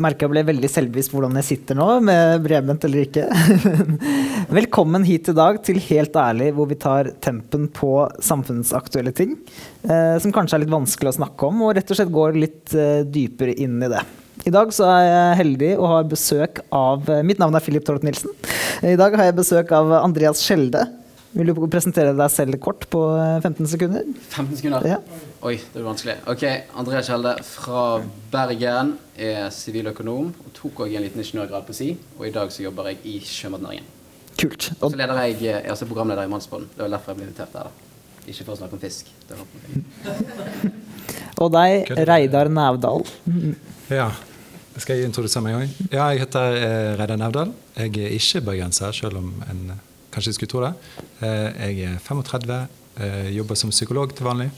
Merker 0.00 0.26
jeg 0.26 0.32
ble 0.32 0.42
veldig 0.48 0.68
selvbevisst 0.70 1.12
hvordan 1.12 1.36
jeg 1.40 1.46
sitter 1.48 1.76
nå, 1.78 1.86
med 2.04 2.40
bredbent 2.44 2.86
eller 2.88 3.04
ikke. 3.04 3.26
Velkommen 4.58 5.04
hit 5.06 5.28
i 5.28 5.36
dag 5.36 5.60
til 5.66 5.80
Helt 5.84 6.16
ærlig, 6.16 6.50
hvor 6.56 6.68
vi 6.70 6.78
tar 6.80 7.10
tempen 7.24 7.66
på 7.74 7.90
samfunnsaktuelle 8.24 9.12
ting. 9.16 9.36
Eh, 9.84 10.16
som 10.22 10.32
kanskje 10.34 10.58
er 10.58 10.64
litt 10.64 10.72
vanskelig 10.72 11.12
å 11.12 11.18
snakke 11.18 11.50
om, 11.50 11.64
og 11.66 11.74
rett 11.76 11.92
og 11.92 12.00
slett 12.00 12.14
går 12.14 12.40
litt 12.40 12.76
eh, 12.78 13.04
dypere 13.04 13.56
inn 13.60 13.76
i 13.84 13.92
det. 13.92 14.02
I 14.48 14.52
dag 14.54 14.72
så 14.76 14.88
er 14.88 15.04
jeg 15.06 15.38
heldig 15.42 15.72
og 15.76 15.88
har 15.92 16.10
besøk 16.10 16.58
av 16.74 17.06
Mitt 17.24 17.38
navn 17.40 17.54
er 17.56 17.64
Philip 17.64 17.84
Tort 17.86 18.04
Nilsen. 18.04 18.32
I 18.84 18.96
dag 19.00 19.14
har 19.16 19.30
jeg 19.30 19.38
besøk 19.38 19.72
av 19.76 19.92
Andreas 20.02 20.42
Skjelde. 20.44 20.82
Vil 21.34 21.50
du 21.50 21.56
presentere 21.66 22.12
deg 22.14 22.30
selv 22.30 22.60
kort 22.62 22.84
på 22.90 23.00
15 23.42 23.50
eh, 23.50 23.66
sekunder? 23.72 24.02
15 24.30 24.56
sekunder? 24.60 24.84
Ja. 24.86 24.98
Oi, 25.42 25.56
det 25.58 25.74
blir 25.74 25.88
vanskelig. 25.88 26.14
Ok, 26.30 26.44
Andreas 26.78 27.08
Kjelde 27.10 27.32
fra 27.48 27.80
Bergen. 28.30 28.92
Er 29.14 29.50
siviløkonom 29.54 30.30
og 30.30 30.52
tok 30.54 30.80
òg 30.84 30.94
en 30.94 31.02
liten 31.02 31.20
ingeniørgrad 31.22 31.66
på 31.66 31.74
SI. 31.74 31.96
Og 32.20 32.24
i 32.28 32.34
dag 32.34 32.52
så 32.54 32.62
jobber 32.62 32.86
jeg 32.92 32.98
i 33.10 33.12
sjømatnæringen. 33.26 33.86
Kult. 34.38 34.62
Og 34.80 34.90
så 34.92 34.96
leder 34.98 35.14
jeg, 35.24 35.30
jeg 35.42 35.54
er 35.60 35.70
også 35.74 35.86
programleder 35.90 36.24
i 36.26 36.30
Mannsbånd. 36.30 36.64
Det 36.74 36.82
var 36.84 36.90
derfor 36.94 37.08
jeg 37.12 37.18
ble 37.20 37.26
invitert 37.28 37.54
her. 37.58 37.66
da. 37.66 37.70
Ikke 38.24 38.44
for 38.46 38.52
å 38.54 38.58
snakke 38.60 38.74
om 38.78 38.82
fisk. 38.82 39.04
Og 41.42 41.48
deg, 41.50 41.70
Reidar 42.08 42.48
Nævdal. 42.50 43.02
Ja. 43.90 44.08
Skal 44.78 44.96
jeg 44.98 45.04
introdusere 45.10 45.42
meg 45.44 45.54
òg? 45.58 45.68
Ja, 45.90 46.04
jeg 46.14 46.20
heter 46.24 46.46
eh, 46.58 46.92
Reidar 46.98 47.18
Nævdal. 47.18 47.50
Jeg 47.78 47.90
er 48.06 48.10
ikke 48.16 48.40
bergenser, 48.46 48.90
selv 48.94 49.16
om 49.20 49.28
en 49.50 49.60
Kanskje 50.14 50.30
jeg 50.30 50.36
skulle 50.38 50.52
tro 50.52 50.62
det. 50.62 50.74
Eh, 51.26 51.74
jeg 51.74 51.90
er 51.90 51.98
35, 51.98 52.68
eh, 53.02 53.30
jobber 53.34 53.58
som 53.58 53.70
psykolog 53.74 54.14
til 54.14 54.26
vanlig. 54.28 54.50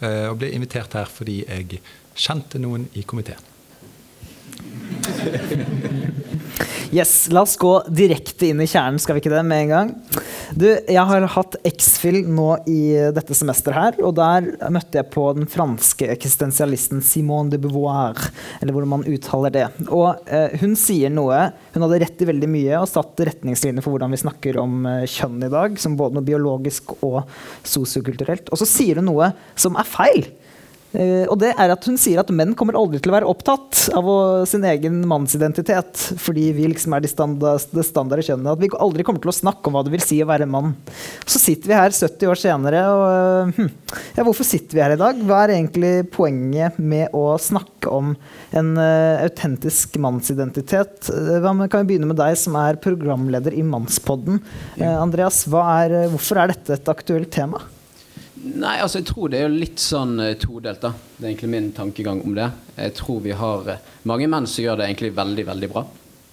Eh, 0.00 0.26
og 0.26 0.38
ble 0.40 0.50
invitert 0.50 0.92
her 0.98 1.06
fordi 1.06 1.44
jeg 1.46 1.80
kjente 2.18 2.58
noen 2.58 2.88
i 2.98 3.02
komiteen. 3.06 3.38
Yes, 6.94 7.28
La 7.32 7.42
oss 7.42 7.56
gå 7.58 7.72
direkte 7.90 8.46
inn 8.50 8.60
i 8.62 8.68
kjernen, 8.70 9.00
skal 9.02 9.16
vi 9.16 9.24
ikke 9.24 9.32
det, 9.32 9.42
med 9.48 9.64
en 9.64 9.72
gang? 9.72 9.88
Du, 10.54 10.66
Jeg 10.68 11.02
har 11.08 11.26
hatt 11.34 11.56
X-Fill 11.66 12.20
nå 12.30 12.50
i 12.70 12.94
dette 13.16 13.34
semesteret 13.34 13.74
her, 13.74 13.98
og 14.06 14.14
der 14.18 14.46
møtte 14.70 15.00
jeg 15.00 15.10
på 15.10 15.24
den 15.34 15.48
franske 15.50 16.06
eksistensialisten 16.14 17.02
Simone 17.02 17.50
de 17.50 17.58
Beauvoir, 17.58 18.20
eller 18.60 18.76
hvordan 18.76 18.92
man 18.92 19.06
uttaler 19.10 19.54
det. 19.54 19.66
Og 19.88 20.22
eh, 20.28 20.54
hun 20.62 20.76
sier 20.78 21.10
noe 21.10 21.48
Hun 21.74 21.82
hadde 21.82 21.98
rett 22.04 22.22
i 22.22 22.28
veldig 22.28 22.48
mye 22.50 22.78
og 22.78 22.86
satt 22.90 23.24
retningslinjer 23.26 23.82
for 23.82 23.96
hvordan 23.96 24.14
vi 24.14 24.20
snakker 24.22 24.60
om 24.62 24.86
eh, 24.86 25.08
kjønn 25.10 25.42
i 25.42 25.50
dag, 25.50 25.74
som 25.80 25.98
både 25.98 26.18
noe 26.18 26.26
biologisk 26.26 26.94
og 27.00 27.24
sosiokulturelt. 27.66 28.52
Og 28.54 28.60
så 28.60 28.68
sier 28.68 29.02
hun 29.02 29.10
noe 29.10 29.32
som 29.58 29.74
er 29.80 29.88
feil. 29.88 30.28
Uh, 30.94 31.26
og 31.26 31.38
det 31.42 31.50
er 31.58 31.72
at 31.74 31.86
Hun 31.88 31.96
sier 31.98 32.20
at 32.22 32.30
menn 32.30 32.52
kommer 32.54 32.76
aldri 32.78 33.00
til 33.02 33.10
å 33.10 33.16
være 33.16 33.26
opptatt 33.26 33.88
av 33.98 34.06
å, 34.06 34.18
sin 34.46 34.62
egen 34.68 35.00
mannsidentitet 35.10 35.98
fordi 36.22 36.46
vi 36.54 36.68
liksom 36.70 36.94
er 36.94 37.02
de 37.02 37.10
standard, 37.10 37.64
det 37.74 37.84
standarde 37.88 38.24
kjønnet. 38.26 38.52
At 38.54 38.62
vi 38.62 38.70
aldri 38.78 39.06
kommer 39.06 39.22
til 39.24 39.32
å 39.32 39.36
snakke 39.36 39.68
om 39.68 39.76
hva 39.76 39.82
det 39.86 39.94
vil 39.94 40.04
si 40.04 40.20
å 40.22 40.28
være 40.28 40.48
mann. 40.50 40.74
Så 41.26 41.40
sitter 41.42 41.72
vi 41.72 41.78
her 41.78 41.94
70 41.94 42.30
år 42.30 42.40
senere, 42.40 42.84
og 42.94 43.56
hm, 43.56 43.70
ja, 44.14 44.24
hvorfor 44.26 44.46
sitter 44.46 44.78
vi 44.78 44.84
her 44.84 44.94
i 44.94 45.00
dag? 45.00 45.20
Hva 45.26 45.42
er 45.42 45.56
egentlig 45.56 45.92
poenget 46.14 46.78
med 46.78 47.14
å 47.16 47.26
snakke 47.42 47.90
om 47.92 48.14
en 48.54 48.72
uh, 48.78 49.24
autentisk 49.24 49.98
mannsidentitet? 50.02 51.10
kan 51.44 51.84
vi 51.84 51.94
begynne 51.94 52.08
med 52.08 52.18
deg 52.18 52.36
som 52.38 52.56
er 52.60 52.78
programleder 52.82 53.54
i 53.56 53.64
Mannspodden. 53.66 54.40
Andreas, 54.78 55.44
er, 55.48 55.96
hvorfor 56.12 56.40
er 56.40 56.52
dette 56.52 56.76
et 56.76 56.90
aktuelt 56.92 57.32
tema? 57.34 57.62
Nei, 58.44 58.76
altså 58.82 59.00
jeg 59.00 59.06
tror 59.08 59.30
det 59.32 59.38
er 59.40 59.52
litt 59.52 59.80
sånn 59.80 60.18
uh, 60.20 60.34
todelt, 60.36 60.82
da. 60.82 60.90
Det 61.16 61.22
er 61.22 61.30
egentlig 61.30 61.52
min 61.54 61.70
tankegang 61.72 62.18
om 62.26 62.34
det. 62.36 62.50
Jeg 62.76 62.92
tror 62.98 63.22
vi 63.24 63.32
har 63.32 63.70
uh, 63.70 63.92
mange 64.04 64.26
menn 64.28 64.44
som 64.50 64.66
gjør 64.66 64.76
det 64.80 64.88
egentlig 64.90 65.14
veldig, 65.16 65.44
veldig 65.48 65.70
bra. 65.72 65.82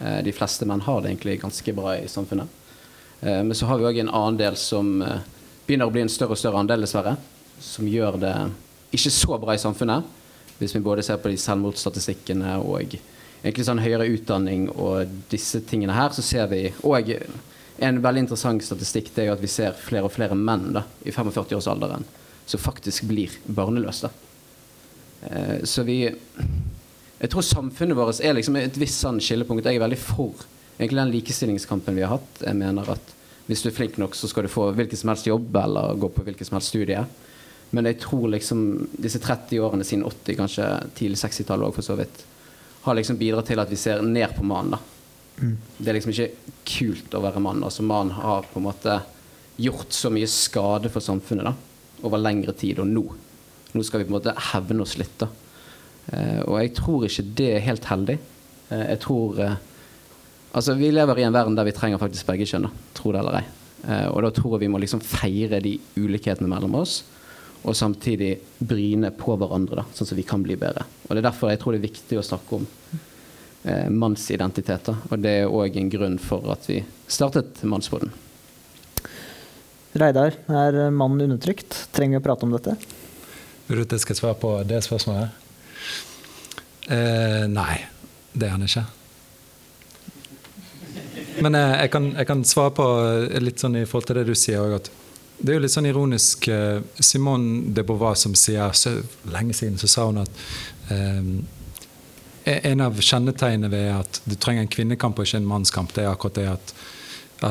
Uh, 0.01 0.17
de 0.25 0.33
fleste 0.35 0.67
menn 0.67 0.83
har 0.83 0.99
det 0.99 1.13
egentlig 1.13 1.37
ganske 1.39 1.73
bra 1.77 1.95
i 1.95 2.09
samfunnet. 2.11 2.57
men 3.21 3.53
så 3.53 3.67
har 3.69 3.77
vi 3.77 3.85
òg 3.85 3.97
en 4.01 4.09
annen 4.09 4.37
del 4.39 4.55
som 4.57 4.87
begynner 5.67 5.85
å 5.85 5.93
bli 5.93 6.01
en 6.01 6.09
større 6.09 6.33
og 6.33 6.39
større 6.41 6.57
andel, 6.57 6.81
dessverre. 6.81 7.11
Som 7.61 7.85
gjør 7.85 8.17
det 8.17 8.33
ikke 8.97 9.11
så 9.13 9.37
bra 9.37 9.53
i 9.53 9.61
samfunnet. 9.61 10.07
Hvis 10.57 10.73
vi 10.73 10.81
både 10.81 11.03
ser 11.05 11.21
på 11.21 11.29
de 11.29 11.37
selvmordsstatistikkene 11.37 12.55
og 12.65 12.95
egentlig 12.95 13.67
sånn 13.67 13.83
høyere 13.83 14.09
utdanning 14.09 14.71
og 14.73 15.13
disse 15.29 15.61
tingene 15.69 15.93
her, 15.93 16.09
så 16.17 16.25
ser 16.25 16.49
vi 16.49 16.63
òg 16.81 17.13
en 17.81 18.01
veldig 18.01 18.25
interessant 18.25 18.63
statistikk 18.63 19.09
det 19.15 19.25
er 19.25 19.33
at 19.33 19.41
vi 19.41 19.49
ser 19.49 19.77
flere 19.77 20.05
og 20.05 20.13
flere 20.13 20.37
menn 20.37 20.69
da, 20.75 20.83
i 21.01 21.13
45-årsalderen 21.13 22.05
som 22.45 22.61
faktisk 22.61 23.07
blir 23.09 23.33
barneløse. 23.45 24.11
Eh, 25.29 25.63
så 25.63 25.83
vi 25.87 26.03
Jeg 27.21 27.29
tror 27.29 27.45
samfunnet 27.45 27.97
vårt 27.97 28.19
er 28.25 28.33
liksom 28.33 28.55
et 28.57 28.77
visst 28.81 29.03
sånn 29.03 29.19
skillepunkt. 29.21 29.67
Jeg 29.69 29.77
er 29.77 29.83
veldig 29.83 29.99
for 30.01 30.45
egentlig 30.79 30.97
den 30.97 31.11
likestillingskampen 31.13 31.93
vi 31.93 32.01
har 32.01 32.15
hatt. 32.15 32.39
Jeg 32.41 32.57
mener 32.57 32.87
at 32.89 33.11
hvis 33.45 33.61
du 33.61 33.69
er 33.69 33.75
flink 33.75 33.99
nok, 34.01 34.15
så 34.17 34.29
skal 34.29 34.47
du 34.47 34.49
få 34.49 34.71
hvilken 34.73 34.97
som 34.97 35.11
helst 35.11 35.29
jobb 35.29 35.53
eller 35.61 35.99
gå 36.01 36.09
på 36.09 36.23
hvilken 36.25 36.47
som 36.47 36.57
helst 36.57 36.73
studie. 36.73 37.03
Men 37.69 37.85
jeg 37.85 37.99
tror 38.01 38.25
liksom 38.33 38.87
disse 38.97 39.21
30 39.21 39.61
årene 39.61 39.85
siden 39.85 40.07
80, 40.07 40.39
kanskje 40.39 40.71
tidlig 40.97 41.21
60-tallet 41.21 41.69
òg 41.69 41.77
for 41.77 41.85
så 41.85 41.99
vidt, 41.99 42.25
har 42.87 42.97
liksom 42.97 43.19
bidratt 43.21 43.51
til 43.51 43.61
at 43.61 43.69
vi 43.69 43.77
ser 43.77 44.01
ned 44.01 44.33
på 44.33 44.47
mannen. 44.47 44.81
Det 45.39 45.89
er 45.89 45.97
liksom 45.97 46.13
ikke 46.13 46.55
kult 46.67 47.15
å 47.17 47.23
være 47.23 47.41
mann. 47.43 47.63
Altså 47.65 47.85
mann 47.85 48.13
har 48.13 48.45
på 48.51 48.59
en 48.59 48.67
måte 48.67 48.99
gjort 49.61 49.93
så 49.93 50.11
mye 50.13 50.29
skade 50.29 50.91
for 50.93 51.03
samfunnet 51.03 51.47
da, 51.49 51.53
over 52.05 52.21
lengre 52.21 52.53
tid, 52.57 52.81
og 52.81 52.89
nå. 52.89 53.03
Nå 53.71 53.85
skal 53.87 54.01
vi 54.01 54.07
på 54.07 54.13
en 54.13 54.19
måte 54.19 54.35
hevne 54.51 54.85
oss 54.85 54.97
litt. 54.99 55.15
da. 55.21 55.29
Eh, 56.11 56.41
og 56.45 56.57
jeg 56.59 56.75
tror 56.77 57.07
ikke 57.07 57.27
det 57.39 57.49
er 57.55 57.65
helt 57.65 57.87
heldig. 57.89 58.17
Eh, 58.69 58.85
jeg 58.93 59.03
tror 59.07 59.41
eh, 59.41 59.59
Altså, 60.51 60.73
vi 60.75 60.89
lever 60.91 61.21
i 61.21 61.23
en 61.23 61.31
verden 61.31 61.55
der 61.55 61.63
vi 61.63 61.71
trenger 61.71 61.99
faktisk 62.01 62.27
begge 62.27 62.43
kjønn, 62.43 62.65
tro 62.91 63.13
det 63.15 63.21
eller 63.21 63.37
ei. 63.39 63.43
Eh, 63.87 64.07
og 64.11 64.17
da 64.25 64.33
tror 64.35 64.57
jeg 64.57 64.65
vi 64.65 64.71
må 64.73 64.81
liksom 64.83 64.99
feire 64.99 65.61
de 65.63 65.77
ulikhetene 65.95 66.49
mellom 66.51 66.75
oss, 66.81 66.97
og 67.61 67.77
samtidig 67.77 68.33
bryne 68.59 69.13
på 69.15 69.37
hverandre, 69.39 69.79
da, 69.79 69.85
sånn 69.95 70.09
at 70.09 70.19
vi 70.19 70.25
kan 70.27 70.43
bli 70.43 70.57
bedre. 70.59 70.83
Og 71.07 71.13
det 71.13 71.21
er 71.21 71.27
derfor 71.29 71.53
jeg 71.53 71.61
tror 71.61 71.77
det 71.77 71.79
er 71.79 71.87
viktig 71.87 72.19
å 72.19 72.25
snakke 72.25 72.59
om 72.59 72.67
eh, 73.63 73.87
mannsidentiteter. 73.89 75.03
Og 75.09 75.21
det 75.21 75.35
er 75.41 75.51
òg 75.51 75.77
en 75.79 75.91
grunn 75.93 76.17
for 76.21 76.51
at 76.53 76.67
vi 76.69 76.81
startet 77.11 77.63
Mannsboden. 77.67 78.13
Reidar, 79.91 80.37
er 80.47 80.77
mannen 80.95 81.25
undertrykt? 81.25 81.75
Trenger 81.91 82.19
vi 82.19 82.21
å 82.21 82.25
prate 82.29 82.47
om 82.47 82.55
dette? 82.55 82.77
Vil 83.67 83.81
du 83.81 83.83
at 83.83 83.95
jeg 83.97 84.05
skal 84.05 84.19
svare 84.19 84.39
på 84.39 84.53
det 84.67 84.79
spørsmålet? 84.85 85.35
Eh, 86.91 87.45
nei, 87.51 87.75
det 88.31 88.47
er 88.47 88.55
han 88.55 88.65
ikke. 88.65 88.85
Men 91.43 91.55
eh, 91.55 91.75
jeg, 91.83 91.91
kan, 91.93 92.09
jeg, 92.15 92.27
kan, 92.29 92.43
svare 92.47 92.73
på 92.75 92.87
litt 93.43 93.61
sånn 93.61 93.77
i 93.81 93.85
forhold 93.87 94.09
til 94.09 94.21
det 94.21 94.27
du 94.31 94.35
sier 94.35 94.63
òg, 94.63 94.79
at 94.79 94.91
det 95.41 95.53
er 95.53 95.57
jo 95.57 95.63
litt 95.63 95.73
sånn 95.73 95.89
ironisk. 95.89 96.47
Eh, 96.51 96.81
Simone 97.01 97.71
de 97.75 97.85
Beauvoir 97.87 98.17
som 98.19 98.35
sier 98.37 98.75
så 98.77 98.97
lenge 99.31 99.55
siden 99.57 99.79
så 99.81 99.89
sa 99.89 100.07
hun 100.09 100.21
at 100.21 100.43
eh, 100.93 101.21
en 102.45 102.81
av 102.81 102.99
kjennetegnene 103.01 103.69
ved 103.71 103.87
at 103.93 104.21
du 104.25 104.35
trenger 104.35 104.65
en 104.65 104.71
kvinnekamp 104.71 105.19
og 105.19 105.27
ikke 105.27 105.41
en 105.41 105.49
mannskamp, 105.49 105.93
det 105.95 106.05
er 106.05 106.11
akkurat 106.11 106.39
det 106.39 106.47
at, 106.51 106.73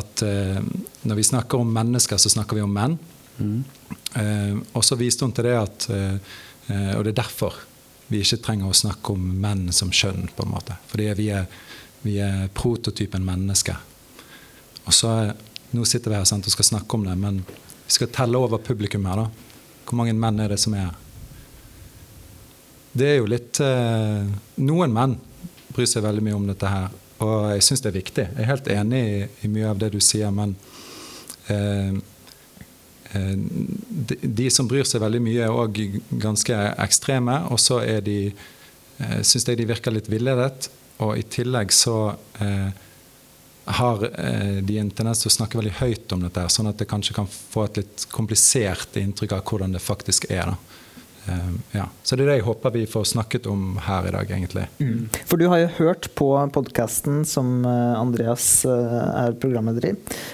at 0.00 0.22
uh, 0.26 0.60
når 1.06 1.18
vi 1.18 1.26
snakker 1.30 1.62
om 1.62 1.72
mennesker, 1.74 2.20
så 2.20 2.32
snakker 2.32 2.58
vi 2.58 2.64
om 2.64 2.74
menn. 2.74 2.96
Mm. 3.38 3.58
Uh, 4.14 4.56
og 4.74 4.84
så 4.86 4.98
viste 5.00 5.26
hun 5.26 5.34
til 5.36 5.48
det 5.48 5.56
at 5.56 5.90
Og 6.70 7.02
det 7.02 7.10
er 7.10 7.22
derfor 7.22 7.54
vi 8.10 8.20
ikke 8.22 8.40
trenger 8.42 8.70
å 8.70 8.76
snakke 8.76 9.14
om 9.14 9.22
menn 9.42 9.68
som 9.74 9.90
kjønn, 9.94 10.28
på 10.34 10.44
en 10.44 10.52
måte. 10.52 10.76
Fordi 10.90 11.06
vi 11.18 11.28
er, 11.34 11.46
vi 12.02 12.16
er 12.22 12.48
prototypen 12.54 13.24
menneske. 13.26 13.76
Og 14.84 14.94
så 14.94 15.14
Nå 15.70 15.84
sitter 15.86 16.10
vi 16.10 16.16
her 16.18 16.24
sant, 16.26 16.42
og 16.42 16.50
skal 16.50 16.66
snakke 16.66 16.98
om 16.98 17.04
det, 17.06 17.12
men 17.14 17.36
vi 17.46 17.92
skal 17.94 18.08
telle 18.10 18.38
over 18.42 18.58
publikum 18.58 19.04
her. 19.06 19.20
da. 19.20 19.60
Hvor 19.86 20.00
mange 20.00 20.16
menn 20.18 20.40
er 20.42 20.50
det 20.50 20.56
som 20.58 20.74
er 20.74 20.88
her? 20.88 20.96
Det 22.92 23.06
er 23.06 23.20
jo 23.20 23.28
litt 23.30 23.60
eh, 23.62 24.30
Noen 24.66 24.94
menn 24.94 25.14
bryr 25.70 25.86
seg 25.86 26.02
veldig 26.02 26.24
mye 26.26 26.38
om 26.38 26.46
dette 26.48 26.70
her, 26.70 26.88
og 27.22 27.52
jeg 27.54 27.62
syns 27.62 27.84
det 27.84 27.90
er 27.92 27.98
viktig. 28.00 28.24
Jeg 28.32 28.42
er 28.42 28.48
helt 28.48 28.70
enig 28.72 29.02
i, 29.06 29.20
i 29.46 29.50
mye 29.52 29.68
av 29.70 29.78
det 29.78 29.92
du 29.94 30.00
sier, 30.02 30.32
men 30.34 30.56
eh, 31.52 31.94
eh 33.14 33.36
de, 34.10 34.16
de, 34.22 34.48
som 34.50 34.66
bryr 34.70 34.88
seg 34.88 35.04
veldig 35.04 35.22
mye, 35.22 35.46
er 35.46 35.54
òg 35.54 35.78
ganske 36.10 36.58
ekstreme. 36.82 37.36
Og 37.54 37.62
så 37.62 37.78
er 37.84 38.02
de 38.06 38.18
syns 39.22 39.46
jeg 39.46 39.58
de 39.60 39.68
virker 39.70 39.94
litt 39.94 40.10
villedet. 40.10 40.70
Og 41.04 41.14
i 41.18 41.22
tillegg 41.22 41.70
så 41.72 42.12
eh, 42.42 42.68
har 43.78 44.02
de 44.66 44.78
en 44.82 44.90
tendens 44.90 45.22
til 45.22 45.58
veldig 45.60 45.76
høyt 45.78 46.12
om 46.16 46.26
dette, 46.26 46.48
sånn 46.50 46.72
at 46.72 46.82
det 46.82 46.90
kanskje 46.90 47.14
kan 47.20 47.30
få 47.30 47.68
et 47.68 47.82
litt 47.84 48.06
komplisert 48.10 48.98
inntrykk 48.98 49.38
av 49.38 49.46
hvordan 49.46 49.78
det 49.78 49.84
faktisk 49.84 50.26
er. 50.32 50.50
da. 50.50 50.80
Um, 51.30 51.60
ja. 51.70 51.84
Så 52.02 52.16
det 52.18 52.24
er 52.24 52.30
det 52.32 52.36
jeg 52.40 52.44
håper 52.48 52.72
vi 52.74 52.80
får 52.90 53.04
snakket 53.12 53.44
om 53.46 53.76
her 53.86 54.08
i 54.08 54.12
dag, 54.14 54.30
egentlig. 54.34 54.64
Mm. 54.80 55.04
For 55.30 55.38
du 55.38 55.44
har 55.52 55.60
jo 55.62 55.68
hørt 55.76 56.08
på 56.18 56.26
podkasten 56.54 57.20
som 57.28 57.60
eh, 57.68 57.92
Andreas 58.00 58.46
eh, 58.66 58.96
er 59.26 59.36
programleder 59.38 59.86
i. 59.90 59.92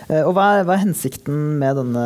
Eh, 0.09 0.23
og 0.23 0.33
hva 0.39 0.47
er, 0.57 0.65
hva 0.69 0.77
er 0.79 0.85
hensikten 0.87 1.59
med 1.61 1.77
denne 1.81 2.05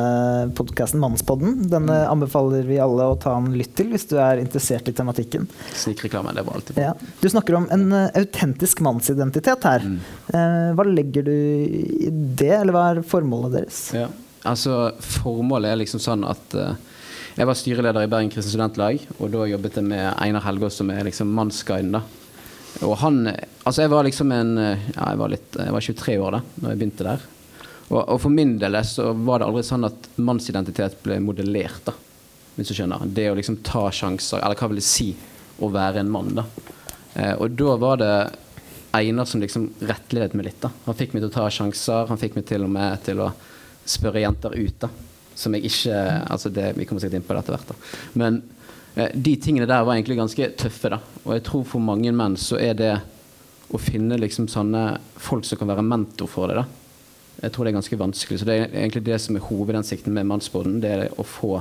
podkasten, 0.59 1.01
Mannspodden? 1.03 1.61
Denne 1.71 2.01
Mm. 2.01 2.11
anbefaler 2.13 2.67
vi 2.67 2.79
alle 2.83 3.07
å 3.11 3.17
ta 3.21 3.33
en 3.39 3.49
lytt 3.55 3.73
til 3.79 3.91
hvis 3.93 4.07
du 4.11 4.17
er 4.23 4.39
interessert 4.43 4.89
i 4.91 4.95
tematikken. 4.97 5.47
Snikreklame, 5.75 6.33
det 6.37 6.45
var 6.47 6.59
alltid 6.59 6.77
bra. 6.77 6.91
Ja. 6.91 7.15
Du 7.21 7.29
snakker 7.31 7.57
om 7.59 7.69
en 7.75 7.87
autentisk 7.95 8.81
mannsidentitet 8.85 9.67
her. 9.67 9.87
Mm. 9.87 10.01
Hva 10.79 10.87
legger 10.87 11.27
du 11.27 11.33
i 11.35 12.11
det, 12.11 12.53
eller 12.61 12.75
hva 12.75 12.85
er 12.95 13.03
formålet 13.07 13.57
deres? 13.59 13.81
Ja. 13.97 14.09
Altså, 14.49 14.93
formålet 15.21 15.75
er 15.75 15.81
liksom 15.83 16.01
sånn 16.01 16.23
at 16.25 16.55
uh, 16.57 16.71
jeg 17.39 17.47
var 17.47 17.57
styreleder 17.57 18.05
i 18.05 18.11
Bergen 18.11 18.31
Kristne 18.33 18.51
Studentlag, 18.51 19.05
og 19.19 19.31
da 19.31 19.45
jobbet 19.47 19.77
jeg 19.79 19.87
med 19.87 20.07
Einar 20.19 20.43
Helgaas, 20.45 20.79
som 20.81 20.91
er 20.91 21.07
liksom 21.07 21.31
mannsguiden. 21.37 22.01
Og 22.87 22.97
han 23.03 23.27
Altså, 23.65 23.83
jeg 23.83 23.91
var 23.91 24.07
liksom 24.07 24.33
en 24.33 24.57
Ja, 24.57 25.11
jeg 25.11 25.19
var, 25.19 25.29
litt, 25.29 25.57
jeg 25.59 25.75
var 25.75 25.85
23 25.85 26.17
år 26.19 26.37
da 26.37 26.41
når 26.63 26.71
jeg 26.71 26.81
begynte 26.81 27.07
der. 27.07 27.25
Og, 27.91 27.99
og, 27.99 28.17
for 28.23 28.31
min 28.31 28.55
del 28.59 28.79
så 28.87 29.11
var 29.13 29.41
det 29.41 29.49
aldri 29.51 29.65
sånn 29.67 29.89
at 29.89 30.07
mannsidentitet 30.23 31.01
ble 31.03 31.19
modellert, 31.23 31.83
da. 31.89 31.95
Hvis 32.55 32.71
du 32.71 32.77
skjønner. 32.77 33.03
Det 33.07 33.27
å 33.31 33.35
liksom 33.39 33.59
ta 33.67 33.89
sjanser, 33.95 34.39
eller 34.39 34.59
hva 34.59 34.69
vil 34.71 34.79
det 34.79 34.87
si 34.87 35.09
å 35.61 35.71
være 35.75 36.03
en 36.03 36.13
mann, 36.13 36.31
da. 36.39 36.45
Eh, 37.15 37.35
og 37.35 37.59
da 37.59 37.75
var 37.83 38.01
det 38.01 38.15
Einar 38.95 39.27
som 39.27 39.43
liksom 39.43 39.69
rettledet 39.87 40.39
meg 40.39 40.49
litt. 40.49 40.61
da. 40.63 40.71
Han 40.87 40.99
fikk 40.99 41.15
meg 41.15 41.25
til 41.25 41.31
å 41.31 41.35
ta 41.35 41.51
sjanser, 41.51 42.07
han 42.11 42.19
fikk 42.19 42.39
meg 42.39 42.47
til 42.47 42.67
og 42.67 42.73
med 42.75 43.03
til 43.07 43.23
å 43.27 43.31
spørre 43.87 44.23
jenter 44.23 44.55
ut. 44.55 44.87
da 44.87 44.91
som 45.41 45.57
jeg 45.57 45.71
ikke 45.71 46.01
altså 46.31 46.53
det, 46.53 46.73
Vi 46.77 46.87
kommer 46.89 47.03
sikkert 47.03 47.21
inn 47.21 47.27
på 47.27 47.37
det 47.37 47.43
etter 47.43 47.57
hvert. 47.57 47.73
da. 47.73 48.19
Men 48.21 48.43
eh, 48.95 49.15
de 49.15 49.37
tingene 49.41 49.69
der 49.71 49.87
var 49.87 49.97
egentlig 49.97 50.19
ganske 50.21 50.51
tøffe. 50.61 50.93
da. 50.93 51.01
Og 51.25 51.35
jeg 51.37 51.47
tror 51.49 51.65
for 51.65 51.85
mange 51.85 52.13
menn 52.13 52.37
så 52.41 52.61
er 52.61 52.77
det 52.79 52.93
å 53.71 53.79
finne 53.79 54.19
liksom 54.19 54.49
sånne 54.51 54.85
folk 55.21 55.47
som 55.47 55.61
kan 55.61 55.71
være 55.71 55.87
mentor 55.87 56.31
for 56.31 56.51
deg, 56.51 56.63
da. 56.63 56.67
Jeg 57.41 57.53
tror 57.55 57.65
det 57.65 57.71
er 57.71 57.79
ganske 57.79 57.99
vanskelig. 58.01 58.41
Så 58.41 58.49
det 58.49 58.57
er 58.57 58.73
egentlig 58.75 59.05
det 59.07 59.21
som 59.23 59.37
er 59.37 59.47
hovedhensikten 59.47 60.13
med 60.13 60.29
Mannsbåten. 60.29 60.81
Det 60.83 60.91
er 60.93 61.05
å 61.17 61.25
få 61.25 61.55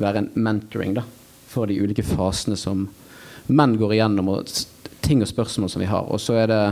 være 0.00 0.22
en 0.22 0.30
mentoring 0.38 0.94
da, 0.94 1.02
for 1.50 1.66
de 1.66 1.80
ulike 1.82 2.04
fasene 2.06 2.58
som 2.58 2.86
menn 3.50 3.74
går 3.80 3.96
igjennom, 3.96 4.30
og 4.30 4.52
ting 5.02 5.24
og 5.24 5.30
spørsmål 5.30 5.72
som 5.72 5.82
vi 5.82 5.90
har. 5.90 6.06
Og 6.06 6.22
så 6.22 6.38
er 6.38 6.50
det 6.52 6.62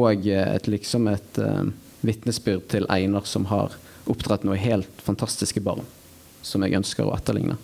òg 0.00 0.26
et, 0.32 0.68
liksom 0.70 1.10
et 1.12 1.40
uh, 1.42 1.66
vitnesbyrd 2.06 2.64
til 2.72 2.88
Einar 2.92 3.28
som 3.28 3.50
har 3.50 3.76
oppdratt 4.10 4.44
noe 4.46 4.58
helt 4.60 5.04
fantastiske 5.04 5.62
barn 5.64 5.84
som 6.44 6.64
jeg 6.64 6.76
ønsker 6.76 7.06
å 7.06 7.14
etterligne. 7.16 7.56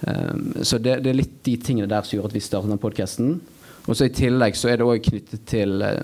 Um, 0.00 0.62
så 0.64 0.78
det, 0.80 1.00
det, 1.04 1.12
er 1.12 1.20
litt 1.20 1.38
de 1.44 1.56
tingene 1.60 1.88
der 1.90 2.04
som 2.04 2.16
gjorde 2.16 2.32
at 2.32 2.36
vi 2.36 2.44
startet 2.44 2.72
den 2.72 2.80
podkasten. 2.80 3.38
Og 3.86 3.96
så 3.96 4.08
I 4.08 4.14
tillegg 4.16 4.56
så 4.56 4.70
er 4.70 4.80
det 4.80 4.88
òg 4.88 5.04
knyttet 5.04 5.46
til 5.48 5.80
uh, 5.84 6.00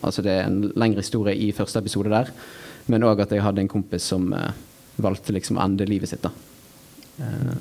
altså 0.00 0.22
Det 0.22 0.32
er 0.32 0.46
en 0.46 0.70
lengre 0.78 1.02
historie 1.02 1.34
i 1.34 1.50
første 1.54 1.80
episode 1.82 2.12
der, 2.12 2.30
men 2.90 3.06
òg 3.06 3.24
at 3.24 3.32
jeg 3.34 3.42
hadde 3.42 3.62
en 3.64 3.70
kompis 3.70 4.06
som 4.12 4.30
uh, 4.34 4.50
valgte 5.02 5.34
liksom 5.34 5.58
å 5.58 5.64
ende 5.64 5.88
livet 5.88 6.12
sitt. 6.12 6.26
da. 6.26 6.30
Uh, 7.20 7.54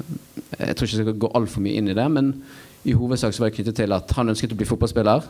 jeg 0.59 0.75
tror 0.77 0.87
ikke 0.87 0.97
jeg 0.97 1.07
skal 1.07 1.21
gå 1.25 1.31
altfor 1.37 1.65
mye 1.65 1.81
inn 1.81 1.89
i 1.91 1.97
det, 1.97 2.09
men 2.13 2.33
i 2.87 2.95
hovedsak 2.95 3.33
så 3.35 3.43
var 3.43 3.51
det 3.51 3.59
knyttet 3.59 3.81
til 3.81 3.93
at 3.95 4.13
han 4.17 4.31
ønsket 4.31 4.53
å 4.55 4.59
bli 4.59 4.67
fotballspiller. 4.69 5.25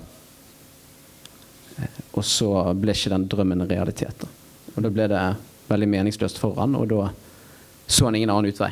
Og 2.20 2.26
så 2.28 2.50
ble 2.76 2.94
ikke 2.94 3.14
den 3.14 3.28
drømmen 3.32 3.64
en 3.64 3.70
realitet. 3.70 4.22
Da. 4.22 4.28
Og 4.76 4.84
da 4.86 4.92
ble 4.94 5.08
det 5.12 5.24
veldig 5.70 5.90
meningsløst 5.90 6.40
for 6.42 6.58
han, 6.60 6.76
og 6.78 6.90
da 6.92 7.10
så 7.90 8.06
han 8.06 8.18
ingen 8.18 8.30
annen 8.30 8.52
utvei. 8.54 8.70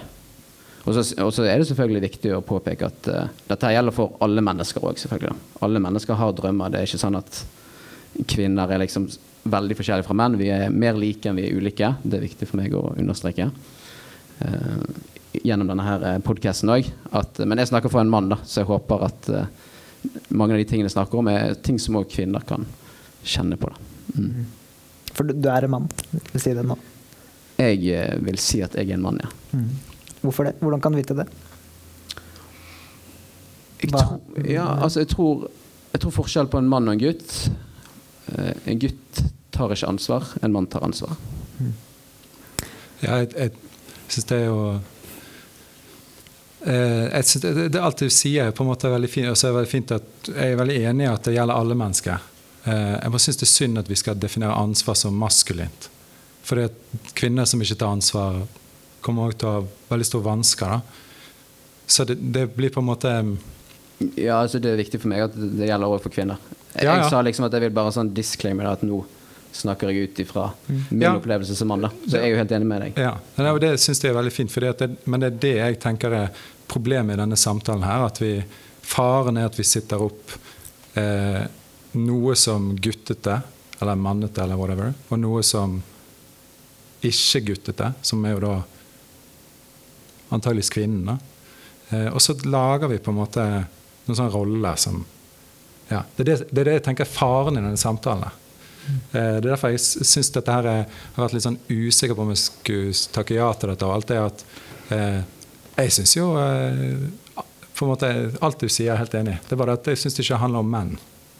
Og 0.87 0.95
så, 0.95 1.03
og 1.23 1.33
så 1.35 1.43
er 1.43 1.59
det 1.59 1.67
selvfølgelig 1.67 2.03
viktig 2.05 2.31
å 2.37 2.43
påpeke 2.45 2.87
at 2.87 3.07
uh, 3.11 3.31
dette 3.49 3.71
gjelder 3.73 3.95
for 3.95 4.15
alle 4.23 4.43
mennesker 4.45 4.85
òg, 4.87 4.99
selvfølgelig. 5.01 5.35
Alle 5.65 5.81
mennesker 5.83 6.19
har 6.19 6.35
drømmer. 6.37 6.71
Det 6.71 6.79
er 6.79 6.87
ikke 6.87 7.01
sånn 7.01 7.19
at 7.19 7.41
kvinner 8.29 8.71
er 8.71 8.79
liksom 8.85 9.09
veldig 9.51 9.75
forskjellige 9.79 10.07
fra 10.07 10.15
menn. 10.17 10.37
Vi 10.39 10.47
er 10.53 10.71
mer 10.71 10.95
like 10.95 11.27
enn 11.27 11.35
vi 11.39 11.47
er 11.49 11.59
ulike. 11.59 11.91
Det 12.03 12.19
er 12.19 12.23
viktig 12.23 12.47
for 12.47 12.61
meg 12.61 12.75
å 12.77 12.85
understreke. 12.95 13.49
Uh, 14.39 14.85
gjennom 15.43 15.67
denne 15.69 15.85
her 15.85 16.05
podkasten 16.25 16.71
òg. 16.71 16.87
Men 17.43 17.59
jeg 17.59 17.71
snakker 17.73 17.91
for 17.91 18.01
en 18.01 18.13
mann, 18.13 18.31
da, 18.31 18.39
så 18.47 18.61
jeg 18.61 18.71
håper 18.71 19.03
at 19.09 19.31
uh, 19.33 19.67
mange 20.29 20.55
av 20.55 20.61
de 20.61 20.69
tingene 20.69 20.87
jeg 20.87 20.95
snakker 20.95 21.19
om, 21.19 21.27
er 21.31 21.57
ting 21.67 21.81
som 21.81 21.99
òg 21.99 22.07
kvinner 22.13 22.47
kan 22.47 22.63
kjenne 23.27 23.59
på. 23.59 23.73
Da. 23.73 23.91
Mm. 24.15 24.45
For 25.17 25.25
du 25.25 25.49
er 25.49 25.65
en 25.65 25.73
mann, 25.73 25.87
vil 26.31 26.41
si 26.41 26.53
det 26.53 26.63
nå? 26.67 26.77
Jeg 27.57 27.79
eh, 27.89 28.17
vil 28.21 28.37
si 28.41 28.61
at 28.61 28.75
jeg 28.77 28.91
er 28.91 28.99
en 28.99 29.05
mann, 29.07 29.17
ja. 29.23 29.29
Mm. 29.57 29.69
Hvorfor 30.21 30.45
det? 30.45 30.57
Hvordan 30.61 30.81
kan 30.81 30.93
du 30.93 30.99
vite 30.99 31.17
det? 31.17 31.25
Jeg 33.81 33.91
tror, 33.93 34.19
ja, 34.45 34.65
altså 34.83 34.99
jeg 35.03 35.09
tror, 35.13 35.47
jeg 35.93 36.01
tror 36.01 36.13
forskjell 36.15 36.49
på 36.49 36.57
en 36.61 36.69
mann 36.69 36.87
og 36.89 36.95
en 36.95 37.01
gutt 37.01 37.33
uh, 38.33 38.53
En 38.65 38.79
gutt 38.81 39.21
tar 39.53 39.73
ikke 39.73 39.89
ansvar, 39.89 40.23
en 40.41 40.53
mann 40.53 40.67
tar 40.69 40.85
ansvar. 40.85 41.13
Mm. 41.57 41.73
Ja, 43.01 43.19
jeg, 43.21 43.29
jeg 43.37 43.51
syns 44.09 44.27
det 44.29 44.37
er 44.37 44.47
jo 44.47 44.57
uh, 46.65 47.05
jeg 47.13 47.23
synes 47.29 47.43
det, 47.45 47.67
det, 47.73 47.81
alt 47.81 48.01
du 48.01 48.09
sier, 48.13 48.51
på 48.51 48.65
en 48.65 48.71
måte 48.71 48.89
er 48.89 48.97
veldig 48.97 49.11
fint. 49.13 49.29
Og 49.31 49.37
så 49.37 49.47
er 49.47 49.53
det 49.53 49.59
veldig 49.61 49.73
fint 49.73 49.95
at 49.97 50.31
jeg 50.33 50.51
er 50.51 50.61
veldig 50.61 50.79
enig 50.91 51.07
i 51.07 51.11
at 51.13 51.29
det 51.29 51.37
gjelder 51.37 51.61
alle 51.61 51.77
mennesker. 51.77 52.27
Eh, 52.67 52.93
jeg 52.97 53.13
bare 53.13 53.23
syns 53.23 53.39
det 53.39 53.47
er 53.47 53.53
synd 53.53 53.81
at 53.81 53.89
vi 53.91 53.97
skal 53.99 54.19
definere 54.19 54.57
ansvar 54.59 54.97
som 54.99 55.15
maskulint. 55.17 55.89
For 56.47 56.59
det 56.59 56.69
at 56.71 57.11
kvinner 57.17 57.47
som 57.47 57.61
ikke 57.63 57.79
tar 57.79 57.95
ansvar, 57.95 58.41
kommer 59.03 59.27
også 59.27 59.39
til 59.39 59.49
å 59.49 59.53
ha 59.57 59.65
veldig 59.91 60.07
store 60.09 60.27
vansker. 60.27 60.77
Da. 60.77 61.03
Så 61.87 62.03
det, 62.07 62.17
det, 62.35 62.47
blir 62.55 62.73
på 62.73 62.83
en 62.83 62.89
måte 62.89 63.11
Ja, 64.19 64.41
altså 64.41 64.59
det 64.59 64.73
er 64.73 64.81
viktig 64.81 64.99
for 64.99 65.11
meg 65.11 65.23
at 65.29 65.35
det 65.37 65.69
gjelder 65.69 65.93
også 65.93 66.07
for 66.07 66.15
kvinner. 66.17 66.41
Jeg, 66.73 66.83
ja, 66.83 66.91
ja. 66.91 66.97
jeg 67.01 67.13
sa 67.13 67.21
liksom 67.23 67.47
at 67.47 67.55
jeg 67.55 67.67
vil 67.67 67.77
bare 67.77 67.93
sånn 67.95 68.11
disclaimer 68.15 68.67
at 68.69 68.83
nå 68.85 68.99
snakker 69.57 69.89
jeg 69.89 70.09
ut 70.09 70.19
ifra 70.21 70.49
mm. 70.67 70.81
min 70.91 71.05
ja. 71.05 71.13
opplevelse 71.17 71.55
som 71.57 71.71
mann. 71.71 71.87
da. 71.87 71.91
Så 72.03 72.19
jeg 72.19 72.27
er 72.27 72.33
jo 72.35 72.41
helt 72.41 72.53
enig 72.53 72.67
med 72.69 72.83
deg. 72.83 72.99
Ja, 73.01 73.15
og 73.47 73.61
Det 73.63 73.71
syns 73.81 74.03
jeg 74.03 74.11
er 74.11 74.19
veldig 74.19 74.33
fint, 74.35 74.53
det, 74.53 74.89
men 75.05 75.23
det 75.23 75.29
er 75.31 75.39
det 75.45 75.53
jeg 75.55 75.79
tenker 75.81 76.13
er 76.13 76.43
problemet 76.67 77.15
i 77.15 77.21
denne 77.23 77.39
samtalen 77.39 77.87
her. 77.87 78.05
at 78.11 78.21
vi, 78.21 78.33
Faren 78.87 79.39
er 79.39 79.49
at 79.49 79.57
vi 79.57 79.65
sitter 79.65 80.03
opp 80.03 80.35
eh, 80.99 81.47
noe 81.97 82.35
som 82.39 82.71
guttete, 82.75 83.39
eller 83.79 83.99
mannete, 83.99 84.43
eller 84.43 84.59
whatever, 84.59 84.93
og 85.09 85.21
noe 85.21 85.43
som 85.45 85.77
ikke 87.05 87.43
guttete, 87.51 87.91
som 88.01 88.25
er 88.25 88.35
jo 88.35 88.43
da 88.45 88.55
antageligvis 90.33 90.73
kvinnen. 90.73 91.19
Eh, 91.89 92.09
og 92.09 92.21
så 92.23 92.35
lager 92.47 92.91
vi 92.91 92.97
på 92.99 93.13
en 93.13 93.19
måte 93.21 93.45
noen 94.07 94.17
sånne 94.17 94.33
roller 94.33 94.79
som 94.81 95.03
ja, 95.87 96.01
det, 96.15 96.23
er 96.23 96.27
det, 96.27 96.35
det, 96.49 96.59
er 96.59 96.67
det 96.67 96.75
jeg 96.79 96.83
tenker 96.89 97.05
er 97.05 97.11
faren 97.13 97.55
i 97.55 97.61
denne 97.61 97.79
samtalen. 97.79 98.27
Eh, 98.87 99.37
det 99.39 99.45
er 99.45 99.49
derfor 99.51 99.73
jeg 99.73 99.83
syns 99.83 100.31
dette 100.35 100.53
her 100.53 100.67
er, 100.67 100.83
har 101.15 101.25
vært 101.25 101.37
litt 101.37 101.45
sånn 101.45 101.59
usikker 101.69 102.15
på 102.15 102.25
om 102.25 102.33
jeg 102.33 102.43
skulle 102.43 103.13
takke 103.15 103.37
ja 103.37 103.47
til 103.53 103.71
dette. 103.73 103.87
og 103.87 103.95
alt 103.97 104.11
det 104.11 104.19
at 104.23 104.45
eh, 104.95 105.19
Jeg 105.77 105.93
syns 105.97 106.15
jo 106.15 106.29
eh, 106.39 107.43
på 107.77 107.85
en 107.85 107.91
måte 107.91 108.11
Alt 108.41 108.63
du 108.63 108.69
sier, 108.69 108.93
er 108.93 109.01
helt 109.01 109.13
enig 109.13 109.35
Det 109.43 109.53
er 109.53 109.59
bare 109.59 109.75
at 109.77 109.89
jeg 109.91 109.99
syns 109.99 110.17
det 110.17 110.25
ikke 110.25 110.39
handler 110.41 110.63
om 110.63 110.71
menn 110.71 110.95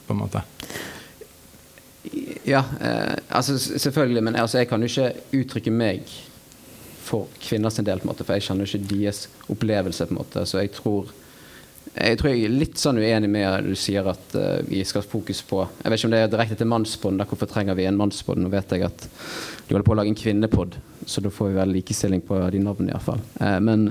på 0.08 0.16
en 0.16 0.24
måte? 0.24 0.44
Ja, 2.48 2.64
eh, 2.82 3.18
altså 3.30 3.58
selvfølgelig. 3.60 4.24
Men 4.24 4.40
altså, 4.40 4.62
jeg 4.62 4.70
kan 4.70 4.82
jo 4.82 4.90
ikke 4.90 5.42
uttrykke 5.42 5.74
meg 5.76 6.08
for 7.08 7.32
kvinners 7.42 7.80
del, 7.80 8.00
på 8.00 8.08
en 8.08 8.12
måte, 8.12 8.26
for 8.28 8.36
jeg 8.36 8.48
kjenner 8.48 8.68
jo 8.68 8.78
ikke 8.78 8.92
deres 8.96 9.28
opplevelse. 9.52 10.06
på 10.06 10.16
en 10.16 10.22
måte, 10.22 10.46
Så 10.46 10.60
jeg 10.64 10.72
tror 10.72 11.14
jeg 11.96 12.18
tror 12.20 12.30
jeg 12.30 12.46
er 12.46 12.54
litt 12.54 12.78
sånn 12.78 13.00
uenig 13.00 13.30
med 13.32 13.70
du 13.70 13.76
sier 13.80 14.06
at 14.12 14.36
uh, 14.36 14.60
vi 14.68 14.84
skal 14.86 15.06
fokus 15.08 15.40
på 15.48 15.64
Jeg 15.64 15.90
vet 15.90 16.00
ikke 16.00 16.10
om 16.10 16.14
det 16.14 16.20
er 16.20 16.32
direkte 16.34 16.58
til 16.60 16.70
mannspodden. 16.70 17.24
Hvorfor 17.26 17.50
trenger 17.50 17.78
vi 17.78 17.88
en 17.90 17.98
mannspodden, 17.98 18.44
Nå 18.44 18.52
vet 18.54 18.76
jeg 18.76 18.86
at 18.86 19.08
du 19.68 19.74
holder 19.74 19.88
på 19.88 19.96
å 19.96 19.98
lage 20.00 20.12
en 20.14 20.20
kvinnepod, 20.20 20.78
så 21.06 21.24
da 21.24 21.32
får 21.34 21.50
vi 21.50 21.58
vel 21.58 21.74
likestilling 21.76 22.22
på 22.28 22.38
de 22.54 22.62
navnene 22.64 22.94
iallfall. 22.94 23.24
Uh, 23.42 23.58
men 23.64 23.90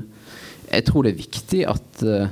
jeg 0.71 0.87
tror 0.87 1.07
det 1.07 1.14
er 1.14 1.25
viktig 1.25 1.62
at 1.73 2.05
uh, 2.07 2.29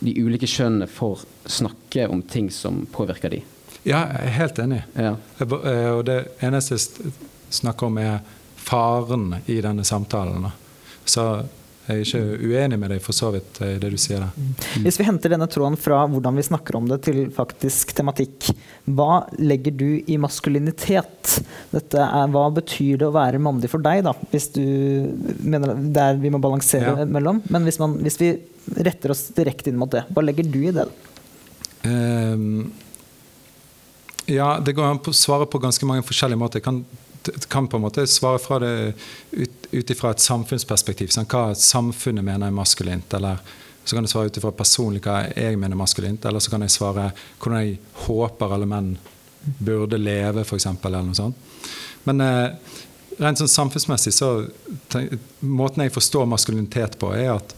de 0.00 0.14
ulike 0.20 0.48
kjønnene 0.48 0.88
får 0.90 1.24
snakke 1.50 2.08
om 2.08 2.22
ting 2.22 2.50
som 2.52 2.84
påvirker 2.92 3.36
de. 3.36 3.42
Ja, 3.82 4.04
jeg 4.12 4.26
er 4.26 4.36
helt 4.36 4.58
enig. 4.60 4.82
Ja. 4.96 5.14
Eh, 5.40 5.90
og 5.94 6.04
det 6.08 6.18
eneste 6.44 6.76
jeg 6.76 7.14
snakker 7.60 7.88
om, 7.88 8.00
er 8.00 8.20
faren 8.60 9.38
i 9.46 9.60
denne 9.64 9.86
samtalen. 9.88 10.50
Så 11.08 11.30
jeg 11.90 11.96
er 11.96 12.04
ikke 12.04 12.46
uenig 12.46 12.76
med 12.78 12.92
deg 12.92 13.00
for 13.02 13.16
så 13.16 13.32
vidt 13.34 13.56
i 13.66 13.72
det 13.82 13.88
du 13.90 13.96
sier. 13.98 14.22
Mm. 14.30 14.50
Hvis 14.84 14.98
vi 15.00 15.06
henter 15.08 15.32
denne 15.32 15.48
tråden 15.50 15.78
fra 15.80 16.04
hvordan 16.12 16.36
vi 16.38 16.44
snakker 16.46 16.76
om 16.78 16.86
det, 16.90 17.00
til 17.08 17.24
faktisk 17.34 17.94
tematikk, 17.98 18.50
hva 18.84 19.24
legger 19.40 19.74
du 19.74 19.88
i 19.98 20.18
maskulinitet? 20.20 21.40
Er, 21.74 22.28
hva 22.30 22.44
betyr 22.54 23.00
det 23.00 23.08
å 23.08 23.16
være 23.16 23.40
mandig 23.42 23.72
for 23.72 23.82
deg, 23.82 24.04
da? 24.06 24.14
Hvis 24.30 24.50
du 24.54 24.62
mener 25.40 25.74
der 25.96 26.20
vi 26.20 26.30
må 26.30 26.38
balansere 26.42 26.94
ja. 27.00 27.08
mellom. 27.08 27.42
Men 27.50 27.66
hvis, 27.66 27.80
man, 27.82 27.98
hvis 28.04 28.20
vi 28.22 28.34
retter 28.76 29.14
oss 29.14 29.28
direkte 29.36 29.70
inn 29.70 29.78
mot 29.80 29.90
det. 29.92 30.04
Hva 30.10 30.24
legger 30.24 30.46
du 30.46 30.60
i 30.62 30.74
det? 30.74 30.86
Um, 31.82 32.72
ja, 34.30 34.58
det 34.60 34.76
går 34.76 34.84
an 34.84 35.00
å 35.00 35.14
svare 35.16 35.48
på 35.50 35.60
ganske 35.62 35.86
mange 35.88 36.04
forskjellige 36.06 36.38
måter. 36.38 36.60
Jeg 36.60 36.66
kan, 36.68 36.82
kan 37.50 37.68
på 37.70 37.80
en 37.80 37.86
måte 37.86 38.06
svare 38.06 38.40
fra 38.42 38.60
det 38.62 38.74
ut, 39.30 39.70
ut 39.72 39.90
ifra 39.90 40.12
et 40.14 40.22
samfunnsperspektiv. 40.22 41.10
Sånn, 41.14 41.28
hva 41.30 41.50
samfunnet 41.58 42.26
mener 42.26 42.50
er 42.50 42.54
maskulint, 42.56 43.18
eller 43.18 43.42
Så 43.80 43.96
kan 43.96 44.04
jeg 44.04 44.12
svare 44.12 44.28
ut 44.28 44.36
ifra 44.36 44.50
personlig 44.52 45.00
hva 45.02 45.22
jeg 45.32 45.56
mener 45.58 45.74
maskulint, 45.74 46.24
eller 46.28 46.42
så 46.44 46.50
kan 46.52 46.62
jeg 46.62 46.70
svare 46.70 47.06
hvordan 47.40 47.62
jeg 47.64 47.78
håper 48.04 48.52
alle 48.52 48.66
menn 48.68 48.90
burde 49.58 49.96
leve, 49.98 50.44
f.eks., 50.44 50.66
eller 50.84 51.02
noe 51.02 51.16
sånt. 51.16 51.48
Men 52.04 52.20
eh, 52.20 52.76
rent 53.18 53.40
sånn 53.40 53.50
samfunnsmessig 53.50 54.12
så 54.14 54.30
Måten 55.40 55.84
jeg 55.84 55.94
forstår 55.94 56.28
maskulinitet 56.28 56.98
på, 57.00 57.14
er 57.16 57.32
at 57.38 57.54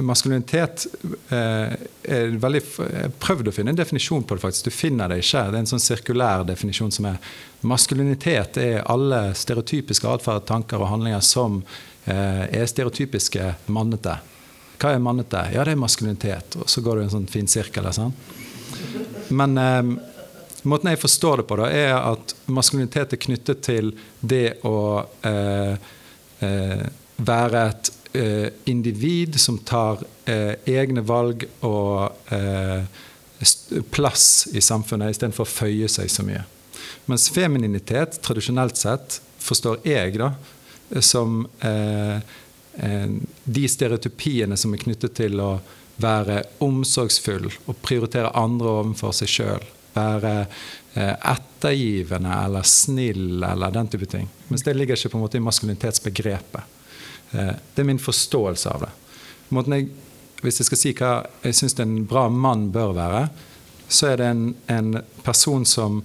maskulinitet 0.00 0.86
eh, 1.28 1.72
er 2.02 2.36
veldig 2.40 2.60
Jeg 2.62 3.06
har 3.06 3.14
prøvd 3.20 3.50
å 3.50 3.54
finne 3.54 3.72
en 3.74 3.78
definisjon 3.78 4.24
på 4.24 4.36
det, 4.36 4.42
faktisk. 4.44 4.68
Du 4.68 4.74
finner 4.74 5.12
det 5.12 5.20
ikke. 5.22 5.44
Det 5.50 5.58
er 5.58 5.64
en 5.64 5.72
sånn 5.72 5.82
sirkulær 5.82 6.46
definisjon 6.48 6.92
som 6.94 7.10
er 7.12 7.32
Maskulinitet 7.62 8.56
er 8.58 8.80
alle 8.90 9.28
stereotypiske 9.38 10.08
atferd, 10.10 10.42
tanker 10.48 10.82
og 10.82 10.88
handlinger 10.90 11.20
som 11.22 11.60
eh, 12.10 12.48
er 12.48 12.66
stereotypiske 12.66 13.52
mannete. 13.70 14.16
Hva 14.82 14.96
er 14.96 15.04
mannete? 15.04 15.44
Ja, 15.54 15.62
det 15.62 15.76
er 15.76 15.78
maskulinitet. 15.78 16.56
Og 16.58 16.66
så 16.70 16.82
går 16.82 16.98
det 16.98 17.04
en 17.04 17.12
sånn 17.12 17.28
fin 17.30 17.46
sirkel. 17.46 17.86
Sånn. 17.94 18.16
Men 19.30 19.54
eh, 19.62 19.92
måten 20.66 20.90
jeg 20.90 21.02
forstår 21.04 21.42
det 21.42 21.46
på, 21.52 21.60
da, 21.62 21.70
er 21.70 21.94
at 22.00 22.34
maskulinitet 22.50 23.14
er 23.14 23.22
knyttet 23.28 23.62
til 23.68 23.94
det 24.20 24.46
å 24.66 24.78
eh, 25.28 25.92
eh 26.42 26.90
være 27.22 27.60
et 27.68 27.88
eh, 27.90 28.01
individ 28.68 29.38
som 29.40 29.56
tar 29.58 30.02
eh, 30.28 30.54
egne 30.68 31.00
valg 31.00 31.46
og 31.64 32.32
eh, 32.34 32.84
plass 33.90 34.48
i 34.52 34.60
samfunnet 34.60 35.14
istedenfor 35.14 35.46
å 35.46 35.52
føye 35.52 35.88
seg 35.90 36.10
så 36.12 36.24
mye. 36.26 36.44
Mens 37.10 37.28
femininitet, 37.32 38.20
tradisjonelt 38.22 38.78
sett, 38.78 39.20
forstår 39.42 39.80
jeg 39.86 40.18
da, 40.20 40.32
som 41.00 41.46
eh, 41.60 42.16
eh, 42.16 43.08
de 43.44 43.68
stereotypiene 43.68 44.56
som 44.56 44.74
er 44.74 44.82
knyttet 44.84 45.16
til 45.18 45.40
å 45.42 45.52
være 46.02 46.42
omsorgsfull 46.64 47.48
og 47.50 47.80
prioritere 47.84 48.32
andre 48.38 48.76
overfor 48.82 49.14
seg 49.16 49.30
sjøl. 49.30 49.66
Være 49.92 50.34
eh, 50.42 51.14
ettergivende 51.32 52.36
eller 52.46 52.68
snill 52.68 53.42
eller 53.44 53.74
den 53.74 53.90
type 53.92 54.08
ting. 54.10 54.28
Mens 54.48 54.64
det 54.66 54.76
ligger 54.76 54.96
ikke 54.98 55.12
på 55.12 55.20
en 55.20 55.26
måte 55.26 55.40
i 55.40 55.44
maskulinitetsbegrepet. 55.44 56.78
Eh, 57.32 57.54
det 57.74 57.82
er 57.82 57.88
min 57.88 58.02
forståelse 58.02 58.72
av 58.72 58.86
det. 58.86 58.92
Jeg, 59.52 59.88
hvis 60.42 60.60
jeg 60.60 60.68
skal 60.68 60.80
si 60.80 60.94
hva 60.96 61.12
jeg 61.44 61.56
syns 61.58 61.78
en 61.82 61.98
bra 62.08 62.28
mann 62.32 62.70
bør 62.72 62.94
være, 62.96 63.26
så 63.92 64.12
er 64.12 64.20
det 64.20 64.28
en, 64.32 64.46
en 64.72 64.94
person 65.24 65.66
som 65.68 66.00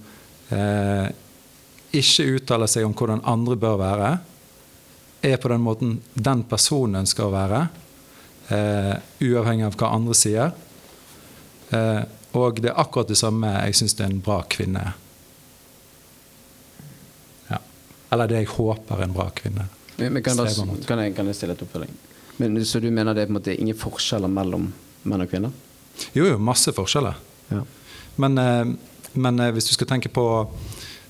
eh, 0.52 1.08
ikke 1.96 2.28
uttaler 2.38 2.70
seg 2.70 2.86
om 2.86 2.96
hvordan 2.98 3.24
andre 3.28 3.56
bør 3.60 3.80
være, 3.80 4.12
er 5.28 5.40
på 5.42 5.50
den 5.50 5.64
måten 5.64 5.98
den 6.14 6.44
personen 6.48 7.02
ønsker 7.02 7.26
å 7.26 7.34
være, 7.34 7.62
eh, 8.54 8.94
uavhengig 9.24 9.66
av 9.68 9.80
hva 9.80 9.94
andre 9.96 10.18
sier. 10.18 10.54
Eh, 11.72 12.04
og 12.38 12.62
det 12.62 12.72
er 12.72 12.80
akkurat 12.80 13.10
det 13.10 13.18
samme 13.20 13.50
jeg 13.56 13.80
syns 13.80 13.98
en 14.04 14.20
bra 14.24 14.42
kvinne 14.52 14.84
er. 14.90 15.00
Ja. 17.50 17.64
Eller 18.12 18.30
det 18.30 18.44
jeg 18.44 18.54
håper 18.54 19.04
en 19.04 19.16
bra 19.16 19.32
kvinne 19.36 19.66
er. 19.66 19.77
Men, 19.98 20.24
kan, 20.24 20.38
bare, 20.38 20.54
kan, 20.86 21.00
jeg, 21.02 21.16
kan, 21.18 21.30
jeg, 21.30 21.38
stille 21.40 21.56
et 21.58 21.64
oppfølging? 21.66 21.94
Men, 22.38 22.60
så 22.66 22.82
du 22.82 22.90
mener 22.92 23.18
det 23.18 23.26
er 23.26 23.30
på 23.30 23.34
en 23.34 23.40
måte 23.40 23.56
ingen 23.56 23.78
forskjeller 23.78 24.30
mellom 24.30 24.70
menn 25.08 25.24
og 25.24 25.32
kvinner? 25.32 25.56
Jo, 26.14 26.28
jo, 26.28 26.38
masse 26.38 26.74
forskjeller. 26.76 27.18
Ja. 27.50 27.64
Men, 28.22 28.38
eh, 28.38 28.66
men, 29.18 29.40
eh, 29.42 29.54
hvis 29.56 29.70
du 29.70 29.74
skal 29.74 29.90
tenke 29.90 30.12
på 30.14 30.28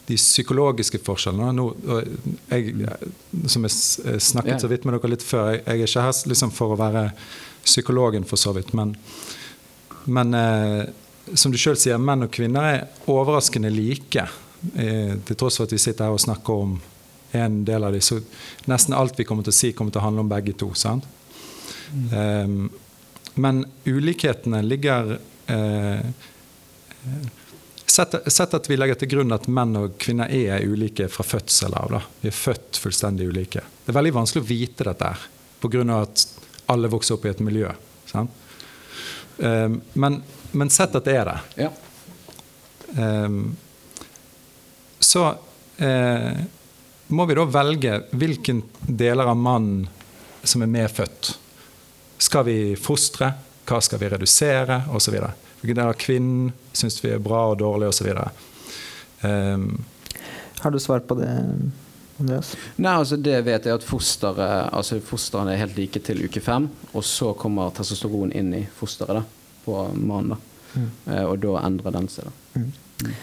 de 0.07 0.15
psykologiske 0.15 1.01
forskjellene 1.03 1.49
nå, 1.51 1.65
jeg, 2.47 2.75
Som 3.51 3.67
jeg 3.67 4.21
snakket 4.23 4.63
så 4.63 4.69
vidt 4.71 4.85
med 4.87 4.95
dere 4.95 5.11
litt 5.11 5.25
før, 5.25 5.51
jeg, 5.51 5.65
jeg 5.65 5.81
er 5.81 5.89
ikke 5.89 6.05
her 6.05 6.21
liksom 6.31 6.53
for 6.55 6.75
å 6.75 6.79
være 6.79 7.09
psykologen, 7.67 8.23
for 8.23 8.39
så 8.39 8.53
vidt. 8.55 8.71
Men, 8.77 8.95
men 10.07 10.33
eh, 10.37 10.85
som 11.35 11.51
du 11.51 11.59
sjøl 11.59 11.75
sier, 11.79 11.99
menn 11.99 12.23
og 12.23 12.31
kvinner 12.31 12.69
er 12.71 13.09
overraskende 13.11 13.71
like. 13.73 14.23
Eh, 14.73 15.17
til 15.27 15.37
tross 15.37 15.59
for 15.59 15.67
at 15.67 15.75
vi 15.75 15.81
sitter 15.81 16.07
her 16.07 16.15
og 16.15 16.23
snakker 16.23 16.63
om 16.63 16.77
en 17.43 17.63
del 17.65 17.83
av 17.83 17.95
dem. 17.95 18.01
Så 18.01 18.19
nesten 18.65 18.95
alt 18.97 19.19
vi 19.19 19.25
kommer 19.27 19.45
til 19.47 19.55
å 19.55 19.59
si, 19.59 19.71
kommer 19.77 19.93
til 19.95 20.01
å 20.01 20.07
handle 20.07 20.25
om 20.25 20.31
begge 20.31 20.55
to. 20.57 20.71
Mm. 21.93 22.07
Um, 22.11 22.69
men 23.37 23.65
ulikhetene 23.85 24.63
ligger 24.65 25.17
uh, 25.49 26.01
sett, 27.85 28.15
sett, 28.33 28.53
at 28.53 28.69
vi 28.69 28.77
legger 28.77 28.97
til 28.99 29.11
grunn 29.11 29.35
at 29.35 29.47
menn 29.51 29.75
og 29.79 29.97
kvinner 30.01 30.31
er 30.33 30.65
ulike 30.65 31.07
fra 31.11 31.25
fødsel 31.25 31.75
av. 31.77 31.93
Da. 31.93 32.01
Vi 32.23 32.31
er 32.31 32.35
født 32.35 32.79
fullstendig 32.81 33.29
ulike. 33.29 33.63
Det 33.83 33.93
er 33.93 33.99
veldig 33.99 34.15
vanskelig 34.17 34.43
å 34.43 34.49
vite 34.49 34.87
dette 34.89 35.11
her, 35.13 35.29
pga. 35.61 35.85
at 36.01 36.25
alle 36.73 36.91
vokser 36.91 37.15
opp 37.15 37.25
i 37.25 37.31
et 37.31 37.43
miljø. 37.45 37.69
Um, 39.37 39.81
men, 39.93 40.21
men, 40.51 40.69
sett 40.73 40.95
at 40.97 41.05
det 41.05 41.15
er 41.21 41.29
det. 41.29 41.37
Ja. 41.67 41.71
Um, 42.97 43.55
så 44.99 45.23
uh, 45.29 46.39
må 47.07 47.25
vi 47.25 47.35
da 47.37 47.45
velge 47.47 48.01
hvilken 48.11 48.61
deler 48.87 49.31
av 49.31 49.37
mannen 49.39 49.87
som 50.43 50.63
er 50.63 50.71
medfødt. 50.71 51.33
Skal 52.17 52.45
vi 52.47 52.57
fostre? 52.79 53.31
Hva 53.67 53.79
skal 53.83 54.01
vi 54.01 54.09
redusere? 54.11 54.81
Osv. 54.95 55.17
Hvilken 55.61 55.79
del 55.79 55.91
av 55.91 55.97
kvinnen 55.99 56.53
syns 56.75 56.99
vi 57.03 57.11
er 57.13 57.23
bra 57.23 57.47
og 57.51 57.59
dårlig, 57.61 57.91
osv. 57.91 58.09
Um, 58.11 59.29
ehm, 59.29 59.67
Har 60.59 60.71
du 60.71 60.79
svar 60.79 60.99
på 60.99 61.17
det? 61.19 61.31
Andreas? 62.19 62.55
Nei, 62.75 62.93
altså 62.97 63.17
Det 63.21 63.41
vet 63.45 63.65
jeg 63.65 63.77
at 63.77 63.85
fosteret 63.85 64.71
altså 64.73 64.97
Fostrene 65.05 65.53
er 65.53 65.61
helt 65.61 65.77
like 65.77 66.01
til 66.01 66.23
uke 66.25 66.41
fem, 66.41 66.65
og 66.93 67.05
så 67.05 67.33
kommer 67.37 67.73
testosteron 67.77 68.33
inn 68.33 68.53
i 68.57 68.63
fosteret 68.79 69.19
da, 69.19 69.25
på 69.65 69.83
mannen. 69.93 70.39
Mm. 70.73 70.87
Uh, 71.07 71.25
og 71.27 71.35
da 71.45 71.59
endrer 71.63 71.95
den 71.95 72.09
seg. 72.11 72.27
da. 72.27 72.61
Mm. 72.61 73.13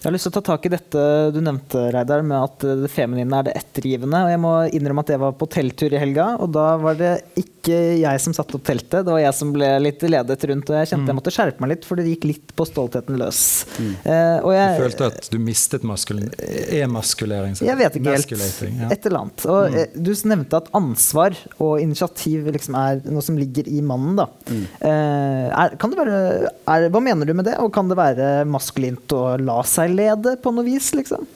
Jeg 0.00 0.08
har 0.08 0.14
lyst 0.14 0.24
til 0.24 0.32
å 0.32 0.38
ta 0.38 0.54
tak 0.54 0.64
i 0.64 0.70
dette 0.72 1.00
du 1.28 1.42
nevnte, 1.44 1.80
Reidar, 1.92 2.22
med 2.24 2.38
at 2.40 2.62
det 2.80 2.88
feminine 2.88 3.36
er 3.36 3.50
det 3.50 3.52
ettergivende. 3.58 4.22
Og 4.24 4.30
jeg 4.32 4.40
må 4.40 4.52
innrømme 4.72 5.02
at 5.04 5.10
jeg 5.12 5.20
var 5.20 5.34
på 5.36 5.48
telttur 5.52 5.92
i 5.92 5.98
helga, 6.00 6.30
og 6.40 6.54
da 6.56 6.68
var 6.80 6.96
det 6.96 7.10
ikke 7.36 7.74
jeg 8.00 8.22
som 8.24 8.32
satte 8.32 8.56
opp 8.56 8.64
teltet. 8.64 9.04
Det 9.04 9.12
var 9.12 9.20
jeg 9.20 9.36
som 9.36 9.50
ble 9.52 9.68
litt 9.84 10.00
ledet 10.00 10.46
rundt, 10.48 10.72
og 10.72 10.78
jeg 10.78 10.88
kjente 10.88 11.04
mm. 11.04 11.10
jeg 11.12 11.18
måtte 11.18 11.34
skjerpe 11.34 11.60
meg 11.60 11.72
litt, 11.74 11.84
for 11.84 12.00
det 12.00 12.06
gikk 12.08 12.24
litt 12.30 12.54
på 12.56 12.64
stoltheten 12.70 13.18
løs. 13.20 13.42
Mm. 13.76 13.90
Eh, 14.00 14.48
jeg, 14.56 14.70
du 14.78 14.80
følte 14.86 15.10
at 15.10 15.28
du 15.34 15.36
mistet 15.50 15.84
maskulin... 15.90 16.32
emaskulering? 16.80 17.60
Jeg 17.60 17.80
vet 17.82 18.00
ikke 18.00 18.16
helt. 18.16 18.34
Ja. 18.80 18.88
Et 18.96 19.10
eller 19.10 19.20
annet. 19.20 19.46
Og 19.52 19.60
mm. 19.68 19.78
Eh, 19.84 20.00
du 20.00 20.10
nevnte 20.32 20.62
at 20.62 20.72
ansvar 20.80 21.36
og 21.58 21.74
initiativ 21.84 22.48
liksom 22.56 22.80
er 22.80 23.04
noe 23.04 23.26
som 23.28 23.36
ligger 23.36 23.68
i 23.68 23.84
mannen. 23.84 24.16
Da. 24.22 24.30
Mm. 24.48 24.64
Eh, 24.80 25.44
er, 25.50 25.76
kan 25.76 25.92
det 25.92 26.00
være, 26.00 26.24
er, 26.56 26.88
hva 26.88 27.04
mener 27.04 27.28
du 27.28 27.36
med 27.36 27.50
det, 27.52 27.60
og 27.60 27.68
kan 27.76 27.92
det 27.92 28.00
være 28.00 28.32
maskulint 28.48 29.12
å 29.12 29.36
la 29.44 29.60
seg 29.68 29.89
veilede 29.90 30.36
på 30.42 30.52
noe 30.54 30.66
vis, 30.66 30.92
liksom? 30.96 31.26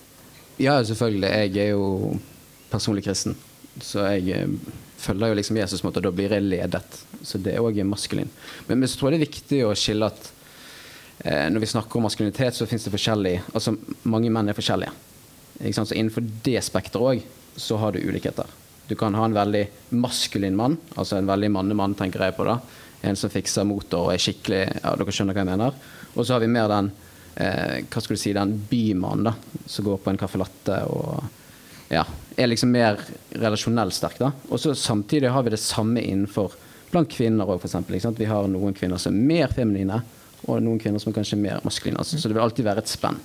Ja, 0.56 0.78
selvfølgelig. 0.87 1.30
Jeg 1.30 1.58
er 1.66 1.70
jo 1.75 2.14
personlig 2.70 3.04
kristen. 3.06 3.37
Så 3.82 4.04
jeg 4.06 4.30
eh, 4.30 4.75
følger 5.02 5.32
jo 5.32 5.38
liksom 5.38 5.58
Jesus 5.58 5.82
og 5.84 5.99
da 5.99 6.12
blir 6.14 6.32
jeg 6.32 6.46
ledet. 6.46 7.00
Så 7.23 7.40
det 7.42 7.56
er 7.56 7.64
òg 7.64 7.80
maskulin. 7.87 8.30
Men, 8.68 8.87
så 8.87 8.99
tror 8.99 9.12
jeg 9.12 9.18
det 9.18 9.25
er 9.25 9.32
viktig 9.32 9.62
å 9.66 9.75
skille 9.78 10.11
at 10.11 10.30
eh, 11.25 11.49
når 11.50 11.64
vi 11.64 11.73
snakker 11.73 11.99
om 11.99 12.06
maskulinitet, 12.06 12.54
så 12.54 12.68
finnes 12.70 12.87
det 12.87 12.94
forskjellig 12.94 13.40
Altså 13.52 13.75
mange 14.04 14.30
menn 14.30 14.49
er 14.49 14.56
forskjellige. 14.56 14.92
Så 15.75 15.94
innenfor 15.94 16.26
det 16.46 16.61
spekteret 16.66 17.02
òg 17.02 17.26
så 17.61 17.78
har 17.78 17.94
du 17.94 18.02
ulikheter. 18.02 18.46
Du 18.87 18.96
kan 18.99 19.14
ha 19.14 19.25
en 19.25 19.37
veldig 19.37 19.62
maskulin 19.96 20.56
mann, 20.58 20.76
altså 20.99 21.16
en 21.16 21.28
veldig 21.30 21.49
mannemann, 21.54 21.94
tenker 21.96 22.26
jeg 22.26 22.34
på 22.37 22.44
da. 22.44 22.58
En 23.06 23.16
som 23.16 23.30
fikser 23.32 23.66
motor 23.68 24.08
og 24.08 24.14
er 24.14 24.20
skikkelig 24.20 24.62
Ja, 24.82 24.94
dere 24.99 25.14
skjønner 25.14 25.37
hva 25.37 25.44
jeg 25.44 25.50
mener. 25.52 25.78
Og 26.14 26.26
så 26.26 26.34
har 26.34 26.42
vi 26.42 26.50
mer 26.52 26.68
den 26.73 26.90
hva 27.34 28.00
skal 28.00 28.14
du 28.14 28.20
si, 28.20 28.30
den 28.36 28.52
bymannen 28.70 29.26
da, 29.26 29.32
som 29.66 29.86
går 29.88 29.96
på 30.04 30.12
en 30.12 30.18
caffè 30.20 30.38
latte 30.38 30.76
og 30.86 31.24
ja, 31.88 32.04
er 32.36 32.46
liksom 32.46 32.70
mer 32.70 33.00
relasjonelt 33.30 33.94
sterk. 33.94 34.18
da. 34.18 34.32
Og 34.48 34.60
så 34.60 34.74
Samtidig 34.74 35.30
har 35.30 35.42
vi 35.42 35.50
det 35.50 35.60
samme 35.62 36.00
innenfor 36.00 36.54
blant 36.90 37.10
kvinner 37.10 37.48
òg, 37.50 37.62
f.eks. 37.62 38.06
Vi 38.18 38.30
har 38.30 38.48
noen 38.50 38.74
kvinner 38.76 39.00
som 39.02 39.14
er 39.14 39.28
mer 39.30 39.54
feminine, 39.54 40.00
og 40.44 40.62
noen 40.62 40.80
kvinner 40.80 41.02
som 41.02 41.12
er 41.12 41.18
kanskje 41.18 41.40
mer 41.40 41.62
maskuline. 41.64 41.98
Altså, 41.98 42.18
så 42.18 42.28
det 42.28 42.36
vil 42.36 42.44
alltid 42.44 42.68
være 42.68 42.84
et 42.84 42.92
spenn. 42.92 43.18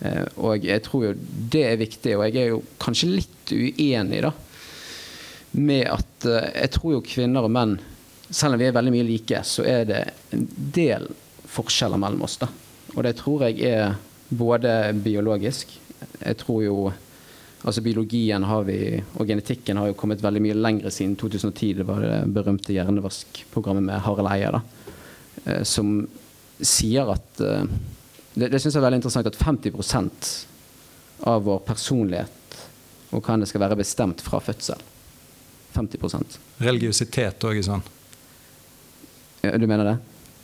Eh, 0.00 0.24
og 0.36 0.66
jeg 0.66 0.82
tror 0.86 1.08
jo 1.08 1.14
det 1.54 1.64
er 1.68 1.80
viktig, 1.80 2.16
og 2.16 2.26
jeg 2.28 2.42
er 2.42 2.52
jo 2.52 2.62
kanskje 2.82 3.12
litt 3.14 3.54
uenig 3.54 4.22
da, 4.26 4.32
med 5.58 5.86
at 5.90 6.28
eh, 6.28 6.50
jeg 6.64 6.74
tror 6.76 6.96
jo 6.96 7.06
kvinner 7.06 7.46
og 7.46 7.54
menn, 7.54 7.78
selv 8.30 8.56
om 8.56 8.62
vi 8.62 8.68
er 8.68 8.76
veldig 8.76 8.94
mye 8.94 9.06
like, 9.06 9.42
så 9.46 9.66
er 9.68 9.88
det 9.88 10.02
en 10.34 10.46
del 10.74 11.08
forskjeller 11.54 12.00
mellom 12.00 12.26
oss. 12.26 12.38
da. 12.42 12.50
Og 12.94 13.02
det 13.04 13.16
tror 13.18 13.46
jeg 13.46 13.60
er 13.66 13.96
både 14.30 14.92
biologisk 15.04 15.80
Jeg 16.20 16.36
tror 16.40 16.62
jo 16.62 16.76
Altså 17.64 17.80
Biologien 17.80 18.44
har 18.44 18.64
vi, 18.68 19.02
og 19.16 19.26
genetikken 19.26 19.78
har 19.80 19.86
jo 19.88 19.94
kommet 19.96 20.20
veldig 20.20 20.40
mye 20.44 20.56
lenger 20.58 20.92
siden 20.92 21.14
2010. 21.16 21.70
Det 21.78 21.86
var 21.88 22.02
det 22.04 22.18
berømte 22.28 22.74
hjernevaskprogrammet 22.76 23.86
med 23.86 24.02
Harald 24.04 24.28
Eia, 24.28 24.50
da, 24.52 24.60
eh, 25.46 25.62
som 25.64 25.94
sier 26.60 27.08
at 27.14 27.40
eh, 27.40 27.64
Det, 28.34 28.50
det 28.50 28.58
syns 28.60 28.74
jeg 28.74 28.82
er 28.82 28.84
veldig 28.84 28.98
interessant 28.98 29.30
at 29.30 29.40
50% 29.40 30.30
av 31.30 31.44
vår 31.46 31.60
personlighet 31.64 32.56
og 33.14 33.22
hva 33.22 33.36
det 33.38 33.48
skal 33.48 33.62
være 33.62 33.78
bestemt 33.78 34.20
fra 34.26 34.40
fødsel. 34.42 34.80
50 35.74 36.40
Religiøsitet 36.62 37.46
òg 37.46 37.60
sånn? 37.64 37.82
Du 39.44 39.66
mener 39.70 39.86
det? 39.88 39.96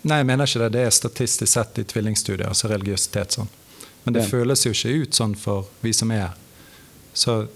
Nei, 0.03 0.17
jeg 0.23 0.27
mener 0.27 0.47
ikke 0.49 0.63
det. 0.65 0.73
Det 0.73 0.85
er 0.87 0.91
statistisk 0.97 1.53
sett 1.53 1.79
i 1.79 1.85
tvillingstudier, 1.85 2.49
altså 2.49 2.71
religiøsitet 2.73 3.37
sånn. 3.37 3.49
Men 4.05 4.15
det 4.15 4.23
Ja. 4.23 4.29
føles 4.31 4.65
jo 4.65 4.73
ikke 4.73 5.03
ut 5.03 5.11
sånn 5.15 5.35
for 5.37 5.67
vi 5.83 5.93
som 5.93 6.11
er 6.11 6.21
her. 6.21 6.35
Så 7.13 7.49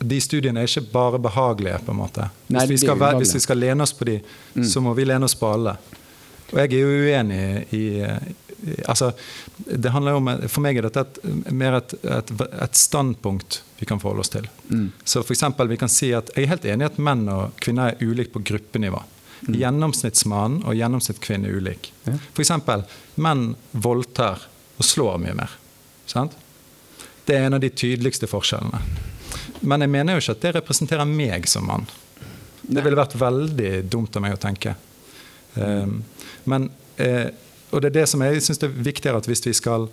de 0.00 0.20
studiene 0.20 0.62
er 0.62 0.68
ikke 0.70 0.86
bare 0.92 1.18
behagelige, 1.18 1.78
på 1.84 1.90
en 1.92 1.98
måte. 1.98 2.30
Hvis, 2.48 2.54
Nei, 2.56 2.66
vi, 2.70 2.76
skal, 2.78 2.96
hvis 3.18 3.34
vi 3.34 3.40
skal 3.44 3.58
lene 3.60 3.82
oss 3.82 3.92
på 3.92 4.04
de, 4.08 4.20
Mm. 4.56 4.64
så 4.64 4.80
må 4.80 4.94
vi 4.96 5.04
lene 5.04 5.24
oss 5.24 5.34
på 5.34 5.52
alle. 5.52 5.76
Og 6.52 6.58
jeg 6.58 6.72
er 6.72 6.80
jo 6.80 6.86
uenig 6.88 7.66
i, 7.72 8.00
i 8.02 8.76
Altså, 8.86 9.14
det 9.56 9.90
handler 9.90 10.12
jo 10.12 10.16
om 10.18 10.48
For 10.48 10.60
meg 10.60 10.76
er 10.76 10.82
dette 10.82 11.00
et, 11.00 11.18
mer 11.50 11.78
et, 11.78 11.94
et, 12.04 12.30
et 12.62 12.72
standpunkt 12.76 13.62
vi 13.78 13.86
kan 13.86 13.98
forholde 13.98 14.20
oss 14.20 14.28
til. 14.28 14.48
Mm. 14.68 14.90
Så 15.02 15.22
for 15.24 15.32
eksempel, 15.32 15.66
vi 15.68 15.78
kan 15.80 15.88
si 15.88 16.10
at 16.12 16.28
Jeg 16.36 16.44
er 16.44 16.48
helt 16.48 16.64
enig 16.66 16.82
i 16.82 16.90
at 16.90 16.98
menn 16.98 17.26
og 17.32 17.54
kvinner 17.56 17.94
er 17.94 18.04
ulike 18.04 18.32
på 18.34 18.42
gruppenivå. 18.44 19.00
Mm. 19.46 19.56
Gjennomsnittsmann 19.56 20.60
og 20.68 20.76
gjennomsnittskvinne 20.76 21.48
er 21.48 21.56
ulik. 21.60 21.92
Ja. 22.04 22.16
Eksempel, 22.40 22.84
menn 23.20 23.54
voldtar 23.72 24.44
og 24.76 24.84
slår 24.84 25.20
mye 25.22 25.36
mer. 25.38 25.54
Sant? 26.10 26.36
Det 27.24 27.36
er 27.36 27.46
en 27.46 27.56
av 27.56 27.62
de 27.62 27.70
tydeligste 27.70 28.28
forskjellene. 28.30 28.80
Men 29.60 29.84
jeg 29.84 29.92
mener 29.92 30.16
jo 30.16 30.22
ikke 30.24 30.36
at 30.36 30.44
det 30.44 30.54
representerer 30.58 31.08
meg 31.08 31.48
som 31.48 31.66
mann. 31.68 31.86
Det 32.62 32.82
ville 32.84 32.98
vært 32.98 33.18
veldig 33.18 33.72
dumt 33.90 34.16
av 34.16 34.24
meg 34.24 34.36
å 34.36 34.40
tenke. 34.40 34.74
Um, 35.54 36.00
men, 36.48 36.70
eh, 36.96 37.28
og 37.70 37.82
det 37.82 37.90
er 37.90 37.98
det 38.00 38.06
som 38.10 38.22
jeg 38.24 38.42
syns 38.44 38.62
er 38.64 38.72
viktigere 38.72 39.20
at 39.20 39.28
hvis 39.28 39.42
vi, 39.46 39.54
skal, 39.56 39.88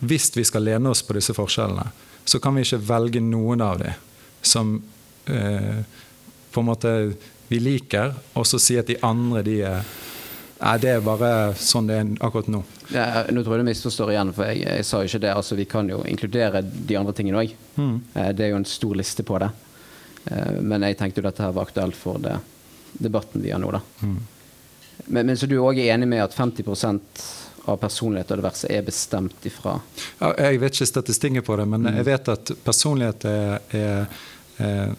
hvis 0.00 0.30
vi 0.36 0.44
skal 0.46 0.66
lene 0.66 0.92
oss 0.92 1.02
på 1.06 1.16
disse 1.16 1.34
forskjellene, 1.36 1.88
så 2.24 2.38
kan 2.42 2.54
vi 2.54 2.64
ikke 2.66 2.82
velge 2.86 3.22
noen 3.24 3.64
av 3.64 3.80
dem 3.82 3.98
som 4.42 4.76
eh, 5.26 5.82
på 6.52 6.60
en 6.60 6.68
måte 6.68 6.92
vi 7.52 7.60
liker, 7.62 8.14
og 8.38 8.46
så 8.48 8.60
si 8.62 8.78
at 8.80 8.88
de 8.90 8.98
andre 9.06 9.44
de 9.46 9.58
er 9.68 9.90
Nei, 10.62 10.76
det 10.78 10.92
er 10.92 11.00
bare 11.02 11.28
sånn 11.58 11.88
det 11.90 11.96
er 11.98 12.10
akkurat 12.22 12.46
nå. 12.54 12.60
Ja, 12.94 13.24
nå 13.34 13.42
tror 13.42 13.56
jeg 13.56 13.64
du 13.64 13.66
misforstår 13.66 14.12
igjen, 14.12 14.28
for 14.36 14.46
jeg, 14.46 14.60
jeg 14.62 14.84
sa 14.86 15.00
jo 15.02 15.08
ikke 15.10 15.20
det. 15.24 15.32
Altså, 15.34 15.56
vi 15.58 15.64
kan 15.66 15.88
jo 15.90 15.96
inkludere 16.06 16.60
de 16.62 16.98
andre 17.00 17.14
tingene 17.18 17.40
òg. 17.40 17.54
Mm. 17.74 17.96
Det 18.14 18.44
er 18.46 18.52
jo 18.52 18.60
en 18.60 18.68
stor 18.70 18.94
liste 19.00 19.24
på 19.26 19.40
det. 19.42 19.48
Eh, 20.30 20.60
Men 20.62 20.86
jeg 20.86 21.00
tenkte 21.00 21.18
jo 21.18 21.26
dette 21.26 21.42
her 21.42 21.56
var 21.56 21.66
aktuelt 21.66 21.98
for 21.98 22.22
det, 22.22 22.36
debatten 22.94 23.42
vi 23.42 23.50
har 23.50 23.58
nå, 23.58 23.72
da. 23.74 23.82
Mm. 24.06 24.18
Men, 25.06 25.26
men 25.26 25.36
så 25.40 25.50
du 25.50 25.56
òg 25.58 25.82
er 25.82 25.96
enig 25.96 26.06
med 26.12 26.22
at 26.22 26.38
50% 26.38 27.24
av 27.66 27.78
personlighet 27.82 28.30
og 28.30 28.42
diverse 28.42 28.70
er 28.70 28.82
bestemt 28.86 29.44
ifra 29.46 29.76
Ja, 30.18 30.32
Jeg 30.38 30.58
vet 30.62 30.74
ikke 30.74 30.88
statistikken 30.90 31.44
på 31.46 31.56
det, 31.58 31.66
men 31.70 31.86
jeg 31.90 32.06
vet 32.06 32.30
at 32.32 32.50
personlighet 32.66 33.26
er, 33.30 33.58
er, 33.78 34.22
er 34.62 34.94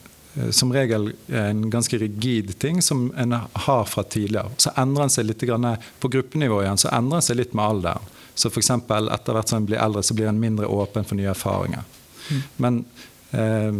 som 0.51 0.71
regel 0.73 1.11
en 1.29 1.69
ganske 1.69 1.97
rigid 2.01 2.55
ting 2.59 2.81
som 2.81 3.11
en 3.17 3.35
har 3.37 3.85
fra 3.85 4.03
tidligere. 4.03 4.49
Så 4.57 4.71
endrer 4.75 5.05
en 5.05 5.13
seg 5.13 5.27
litt 5.27 5.43
grann, 5.45 5.67
på 5.99 6.09
gruppenivå 6.09 6.63
igjen, 6.63 6.79
så 6.81 6.89
endrer 6.89 7.21
en 7.21 7.25
seg 7.25 7.37
litt 7.37 7.53
med 7.53 7.65
alderen. 7.65 8.13
Så 8.33 8.49
f.eks. 8.49 8.71
etter 8.73 9.37
hvert 9.37 9.51
som 9.51 9.61
en 9.61 9.67
blir 9.69 9.77
eldre, 9.77 10.01
så 10.03 10.15
blir 10.17 10.31
en 10.31 10.41
mindre 10.41 10.65
åpen 10.65 11.05
for 11.05 11.19
nye 11.19 11.29
erfaringer. 11.29 11.85
Men 12.57 12.81
eh, 13.31 13.73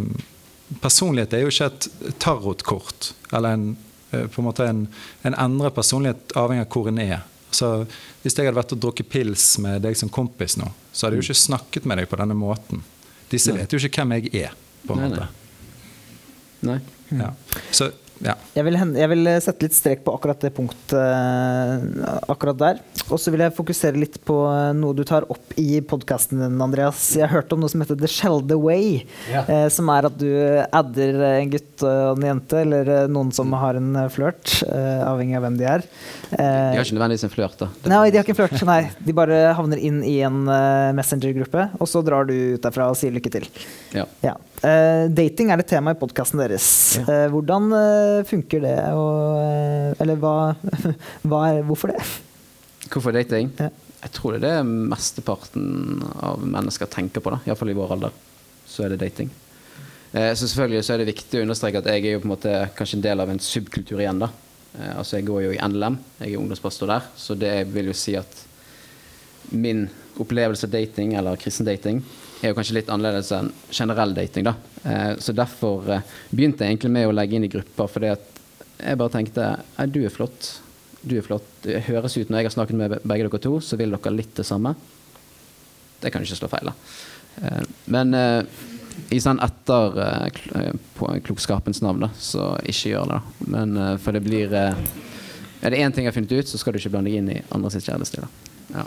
personlighet 0.84 1.34
er 1.34 1.46
jo 1.46 1.52
ikke 1.54 1.72
et 1.72 1.90
tarotkort, 2.22 3.14
eller 3.32 3.58
en, 3.58 3.68
eh, 4.12 4.28
på 4.28 4.42
en 4.42 4.50
måte 4.50 4.68
en, 4.70 4.88
en 5.26 5.38
endret 5.48 5.76
personlighet 5.76 6.36
avhengig 6.38 6.68
av 6.68 6.78
hvor 6.78 6.92
en 6.92 7.02
er. 7.02 7.22
Så 7.54 7.86
Hvis 8.24 8.38
jeg 8.38 8.48
hadde 8.48 8.58
vært 8.58 8.74
og 8.74 8.82
drukket 8.82 9.10
pils 9.12 9.46
med 9.62 9.84
deg 9.86 9.98
som 10.00 10.10
kompis 10.10 10.56
nå, 10.58 10.70
så 10.92 11.06
hadde 11.06 11.20
jeg 11.20 11.26
jo 11.26 11.32
ikke 11.32 11.44
snakket 11.44 11.86
med 11.90 12.02
deg 12.02 12.10
på 12.10 12.18
denne 12.22 12.38
måten. 12.38 12.82
Disse 13.30 13.54
Nei. 13.54 13.62
vet 13.62 13.74
jo 13.74 13.82
ikke 13.82 14.02
hvem 14.02 14.16
jeg 14.18 14.34
er. 14.46 14.56
på 14.88 14.96
en 14.96 15.04
Nei, 15.04 15.10
måte. 15.12 15.28
Nei. 16.64 16.80
Ja. 17.14 17.34
Så, 17.72 17.92
ja. 18.24 18.34
Jeg 18.56 18.64
vil, 18.64 18.78
jeg 18.96 19.10
vil 19.12 19.28
sette 19.44 19.66
litt 19.66 19.76
strek 19.76 20.04
på 20.06 20.14
akkurat 20.16 20.40
det 20.46 20.54
punktet 20.56 20.94
eh, 20.96 21.82
akkurat 22.32 22.58
der. 22.62 22.78
Og 23.12 23.20
så 23.20 23.34
vil 23.34 23.42
jeg 23.44 23.54
fokusere 23.58 24.00
litt 24.00 24.16
på 24.26 24.38
eh, 24.48 24.70
noe 24.78 24.96
du 24.96 25.02
tar 25.06 25.26
opp 25.34 25.52
i 25.60 25.82
podkasten 25.84 26.40
din, 26.40 26.56
Andreas. 26.64 27.02
Jeg 27.20 27.28
hørte 27.34 27.58
om 27.58 27.62
noe 27.66 27.72
som 27.74 27.84
heter 27.84 28.00
The 28.00 28.08
Shelde 28.10 28.56
Way. 28.62 29.02
Ja. 29.34 29.44
Eh, 29.52 29.66
som 29.76 29.92
er 29.92 30.08
at 30.08 30.16
du 30.22 30.30
adder 30.32 31.20
en 31.34 31.52
gutt 31.52 31.84
og 31.84 32.22
en 32.22 32.28
jente, 32.30 32.62
eller 32.64 32.94
eh, 32.96 33.04
noen 33.12 33.34
som 33.36 33.52
har 33.60 33.82
en 33.82 33.92
eh, 34.06 34.08
flørt, 34.16 34.56
eh, 34.70 35.04
avhengig 35.04 35.38
av 35.42 35.46
hvem 35.50 35.60
de 35.60 35.70
er. 35.76 35.86
De 36.32 36.40
Eh, 36.40 36.80
har 36.80 36.80
ikke 36.82 36.96
nødvendigvis 36.98 37.28
en 37.28 37.34
flørt, 37.36 37.60
da. 37.60 37.68
Nei, 37.92 38.00
de 38.10 38.18
har 38.18 38.26
ikke 38.26 38.38
flørt. 38.40 38.56
Nei, 38.66 38.80
de 39.04 39.14
bare 39.20 39.42
havner 39.54 39.78
inn 39.84 40.00
i 40.08 40.16
en 40.26 40.40
messenger-gruppe, 40.98 41.68
og 41.78 41.90
så 41.92 42.02
drar 42.08 42.26
du 42.30 42.34
ut 42.56 42.64
derfra 42.64 42.88
og 42.90 42.98
sier 42.98 43.14
lykke 43.14 43.32
til. 43.36 43.46
Ja. 43.94 44.08
Ja. 44.26 44.34
Eh, 44.64 45.06
dating 45.12 45.50
er 45.52 45.60
et 45.60 45.68
tema 45.68 45.92
i 45.92 45.98
podkasten 46.00 46.40
deres. 46.40 46.66
Ja. 47.02 47.04
Uh, 47.04 47.26
hvordan 47.34 47.66
uh, 47.76 48.20
funker 48.28 48.62
det? 48.64 48.78
Og, 48.96 49.98
eller 50.00 50.20
hva, 50.22 50.36
hva 51.28 51.42
er, 51.50 51.60
hvorfor 51.68 51.92
det? 51.92 52.00
Hvorfor 52.88 53.16
dating? 53.16 53.52
Ja. 53.60 53.68
Jeg 54.04 54.14
tror 54.16 54.36
det 54.36 54.40
er 54.40 54.62
det 54.62 54.88
mesteparten 54.94 56.00
av 56.24 56.40
mennesker 56.44 56.88
tenker 56.92 57.24
på, 57.24 57.34
iallfall 57.44 57.72
i 57.74 57.76
vår 57.76 57.94
alder. 57.98 58.16
Så 58.68 58.86
er 58.86 58.94
det 58.94 59.02
dating. 59.04 59.30
Så 60.14 60.44
selvfølgelig 60.44 60.82
så 60.84 60.94
er 60.94 61.02
det 61.02 61.08
viktig 61.08 61.40
å 61.40 61.46
understreke 61.46 61.80
at 61.80 61.88
jeg 61.90 62.04
er 62.04 62.18
jo 62.18 62.20
på 62.22 62.28
en 62.28 62.34
måte 62.34 62.52
kanskje 62.76 63.00
en 63.00 63.06
del 63.06 63.24
av 63.24 63.32
en 63.32 63.40
subkultur 63.42 64.04
igjen. 64.04 64.20
da. 64.22 64.28
Altså 65.00 65.18
Jeg 65.18 65.26
går 65.30 65.40
jo 65.46 65.54
i 65.56 65.62
NLM, 65.72 65.96
jeg 66.20 66.34
er 66.34 66.42
ungdomspastor 66.42 66.92
der, 66.92 67.08
så 67.18 67.38
det 67.40 67.54
vil 67.72 67.90
jo 67.90 67.96
si 67.98 68.18
at 68.20 68.44
min 69.56 69.88
opplevelse 70.20 70.68
av 70.68 70.76
dating, 70.76 71.16
eller 71.18 71.40
kristen 71.40 71.66
dating, 71.66 72.04
er 72.44 72.52
jo 72.52 72.58
kanskje 72.58 72.76
litt 72.76 72.90
annerledes 72.92 73.32
enn 73.36 73.52
generell 73.72 74.14
dating. 74.16 74.44
da. 74.50 74.54
Eh, 74.84 75.14
så 75.24 75.32
derfor 75.36 75.88
eh, 75.92 76.02
begynte 76.30 76.66
jeg 76.66 76.74
egentlig 76.74 76.92
med 76.92 77.08
å 77.08 77.16
legge 77.16 77.38
inn 77.38 77.48
i 77.48 77.52
grupper, 77.52 77.88
fordi 77.92 78.12
at 78.12 78.42
jeg 78.84 79.00
bare 79.00 79.14
tenkte 79.14 79.48
du 79.94 80.02
er 80.04 80.12
flott. 80.12 80.50
Du 81.04 81.16
er 81.18 81.24
flott. 81.24 81.48
Det 81.64 81.86
høres 81.88 82.18
ut 82.18 82.30
når 82.30 82.42
jeg 82.42 82.50
har 82.50 82.56
snakket 82.58 82.80
med 82.80 82.98
begge 83.04 83.30
dere 83.30 83.42
to, 83.44 83.56
så 83.64 83.80
vil 83.80 83.96
dere 83.96 84.16
litt 84.16 84.36
det 84.36 84.46
samme. 84.48 84.74
Det 86.04 86.12
kan 86.12 86.24
ikke 86.26 86.40
slå 86.42 86.52
feil, 86.52 86.72
da. 86.72 86.76
Eh, 87.48 87.64
Men 87.96 88.14
i 89.10 89.18
sånn 89.24 89.40
etter 89.42 89.96
klokskapens 91.26 91.80
navn, 91.82 92.04
da, 92.06 92.12
så 92.20 92.54
ikke 92.62 92.92
gjør 92.94 93.10
det. 93.10 93.16
da. 93.18 93.50
Men 93.56 93.98
for 94.04 94.14
det 94.14 94.22
blir 94.26 94.54
Er 94.54 95.72
det 95.72 95.80
én 95.80 95.94
ting 95.96 96.04
jeg 96.04 96.12
har 96.12 96.18
funnet 96.20 96.32
ut, 96.32 96.48
så 96.48 96.60
skal 96.60 96.74
du 96.74 96.80
ikke 96.80 96.92
blande 96.92 97.10
deg 97.10 97.22
inn 97.22 97.30
i 97.32 97.42
andre 97.56 97.72
sitt 97.72 97.88
da. 97.88 98.28
Ja. 98.76 98.86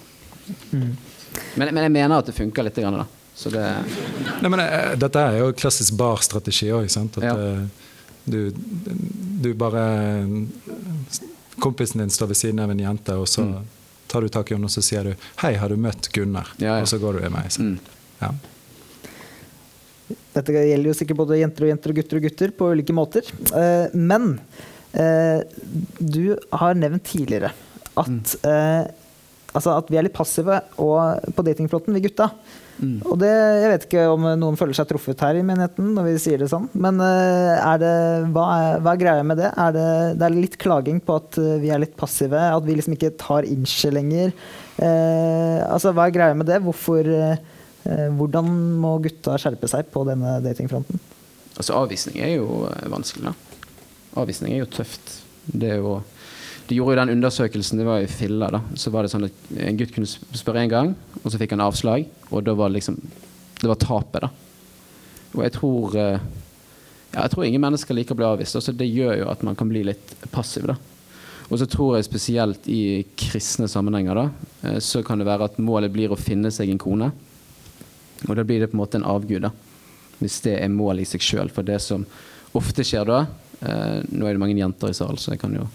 Men, 1.56 1.72
men 1.72 1.82
jeg 1.82 1.92
mener 1.92 2.18
at 2.18 2.28
det 2.28 2.36
funker 2.36 2.62
litt. 2.62 2.76
Grann, 2.76 3.00
da. 3.00 3.06
Så 3.36 3.50
det 3.52 3.62
Nei, 4.40 4.48
men, 4.48 4.60
eh, 4.64 4.94
dette 4.96 5.20
er 5.20 5.38
jo 5.42 5.50
klassisk 5.52 5.96
bar-strategi 6.00 6.70
òg. 6.72 6.86
At 6.88 7.22
Ja. 7.22 7.34
eh, 7.36 7.66
du, 8.26 8.50
du 9.42 9.52
bare 9.54 9.84
Kompisen 11.60 12.00
din 12.00 12.10
står 12.10 12.26
ved 12.32 12.36
siden 12.36 12.60
av 12.60 12.70
en 12.70 12.78
jente, 12.80 13.14
og 13.16 13.26
så 13.28 13.44
Mm. 13.46 13.62
tar 14.08 14.20
du 14.20 14.28
tak 14.28 14.50
i 14.50 14.54
henne 14.54 14.64
og 14.64 14.70
så 14.70 14.82
sier 14.82 15.04
du 15.04 15.14
'Hei, 15.38 15.54
har 15.56 15.68
du 15.68 15.76
møtt 15.76 16.08
Gunnar?' 16.12 16.52
Ja, 16.58 16.76
ja. 16.76 16.80
Og 16.82 16.86
så 16.88 16.98
går 17.00 17.18
du 17.20 17.26
i 17.26 17.28
meg. 17.30 17.48
Mm. 17.58 17.78
Ja. 18.22 18.30
Dette 20.36 20.52
gjelder 20.52 20.84
jo 20.90 20.94
sikkert 20.94 21.16
både 21.16 21.38
jenter 21.40 21.64
og 21.64 21.70
jenter 21.72 21.90
og 21.90 21.96
gutter 21.96 22.16
og 22.20 22.22
gutter 22.26 22.52
på 22.52 22.68
ulike 22.74 22.94
måter. 22.94 23.22
Eh, 23.56 23.88
men 23.96 24.38
eh, 24.94 25.42
du 26.00 26.36
har 26.52 26.74
nevnt 26.74 27.02
tidligere 27.04 27.52
at, 27.96 28.36
eh, 28.44 28.86
altså 29.56 29.74
at 29.80 29.90
vi 29.90 29.98
er 29.98 30.06
litt 30.06 30.16
passive 30.16 30.60
og, 30.82 31.26
på 31.34 31.44
datingfronten, 31.46 31.96
vi 31.96 32.04
gutta. 32.04 32.30
Mm. 32.76 32.98
Og 33.08 33.16
det, 33.22 33.30
jeg 33.32 33.70
vet 33.72 33.84
ikke 33.86 34.02
om 34.12 34.26
noen 34.36 34.58
føler 34.60 34.76
seg 34.76 34.88
truffet 34.90 35.22
her 35.24 35.38
i 35.38 35.44
menigheten 35.46 35.94
når 35.96 36.10
vi 36.10 36.16
sier 36.20 36.42
det 36.42 36.50
sånn, 36.52 36.66
men 36.76 37.00
eh, 37.00 37.54
er 37.56 37.80
det, 37.80 37.92
hva, 38.34 38.44
er, 38.52 38.82
hva 38.84 38.92
er 38.92 39.00
greia 39.00 39.24
med 39.24 39.40
det? 39.40 39.48
Er 39.48 39.72
det? 39.72 39.88
Det 40.20 40.26
er 40.28 40.36
litt 40.36 40.58
klaging 40.60 41.00
på 41.04 41.16
at 41.22 41.38
eh, 41.40 41.56
vi 41.62 41.72
er 41.72 41.80
litt 41.80 41.96
passive, 41.96 42.36
at 42.36 42.66
vi 42.66 42.76
liksom 42.76 42.96
ikke 42.98 43.14
tar 43.22 43.48
innsje 43.48 43.92
lenger. 43.96 44.34
Eh, 44.76 45.60
altså, 45.64 45.94
hva 45.96 46.08
er 46.08 46.16
greia 46.18 46.36
med 46.36 46.50
det? 46.50 46.60
Hvorfor, 46.66 47.08
eh, 47.08 47.40
eh, 47.88 48.08
hvordan 48.18 48.52
må 48.82 48.96
gutta 49.06 49.38
skjerpe 49.40 49.70
seg 49.72 49.88
på 49.94 50.04
denne 50.08 50.36
datingfronten? 50.44 51.00
Altså, 51.56 51.78
avvisning 51.78 52.20
er 52.20 52.36
jo 52.36 52.66
vanskelig, 52.92 53.30
da. 53.30 53.80
Avvisning 54.20 54.52
er 54.52 54.66
jo 54.66 54.72
tøft. 54.76 55.22
Det 55.46 55.72
er 55.76 55.80
jo 55.80 56.00
De 56.66 56.74
gjorde 56.74 56.96
jo 56.96 57.00
den 57.00 57.12
undersøkelsen, 57.14 57.78
det 57.78 57.86
var 57.86 58.02
i 58.02 58.10
Filla, 58.10 58.48
da. 58.50 58.60
Så 58.74 58.90
var 58.90 59.04
det 59.04 59.12
sånn 59.12 59.28
at 59.28 59.52
en 59.62 59.78
gutt 59.78 59.94
kunne 59.94 60.08
spørre 60.08 60.64
én 60.64 60.72
gang, 60.72 60.94
og 61.22 61.28
så 61.30 61.38
fikk 61.38 61.54
han 61.54 61.62
avslag. 61.62 62.08
Og 62.30 62.42
da 62.46 62.56
var 62.58 62.74
liksom 62.74 62.98
Det 63.56 63.70
var 63.70 63.78
tapet, 63.80 64.20
da. 64.20 64.28
Og 65.32 65.40
jeg 65.40 65.52
tror 65.54 65.94
eh, 65.96 66.24
ja, 67.14 67.22
jeg 67.22 67.30
tror 67.32 67.46
ingen 67.46 67.62
mennesker 67.62 67.96
liker 67.96 68.12
å 68.12 68.18
bli 68.18 68.26
avvist. 68.28 68.58
Altså, 68.58 68.74
det 68.76 68.90
gjør 68.90 69.14
jo 69.22 69.30
at 69.32 69.44
man 69.46 69.56
kan 69.56 69.70
bli 69.70 69.80
litt 69.88 70.12
passiv. 70.30 70.66
da. 70.68 70.76
Og 71.48 71.58
så 71.58 71.64
tror 71.64 71.96
jeg 71.96 72.04
spesielt 72.04 72.68
i 72.68 73.06
kristne 73.16 73.68
sammenhenger 73.68 74.18
da, 74.18 74.26
eh, 74.62 74.76
så 74.84 75.00
kan 75.02 75.18
det 75.18 75.28
være 75.28 75.48
at 75.48 75.56
målet 75.56 75.94
blir 75.94 76.12
å 76.12 76.20
finne 76.20 76.52
seg 76.52 76.68
en 76.68 76.82
kone. 76.82 77.08
Og 78.28 78.36
da 78.36 78.44
blir 78.44 78.60
det 78.60 78.68
på 78.68 78.76
en 78.76 78.82
måte 78.84 79.00
en 79.00 79.08
avgud. 79.08 79.48
da 79.48 79.54
hvis 80.18 80.40
det 80.44 80.56
er 80.60 80.72
målet 80.72 81.04
i 81.04 81.10
seg 81.10 81.24
sjøl. 81.24 81.50
For 81.52 81.66
det 81.66 81.78
som 81.84 82.04
ofte 82.56 82.84
skjer 82.86 83.08
da 83.08 83.24
eh, 83.60 84.00
Nå 84.08 84.26
er 84.26 84.36
det 84.36 84.42
mange 84.42 84.56
jenter 84.58 84.92
i 84.92 84.96
salen, 84.96 85.20
så 85.20 85.34
jeg 85.34 85.42
kan 85.42 85.56
jo 85.56 85.66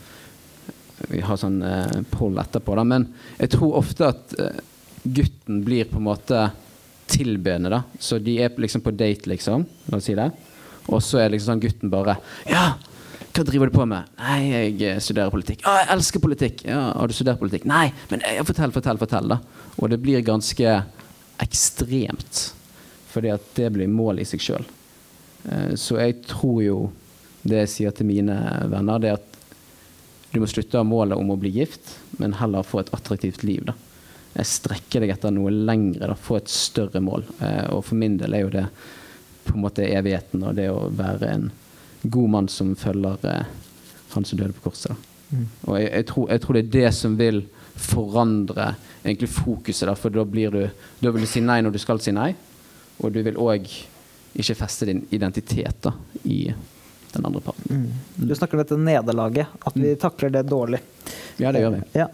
vi 1.10 1.22
har 1.26 1.40
sånn 1.40 1.62
eh, 1.66 2.02
poll 2.12 2.38
etterpå. 2.42 2.76
Da, 2.78 2.86
men 2.88 3.08
jeg 3.40 3.54
tror 3.56 3.80
ofte 3.80 4.12
at 4.12 4.36
eh, 4.40 4.62
gutten 5.04 5.64
blir 5.66 5.90
på 5.90 6.00
en 6.02 6.08
måte 6.10 6.46
tilbedende. 7.12 7.72
da 7.74 7.82
Så 8.00 8.20
de 8.20 8.38
er 8.44 8.56
liksom 8.58 8.84
på 8.86 8.94
date, 8.96 9.30
liksom. 9.30 9.66
La 9.92 10.00
oss 10.00 10.08
si 10.10 10.16
det. 10.18 10.30
Og 10.88 11.02
så 11.04 11.22
er 11.22 11.34
liksom 11.34 11.56
sånn 11.56 11.66
gutten 11.68 11.94
bare 11.94 12.18
Ja! 12.50 12.72
Hva 13.32 13.46
driver 13.48 13.70
du 13.70 13.76
på 13.78 13.86
med? 13.88 14.10
Nei, 14.20 14.40
jeg 14.50 14.74
eh, 14.90 14.98
studerer 15.00 15.32
politikk. 15.32 15.62
Å, 15.64 15.76
jeg 15.80 15.92
elsker 15.94 16.24
politikk! 16.24 16.66
Ja, 16.68 16.82
Har 17.00 17.08
du 17.08 17.16
studert 17.16 17.40
politikk? 17.40 17.68
Nei, 17.70 17.86
men 18.12 18.24
jeg, 18.28 18.44
fortell, 18.50 18.74
fortell, 18.76 19.00
fortell, 19.00 19.32
da. 19.32 19.38
Og 19.78 19.92
det 19.94 20.02
blir 20.04 20.26
ganske 20.28 20.74
ekstremt. 21.42 22.42
Fordi 23.14 23.32
at 23.32 23.46
det 23.56 23.70
blir 23.78 23.92
mål 23.92 24.20
i 24.20 24.28
seg 24.28 24.44
sjøl. 24.44 24.68
Så 25.80 25.98
jeg 25.98 26.20
tror 26.30 26.60
jo 26.62 26.76
det 27.42 27.64
jeg 27.64 27.72
sier 27.72 27.96
til 27.96 28.08
mine 28.10 28.36
venner, 28.70 29.02
det 29.02 29.10
er 29.10 29.18
at 29.18 29.31
du 30.32 30.40
må 30.40 30.48
slutte 30.48 30.80
å 30.80 30.84
ha 30.84 30.88
målet 30.88 31.20
om 31.20 31.34
å 31.34 31.40
bli 31.40 31.52
gift, 31.58 31.96
men 32.22 32.38
heller 32.40 32.68
få 32.68 32.82
et 32.82 32.94
attraktivt 32.96 33.44
liv. 33.44 33.66
da. 33.68 33.76
Strekker 34.48 35.04
deg 35.04 35.12
etter 35.16 35.34
noe 35.36 35.52
lengre, 35.52 36.08
da, 36.08 36.16
få 36.16 36.40
et 36.40 36.52
større 36.52 37.02
mål. 37.04 37.26
og 37.70 37.84
for 37.84 38.00
min 38.00 38.18
del 38.18 38.34
er 38.34 38.46
jo 38.46 38.54
det 38.54 38.66
på 39.44 39.56
en 39.58 39.66
måte 39.66 39.88
evigheten 39.90 40.44
og 40.46 40.56
det 40.56 40.70
å 40.72 40.88
være 40.94 41.32
en 41.34 41.50
god 42.02 42.30
mann 42.30 42.48
som 42.50 42.76
følger 42.76 43.26
eh, 43.30 43.50
han 44.14 44.26
som 44.26 44.40
døde 44.40 44.56
på 44.58 44.70
korset. 44.70 45.10
Mm. 45.32 45.46
Og 45.68 45.76
jeg, 45.80 45.90
jeg, 45.92 46.08
tror, 46.10 46.30
jeg, 46.30 46.42
tror, 46.44 46.58
det 46.58 46.64
er 46.64 46.72
det 46.76 46.94
som 46.98 47.18
vil 47.20 47.42
forandre 47.82 48.74
egentlig 49.04 49.32
fokuset, 49.32 49.88
da, 49.90 49.96
for 49.98 50.14
da, 50.14 50.26
blir 50.28 50.54
du, 50.54 50.66
da 51.02 51.14
vil 51.14 51.26
du 51.26 51.30
si 51.30 51.44
nei 51.44 51.62
når 51.64 51.76
du 51.76 51.82
skal 51.82 52.02
si 52.04 52.14
nei, 52.16 52.34
og 53.02 53.14
du 53.14 53.22
vil 53.26 53.40
òg 53.42 53.70
ikke 54.42 54.58
feste 54.58 54.88
din 54.88 55.06
identitet 55.12 55.82
da, 55.84 55.94
i 56.24 56.44
den 57.14 57.26
andre 57.26 57.42
parten. 57.42 57.76
Mm. 57.76 58.28
Du 58.28 58.36
snakker 58.36 58.58
om 58.58 58.64
dette 58.64 58.78
nederlaget, 58.78 59.48
at 59.60 59.76
vi 59.76 59.94
mm. 59.94 60.00
takler 60.02 60.30
det 60.30 60.44
dårlig. 60.50 60.82
Ja, 61.38 61.52
det 61.52 61.64
gjør 61.64 61.76
vi. 61.76 61.82
Ja. 61.98 62.08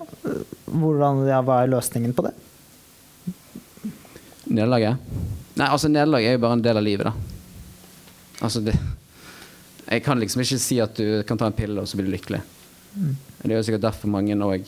Hvordan, 0.66 1.24
ja, 1.28 1.42
hva 1.46 1.62
er 1.64 1.72
løsningen 1.72 2.14
på 2.18 2.28
det? 2.28 2.34
Nederlaget? 4.48 4.98
Nei, 5.58 5.68
altså 5.68 5.90
Nederlag 5.92 6.26
er 6.26 6.38
jo 6.38 6.44
bare 6.44 6.58
en 6.58 6.64
del 6.64 6.80
av 6.80 6.86
livet, 6.86 7.10
da. 7.10 7.14
Altså 8.46 8.62
det 8.62 8.76
Jeg 9.88 10.04
kan 10.06 10.20
liksom 10.20 10.44
ikke 10.44 10.60
si 10.62 10.78
at 10.84 11.00
du 11.00 11.24
kan 11.26 11.40
ta 11.40 11.48
en 11.48 11.56
pille, 11.56 11.80
og 11.82 11.88
så 11.88 11.98
blir 11.98 12.10
du 12.10 12.14
lykkelig. 12.14 12.42
Mm. 12.94 13.14
Det 13.42 13.52
er 13.54 13.56
jo 13.56 13.66
sikkert 13.70 13.86
derfor 13.88 14.12
mange 14.12 14.36
òg 14.36 14.68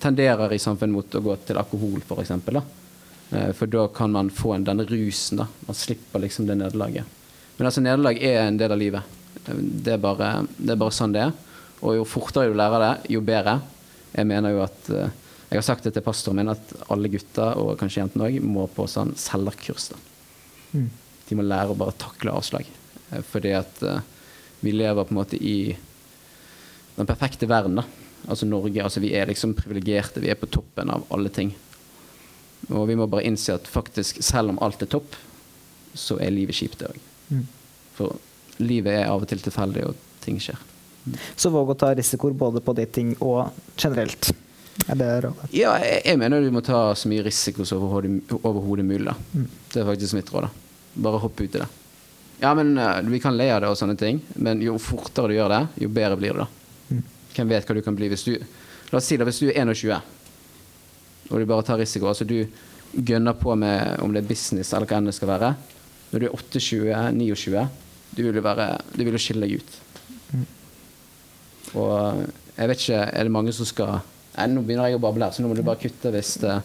tenderer 0.00 0.52
i 0.52 0.60
samfunnet 0.60 0.94
mot 0.94 1.16
å 1.16 1.22
gå 1.24 1.34
til 1.48 1.58
alkohol, 1.60 1.98
f.eks. 2.00 2.08
For, 2.08 2.22
eksempel, 2.22 2.60
da. 2.60 3.42
for 3.56 3.70
da 3.72 3.84
kan 3.92 4.12
man 4.12 4.30
få 4.32 4.54
en, 4.54 4.64
denne 4.64 4.86
rusen. 4.88 5.40
da 5.40 5.46
Man 5.68 5.76
slipper 5.76 6.24
liksom 6.24 6.48
det 6.48 6.56
nederlaget. 6.60 7.04
Men 7.56 7.68
altså 7.68 7.84
nederlag 7.84 8.18
er 8.20 8.40
en 8.46 8.58
del 8.60 8.72
av 8.72 8.80
livet. 8.80 9.14
Det 9.44 9.92
er, 9.92 10.00
bare, 10.00 10.46
det 10.56 10.74
er 10.74 10.80
bare 10.80 10.94
sånn 10.94 11.14
det 11.14 11.26
er. 11.26 11.34
Og 11.84 11.98
jo 11.98 12.06
fortere 12.08 12.52
du 12.52 12.56
lærer 12.58 12.82
det, 12.82 12.92
jo 13.12 13.20
bedre. 13.24 13.58
Jeg 14.14 14.28
mener 14.30 14.54
jo 14.54 14.62
at 14.64 14.90
eh, 14.94 15.12
jeg 15.50 15.60
har 15.60 15.66
sagt 15.66 15.84
det 15.86 15.94
til 15.94 16.04
pastoren 16.04 16.40
min 16.40 16.52
at 16.52 16.72
alle 16.90 17.10
gutter 17.12 17.58
og 17.60 17.76
kanskje 17.78 18.00
jentene 18.00 18.28
òg 18.28 18.38
må 18.42 18.64
på 18.72 18.86
sånn 18.90 19.12
selgerkurs. 19.20 19.90
Mm. 20.72 20.88
De 21.28 21.38
må 21.38 21.44
lære 21.46 21.74
å 21.74 21.78
bare 21.78 21.96
takle 22.00 22.34
avslag. 22.34 22.70
Eh, 23.10 23.20
fordi 23.26 23.52
at 23.58 23.82
uh, 23.86 24.00
vi 24.64 24.72
lever 24.74 25.04
på 25.04 25.14
en 25.14 25.20
måte 25.20 25.38
i 25.38 25.74
den 26.96 27.10
perfekte 27.10 27.46
verden. 27.50 27.78
da. 27.82 27.84
Altså 28.26 28.48
Norge. 28.48 28.82
altså 28.82 29.02
Vi 29.04 29.12
er 29.14 29.28
liksom 29.28 29.54
privilegerte. 29.54 30.22
Vi 30.24 30.32
er 30.32 30.40
på 30.40 30.50
toppen 30.50 30.90
av 30.90 31.06
alle 31.12 31.28
ting. 31.28 31.52
Og 32.70 32.88
vi 32.88 32.96
må 32.96 33.06
bare 33.10 33.26
innse 33.28 33.54
at 33.54 33.68
faktisk, 33.68 34.22
selv 34.24 34.54
om 34.54 34.60
alt 34.64 34.82
er 34.82 34.90
topp, 34.90 35.16
så 35.94 36.16
er 36.18 36.32
livet 36.32 36.56
kjipt, 36.56 36.80
det 36.80 36.90
òg. 36.90 37.02
Mm. 37.30 37.46
For 37.94 38.16
livet 38.62 39.00
er 39.00 39.10
av 39.10 39.24
og 39.24 39.28
til 39.30 39.42
tilfeldig, 39.42 39.84
og 39.90 40.22
ting 40.24 40.40
skjer. 40.42 40.58
Mm. 41.04 41.18
Så 41.36 41.52
våg 41.52 41.74
å 41.74 41.76
ta 41.78 41.92
risikoer 41.94 42.36
både 42.38 42.62
på 42.64 42.74
dating 42.76 43.14
og 43.20 43.52
generelt. 43.76 44.30
Er 44.88 44.98
det 44.98 45.08
rådet? 45.24 45.48
Ja, 45.54 45.76
jeg, 45.82 46.02
jeg, 46.04 46.18
mener 46.18 46.42
du 46.42 46.50
må 46.54 46.64
ta 46.64 46.88
så 46.98 47.10
mye 47.10 47.22
risiko 47.24 47.66
som 47.68 47.84
overhodet 47.84 48.86
mulig. 48.86 49.06
Da. 49.06 49.14
Mm. 49.34 49.48
Det 49.72 49.82
er 49.82 49.88
faktisk 49.90 50.18
mitt 50.18 50.32
råd. 50.34 50.48
da. 50.48 50.80
Bare 51.06 51.22
hopp 51.22 51.40
ut 51.40 51.48
i 51.48 51.60
det. 51.60 51.68
Ja, 52.40 52.54
men 52.54 52.74
uh, 52.78 53.00
Vi 53.06 53.20
kan 53.22 53.36
le 53.36 53.46
av 53.54 53.62
det, 53.62 53.70
og 53.70 53.78
sånne 53.78 53.96
ting, 53.98 54.18
men 54.34 54.62
jo 54.62 54.78
fortere 54.82 55.30
du 55.30 55.38
gjør 55.38 55.54
det, 55.54 55.62
jo 55.84 55.92
bedre 55.94 56.18
blir 56.18 56.34
du. 56.34 56.42
da. 56.42 56.90
Mm. 56.90 57.04
Hvem 57.36 57.54
vet 57.54 57.68
hva 57.68 57.78
du 57.78 57.84
kan 57.86 57.96
bli 57.98 58.10
hvis 58.12 58.28
du 58.28 58.36
La 58.92 59.00
oss 59.00 59.08
si 59.08 59.16
det, 59.18 59.24
hvis 59.26 59.40
du 59.42 59.48
er 59.48 59.64
21 59.64 59.96
og 61.30 61.40
du 61.40 61.46
bare 61.48 61.64
tar 61.64 61.80
risiko. 61.80 62.08
altså 62.08 62.24
Du 62.24 62.46
gønner 62.92 63.32
på 63.32 63.54
med 63.56 64.00
om 64.02 64.12
det 64.12 64.22
er 64.22 64.28
business 64.28 64.72
eller 64.72 64.86
hva 64.86 65.00
enn 65.00 65.08
det 65.08 65.16
skal 65.16 65.30
være. 65.32 65.54
Når 66.12 66.20
du 66.20 66.26
er 66.28 66.36
28-29, 66.36 67.64
du 68.14 68.22
vil 68.22 68.38
jo 68.38 68.44
være, 68.44 68.68
du 68.94 69.02
vil 69.02 69.16
jo 69.16 69.20
skille 69.22 69.46
deg 69.46 69.60
ut. 69.60 69.78
Og 71.74 72.24
jeg 72.54 72.70
vet 72.70 72.82
ikke, 72.82 72.98
er 73.02 73.26
det 73.26 73.34
mange 73.34 73.54
som 73.54 73.68
skal 73.68 74.02
Nei, 74.34 74.48
nå 74.50 74.64
begynner 74.66 74.90
jeg 74.90 74.98
å 74.98 75.02
bable 75.02 75.22
her, 75.22 75.30
så 75.30 75.44
nå 75.44 75.48
må 75.50 75.54
du 75.54 75.62
bare 75.62 75.78
kutte 75.78 76.10
hvis 76.10 76.32
det 76.42 76.56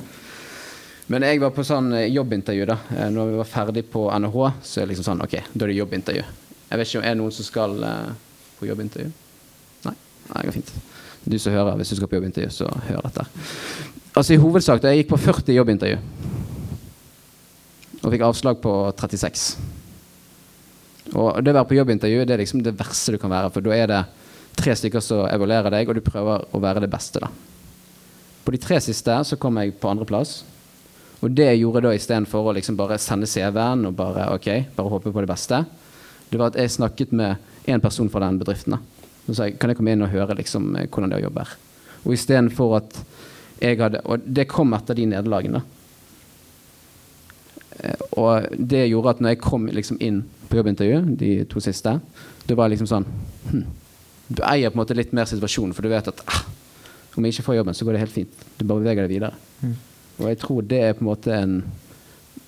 men 1.10 1.24
jeg 1.26 1.40
var 1.42 1.50
på 1.54 1.64
sånn 1.66 1.88
eh, 1.98 2.08
jobbintervju 2.14 2.66
da 2.70 2.76
eh, 2.94 3.08
Når 3.10 3.32
vi 3.32 3.38
var 3.40 3.48
ferdig 3.50 3.82
på 3.90 4.04
NHH, 4.14 4.44
så 4.62 4.78
er 4.78 4.84
det 4.84 4.92
liksom 4.92 5.08
sånn 5.08 5.24
OK, 5.26 5.32
da 5.54 5.66
er 5.66 5.72
det 5.72 5.78
jobbintervju. 5.80 6.26
Jeg 6.70 6.78
vet 6.78 6.90
ikke 6.90 7.00
om 7.00 7.06
det 7.06 7.10
er 7.10 7.18
noen 7.18 7.34
som 7.34 7.48
skal 7.48 7.74
på 8.60 8.68
jobbintervju. 8.70 9.10
Nei? 9.88 9.96
Nei, 9.96 10.36
det 10.36 10.44
går 10.52 10.58
fint. 10.60 10.70
Du 11.26 11.38
som 11.42 11.56
hører, 11.56 11.80
hvis 11.80 11.96
du 11.96 11.98
skal 11.98 12.12
på 12.12 12.20
jobbintervju, 12.20 12.52
så 12.54 12.70
hør 12.92 13.02
dette. 13.08 13.26
Altså 14.14 14.36
I 14.36 14.40
hovedsak, 14.44 14.84
da 14.84 14.94
jeg 14.94 15.02
gikk 15.04 15.12
på 15.16 15.22
40 15.26 15.58
jobbintervju 15.58 15.98
og 18.00 18.14
fikk 18.14 18.24
avslag 18.30 18.62
på 18.64 18.74
36 18.96 19.50
Og 21.18 21.40
det 21.44 21.54
å 21.54 21.58
være 21.58 21.70
på 21.70 21.78
jobbintervju 21.78 22.26
det 22.26 22.36
er 22.36 22.44
liksom 22.44 22.64
det 22.66 22.76
verste 22.78 23.16
du 23.16 23.20
kan 23.22 23.32
være, 23.34 23.50
for 23.54 23.66
da 23.66 23.76
er 23.76 23.90
det 23.90 24.02
tre 24.60 24.76
stykker 24.76 25.04
som 25.04 25.26
evaluerer 25.30 25.74
deg, 25.74 25.90
og 25.90 25.98
du 25.98 26.06
prøver 26.06 26.46
å 26.54 26.62
være 26.62 26.84
det 26.84 26.92
beste. 26.92 27.22
da. 27.24 27.30
På 28.46 28.54
de 28.54 28.62
tre 28.62 28.80
siste 28.84 29.16
så 29.26 29.38
kom 29.40 29.58
jeg 29.62 29.78
på 29.80 29.90
andreplass. 29.90 30.44
Og 31.20 31.34
det 31.36 31.50
jeg 31.50 31.64
gjorde 31.64 31.84
da 31.84 31.96
istedenfor 31.96 32.48
å 32.48 32.54
liksom 32.56 32.78
bare 32.80 33.00
sende 33.02 33.28
CV-en 33.28 33.90
og 33.90 33.96
bare, 33.98 34.30
okay, 34.36 34.64
bare 34.76 34.92
håpe 34.94 35.12
på 35.12 35.24
det 35.24 35.32
beste, 35.32 35.64
det 36.30 36.40
var 36.40 36.54
at 36.54 36.60
jeg 36.62 36.78
snakket 36.78 37.12
med 37.12 37.68
én 37.68 37.82
person 37.84 38.10
fra 38.10 38.22
den 38.24 38.40
bedriften. 38.40 38.78
da. 38.78 38.80
Så 39.26 39.36
sa 39.36 39.50
jeg 39.50 39.60
kan 39.60 39.70
jeg 39.70 39.78
komme 39.78 39.94
inn 39.94 40.06
og 40.06 40.14
høre 40.14 40.38
liksom, 40.40 40.72
hvordan 40.88 41.12
det 41.12 41.24
jobber. 41.24 41.52
Og 42.06 42.16
istedenfor 42.16 42.78
at 42.80 43.02
jeg 43.60 43.76
hadde 43.76 44.00
Og 44.06 44.24
det 44.24 44.48
kom 44.48 44.74
etter 44.74 44.96
de 44.96 45.06
nederlagene. 45.06 45.60
Eh, 45.60 45.79
og 48.20 48.48
det 48.58 48.88
gjorde 48.90 49.16
at 49.16 49.22
når 49.24 49.36
jeg 49.36 49.42
kom 49.44 49.68
liksom 49.72 50.00
inn 50.04 50.24
på 50.50 50.60
jobbintervju, 50.60 51.02
de 51.20 51.32
to 51.50 51.62
siste, 51.64 51.96
det 52.50 52.58
var 52.58 52.72
liksom 52.72 52.90
sånn 52.90 53.06
hm, 53.52 53.68
Du 54.30 54.42
eier 54.46 54.70
på 54.70 54.78
en 54.78 54.82
måte 54.84 54.98
litt 54.98 55.14
mer 55.16 55.30
situasjonen, 55.30 55.74
for 55.74 55.86
du 55.86 55.90
vet 55.90 56.10
at 56.12 56.24
ah, 56.30 56.44
om 57.18 57.26
jeg 57.26 57.34
ikke 57.34 57.48
får 57.48 57.60
jobben, 57.60 57.76
så 57.76 57.86
går 57.86 57.96
det 57.96 58.02
helt 58.04 58.14
fint. 58.14 58.44
Du 58.58 58.64
bare 58.64 58.84
beveger 58.84 59.08
deg 59.08 59.14
videre. 59.16 59.34
Mm. 59.62 59.74
Og 60.20 60.28
jeg 60.30 60.40
tror 60.44 60.68
det 60.70 60.82
er 60.86 60.94
på 60.94 61.04
en 61.04 61.10
måte 61.10 61.34
en 61.34 61.56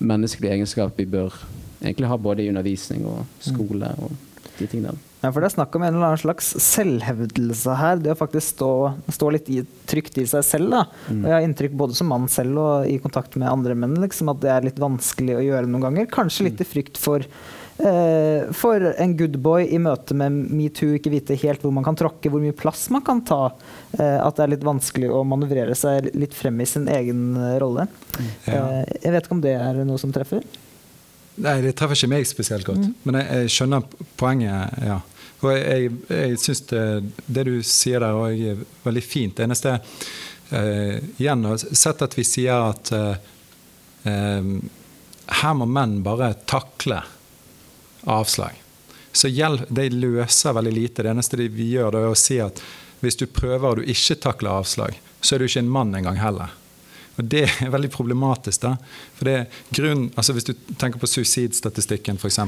menneskelig 0.02 0.52
egenskap 0.54 0.98
vi 0.98 1.08
bør 1.10 1.34
egentlig 1.82 2.10
ha 2.10 2.18
både 2.18 2.44
i 2.44 2.52
undervisning 2.52 3.04
og 3.08 3.24
skole 3.42 3.90
og 3.98 4.14
de 4.58 4.68
tingene. 4.70 4.94
Ja, 5.22 5.30
for 5.30 5.40
Det 5.40 5.52
er 5.52 5.54
snakk 5.54 5.76
om 5.78 5.84
en 5.86 5.94
eller 5.94 6.10
annen 6.10 6.20
slags 6.20 6.48
selvhevdelse 6.58 7.76
her. 7.78 8.00
Det 8.02 8.10
å 8.10 8.18
faktisk 8.18 8.56
stå, 8.56 8.72
stå 9.14 9.30
litt 9.36 9.48
i, 9.54 9.62
trygt 9.86 10.18
i 10.18 10.26
seg 10.26 10.42
selv. 10.46 10.74
da. 10.74 10.84
Mm. 11.08 11.22
Og 11.22 11.26
Jeg 11.30 11.36
har 11.36 11.46
inntrykk 11.46 11.76
både 11.84 11.98
som 11.98 12.10
mann 12.10 12.28
selv 12.32 12.58
og 12.58 12.90
i 12.90 12.98
kontakt 13.02 13.38
med 13.38 13.50
andre 13.50 13.78
menn 13.78 13.94
liksom, 14.02 14.32
at 14.34 14.42
det 14.42 14.50
er 14.50 14.66
litt 14.66 14.82
vanskelig 14.82 15.38
å 15.38 15.44
gjøre 15.46 15.70
noen 15.70 15.86
ganger. 15.88 16.10
Kanskje 16.10 16.50
litt 16.50 16.62
i 16.64 16.68
frykt 16.68 16.98
for 17.00 17.26
Eh, 17.78 18.52
for 18.52 18.94
en 19.00 19.16
good 19.16 19.38
boy 19.42 19.64
i 19.64 19.78
møte 19.80 20.14
med 20.14 20.34
metoo 20.52 20.92
ikke 20.94 21.10
vite 21.10 21.36
helt 21.40 21.62
hvor 21.64 21.72
man 21.74 21.86
kan 21.86 21.96
tråkke, 21.98 22.30
hvor 22.30 22.42
mye 22.42 22.54
plass 22.54 22.84
man 22.94 23.02
kan 23.06 23.22
ta. 23.26 23.46
Eh, 23.96 24.18
at 24.20 24.36
det 24.36 24.44
er 24.44 24.52
litt 24.54 24.66
vanskelig 24.66 25.08
å 25.10 25.22
manøvrere 25.26 25.74
seg 25.78 26.12
litt 26.14 26.36
frem 26.36 26.60
i 26.62 26.68
sin 26.68 26.86
egen 26.92 27.24
rolle. 27.34 27.62
rolle. 27.62 27.88
Ja. 28.46 28.84
Jeg 28.84 29.14
vet 29.14 29.26
ikke 29.26 29.38
om 29.38 29.42
det 29.44 29.56
er 29.56 29.82
noe 29.88 30.00
som 30.00 30.12
treffer? 30.14 30.44
Nei, 31.42 31.56
det 31.64 31.72
treffer 31.78 31.96
ikke 31.96 32.12
meg 32.12 32.28
spesielt 32.28 32.66
godt. 32.68 32.84
Mm. 32.84 32.94
Men 33.08 33.18
jeg, 33.18 33.28
jeg, 33.40 33.52
skjønner 33.56 34.08
poenget, 34.20 34.82
ja. 34.84 34.98
Og 35.42 35.50
jeg, 35.56 35.90
jeg, 36.06 36.38
syns 36.38 36.62
det, 36.70 36.82
det, 37.26 37.44
du 37.48 37.56
sier 37.66 38.02
der, 38.04 38.18
er 38.30 38.60
veldig 38.84 39.02
fint. 39.02 39.36
Det 39.36 39.48
eneste 39.48 39.74
eh, 40.54 41.00
Igjen, 41.18 41.46
sett 41.58 42.04
at 42.06 42.14
vi 42.18 42.24
sier 42.26 42.68
at 42.70 42.92
uh, 42.94 43.16
um, 44.06 44.54
her 45.42 45.56
må 45.58 45.66
menn 45.66 45.98
bare 46.06 46.32
takle 46.46 47.00
avslag. 48.06 48.58
Så 49.12 49.28
det 49.68 49.90
løser 49.92 50.56
veldig 50.56 50.72
lite. 50.72 51.02
Det 51.02 51.10
eneste 51.10 51.36
vi 51.42 51.72
gjør, 51.74 51.98
er 51.98 52.10
å 52.12 52.18
si 52.18 52.38
at 52.40 52.62
hvis 53.02 53.18
du 53.18 53.26
prøver 53.26 53.68
og 53.68 53.80
du 53.82 53.90
ikke 53.90 54.20
takler 54.22 54.62
avslag, 54.62 54.98
så 55.20 55.34
er 55.34 55.42
du 55.42 55.48
ikke 55.48 55.64
en 55.64 55.72
mann 55.74 55.94
engang 55.98 56.20
heller. 56.22 56.54
Og 57.18 57.24
Det 57.24 57.44
er 57.44 57.70
veldig 57.70 57.90
problematisk. 57.90 58.60
da. 58.62 58.76
For 59.16 59.28
det 59.28 59.34
er 59.36 59.46
grunn, 59.70 60.10
altså 60.16 60.32
Hvis 60.32 60.48
du 60.48 60.54
tenker 60.78 60.98
på 60.98 61.06
suicidstatistikken, 61.06 62.16
f.eks., 62.16 62.38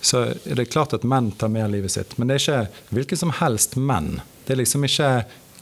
så 0.00 0.26
er 0.44 0.58
det 0.58 0.68
klart 0.70 0.94
at 0.94 1.06
menn 1.06 1.32
tar 1.38 1.50
mer 1.52 1.68
livet 1.68 1.92
sitt. 1.96 2.14
Men 2.18 2.28
det 2.28 2.36
er 2.36 2.44
ikke 2.44 2.94
hvilken 2.94 3.20
som 3.24 3.34
helst 3.40 3.76
menn. 3.76 4.20
Det 4.46 4.54
er 4.54 4.60
liksom 4.62 4.84
ikke 4.86 5.10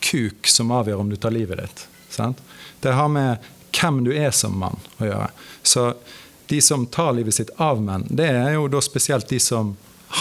kuk 0.04 0.48
som 0.50 0.72
avgjør 0.74 1.00
om 1.04 1.12
du 1.12 1.16
tar 1.16 1.32
livet 1.32 1.62
ditt. 1.62 1.86
Sant? 2.12 2.42
Det 2.80 2.92
har 2.92 3.08
med 3.08 3.46
hvem 3.74 4.02
du 4.04 4.12
er 4.12 4.30
som 4.30 4.56
mann 4.58 4.76
å 4.98 5.08
gjøre. 5.08 5.30
Så 5.62 5.92
de 6.46 6.60
som 6.60 6.86
tar 6.86 7.14
livet 7.16 7.34
sitt 7.34 7.50
av 7.56 7.80
menn, 7.82 8.04
det 8.10 8.28
er 8.28 8.52
jo 8.58 8.68
da 8.68 8.82
spesielt 8.84 9.28
de 9.32 9.40
som 9.40 9.74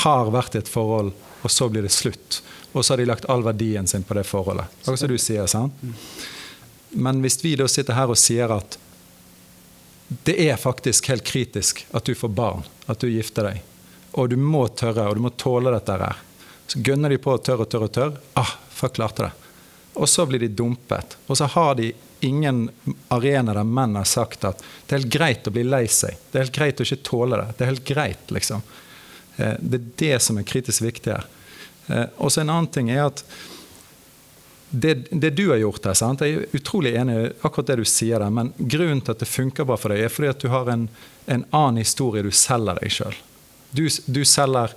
har 0.04 0.32
vært 0.34 0.56
i 0.56 0.64
et 0.64 0.72
forhold, 0.72 1.12
og 1.44 1.52
så 1.52 1.68
blir 1.70 1.84
det 1.84 1.92
slutt. 1.92 2.40
Og 2.72 2.86
så 2.86 2.94
har 2.94 3.04
de 3.04 3.10
lagt 3.10 3.28
all 3.30 3.44
verdien 3.46 3.88
sin 3.88 4.06
på 4.08 4.16
det 4.18 4.24
forholdet. 4.26 4.72
Akkurat 4.82 5.00
som 5.00 5.12
du 5.12 5.18
sier. 5.22 5.46
sant? 5.48 5.84
Men 6.90 7.22
hvis 7.22 7.44
vi 7.44 7.56
da 7.60 7.68
sitter 7.68 7.98
her 7.98 8.10
og 8.10 8.18
sier 8.18 8.54
at 8.56 8.80
det 10.24 10.36
er 10.48 10.58
faktisk 10.62 11.08
helt 11.10 11.26
kritisk 11.26 11.86
at 11.92 12.06
du 12.06 12.16
får 12.16 12.32
barn, 12.34 12.66
at 12.86 13.02
du 13.02 13.10
gifter 13.10 13.50
deg, 13.50 13.62
og 14.14 14.30
du 14.30 14.38
må 14.38 14.68
tørre 14.78 15.08
og 15.10 15.18
du 15.18 15.24
må 15.26 15.34
tåle 15.38 15.74
dette 15.74 15.98
her, 15.98 16.22
Så 16.68 16.80
gønner 16.80 17.10
de 17.10 17.18
på 17.18 17.36
tørr 17.38 17.62
og 17.66 17.70
tør 17.70 17.84
og 17.84 17.92
tør. 17.92 18.12
Ah, 18.40 18.56
fuck, 18.70 18.94
klarte 18.96 19.24
det. 19.24 19.32
Og 19.94 20.10
så 20.10 20.26
blir 20.26 20.40
de 20.40 20.48
dumpet. 20.48 21.18
Og 21.28 21.38
så 21.38 21.46
har 21.46 21.76
de 21.76 21.92
ingen 22.24 22.70
arena 23.08 23.54
der 23.54 23.64
menn 23.64 23.96
har 23.96 24.08
sagt 24.08 24.46
at 24.48 24.64
det 24.88 24.96
er 24.96 25.02
helt 25.02 25.14
greit 25.14 25.48
å 25.48 25.54
bli 25.54 25.66
lei 25.68 25.86
seg. 25.92 26.16
Det 26.32 26.40
er 26.40 26.46
helt 26.46 26.56
greit 26.56 26.80
å 26.80 26.88
ikke 26.88 27.04
tåle 27.04 27.40
det. 27.42 27.58
Det 27.58 27.66
er 27.66 27.72
helt 27.74 27.86
greit, 27.86 28.32
liksom. 28.32 28.64
Eh, 29.36 29.58
det 29.60 29.80
er 29.80 29.90
det 30.04 30.22
som 30.24 30.40
er 30.40 30.48
kritisk 30.48 30.86
viktig 30.86 31.12
her. 31.12 31.28
Eh, 31.88 32.06
og 32.18 32.32
så 32.32 32.42
en 32.42 32.54
annen 32.54 32.72
ting 32.72 32.94
er 32.94 33.04
at 33.10 33.26
det, 34.70 34.96
det, 35.12 35.36
du 35.38 35.50
har 35.52 35.60
gjort 35.62 35.86
her, 35.86 35.94
sant? 35.94 36.24
jeg 36.26 36.40
er 36.40 36.56
utrolig 36.58 36.96
enig 36.98 37.18
i 37.20 37.28
akkurat 37.46 37.68
det 37.68 37.76
du 37.84 37.86
sier 37.86 38.24
der, 38.24 38.32
men 38.34 38.50
grunnen 38.58 39.04
til 39.04 39.14
at 39.14 39.22
det 39.22 39.30
funker 39.30 39.68
bra 39.70 39.78
for 39.78 39.94
deg, 39.94 40.02
er 40.02 40.10
fordi 40.14 40.32
at 40.32 40.42
du 40.42 40.50
har 40.50 40.72
en, 40.74 40.88
en 41.30 41.46
annen 41.52 41.84
historie 41.84 42.26
du 42.26 42.32
selger 42.34 42.80
deg 42.82 42.96
sjøl. 42.96 43.20
Du, 43.74 43.86
du, 44.06 44.22
selger 44.28 44.74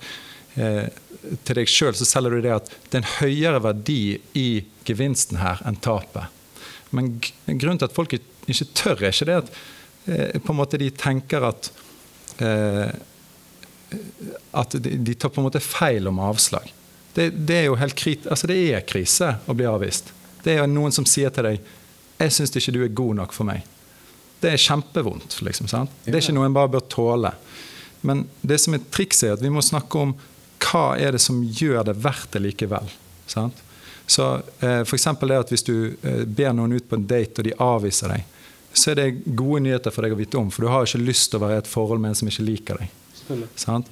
eh, 0.57 0.87
til 1.45 1.59
deg 1.59 1.69
sjøl 1.71 1.95
så 1.97 2.07
selger 2.07 2.37
du 2.37 2.45
det 2.45 2.55
at 2.55 2.71
det 2.89 2.99
er 2.99 3.03
en 3.03 3.11
høyere 3.19 3.63
verdi 3.63 4.01
i 4.37 4.47
gevinsten 4.87 5.41
her 5.41 5.61
enn 5.67 5.79
tapet. 5.83 6.33
Men 6.95 7.17
grunnen 7.19 7.81
til 7.81 7.89
at 7.89 7.95
folk 7.95 8.15
ikke 8.15 8.71
tør, 8.77 9.01
er 9.01 9.11
ikke 9.11 9.29
det 9.29 9.37
at 9.41 9.53
eh, 10.07 10.39
på 10.41 10.53
en 10.53 10.59
måte 10.61 10.79
de 10.81 10.89
tenker 10.95 11.45
at 11.51 11.71
eh, 12.43 12.89
at 14.51 14.75
de, 14.83 14.97
de, 14.97 15.13
tar 15.15 15.31
på 15.31 15.39
en 15.39 15.47
måte 15.47 15.63
feil 15.63 16.09
om 16.09 16.19
avslag. 16.19 16.73
Det, 17.15 17.29
det 17.47 17.61
er 17.61 17.67
jo 17.69 17.77
helt 17.79 17.95
krit, 17.97 18.27
altså 18.27 18.49
det 18.49 18.57
er 18.75 18.83
krise 18.87 19.37
å 19.47 19.55
bli 19.55 19.67
avvist. 19.69 20.11
Det 20.43 20.53
er 20.53 20.61
jo 20.61 20.69
noen 20.71 20.93
som 20.95 21.07
sier 21.07 21.31
til 21.33 21.47
deg 21.47 21.73
'Jeg 22.17 22.33
syns 22.33 22.55
ikke 22.57 22.73
du 22.73 22.83
er 22.83 22.93
god 22.97 23.15
nok 23.15 23.33
for 23.33 23.45
meg'. 23.45 23.65
Det 24.41 24.51
er 24.53 24.61
kjempevondt. 24.61 25.39
Liksom, 25.41 25.67
sant? 25.69 25.91
Det 26.05 26.13
er 26.13 26.21
ikke 26.21 26.33
noe 26.33 26.47
en 26.49 26.55
bare 26.55 26.71
bør 26.73 26.85
tåle. 26.89 27.31
Men 28.01 28.25
det 28.41 28.59
som 28.63 28.75
er 28.75 28.83
trikset, 28.93 29.29
er 29.29 29.37
at 29.37 29.43
vi 29.43 29.51
må 29.53 29.63
snakke 29.65 30.01
om 30.01 30.15
hva 30.67 30.97
er 30.99 31.15
det 31.15 31.21
som 31.23 31.39
gjør 31.43 31.85
det 31.87 31.97
verdt 32.01 32.33
det 32.35 32.43
likevel. 32.43 32.89
Sant? 33.29 33.63
Så 34.07 34.41
eh, 34.63 34.81
F.eks. 34.81 35.07
det 35.19 35.37
at 35.37 35.51
hvis 35.51 35.65
du 35.67 35.75
eh, 36.01 36.23
ber 36.23 36.53
noen 36.55 36.77
ut 36.77 36.87
på 36.87 36.97
en 36.97 37.07
date, 37.07 37.41
og 37.41 37.47
de 37.47 37.55
avviser 37.59 38.13
deg, 38.13 38.27
så 38.77 38.91
er 38.91 38.99
det 38.99 39.07
gode 39.25 39.63
nyheter 39.65 39.93
for 39.93 40.05
deg 40.05 40.13
å 40.13 40.19
vite 40.19 40.39
om, 40.39 40.51
for 40.53 40.63
du 40.63 40.71
har 40.71 40.85
ikke 40.87 41.01
lyst 41.01 41.31
til 41.31 41.39
å 41.39 41.47
være 41.47 41.57
i 41.57 41.63
et 41.63 41.69
forhold 41.69 42.01
med 42.03 42.13
en 42.13 42.19
som 42.21 42.29
ikke 42.29 42.45
liker 42.45 42.81
deg. 42.81 42.93
Sant? 43.59 43.89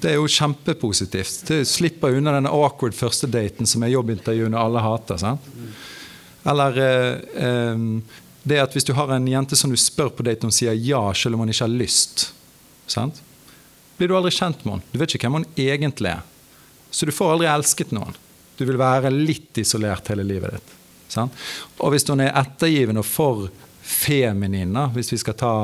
Det 0.00 0.10
er 0.10 0.18
jo 0.18 0.28
kjempepositivt. 0.28 1.44
Du 1.48 1.64
slipper 1.68 2.16
unna 2.18 2.34
den 2.34 2.48
awkward 2.50 2.96
første 2.96 3.28
daten 3.30 3.68
som 3.68 3.84
er 3.84 3.94
jobbintervjuene 3.94 4.58
alle 4.58 4.82
hater. 4.84 5.20
Sant? 5.20 5.46
Eller 6.44 6.80
eh, 6.82 7.44
eh, 7.46 7.84
det 8.44 8.60
at 8.60 8.74
hvis 8.76 8.84
du 8.84 8.92
har 8.96 9.12
en 9.14 9.28
jente 9.28 9.56
som 9.56 9.72
du 9.72 9.78
spør 9.80 10.10
på 10.12 10.26
date, 10.26 10.44
hun 10.44 10.52
sier 10.52 10.74
ja 10.76 11.06
selv 11.16 11.38
om 11.38 11.44
hun 11.44 11.52
ikke 11.54 11.64
har 11.64 11.72
lyst. 11.72 12.26
Sant? 12.90 13.22
Blir 13.98 14.10
du 14.10 14.16
aldri 14.16 14.32
kjent 14.34 14.64
med 14.64 14.76
henne. 14.76 14.92
Du 14.92 15.00
vet 15.00 15.14
ikke 15.14 15.28
hvem 15.28 15.40
hun 15.40 15.50
egentlig 15.56 16.14
er. 16.14 16.22
Så 16.90 17.06
du 17.06 17.12
får 17.14 17.34
aldri 17.34 17.50
elsket 17.50 17.92
noen. 17.94 18.16
Du 18.58 18.64
vil 18.66 18.78
være 18.78 19.10
litt 19.10 19.58
isolert 19.58 20.08
hele 20.12 20.26
livet 20.26 20.56
ditt. 20.56 20.74
Sant? 21.10 21.44
Og 21.82 21.94
hvis 21.94 22.06
hun 22.08 22.22
er 22.22 22.34
ettergivende 22.38 23.02
og 23.02 23.08
for 23.08 23.48
feminin, 23.84 24.76
hvis 24.94 25.12
vi 25.12 25.20
skal 25.20 25.36
ta 25.38 25.54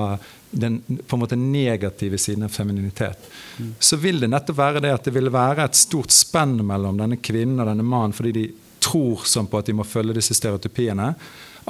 den 0.50 0.80
på 1.06 1.16
en 1.16 1.22
måte 1.22 1.38
negative 1.38 2.18
siden 2.18 2.44
av 2.44 2.54
femininitet, 2.54 3.28
mm. 3.58 3.74
så 3.78 3.96
vil 4.02 4.18
det 4.20 4.30
nettopp 4.30 4.58
være 4.58 4.82
det 4.82 4.90
at 4.94 5.06
det 5.06 5.14
vil 5.14 5.30
være 5.32 5.68
et 5.68 5.78
stort 5.78 6.12
spenn 6.14 6.58
mellom 6.66 6.98
denne 6.98 7.20
kvinnen 7.22 7.62
og 7.62 7.70
denne 7.70 7.86
mannen 7.86 8.16
fordi 8.16 8.32
de 8.34 8.48
tror 8.82 9.22
sånn 9.28 9.48
på 9.50 9.60
at 9.60 9.70
de 9.70 9.76
må 9.76 9.86
følge 9.86 10.16
disse 10.16 10.34
stereotypiene, 10.34 11.12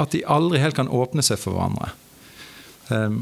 at 0.00 0.14
de 0.14 0.24
aldri 0.24 0.62
helt 0.62 0.78
kan 0.78 0.88
åpne 0.88 1.22
seg 1.26 1.40
for 1.42 1.58
hverandre. 1.58 1.90
Um, 2.88 3.20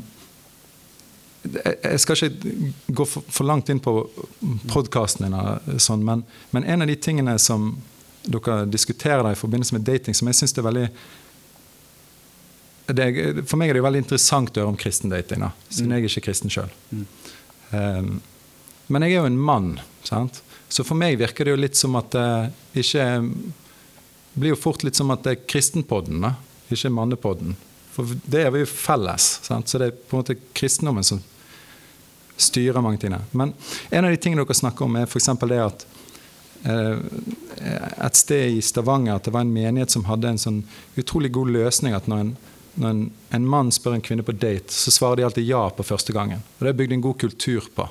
jeg 1.42 2.01
skal 2.03 2.18
ikke 2.18 2.72
gå 2.98 3.05
for, 3.09 3.44
langt 3.46 3.70
inn 3.72 3.81
på 3.81 3.92
podkasten 4.72 5.29
din, 5.29 5.79
sånn, 5.81 6.03
men, 6.05 6.24
men, 6.51 6.66
en 6.66 6.83
av 6.85 6.90
de 6.90 6.96
tingene 6.98 7.37
som 7.42 7.70
dere 8.29 8.64
diskuterer 8.68 9.31
i 9.33 9.38
forbindelse 9.38 9.77
med 9.77 9.87
dating, 9.87 10.16
som 10.16 10.29
jeg 10.29 10.40
syns 10.40 10.57
er 10.59 10.66
veldig 10.66 10.88
det, 12.98 13.07
For 13.44 13.61
meg 13.61 13.70
er 13.70 13.77
det 13.77 13.83
jo 13.83 13.87
veldig 13.87 14.03
interessant 14.03 14.57
å 14.57 14.62
høre 14.62 14.72
om 14.72 14.81
kristen 14.81 15.12
dating, 15.12 15.44
da, 15.46 15.53
siden 15.68 15.92
mm. 15.92 15.94
jeg 15.94 16.05
er 16.05 16.11
ikke 16.11 16.27
kristen 16.29 16.53
sjøl. 16.53 16.74
Mm. 16.90 17.07
Um, 17.70 18.12
men 18.88 19.05
jeg 19.05 19.14
er 19.14 19.20
jo 19.20 19.31
en 19.31 19.40
mann, 19.51 19.72
sant? 20.09 20.42
så 20.68 20.85
for 20.85 21.01
meg 21.01 21.16
virker 21.20 21.46
det 21.46 21.55
jo 21.55 21.61
litt 21.61 21.79
som 21.79 21.94
at 21.96 22.12
det 22.12 22.83
ikke 22.83 23.05
det 24.38 24.42
blir 24.42 24.53
jo 24.53 24.61
fort 24.61 24.85
litt 24.87 24.94
som 24.94 25.11
at 25.11 25.24
det 25.24 25.33
er 25.33 25.46
kristenpodden, 25.51 26.20
da, 26.22 26.37
ikke 26.70 26.92
mannepodden. 26.94 27.57
For 27.99 28.19
det 28.31 28.45
er 28.47 28.53
vi 28.55 28.63
jo 28.63 28.71
felles. 28.71 29.27
Sant? 29.43 29.69
Så 29.69 29.81
det 29.83 29.91
er 29.91 29.97
på 29.99 30.15
en 30.15 30.23
måte 30.23 30.39
kristendommen 30.55 31.07
som 31.07 31.19
styrer 32.39 32.81
mange 32.81 33.01
ting. 33.03 33.17
Men 33.35 33.53
en 33.91 34.05
av 34.07 34.15
de 34.15 34.21
tingene 34.23 34.45
dere 34.47 34.55
snakker 34.55 34.87
om, 34.87 35.01
er 35.01 35.09
f.eks. 35.11 35.33
det 35.43 35.59
at 35.65 35.87
eh, 36.71 37.01
et 38.07 38.21
sted 38.21 38.55
i 38.55 38.63
Stavanger 38.63 39.19
at 39.19 39.27
det 39.27 39.35
var 39.35 39.43
en 39.43 39.51
menighet 39.53 39.91
som 39.91 40.07
hadde 40.07 40.31
en 40.31 40.39
sånn 40.39 40.61
utrolig 40.95 41.33
god 41.35 41.51
løsning 41.59 41.99
at 41.99 42.07
når 42.07 42.27
en 42.27 42.37
når 42.79 42.91
en, 42.95 43.01
en, 43.35 43.47
mann 43.51 43.73
spør 43.75 43.97
en 43.97 44.03
kvinne 44.07 44.23
på 44.23 44.37
date, 44.39 44.71
så 44.71 44.93
svarer 44.95 45.19
de 45.19 45.25
alltid 45.27 45.49
ja 45.49 45.65
på 45.75 45.83
første 45.83 46.15
gangen. 46.15 46.45
Og 46.59 46.61
Det 46.63 46.71
er 46.71 46.77
bygd 46.79 46.93
en 46.95 47.03
god 47.09 47.17
kultur 47.19 47.65
på. 47.75 47.89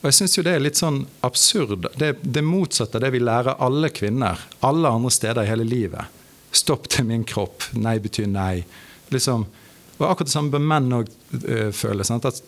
Og 0.00 0.06
jeg 0.08 0.16
synes 0.18 0.36
jo 0.38 0.44
Det 0.46 0.54
er 0.54 0.64
litt 0.64 0.80
sånn 0.80 1.02
absurd. 1.20 1.90
Det, 2.00 2.14
det 2.22 2.44
motsatte 2.44 2.96
av 2.96 3.04
det 3.04 3.12
vi 3.12 3.20
lærer 3.20 3.60
alle 3.60 3.90
kvinner 3.92 4.40
alle 4.64 4.88
andre 4.88 5.12
steder 5.12 5.44
i 5.44 5.50
hele 5.52 5.68
livet. 5.68 6.22
Stopp 6.54 6.88
til 6.88 7.08
min 7.08 7.24
kropp. 7.28 7.68
Nei 7.76 7.98
betyr 8.00 8.28
nei. 8.30 8.64
Liksom, 9.12 9.44
og 9.98 10.06
Akkurat 10.06 10.28
det 10.28 10.34
samme 10.34 10.52
bør 10.54 10.64
menn 10.64 10.94
òg 10.96 11.10
uh, 11.10 11.70
føle. 11.74 12.06
Sant? 12.06 12.26
At, 12.26 12.40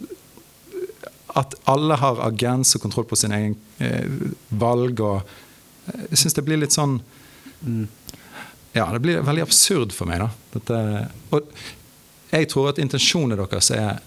at 1.37 1.57
alle 1.71 1.99
har 2.01 2.23
agens 2.27 2.75
og 2.77 2.83
kontroll 2.87 3.07
på 3.09 3.19
sin 3.19 3.35
egen 3.37 3.57
uh, 3.81 4.33
valg. 4.49 5.01
og 5.01 5.21
uh, 5.23 6.03
Jeg 6.11 6.25
syns 6.25 6.39
det 6.39 6.47
blir 6.47 6.61
litt 6.63 6.77
sånn 6.77 6.99
mm. 7.63 7.85
Ja, 8.77 8.91
det 8.93 9.01
blir 9.01 9.23
veldig 9.25 9.47
absurd 9.47 9.95
for 9.97 10.09
meg. 10.11 10.21
da. 10.21 10.29
Dette, 10.53 10.81
og 11.33 11.47
jeg 12.29 12.51
tror 12.53 12.75
at 12.75 12.81
intensjonene 12.83 13.39
deres 13.39 13.71
er 13.73 14.03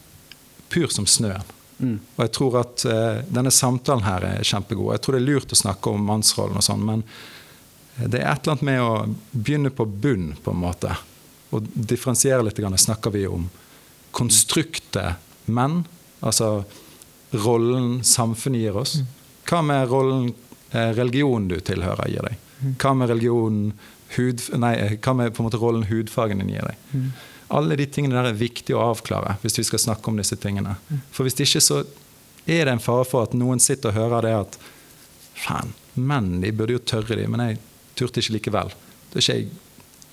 pur 0.70 0.92
som 0.94 1.08
snøen. 1.10 1.56
Mm. 1.80 1.96
Og 2.18 2.22
jeg 2.26 2.32
tror 2.36 2.58
at 2.60 2.84
uh, 2.86 3.22
denne 3.32 3.54
samtalen 3.56 4.06
her 4.06 4.28
er 4.28 4.46
kjempegod. 4.46 4.92
Jeg 4.94 5.02
tror 5.06 5.16
det 5.16 5.24
er 5.24 5.30
lurt 5.32 5.56
å 5.56 5.58
snakke 5.58 5.96
om 5.96 6.06
mannsrollen 6.06 6.60
og 6.60 6.66
sånn, 6.66 6.86
men 6.86 7.06
det 8.00 8.22
er 8.22 8.30
et 8.30 8.46
eller 8.46 8.54
annet 8.54 8.68
med 8.68 8.82
å 8.84 8.92
begynne 9.32 9.72
på 9.76 9.88
bunn, 9.90 10.30
på 10.44 10.54
en 10.54 10.62
måte. 10.62 10.94
Og 11.56 11.66
differensiere 11.74 12.44
litt. 12.46 12.60
Snakker 12.60 13.14
vi 13.16 13.26
om 13.28 13.48
konstruktet 14.12 15.50
menn? 15.50 15.84
Altså 16.20 16.64
rollen 17.32 18.04
samfunnet 18.04 18.62
gir 18.62 18.78
oss? 18.78 19.00
Hva 19.50 19.62
med 19.66 19.90
rollen 19.90 20.30
eh, 20.72 20.92
religionen 20.98 21.50
du 21.50 21.58
tilhører, 21.60 22.10
gir 22.10 22.26
deg? 22.26 22.46
Hva 22.82 22.94
med 22.94 23.14
hud, 24.16 24.42
nei, 24.58 24.74
hva 24.98 25.14
med 25.14 25.34
på 25.36 25.44
en 25.44 25.48
måte 25.48 25.60
rollen 25.62 25.86
hudfargen 25.90 26.42
din 26.42 26.54
gir 26.56 26.66
deg? 26.66 27.12
Alle 27.50 27.78
de 27.80 27.86
tingene 27.90 28.18
der 28.18 28.30
er 28.30 28.38
viktig 28.38 28.76
å 28.78 28.92
avklare 28.92 29.38
hvis 29.42 29.58
vi 29.58 29.66
skal 29.66 29.82
snakke 29.82 30.12
om 30.12 30.18
disse 30.18 30.38
tingene. 30.38 30.76
For 31.12 31.26
hvis 31.26 31.40
ikke 31.42 31.62
så 31.62 31.80
er 32.50 32.66
det 32.66 32.76
en 32.76 32.84
fare 32.84 33.06
for 33.06 33.26
at 33.26 33.34
noen 33.38 33.62
sitter 33.62 33.90
og 33.90 33.98
hører 33.98 34.28
det 34.28 34.36
at 34.44 34.60
Faen, 35.40 35.72
menn 35.96 36.42
de 36.42 36.52
burde 36.52 36.76
jo 36.76 36.82
tørre 36.84 37.16
de, 37.16 37.24
men 37.32 37.40
jeg 37.46 37.60
turte 37.96 38.20
ikke 38.20 38.34
likevel. 38.36 38.74
Det 39.10 39.22
er 39.22 39.24
ikke 39.24 39.36
jeg, 39.38 39.46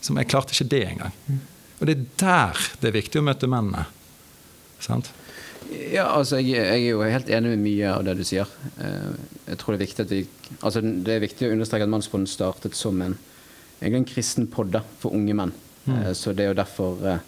som 0.00 0.18
jeg 0.18 0.30
klarte 0.30 0.54
ikke 0.54 0.70
det 0.72 0.82
engang. 0.86 1.14
Og 1.76 1.86
det 1.88 1.96
er 1.96 2.08
der 2.22 2.66
det 2.80 2.90
er 2.90 2.98
viktig 2.98 3.20
å 3.20 3.26
møte 3.26 3.50
mennene. 3.50 3.86
Sant? 4.80 5.12
Ja, 5.66 6.04
altså 6.12 6.38
jeg, 6.38 6.60
jeg, 6.60 6.82
er 6.84 6.92
jo 6.92 7.00
helt 7.02 7.30
enig 7.32 7.56
med 7.56 7.64
mye 7.64 7.94
av 7.94 8.04
det 8.06 8.16
du 8.20 8.26
sier. 8.26 8.50
Eh, 8.78 9.14
jeg 9.48 9.58
tror 9.58 9.74
Det 9.74 9.80
er 9.80 9.86
viktig 9.86 10.04
at 10.04 10.12
vi, 10.12 10.20
altså 10.60 10.82
det 10.84 11.14
er 11.14 11.24
viktig 11.24 11.48
å 11.48 11.56
understreke 11.56 11.88
at 11.88 11.90
Mannsbonden 11.90 12.30
startet 12.30 12.78
som 12.78 13.00
en 13.02 13.16
en 13.80 14.04
kristen 14.08 14.46
podd 14.48 14.76
for 15.00 15.14
unge 15.14 15.34
menn. 15.36 15.52
Mm. 15.86 15.96
Eh, 15.96 16.12
så 16.16 16.32
det 16.32 16.46
er 16.46 16.52
jo 16.52 16.58
derfor 16.58 17.02
eh, 17.06 17.18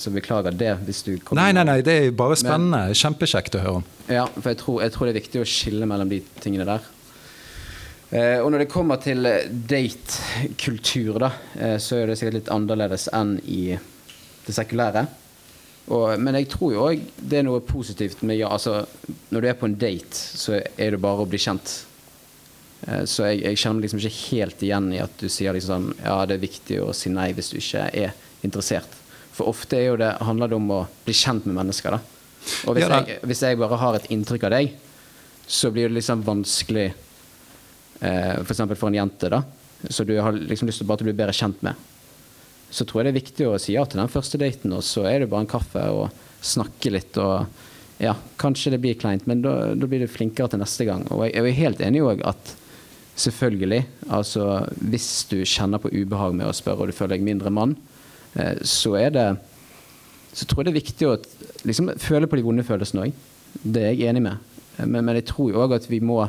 Så 0.00 0.10
beklager 0.10 0.50
det 0.50 0.72
hvis 0.82 1.04
du 1.06 1.12
kommer 1.22 1.44
Nei, 1.44 1.52
nei, 1.54 1.62
nei, 1.68 1.76
det 1.86 1.94
er 1.94 2.16
bare 2.16 2.38
spennende. 2.38 2.94
Kjempekjekt 2.96 3.54
å 3.54 3.62
høre 3.62 3.82
om. 3.82 3.84
Ja, 4.08 4.24
for 4.26 4.50
jeg 4.50 4.58
tror, 4.62 4.80
jeg 4.82 4.94
tror, 4.94 5.06
det 5.06 5.14
er 5.14 5.20
viktig 5.20 5.42
å 5.42 5.46
skille 5.48 5.86
mellom 5.86 6.10
de 6.10 6.18
tingene 6.42 6.66
der. 6.66 6.88
Og 8.12 8.46
når 8.52 8.62
det 8.62 8.70
kommer 8.70 9.00
til 9.02 9.26
date-kultur, 9.70 11.16
da, 11.18 11.30
så 11.82 11.96
er 11.98 12.10
det 12.10 12.18
sikkert 12.20 12.36
litt 12.36 12.50
annerledes 12.52 13.08
enn 13.16 13.32
i 13.42 13.74
det 14.44 14.54
sekulære. 14.54 15.06
Og, 15.92 16.14
men 16.20 16.38
jeg 16.38 16.48
tror 16.52 16.72
jo 16.72 16.84
òg 16.86 17.02
det 17.20 17.40
er 17.40 17.44
noe 17.44 17.60
positivt 17.64 18.22
med 18.24 18.38
ja, 18.38 18.48
altså, 18.48 18.86
Når 19.28 19.42
du 19.42 19.48
er 19.50 19.58
på 19.58 19.68
en 19.68 19.76
date, 19.76 20.16
så 20.16 20.56
er 20.56 20.94
det 20.94 21.00
bare 21.02 21.24
å 21.24 21.28
bli 21.28 21.40
kjent. 21.40 21.74
Eh, 22.86 23.04
så 23.04 23.28
jeg, 23.28 23.42
jeg 23.44 23.60
kjenner 23.60 23.84
liksom 23.84 24.00
ikke 24.00 24.20
helt 24.30 24.64
igjen 24.64 24.88
i 24.94 25.02
at 25.04 25.12
du 25.20 25.28
sier 25.28 25.56
liksom 25.56 25.90
sånn 25.90 26.04
Ja, 26.06 26.22
det 26.28 26.38
er 26.38 26.46
viktig 26.46 26.80
å 26.80 26.92
si 26.96 27.12
nei 27.12 27.30
hvis 27.36 27.52
du 27.52 27.58
ikke 27.60 27.88
er 27.92 28.16
interessert. 28.46 28.96
For 29.34 29.50
ofte 29.50 29.76
er 29.76 29.90
jo 29.90 30.00
det, 30.00 30.14
handler 30.24 30.52
det 30.52 30.56
om 30.56 30.72
å 30.72 30.82
bli 31.04 31.16
kjent 31.16 31.44
med 31.48 31.58
mennesker. 31.58 31.98
da. 31.98 32.00
Og 32.68 32.78
hvis, 32.78 32.86
ja, 32.86 33.02
jeg, 33.02 33.20
hvis 33.28 33.44
jeg, 33.44 33.60
bare 33.60 33.80
har 33.80 33.98
et 33.98 34.10
inntrykk 34.14 34.48
av 34.48 34.56
deg, 34.56 34.74
så 35.44 35.68
blir 35.74 35.90
det 35.90 35.98
liksom 35.98 36.22
vanskelig 36.24 36.92
eh, 38.00 38.40
F.eks. 38.40 38.62
For, 38.64 38.78
for 38.78 38.90
en 38.90 38.98
jente, 39.00 39.30
da. 39.32 39.42
Så 39.90 40.06
du 40.08 40.16
har 40.18 40.32
liksom 40.32 40.70
lyst 40.70 40.80
til 40.80 40.88
bare 40.88 41.04
å 41.04 41.08
bli 41.08 41.16
bedre 41.16 41.36
kjent 41.36 41.60
med. 41.66 41.76
Så 42.74 42.86
tror 42.88 43.02
jeg 43.02 43.06
det 43.06 43.14
er 43.14 43.20
viktig 43.20 43.46
å 43.48 43.60
si 43.60 43.76
ja 43.76 43.84
til 43.86 44.00
den 44.00 44.10
første 44.10 44.40
daten, 44.40 44.72
og 44.74 44.82
så 44.86 45.04
er 45.06 45.22
det 45.22 45.30
bare 45.30 45.44
en 45.44 45.50
kaffe 45.50 45.84
og 45.94 46.08
snakke 46.44 46.92
litt. 46.94 47.16
og 47.20 47.46
ja, 48.02 48.16
kanskje 48.40 48.74
det 48.74 48.80
blir 48.82 48.98
kleint, 48.98 49.26
men 49.30 49.44
da, 49.44 49.74
da 49.78 49.88
blir 49.88 50.02
du 50.02 50.10
flinkere 50.10 50.50
til 50.50 50.62
neste 50.62 50.86
gang. 50.88 51.04
Og 51.14 51.26
jeg, 51.26 51.36
jeg 51.36 51.50
er 51.50 51.60
helt 51.60 51.82
enig 51.84 52.02
òg 52.02 52.24
at 52.26 52.54
selvfølgelig. 53.14 53.84
Altså, 54.10 54.64
hvis 54.82 55.08
du 55.30 55.38
kjenner 55.46 55.82
på 55.82 55.92
ubehag 55.92 56.34
med 56.34 56.48
å 56.50 56.56
spørre 56.56 56.84
og 56.84 56.90
du 56.90 56.96
føler 56.96 57.16
deg 57.16 57.26
mindre 57.26 57.52
mann, 57.54 57.76
eh, 58.34 58.58
så 58.66 58.96
er 58.98 59.14
det 59.14 59.28
så 60.34 60.48
tror 60.50 60.64
jeg 60.64 60.66
det 60.66 60.72
er 60.72 60.80
viktig 60.80 61.06
å 61.06 61.16
liksom, 61.68 61.92
føle 62.02 62.26
på 62.26 62.38
de 62.38 62.42
vonde 62.42 62.64
følelsene 62.66 63.06
òg. 63.06 63.18
Det 63.62 63.84
er 63.84 63.92
jeg 63.94 64.10
enig 64.10 64.24
med. 64.24 64.56
Eh, 64.76 64.86
men, 64.86 65.04
men 65.06 65.20
jeg 65.20 65.28
tror 65.30 65.60
òg 65.62 65.76
at 65.78 65.86
vi 65.90 66.00
må 66.02 66.24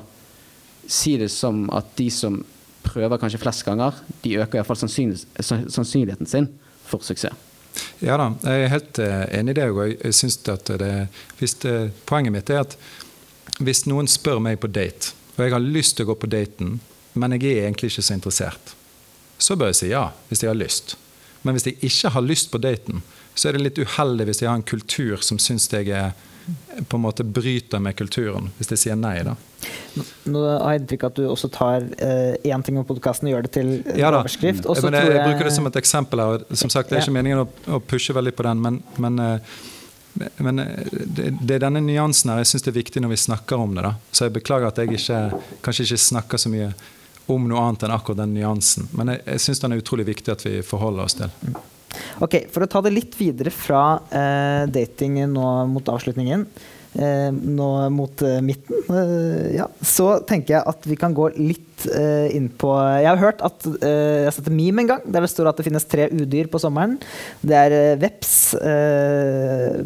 si 0.91 1.15
det 1.17 1.31
som 1.33 1.65
at 1.73 1.89
de 1.97 2.09
som 2.13 2.39
prøver 2.85 3.19
kanskje 3.21 3.41
flest 3.41 3.65
ganger, 3.65 3.97
de 4.23 4.37
øker 4.43 4.59
iallfall 4.59 4.77
sannsynlig, 4.79 5.23
sannsynligheten 5.41 6.29
sin 6.29 6.49
for 6.85 7.03
suksess. 7.03 7.33
Ja 8.03 8.15
da, 8.19 8.29
jeg 8.43 8.65
er 8.65 8.71
helt 8.71 8.99
eh, 9.03 9.23
enig 9.39 9.55
i 9.55 9.59
det. 9.59 9.65
Og 9.71 9.89
jeg 9.91 10.15
synes 10.15 10.37
at 10.51 10.69
det, 10.79 10.91
hvis 11.39 11.57
det, 11.63 11.75
Poenget 12.07 12.35
mitt 12.35 12.51
er 12.53 12.63
at 12.63 12.77
hvis 13.63 13.85
noen 13.87 14.07
spør 14.11 14.41
meg 14.43 14.59
på 14.63 14.69
date, 14.71 15.13
og 15.35 15.43
jeg 15.43 15.53
har 15.55 15.63
lyst 15.63 15.97
til 15.97 16.05
å 16.05 16.13
gå 16.13 16.17
på 16.21 16.31
daten, 16.31 16.77
men 17.15 17.35
jeg 17.35 17.51
er 17.51 17.65
egentlig 17.65 17.93
ikke 17.93 18.03
så 18.03 18.15
interessert, 18.15 18.75
så 19.39 19.55
bør 19.59 19.71
jeg 19.71 19.79
si 19.79 19.91
ja 19.91 20.09
hvis 20.29 20.43
jeg 20.43 20.51
har 20.51 20.59
lyst. 20.59 20.95
Men 21.43 21.55
hvis 21.55 21.67
jeg 21.69 21.79
ikke 21.83 22.11
har 22.15 22.25
lyst 22.25 22.51
på 22.51 22.61
daten, 22.63 23.03
så 23.35 23.49
er 23.49 23.55
det 23.55 23.65
litt 23.65 23.79
uheldig 23.79 24.27
hvis 24.29 24.41
jeg 24.41 24.49
har 24.49 24.59
en 24.59 24.67
kultur 24.67 25.23
som 25.23 25.39
syns 25.41 25.67
jeg 25.71 25.91
er 25.91 26.15
på 26.87 26.97
en 26.97 27.01
måte 27.01 27.23
bryter 27.23 27.81
med 27.81 27.95
kulturen, 27.97 28.49
hvis 28.57 28.69
de 28.69 28.77
sier 28.77 28.97
nei. 28.99 29.17
da. 29.25 29.35
Nå 30.29 30.41
har 30.45 30.75
jeg 30.75 30.83
inntrykk 30.83 31.05
av 31.05 31.13
at 31.13 31.19
du 31.19 31.27
også 31.29 31.49
tar 31.53 31.85
én 31.85 32.35
eh, 32.53 32.65
ting 32.65 32.77
om 32.77 32.85
podkasten 32.87 33.29
og 33.29 33.35
gjør 33.35 33.47
det 33.47 33.53
til 33.55 33.71
ja, 33.97 34.11
overskrift. 34.11 34.67
Jeg, 34.67 34.91
jeg, 34.93 35.13
jeg, 35.15 35.23
bruker 35.23 35.49
det 35.49 35.55
som 35.55 35.69
et 35.69 35.79
eksempel. 35.81 36.21
her, 36.21 36.45
som 36.53 36.73
sagt, 36.73 36.89
Det 36.89 36.99
er 36.99 37.05
ikke 37.05 37.15
meningen 37.17 37.45
å, 37.45 37.47
å 37.77 37.81
pushe 37.81 38.13
veldig 38.15 38.35
på 38.37 38.45
den, 38.45 38.61
men, 38.61 38.81
men, 39.01 39.21
eh, 39.23 40.27
men 40.37 40.65
eh, 40.65 40.89
det, 40.91 41.31
det, 41.41 41.55
er 41.57 41.65
denne 41.65 41.81
nyansen 41.85 42.33
her 42.33 42.43
jeg 42.43 42.53
syns 42.53 42.67
er 42.69 42.77
viktig 42.77 43.01
når 43.03 43.15
vi 43.15 43.21
snakker 43.25 43.65
om 43.65 43.77
det. 43.77 43.87
da. 43.87 43.95
Så 44.11 44.27
jeg 44.27 44.37
beklager 44.37 44.69
at 44.69 44.81
jeg 44.83 44.99
ikke, 44.99 45.23
kanskje 45.65 45.89
ikke 45.89 46.03
snakker 46.09 46.45
så 46.45 46.53
mye 46.53 46.73
om 47.31 47.47
noe 47.49 47.63
annet 47.63 47.87
enn 47.87 47.95
akkurat 47.95 48.21
den 48.21 48.35
nyansen. 48.37 48.91
Men 48.93 49.15
jeg, 49.15 49.25
jeg 49.31 49.47
syns 49.47 49.63
den 49.63 49.73
er 49.73 49.81
utrolig 49.81 50.05
viktig 50.11 50.35
at 50.35 50.45
vi 50.45 50.59
forholder 50.65 51.07
oss 51.07 51.17
til. 51.17 51.33
Ok, 52.23 52.45
For 52.53 52.65
å 52.65 52.69
ta 52.71 52.81
det 52.85 52.93
litt 52.95 53.17
videre 53.19 53.51
fra 53.53 53.99
eh, 54.09 54.63
dating 54.71 55.19
nå 55.31 55.51
mot 55.71 55.91
avslutningen, 55.91 56.45
eh, 56.95 57.29
nå 57.31 57.69
mot 57.93 58.23
eh, 58.25 58.41
midten, 58.45 58.81
eh, 58.89 59.55
ja, 59.57 59.67
så 59.81 60.17
tenker 60.27 60.57
jeg 60.57 60.67
at 60.73 60.87
vi 60.87 60.97
kan 60.99 61.15
gå 61.15 61.29
litt 61.35 61.85
eh, 61.91 62.31
inn 62.37 62.47
på 62.49 62.71
Jeg 63.01 63.09
har 63.09 63.19
hørt 63.21 63.41
at 63.45 63.67
eh, 63.67 64.21
Jeg 64.23 64.29
har 64.29 64.37
sett 64.37 64.47
en 64.51 64.57
meme 64.57 64.85
en 64.85 64.91
gang 64.93 65.03
der 65.05 65.25
det 65.25 65.31
står 65.33 65.51
at 65.51 65.59
det 65.59 65.67
finnes 65.67 65.87
tre 65.91 66.07
udyr 66.13 66.47
på 66.51 66.61
sommeren. 66.61 66.95
Det 67.45 67.57
er 67.59 67.99
veps, 68.01 68.35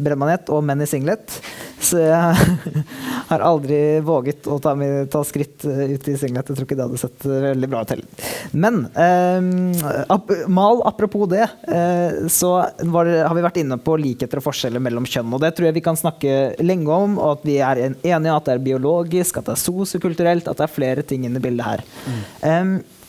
brennmanet 0.00 0.52
og 0.54 0.62
menn 0.66 0.84
i 0.84 0.88
singlet. 0.88 1.40
Så 1.80 2.00
jeg 2.02 2.84
har 3.30 3.44
aldri 3.44 3.78
våget 4.04 4.46
å 4.50 4.58
ta, 4.62 4.74
ta 5.10 5.22
skritt 5.26 5.64
eh, 5.68 5.94
ut 5.94 6.08
i 6.10 6.16
singlet. 6.20 6.50
Jeg 6.50 6.58
tror 6.58 6.66
ikke 6.66 6.78
det 6.78 6.86
hadde 6.86 7.00
sett 7.00 7.26
eh, 7.26 7.46
veldig 7.48 7.70
bra 7.72 7.82
ut 7.84 7.94
heller. 7.94 8.26
Men 8.52 8.82
eh, 8.92 10.04
ap 10.12 10.32
mal 10.50 10.82
apropos 10.88 11.28
det, 11.30 11.46
eh, 11.72 12.28
så 12.28 12.52
det, 12.80 13.16
har 13.24 13.36
vi 13.36 13.46
vært 13.46 13.60
inne 13.62 13.80
på 13.80 13.96
likheter 14.00 14.42
og 14.42 14.48
forskjeller 14.50 14.82
mellom 14.84 15.08
kjønn. 15.08 15.32
Og 15.36 15.42
det 15.42 15.54
tror 15.56 15.70
jeg 15.70 15.78
vi 15.80 15.86
kan 15.88 15.98
snakke 15.98 16.38
lenge 16.60 17.00
om, 17.08 17.18
og 17.18 17.38
at 17.38 17.48
vi 17.48 17.58
er 17.64 17.84
enige 17.88 18.16
om 18.20 18.36
at 18.36 18.48
det 18.48 18.56
er 18.56 18.64
biologisk, 18.70 19.40
at 19.40 19.48
det 19.48 19.56
er 19.56 19.64
sosiokulturelt, 19.64 20.48
at 20.50 20.60
det 20.60 20.68
er 20.68 20.78
flere 20.78 21.06
ting 21.06 21.26
inn 21.26 21.38
i 21.38 21.42
bildet 21.42 21.66
her. 21.66 21.86
Mm. 22.06 22.24
Um, 22.44 22.99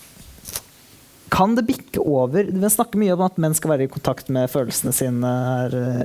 kan 1.32 1.56
det 1.56 1.63
bikke 1.70 2.02
over 2.04 2.50
Vi 2.52 2.70
snakker 2.74 3.00
mye 3.00 3.15
om 3.15 3.24
at 3.26 3.38
menn 3.41 3.56
skal 3.56 3.74
være 3.74 3.88
i 3.88 3.91
kontakt 3.91 4.30
med 4.34 4.52
følelsene 4.52 4.94
sine. 4.96 5.32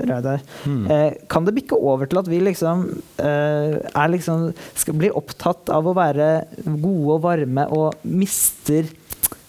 her. 0.06 0.42
Mm. 0.64 0.84
Eh, 0.90 1.16
kan 1.28 1.46
det 1.46 1.56
bikke 1.56 1.76
over 1.76 2.06
til 2.06 2.20
at 2.20 2.30
vi 2.30 2.40
liksom, 2.40 2.86
eh, 3.18 4.06
liksom 4.12 4.52
blir 4.94 5.16
opptatt 5.18 5.68
av 5.72 5.86
å 5.86 5.96
være 5.96 6.46
gode 6.64 7.16
og 7.16 7.22
varme 7.26 7.66
og 7.74 7.94
mister, 8.04 8.86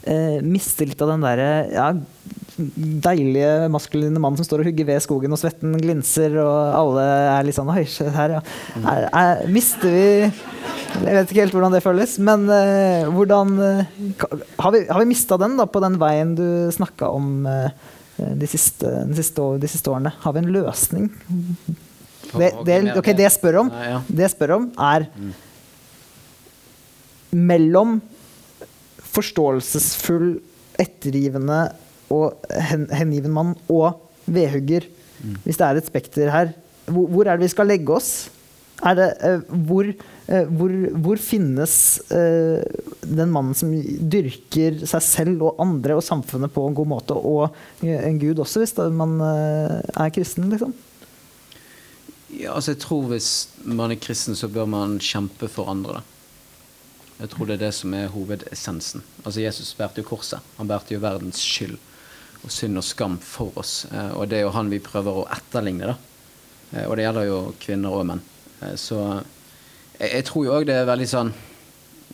eh, 0.04 0.42
mister 0.42 0.90
litt 0.90 1.02
av 1.02 1.14
den 1.14 1.22
derre 1.22 1.52
ja, 1.72 1.92
deilige 2.58 3.68
maskuline 3.70 4.20
mannen 4.22 4.40
som 4.40 4.48
står 4.48 4.64
og 4.64 4.70
hugger 4.72 4.88
ved 4.90 5.04
skogen, 5.04 5.34
og 5.34 5.40
svetten 5.40 5.76
glinser, 5.78 6.34
og 6.42 6.56
alle 6.80 7.04
er 7.06 7.46
litt 7.46 7.58
sånn 7.58 7.70
Oi, 7.70 7.84
her, 8.16 8.38
ja. 8.38 8.42
Er, 8.82 9.06
er, 9.12 9.44
mister 9.54 9.94
vi 9.94 10.08
Jeg 10.26 11.14
vet 11.20 11.30
ikke 11.30 11.44
helt 11.44 11.58
hvordan 11.58 11.76
det 11.76 11.84
føles, 11.86 12.18
men 12.24 12.48
uh, 12.50 13.12
hvordan 13.14 13.54
uh, 13.62 14.18
Har 14.58 14.74
vi, 14.74 14.84
har 14.90 15.04
vi 15.04 15.10
mista 15.12 15.38
den 15.42 15.60
da 15.60 15.68
på 15.70 15.84
den 15.84 16.00
veien 16.02 16.34
du 16.38 16.48
snakka 16.74 17.12
om 17.14 17.46
uh, 17.46 17.70
de, 18.18 18.50
siste, 18.50 18.90
de, 19.06 19.18
siste, 19.20 19.48
de, 19.62 19.70
siste, 19.70 19.94
årene? 19.94 20.16
Har 20.24 20.34
vi 20.34 20.42
en 20.42 20.54
løsning? 20.58 21.12
Det, 22.34 22.52
det, 22.66 22.82
okay, 22.98 23.14
det 23.14 23.28
jeg 23.28 23.38
spør 23.38 23.62
om, 23.62 23.74
det 24.10 24.26
jeg 24.26 24.34
spør 24.34 24.58
om 24.58 24.70
er 24.90 25.06
mm. 25.14 25.34
mellom 27.38 28.00
forståelsesfull, 29.14 30.32
ettergivende 30.82 31.62
og 32.14 32.38
hen, 32.70 32.88
hengiven 32.94 33.34
mann 33.34 33.54
og 33.68 34.00
vedhugger, 34.28 34.88
mm. 35.22 35.38
hvis 35.44 35.60
det 35.60 35.68
er 35.68 35.80
et 35.80 35.90
spekter 35.90 36.32
her, 36.34 36.52
hvor, 36.88 37.08
hvor, 37.12 37.28
er 37.28 37.38
det 37.38 37.48
vi 37.48 37.54
skal 37.56 37.68
legge 37.68 37.96
oss? 37.96 38.12
Det, 38.78 39.08
uh, 39.26 39.56
hvor, 39.68 39.88
uh, 39.90 40.50
hvor, 40.54 40.74
hvor, 41.02 41.20
finnes 41.20 41.74
uh, 42.14 42.62
den 43.02 43.32
mannen 43.34 43.58
som 43.58 43.72
dyrker 43.74 44.84
seg 44.86 45.04
selv 45.04 45.48
og 45.50 45.64
andre 45.64 45.98
og 45.98 46.06
samfunnet 46.06 46.54
på 46.54 46.68
en 46.68 46.78
god 46.78 46.92
måte, 46.92 47.18
og 47.18 47.56
en 47.84 48.22
gud 48.22 48.44
også, 48.44 48.64
hvis 48.64 48.78
man 48.94 49.18
er 49.24 50.14
kristen, 50.14 50.52
liksom? 50.54 50.76
Ja, 52.28 52.54
altså 52.54 52.74
jeg 52.74 52.82
tror 52.84 53.06
Hvis 53.08 53.50
man 53.64 53.92
er 53.92 54.00
kristen, 54.04 54.36
så 54.36 54.50
bør 54.52 54.66
man 54.66 55.00
kjempe 55.00 55.48
for 55.48 55.72
andre. 55.72 56.00
Da. 56.00 56.02
Jeg 57.24 57.30
tror 57.30 57.48
det 57.48 57.56
er 57.56 57.66
det 57.66 57.74
som 57.74 57.94
er 57.98 58.12
hovedessensen. 58.14 59.02
Altså 59.26 59.42
Jesus 59.42 59.74
bærte 59.74 60.04
jo 60.04 60.10
korset. 60.10 60.44
Han 60.58 60.68
bærte 60.68 60.94
jo 60.94 61.02
verdens 61.02 61.40
skyld 61.42 61.78
og 62.44 62.54
synd 62.54 62.80
og 62.80 62.86
skam 62.86 63.18
for 63.24 63.56
oss. 63.60 63.86
Eh, 63.92 64.12
og 64.18 64.30
det 64.30 64.40
er 64.40 64.48
jo 64.48 64.54
han 64.56 64.72
vi 64.72 64.80
prøver 64.84 65.22
å 65.22 65.28
etterligne. 65.34 65.94
da. 65.94 65.98
Eh, 66.72 66.86
og 66.88 66.96
det 66.98 67.08
gjelder 67.08 67.28
jo 67.28 67.40
kvinner 67.62 67.96
og 67.96 68.08
menn. 68.10 68.24
Eh, 68.62 68.76
så 68.80 69.02
jeg, 69.98 70.12
jeg 70.12 70.26
tror 70.30 70.46
jo 70.46 70.56
òg 70.58 70.68
det 70.70 70.78
er 70.78 70.90
veldig 70.90 71.08
sånn 71.10 71.32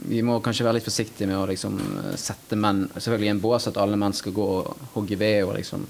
Vi 0.10 0.22
må 0.26 0.40
kanskje 0.44 0.66
være 0.66 0.80
litt 0.80 0.88
forsiktige 0.88 1.28
med 1.30 1.38
å 1.38 1.46
liksom 1.48 1.76
sette 2.18 2.58
menn 2.58 2.88
selvfølgelig 2.96 3.28
i 3.28 3.32
en 3.36 3.42
bås 3.44 3.68
at 3.70 3.78
alle 3.78 4.00
menn 4.00 4.16
skal 4.18 4.34
gå 4.36 4.48
og 4.56 4.88
hogge 4.96 5.20
ved 5.22 5.44
og 5.46 5.54
liksom 5.56 5.86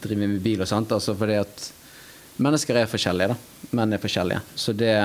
drive 0.00 0.26
med 0.26 0.40
bil 0.42 0.64
og 0.64 0.70
sånt. 0.70 0.94
Altså 0.96 1.12
fordi 1.18 1.36
at 1.42 1.66
mennesker 2.42 2.80
er 2.80 2.90
forskjellige, 2.90 3.34
da. 3.34 3.68
Menn 3.76 3.92
er 3.94 4.02
forskjellige. 4.02 4.40
Så 4.56 4.72
det 4.72 4.96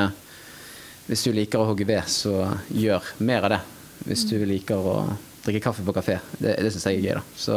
Hvis 1.09 1.23
du 1.25 1.33
liker 1.33 1.57
å 1.57 1.65
hogge 1.65 1.87
ved, 1.89 2.05
så 2.05 2.45
gjør 2.69 3.05
mer 3.25 3.47
av 3.47 3.53
det. 3.55 3.59
Hvis 4.05 4.27
du 4.29 4.35
liker 4.45 4.77
å 4.77 4.95
drikke 5.41 5.63
kaffe 5.63 5.85
på 5.85 5.95
kafé. 5.95 6.19
Det, 6.37 6.53
det 6.61 6.69
syns 6.71 6.85
jeg 6.85 6.99
er 6.99 7.05
gøy, 7.07 7.15
da. 7.17 7.23
Så 7.35 7.55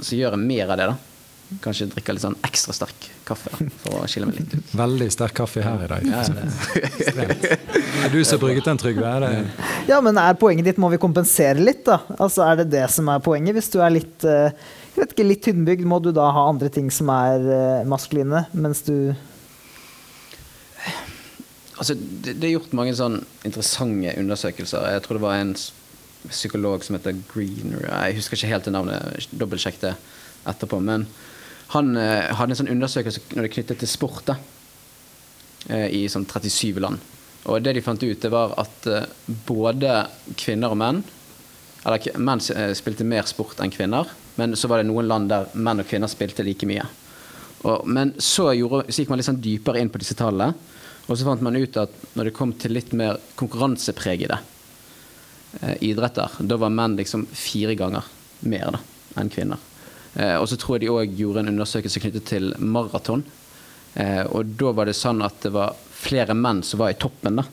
så 0.00 0.18
gjør 0.18 0.36
jeg 0.36 0.46
mer 0.46 0.72
av 0.72 0.80
det. 0.80 0.88
da. 0.92 0.96
Kanskje 1.64 1.86
drikke 1.88 2.12
litt 2.12 2.20
sånn 2.20 2.36
ekstra 2.44 2.74
sterk 2.76 3.06
kaffe 3.24 3.48
da, 3.54 3.68
for 3.80 4.02
å 4.02 4.08
skille 4.10 4.26
meg 4.28 4.36
litt 4.42 4.56
ut. 4.58 4.72
Veldig 4.76 5.06
sterk 5.14 5.32
kaffe 5.38 5.62
her 5.64 5.84
i 5.86 5.88
dag. 5.88 6.04
Ja, 6.04 6.24
det. 6.28 7.56
er 8.04 8.12
du 8.12 8.18
som 8.20 8.36
har 8.36 8.42
brygget 8.42 8.68
den, 8.68 8.80
Trygve? 8.82 9.14
Ja, 9.88 10.02
men 10.04 10.20
er 10.20 10.36
poenget 10.40 10.68
ditt 10.68 10.80
må 10.82 10.90
vi 10.92 11.00
kompensere 11.00 11.56
litt, 11.62 11.86
da? 11.88 12.02
Altså, 12.18 12.44
Er 12.44 12.60
det 12.60 12.68
det 12.76 12.84
som 12.92 13.08
er 13.08 13.24
poenget? 13.24 13.56
Hvis 13.56 13.72
du 13.72 13.78
er 13.80 13.96
litt 13.96 14.28
eh, 14.28 14.52
jeg 14.98 15.04
vet 15.04 15.12
ikke, 15.14 15.28
litt 15.30 15.42
tynnbygd, 15.46 15.84
må 15.86 16.00
du 16.02 16.10
da 16.10 16.24
ha 16.34 16.44
andre 16.50 16.68
ting 16.74 16.88
som 16.90 17.08
er 17.14 17.44
eh, 17.54 17.88
maskuline, 17.88 18.44
mens 18.52 18.84
du 18.88 19.14
Altså, 21.78 21.94
det, 21.94 22.32
det 22.42 22.48
er 22.48 22.56
gjort 22.56 22.72
mange 22.74 22.90
sånn 22.98 23.20
interessante 23.46 24.10
undersøkelser. 24.18 24.88
Jeg 24.96 25.02
tror 25.04 25.14
det 25.14 25.22
var 25.22 25.36
en 25.38 25.52
psykolog 26.30 26.84
som 26.84 26.96
heter 26.96 27.16
Greener 27.30 27.84
Jeg 27.86 28.18
husker 28.18 28.38
ikke 28.38 28.52
helt 28.52 28.68
det 28.68 28.74
navnet, 28.74 29.28
dobbeltsjekk 29.32 29.80
det 29.82 29.94
etterpå. 30.48 30.80
Men 30.84 31.06
han 31.74 31.96
eh, 32.00 32.30
hadde 32.36 32.54
en 32.54 32.60
sånn 32.62 32.72
undersøkelse 32.72 33.34
når 33.34 33.46
det 33.46 33.52
knyttet 33.56 33.82
til 33.82 33.90
sport 33.90 34.32
eh, 34.32 35.88
i 35.92 36.06
sånn 36.10 36.26
37 36.28 36.80
land. 36.84 37.02
Og 37.48 37.62
det 37.64 37.76
de 37.76 37.84
fant 37.84 38.02
ut, 38.02 38.20
det 38.20 38.32
var 38.32 38.56
at 38.60 38.88
eh, 38.88 39.08
både 39.48 40.02
kvinner 40.36 40.74
og 40.74 40.80
menn 40.80 41.02
Eller 41.86 42.18
menn 42.18 42.42
eh, 42.54 42.72
spilte 42.76 43.06
mer 43.06 43.28
sport 43.30 43.60
enn 43.62 43.72
kvinner, 43.72 44.08
men 44.36 44.56
så 44.58 44.68
var 44.68 44.80
det 44.80 44.88
noen 44.88 45.08
land 45.08 45.30
der 45.30 45.46
menn 45.54 45.80
og 45.80 45.88
kvinner 45.88 46.10
spilte 46.10 46.44
like 46.46 46.66
mye. 46.68 46.84
Og, 47.64 47.86
men 47.86 48.12
så, 48.22 48.52
gjorde, 48.54 48.86
så, 48.90 49.00
gikk 49.00 49.12
man 49.12 49.20
litt 49.20 49.28
sånn 49.28 49.42
dypere 49.42 49.80
inn 49.80 49.90
på 49.90 50.00
disse 50.02 50.16
tallene, 50.18 50.52
og 51.08 51.16
så 51.16 51.24
fant 51.24 51.42
man 51.42 51.56
ut 51.56 51.78
at 51.80 51.94
når 52.18 52.28
det 52.28 52.36
kom 52.36 52.52
til 52.58 52.74
litt 52.76 52.92
mer 52.98 53.16
konkurransepregede 53.38 54.38
Eh, 54.38 54.57
idretter. 55.80 56.34
Da 56.44 56.58
var 56.60 56.70
menn 56.74 56.96
liksom 56.98 57.24
fire 57.32 57.74
ganger 57.78 58.04
mer 58.40 58.74
da, 58.74 58.80
enn 59.20 59.30
kvinner. 59.32 59.62
Eh, 60.14 60.36
og 60.36 60.48
så 60.50 60.56
tror 60.58 60.76
jeg 60.76 60.86
de 60.86 60.92
òg 60.92 61.18
gjorde 61.18 61.44
en 61.44 61.52
undersøkelse 61.52 62.02
knyttet 62.02 62.26
til 62.28 62.50
maraton. 62.58 63.24
Eh, 63.94 64.24
og 64.26 64.54
da 64.58 64.72
var 64.76 64.88
det 64.88 64.96
sånn 64.98 65.22
at 65.24 65.40
det 65.44 65.52
var 65.54 65.76
flere 65.98 66.36
menn 66.38 66.62
som 66.66 66.82
var 66.82 66.94
i 66.94 66.98
toppen, 66.98 67.40
da. 67.40 67.46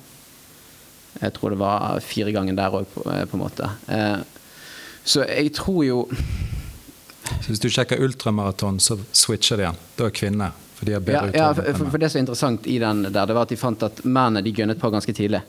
Jeg 1.21 1.31
tror 1.37 1.53
det 1.53 1.61
var 1.61 2.01
fire 2.03 2.33
ganger 2.35 2.57
der 2.57 2.73
òg, 2.81 2.89
på, 2.91 3.05
på, 3.05 3.37
en 3.37 3.39
måte. 3.39 3.69
så 5.07 5.23
jeg 5.23 5.53
tror 5.55 5.85
jo 5.85 6.01
så 7.41 7.47
Hvis 7.47 7.61
du 7.63 7.69
sjekker 7.71 8.01
ultramaraton, 8.03 8.81
så 8.83 8.97
switcher 9.11 9.57
de 9.57 9.63
igjen. 9.63 9.79
Da 9.95 10.09
er 10.09 10.17
kvinner. 10.17 10.51
For 10.75 10.85
de 10.85 10.97
har 10.97 11.05
bedre 11.05 11.29
ja, 11.31 11.45
ja 11.47 11.53
for, 11.55 11.87
for, 11.87 12.01
det 12.01 12.09
som 12.11 12.19
er 12.19 12.25
interessant 12.25 12.67
i 12.67 12.75
den 12.81 13.05
der, 13.07 13.23
det 13.23 13.37
var 13.37 13.47
at 13.47 13.53
de 13.53 13.57
fant 13.57 13.85
at 13.87 14.01
mennene 14.03 14.43
de 14.43 14.51
gønnet 14.51 14.81
på 14.81 14.91
ganske 14.91 15.15
tidlig. 15.15 15.39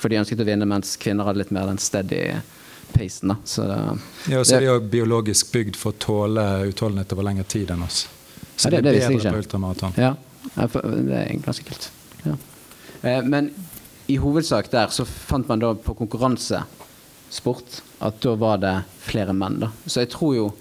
For 0.00 0.08
de 0.08 0.16
ønsket 0.16 0.40
å 0.40 0.46
vinne, 0.48 0.64
mens 0.68 0.94
kvinner 1.00 1.26
hadde 1.28 1.42
litt 1.42 1.50
mer 1.52 1.66
den 1.68 1.78
steady 1.82 2.22
pacen. 2.94 3.28
da. 3.34 3.36
Så 3.44 3.66
Ja, 4.30 4.38
og 4.40 4.46
så 4.48 4.56
er 4.56 4.60
de 4.64 4.66
jo 4.70 4.78
biologisk 4.80 5.52
bygd 5.52 5.76
for 5.76 5.92
å 5.92 5.98
tåle 6.00 6.44
utholdenhet 6.70 7.12
over 7.12 7.22
lengre 7.28 7.44
tid 7.46 7.70
enn 7.70 7.82
oss. 7.84 8.06
Så 8.56 8.66
Ja, 8.70 8.70
det- 8.70 8.82
det, 8.82 8.92
det 8.94 9.02
er 9.04 9.08
bedre 9.18 9.32
på 9.32 9.42
ultramaraton. 9.44 9.92
ja, 9.96 10.14
ja, 10.56 10.66
det 10.66 11.18
er 11.30 11.36
ganske 11.44 11.64
kult. 11.64 11.90
Ja. 12.24 12.34
Eh, 13.04 13.22
men 13.22 13.52
i 14.08 14.16
hovedsak 14.16 14.70
der 14.70 14.88
så 14.88 15.04
fant 15.06 15.46
man 15.48 15.58
da 15.60 15.74
på 15.74 15.94
konkurransesport 15.96 17.80
at 18.00 18.20
da 18.20 18.34
var 18.36 18.56
det 18.58 18.84
flere 19.00 19.32
menn. 19.32 19.60
da. 19.60 19.68
Så 19.86 20.00
jeg 20.00 20.10
tror 20.10 20.34
jo 20.34 20.52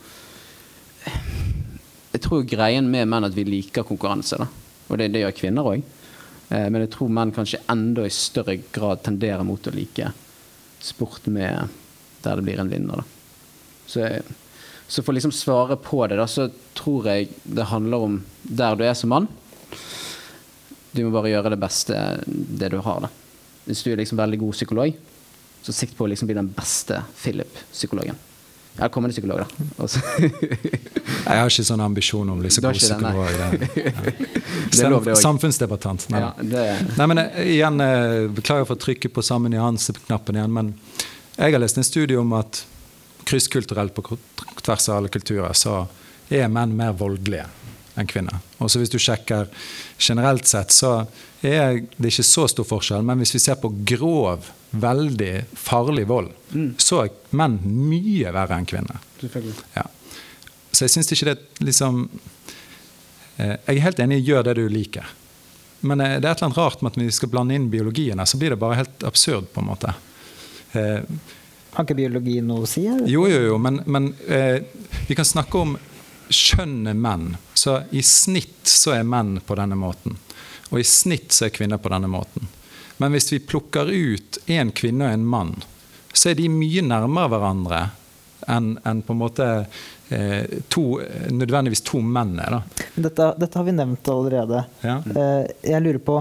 Jeg 2.13 2.21
tror 2.21 2.43
greien 2.43 2.89
med 2.91 3.07
menn 3.07 3.23
at 3.23 3.33
vi 3.33 3.43
liker 3.45 3.83
konkurranse. 3.83 4.37
da. 4.37 4.47
Og 4.89 4.97
det, 4.97 5.11
det 5.13 5.21
gjør 5.21 5.35
kvinner 5.37 5.63
òg. 5.63 5.83
Eh, 6.49 6.67
men 6.69 6.81
jeg 6.83 6.93
tror 6.95 7.13
menn 7.13 7.33
kanskje 7.35 7.61
enda 7.69 8.05
i 8.07 8.13
større 8.13 8.57
grad 8.73 9.03
tenderer 9.05 9.45
mot 9.45 9.67
å 9.69 9.73
like 9.75 10.11
sport 10.79 11.27
med 11.29 11.69
der 12.23 12.39
det 12.39 12.45
blir 12.47 12.59
en 12.61 12.71
vinner. 12.71 13.01
da. 13.01 13.03
Så, 13.89 14.07
så 14.87 15.03
for 15.03 15.13
å 15.13 15.17
liksom 15.17 15.33
svare 15.33 15.77
på 15.81 16.01
det, 16.07 16.19
da, 16.19 16.27
så 16.27 16.49
tror 16.77 17.07
jeg 17.09 17.29
det 17.43 17.69
handler 17.71 18.05
om 18.05 18.19
der 18.43 18.77
du 18.77 18.85
er 18.85 18.97
som 18.97 19.13
mann. 19.13 19.29
Du 20.91 21.03
må 21.05 21.13
bare 21.13 21.31
gjøre 21.31 21.53
det 21.53 21.61
beste 21.61 21.97
det 22.25 22.71
du 22.73 22.79
har. 22.85 23.05
da. 23.05 23.11
Hvis 23.67 23.83
du 23.85 23.91
er 23.91 24.01
liksom 24.01 24.19
veldig 24.19 24.41
god 24.41 24.57
psykolog, 24.57 24.97
så 25.61 25.75
sikt 25.75 25.97
på 25.97 26.07
å 26.07 26.09
liksom 26.09 26.29
bli 26.29 26.37
den 26.37 26.49
beste 26.55 27.03
Philip-psykologen. 27.19 28.17
Ja, 28.79 28.89
kommende 28.89 29.13
psykolog, 29.13 29.39
da. 29.43 29.45
Og 29.77 29.89
Jeg 31.29 31.41
har 31.41 31.51
ikke 31.51 31.65
sånn 31.67 31.83
ambisjon 31.83 32.29
om 32.31 32.39
nei. 32.41 32.49
psykolog. 32.49 33.27
Også. 34.69 35.15
Samfunnsdebattant. 35.21 36.07
Nei. 36.13 36.21
ja, 36.23 36.31
det, 36.41 36.65
Nei, 36.97 37.07
men 37.11 37.21
eh, 37.25 37.39
igjen, 37.57 37.83
eh, 37.83 38.25
Beklager 38.33 38.67
for 38.69 38.79
å 38.79 38.81
trykke 38.81 39.11
på 39.13 39.23
samme 39.25 39.51
nyanseknappen 39.51 40.39
igjen, 40.39 40.53
men 40.55 40.73
jeg 41.35 41.55
har 41.55 41.61
lest 41.61 41.79
en 41.79 41.87
studie 41.87 42.17
om 42.19 42.33
at 42.37 42.63
krysskulturelt 43.29 43.93
på 43.95 44.17
tvers 44.63 44.89
av 44.89 44.99
alle 44.99 45.11
kulturer 45.13 45.53
så 45.57 45.83
er 46.33 46.49
menn 46.51 46.75
mer 46.77 46.95
voldelige 46.97 47.45
enn 47.99 48.07
kvinner. 48.09 48.39
Og 48.59 48.71
så 48.71 48.79
Hvis 48.81 48.93
du 48.93 48.99
sjekker 49.01 49.49
generelt 49.97 50.47
sett, 50.47 50.71
så 50.71 51.05
er 51.41 51.81
det 51.97 52.11
ikke 52.11 52.25
så 52.27 52.47
stor 52.51 52.67
forskjell. 52.67 53.03
Men 53.05 53.21
hvis 53.21 53.35
vi 53.35 53.41
ser 53.43 53.59
på 53.59 53.71
grov, 53.87 54.49
veldig 54.71 55.33
farlig 55.57 56.05
vold, 56.09 56.31
så 56.77 57.03
er 57.05 57.13
menn 57.35 57.57
mye 57.63 58.33
verre 58.35 58.59
enn 58.59 58.67
kvinner. 58.69 58.99
Ja. 59.75 59.85
Så 60.71 60.85
jeg 60.85 60.93
syns 60.93 61.09
ikke 61.11 61.33
det 61.33 61.65
liksom 61.65 62.03
eh, 63.37 63.55
Jeg 63.65 63.73
er 63.73 63.81
helt 63.87 63.99
enig 63.99 64.19
i 64.21 64.27
gjør 64.29 64.45
det 64.47 64.53
du 64.59 64.67
liker. 64.71 65.09
Men 65.81 66.01
eh, 66.03 66.19
det 66.19 66.27
er 66.27 66.31
et 66.31 66.37
eller 66.37 66.49
annet 66.51 66.61
rart 66.61 66.83
med 66.83 66.93
at 66.93 67.01
vi 67.01 67.09
skal 67.11 67.31
blande 67.33 67.57
inn 67.57 67.69
biologien 67.73 68.19
her, 68.19 68.29
så 68.29 68.37
blir 68.39 68.53
det 68.53 68.61
bare 68.61 68.79
helt 68.83 69.03
absurd, 69.07 69.49
på 69.53 69.63
en 69.63 69.69
måte. 69.71 69.93
Eh, 70.77 71.01
Har 71.73 71.85
ikke 71.85 71.97
biologi 71.97 72.39
noe 72.45 72.65
å 72.65 72.69
si? 72.69 72.85
eller? 72.87 73.09
jo, 73.09 73.25
jo, 73.29 73.41
jo, 73.51 73.57
men, 73.61 73.81
men 73.85 74.11
eh, 74.27 74.61
vi 75.07 75.17
kan 75.17 75.27
snakke 75.27 75.57
om 75.65 75.75
skjønne 76.29 76.93
menn. 76.93 77.33
Så 77.57 77.79
i 77.91 78.03
snitt 78.05 78.69
så 78.69 78.93
er 78.99 79.07
menn 79.07 79.39
på 79.45 79.57
denne 79.57 79.77
måten. 79.79 80.17
Og 80.69 80.81
i 80.81 80.85
snitt 80.85 81.33
så 81.33 81.47
er 81.47 81.55
kvinner 81.55 81.81
på 81.81 81.89
denne 81.91 82.09
måten. 82.11 82.45
Men 82.99 83.15
hvis 83.15 83.31
vi 83.31 83.39
plukker 83.39 83.87
ut 83.87 84.39
en 84.51 84.73
kvinne 84.75 85.07
og 85.07 85.15
en 85.15 85.29
mann, 85.35 85.53
så 86.11 86.31
er 86.31 86.39
de 86.39 86.49
mye 86.51 86.83
nærmere 86.83 87.31
hverandre 87.31 87.85
enn 88.49 88.73
en 88.87 89.01
på 89.05 89.13
en 89.13 89.19
måte 89.19 89.47
eh, 90.09 90.59
to, 90.73 90.83
nødvendigvis 91.31 91.83
to 91.85 92.01
menn 92.01 92.37
er. 92.41 92.59
Dette, 92.95 93.33
dette 93.39 93.59
har 93.59 93.67
vi 93.67 93.75
nevnt 93.77 94.11
allerede. 94.11 94.63
Ja. 94.83 94.99
Eh, 95.05 95.47
jeg 95.69 95.85
lurer 95.85 96.03
på 96.03 96.19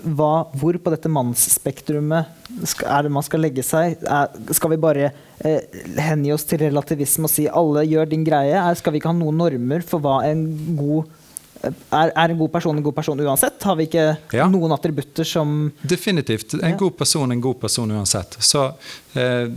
hva, 0.00 0.46
hvor 0.56 0.76
på 0.80 0.92
dette 0.94 1.10
mannsspektrumet 1.12 2.54
er 2.88 3.04
det 3.04 3.12
man 3.12 3.24
skal 3.26 3.42
legge 3.44 3.64
seg? 3.66 4.00
Er, 4.08 4.30
skal 4.56 4.72
vi 4.72 4.80
bare 4.80 5.10
eh, 5.44 5.80
hengi 6.00 6.32
oss 6.34 6.46
til 6.48 6.62
relativisme 6.64 7.28
og 7.28 7.32
si 7.32 7.46
alle 7.46 7.84
gjør 7.88 8.08
din 8.10 8.24
greie? 8.26 8.56
Er, 8.56 8.78
skal 8.78 8.94
vi 8.94 9.02
ikke 9.02 9.12
ha 9.12 9.18
noen 9.18 9.40
normer 9.42 9.84
for 9.86 10.02
hva 10.02 10.22
en 10.30 10.46
god 10.78 11.19
er, 11.62 12.12
er 12.16 12.30
en 12.32 12.38
god 12.38 12.52
person 12.52 12.76
en 12.76 12.82
god 12.82 12.94
person 12.96 13.20
uansett? 13.20 13.62
Har 13.62 13.76
vi 13.76 13.86
ikke 13.86 14.16
Ja. 14.32 14.46
noen 14.48 14.72
attributter 14.72 15.24
som 15.24 15.72
Definitivt. 15.82 16.54
En 16.54 16.70
Ja. 16.70 16.76
god 16.76 16.96
person 16.98 17.30
er 17.30 17.34
en 17.34 17.40
god 17.40 17.60
person 17.60 17.90
uansett. 17.90 18.36
Så 18.40 18.66
eh, 19.14 19.48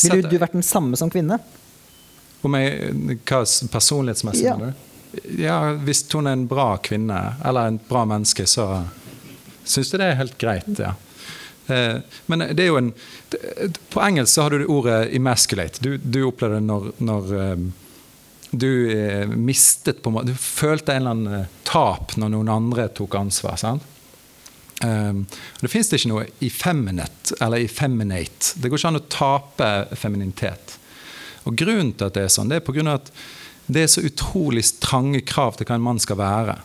Ville 0.00 0.22
sett- 0.22 0.30
du 0.30 0.38
vært 0.38 0.52
den 0.52 0.62
samme 0.62 0.96
som 0.96 1.10
kvinne? 1.10 1.38
Om 2.42 2.54
jeg, 2.54 2.92
hva 3.26 3.44
personlighetsmessig, 3.70 4.44
Ja. 4.44 4.56
mener 4.56 4.72
du? 4.72 5.42
Ja, 5.42 5.74
hvis 5.74 6.04
hun 6.12 6.26
er 6.26 6.32
en 6.32 6.46
bra 6.46 6.76
kvinne, 6.78 7.34
eller 7.44 7.66
en 7.66 7.80
bra 7.88 8.04
menneske, 8.04 8.46
så 8.46 8.84
syns 9.64 9.90
jeg 9.90 9.98
det 9.98 10.06
er 10.12 10.14
helt 10.14 10.38
greit, 10.38 10.78
ja. 10.78 10.94
Eh, 11.68 12.00
Men 12.28 12.38
det 12.40 12.60
er 12.60 12.66
jo 12.66 12.76
en 12.76 12.92
På 13.90 14.00
engelsk 14.00 14.34
så 14.34 14.42
har 14.42 14.50
du 14.50 14.58
det 14.58 14.66
ordet 14.68 15.12
'emasculate'. 15.12 15.80
Du, 15.80 15.96
du 15.98 16.24
opplevde 16.26 16.54
det 16.56 16.62
når, 16.66 16.92
når 17.00 17.52
eh, 17.52 17.56
du 18.50 18.90
eh, 18.90 19.26
mistet 19.28 20.02
på 20.02 20.22
Du 20.26 20.34
følte 20.34 20.94
en 20.94 21.02
eller 21.02 21.16
annen 21.16 21.40
eh, 21.40 21.56
tap 21.66 22.16
når 22.18 22.32
noen 22.34 22.50
andre 22.50 22.88
tok 22.94 23.14
ansvar. 23.20 23.58
sant? 23.60 23.86
Um, 24.80 25.26
det 25.60 25.68
fins 25.68 25.90
ikke 25.92 26.08
noe 26.08 26.24
effeminate 26.40 27.36
eller 27.44 27.60
effeminate. 27.60 28.54
Det 28.56 28.70
går 28.70 28.80
ikke 28.80 28.92
an 28.94 29.00
å 29.00 29.08
tape 29.12 29.68
femininitet. 30.00 30.78
Og 31.44 31.56
Grunnen 31.56 31.92
til 31.92 32.08
at 32.08 32.16
det 32.16 32.24
er 32.24 32.32
sånn, 32.32 32.48
det 32.48 32.60
er 32.60 32.64
på 32.64 32.72
grunn 32.72 32.88
av 32.88 33.02
at 33.02 33.12
det 33.70 33.84
er 33.84 33.92
så 33.92 34.02
utrolig 34.02 34.64
trange 34.82 35.20
krav 35.28 35.58
til 35.58 35.68
hva 35.68 35.76
en 35.76 35.84
mann 35.84 36.00
skal 36.02 36.18
være. 36.18 36.56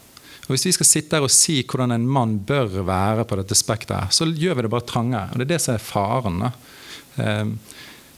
Og 0.46 0.54
Hvis 0.54 0.66
vi 0.70 0.76
skal 0.78 0.88
sitte 0.88 1.18
her 1.18 1.26
og 1.26 1.34
si 1.34 1.60
hvordan 1.68 1.92
en 1.92 2.08
mann 2.08 2.38
bør 2.48 2.80
være 2.88 3.26
på 3.28 3.38
dette 3.40 3.58
spekteret, 3.58 4.16
så 4.16 4.30
gjør 4.30 4.58
vi 4.58 4.66
det 4.66 4.74
bare 4.74 4.88
trangere. 4.88 5.32
Og 5.34 5.42
Det 5.42 5.46
er 5.46 5.54
det 5.54 5.62
som 5.62 5.76
er 5.76 5.84
faren. 5.84 6.42
Um, 7.20 7.56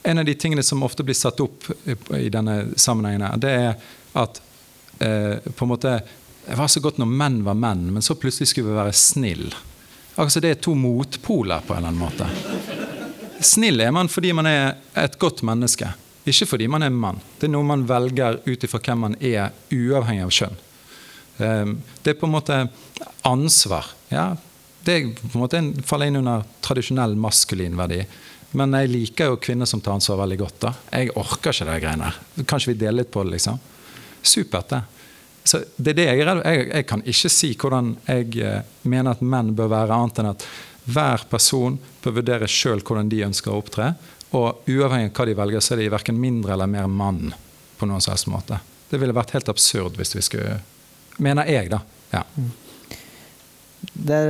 en 0.08 0.20
av 0.22 0.26
de 0.26 0.34
tingene 0.39 0.64
som 0.64 0.84
ofte 0.86 1.03
blir 1.05 1.16
satt 1.18 1.39
opp 1.43 1.68
i- 2.16 2.30
denne 2.34 2.55
sammenhengen, 2.80 3.22
her, 3.28 3.38
det 3.43 3.51
er 3.51 3.76
at 4.24 4.41
eh, 5.03 5.38
på 5.51 5.66
en 5.68 5.72
måte 5.74 5.97
Det 6.47 6.55
var 6.55 6.68
så 6.72 6.80
godt 6.80 6.97
når 7.01 7.10
menn 7.12 7.41
var 7.43 7.58
menn, 7.60 7.82
men 7.91 8.01
så 8.01 8.16
plutselig 8.16 8.47
skulle 8.47 8.70
vi 8.72 8.78
være 8.78 8.93
snill. 8.95 9.49
Altså 10.18 10.39
det 10.39 10.49
er 10.53 10.62
to 10.64 10.72
motpoler 10.80 11.60
på 11.68 11.76
en 11.76 11.84
eller 11.84 11.91
annen 11.91 11.99
måte. 11.99 12.28
Snill 13.43 13.82
er 13.84 13.91
man 13.91 14.08
fordi 14.08 14.32
man 14.34 14.47
er 14.49 14.78
et 14.97 15.18
godt 15.20 15.43
menneske, 15.45 15.89
ikke 16.26 16.47
fordi 16.47 16.70
man 16.72 16.84
er 16.88 16.89
mann. 16.95 17.20
Det 17.38 17.49
er 17.49 17.53
noe 17.53 17.68
man 17.68 17.84
velger 17.89 18.39
ut 18.47 18.64
ifra 18.64 18.80
hvem 18.80 19.03
man 19.03 19.18
er, 19.20 19.51
uavhengig 19.76 20.24
av 20.24 20.32
kjønn. 20.39 20.55
Eh, 21.43 21.74
Det 22.03 22.14
er 22.16 22.20
på 22.22 22.30
en 22.30 22.36
måte 22.38 22.62
ansvar. 23.28 23.91
Ja, 24.10 24.30
det 24.88 25.01
på 25.20 25.36
en 25.36 25.43
måte 25.43 25.62
faller 25.86 26.08
inn 26.08 26.22
under 26.24 26.45
tradisjonell 26.64 27.16
maskulin 27.20 27.76
verdi. 27.78 28.05
Men 28.52 28.76
jeg 28.78 28.91
liker 28.91 29.32
jo 29.32 29.39
kvinner 29.43 29.68
som 29.68 29.82
tar 29.84 29.98
ansvar 29.98 30.22
veldig 30.22 30.38
godt. 30.39 30.60
da. 30.64 30.74
Jeg 30.91 31.12
orker 31.20 31.52
ikke 31.52 31.68
de 31.68 31.80
greiene 31.84 32.08
her. 32.08 32.20
Kanskje 32.48 32.72
vi 32.74 32.80
deler 32.80 33.02
litt 33.02 33.12
på 33.12 33.24
det, 33.26 33.36
liksom? 33.36 33.60
Supert, 34.22 34.70
det. 34.70 34.82
Så 35.48 35.62
det 35.76 35.93
er 35.93 35.98
det 35.98 36.06
jeg 36.10 36.22
er 36.22 36.28
redd 36.28 36.41
jeg, 36.43 36.64
jeg 36.68 36.86
kan 36.89 37.02
ikke 37.08 37.30
si 37.32 37.50
hvordan 37.56 37.93
jeg 38.04 38.39
eh, 38.43 38.72
mener 38.84 39.16
at 39.16 39.22
menn 39.24 39.54
bør 39.56 39.70
være, 39.72 39.95
annet 39.95 40.20
enn 40.20 40.32
at 40.34 40.43
hver 40.91 41.24
person 41.32 41.78
bør 42.04 42.18
vurdere 42.20 42.50
sjøl 42.52 42.84
hvordan 42.84 43.12
de 43.12 43.24
ønsker 43.28 43.54
å 43.54 43.60
opptre. 43.62 43.93
Og 44.36 44.68
uavhengig 44.68 45.14
av 45.14 45.16
hva 45.16 45.28
de 45.30 45.36
velger, 45.39 45.64
så 45.64 45.76
er 45.76 45.84
de 45.84 45.91
verken 45.93 46.20
mindre 46.20 46.56
eller 46.56 46.68
mer 46.72 46.89
mann 46.91 47.32
på 47.80 47.88
noen 47.88 48.04
som 48.04 48.12
helst 48.12 48.28
måte. 48.32 48.60
Det 48.89 49.00
ville 49.00 49.16
vært 49.16 49.36
helt 49.36 49.52
absurd 49.52 50.00
hvis 50.00 50.16
vi 50.18 50.26
skulle 50.26 50.58
Mener 51.24 51.48
jeg, 51.50 51.72
da. 51.72 51.80
Ja. 52.12 52.20
Det 53.82 54.14
er 54.14 54.28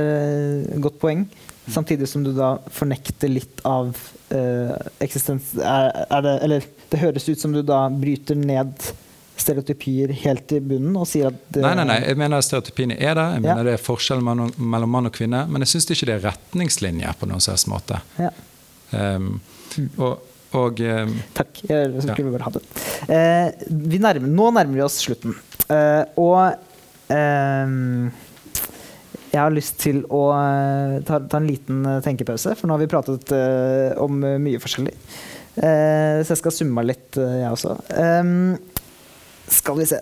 et 0.72 0.80
godt 0.80 0.96
poeng. 1.02 1.26
Samtidig 1.72 2.08
som 2.08 2.24
du 2.24 2.32
da 2.36 2.54
fornekter 2.72 3.28
litt 3.32 3.60
av 3.68 3.90
uh, 4.32 4.72
eksistens... 5.04 5.52
Er, 5.58 5.90
er 6.08 6.24
det, 6.24 6.32
eller 6.46 6.66
det 6.92 7.00
høres 7.02 7.28
ut 7.28 7.40
som 7.40 7.52
du 7.52 7.60
da 7.66 7.84
bryter 7.92 8.38
ned 8.38 8.72
stereotypier 9.38 10.10
helt 10.24 10.50
i 10.52 10.58
bunnen 10.60 10.96
og 10.98 11.06
sier 11.06 11.28
at 11.30 11.36
det, 11.54 11.62
Nei, 11.62 11.74
nei, 11.78 11.84
nei, 11.86 11.98
jeg 12.08 12.18
mener 12.18 12.42
stereotypiene 12.42 12.96
er 12.98 13.14
der. 13.14 13.36
Jeg 13.36 13.44
Ja. 13.44 13.52
mener 13.52 13.68
det 13.68 13.74
er 13.78 13.82
forskjell 13.84 14.24
mellom 14.24 14.90
mann 14.90 15.06
og 15.06 15.14
kvinne. 15.14 15.44
Men 15.46 15.62
jeg 15.62 15.74
syns 15.76 15.86
ikke 15.94 16.08
det 16.10 16.16
er 16.18 16.24
retningslinjer 16.32 17.14
på 17.20 17.28
noen 17.30 17.44
slags 17.44 17.68
måte. 17.70 18.00
Ja, 18.18 18.32
Um, 18.88 19.34
og, 20.00 20.22
og 20.56 20.78
um, 20.80 21.10
takk. 21.36 21.58
Jeg 21.68 21.90
skulle 22.06 22.30
bare 22.32 22.46
ha 22.46 22.52
det. 22.54 22.62
Uh, 23.04 23.66
vi 23.92 23.98
nærmer, 24.00 24.30
nå 24.32 24.46
nærmer 24.56 24.78
vi 24.78 24.84
oss 24.86 24.96
slutten. 25.02 25.34
Uh, 25.68 26.08
og 26.16 27.12
ehm, 27.12 28.08
jeg 29.28 29.40
har 29.40 29.52
lyst 29.52 29.76
til 29.82 30.02
å 30.14 30.22
eh, 30.32 30.98
ta, 31.06 31.20
ta 31.28 31.40
en 31.40 31.48
liten 31.48 31.82
eh, 31.84 31.98
tenkepause, 32.04 32.54
for 32.56 32.68
nå 32.68 32.76
har 32.76 32.82
vi 32.82 32.90
pratet 32.90 33.34
uh, 33.34 33.98
om 34.00 34.16
mye 34.16 34.60
forskjellig. 34.62 34.94
Uh, 35.58 36.22
så 36.22 36.32
jeg 36.32 36.40
skal 36.40 36.54
summe 36.54 36.84
litt, 36.86 37.10
uh, 37.18 37.34
jeg 37.42 37.50
også. 37.52 37.74
Um, 37.98 38.56
skal 39.52 39.78
vi 39.80 39.88
se. 39.90 40.00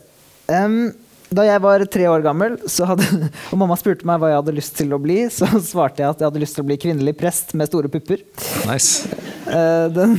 Um, 0.53 0.93
da 1.35 1.43
jeg 1.49 1.63
var 1.65 1.83
tre 1.91 2.07
år 2.07 2.23
gammel, 2.23 2.55
så 2.71 2.87
hadde, 2.93 3.07
og 3.51 3.59
mamma 3.59 3.79
spurte 3.81 4.07
meg 4.07 4.23
hva 4.23 4.31
jeg 4.31 4.41
hadde 4.43 4.57
lyst 4.61 4.77
til 4.79 4.95
å 4.95 5.01
bli, 5.03 5.25
så 5.39 5.51
svarte 5.59 6.05
jeg 6.05 6.13
at 6.13 6.23
jeg 6.23 6.31
hadde 6.31 6.45
lyst 6.45 6.59
til 6.59 6.67
å 6.67 6.71
bli 6.71 6.79
kvinnelig 6.87 7.17
prest 7.19 7.57
med 7.59 7.71
store 7.73 7.91
pupper. 7.91 8.23
nice. 8.71 9.23
Den, 9.47 10.17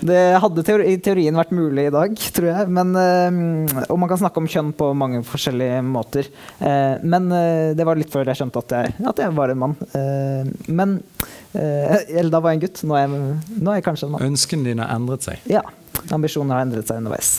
Det 0.00 0.18
hadde 0.42 0.62
teori, 0.62 0.92
i 0.92 0.98
teorien 1.02 1.36
vært 1.38 1.50
mulig 1.54 1.88
i 1.88 1.92
dag, 1.92 2.12
tror 2.34 2.48
jeg. 2.48 2.70
Men, 2.74 2.92
eh, 2.98 3.86
og 3.88 3.98
man 3.98 4.10
kan 4.10 4.20
snakke 4.20 4.38
om 4.38 4.46
kjønn 4.50 4.70
på 4.78 4.92
mange 4.94 5.24
forskjellige 5.26 5.80
måter. 5.86 6.28
Eh, 6.62 7.02
men 7.02 7.26
eh, 7.34 7.74
det 7.78 7.86
var 7.86 7.98
litt 7.98 8.12
før 8.12 8.30
jeg 8.30 8.38
skjønte 8.38 8.62
at 8.62 8.76
jeg, 8.76 8.94
at 9.10 9.22
jeg 9.24 9.34
var 9.34 9.54
en 9.54 9.62
mann. 9.64 9.76
Men 10.68 11.00
Eller 11.58 12.28
da 12.30 12.38
var 12.44 12.52
jeg 12.52 12.58
en 12.58 12.64
gutt. 12.66 12.80
Nå 12.86 12.94
er 12.94 13.06
jeg, 13.06 13.36
nå 13.56 13.72
er 13.72 13.78
jeg 13.78 13.86
kanskje 13.88 14.06
en 14.06 14.12
mann. 14.14 14.26
Ønskene 14.28 14.68
dine 14.68 14.84
har 14.84 15.00
endret 15.00 15.24
seg. 15.26 15.46
Ja. 15.50 15.64
Ambisjonene 16.14 16.54
har 16.54 16.66
endret 16.66 16.90
seg 16.90 17.00
underveis. 17.00 17.30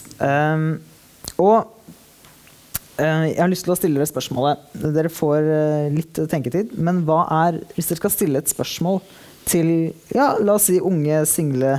Og 1.40 1.70
jeg 3.00 3.38
har 3.38 3.52
lyst 3.52 3.64
til 3.64 3.72
å 3.72 3.78
stille 3.80 4.02
dere 4.02 4.10
spørsmålet. 4.10 4.66
Dere 4.98 5.14
får 5.14 5.48
litt 5.94 6.20
tenketid. 6.34 6.74
Men 6.82 7.06
hva 7.08 7.22
er, 7.46 7.62
hvis 7.78 7.94
dere 7.94 8.02
skal 8.02 8.16
stille 8.18 8.42
et 8.42 8.52
spørsmål 8.52 9.00
til 9.50 9.70
ja, 10.14 10.34
la 10.42 10.58
oss 10.58 10.68
si 10.70 10.80
unge, 10.84 11.22
single 11.30 11.78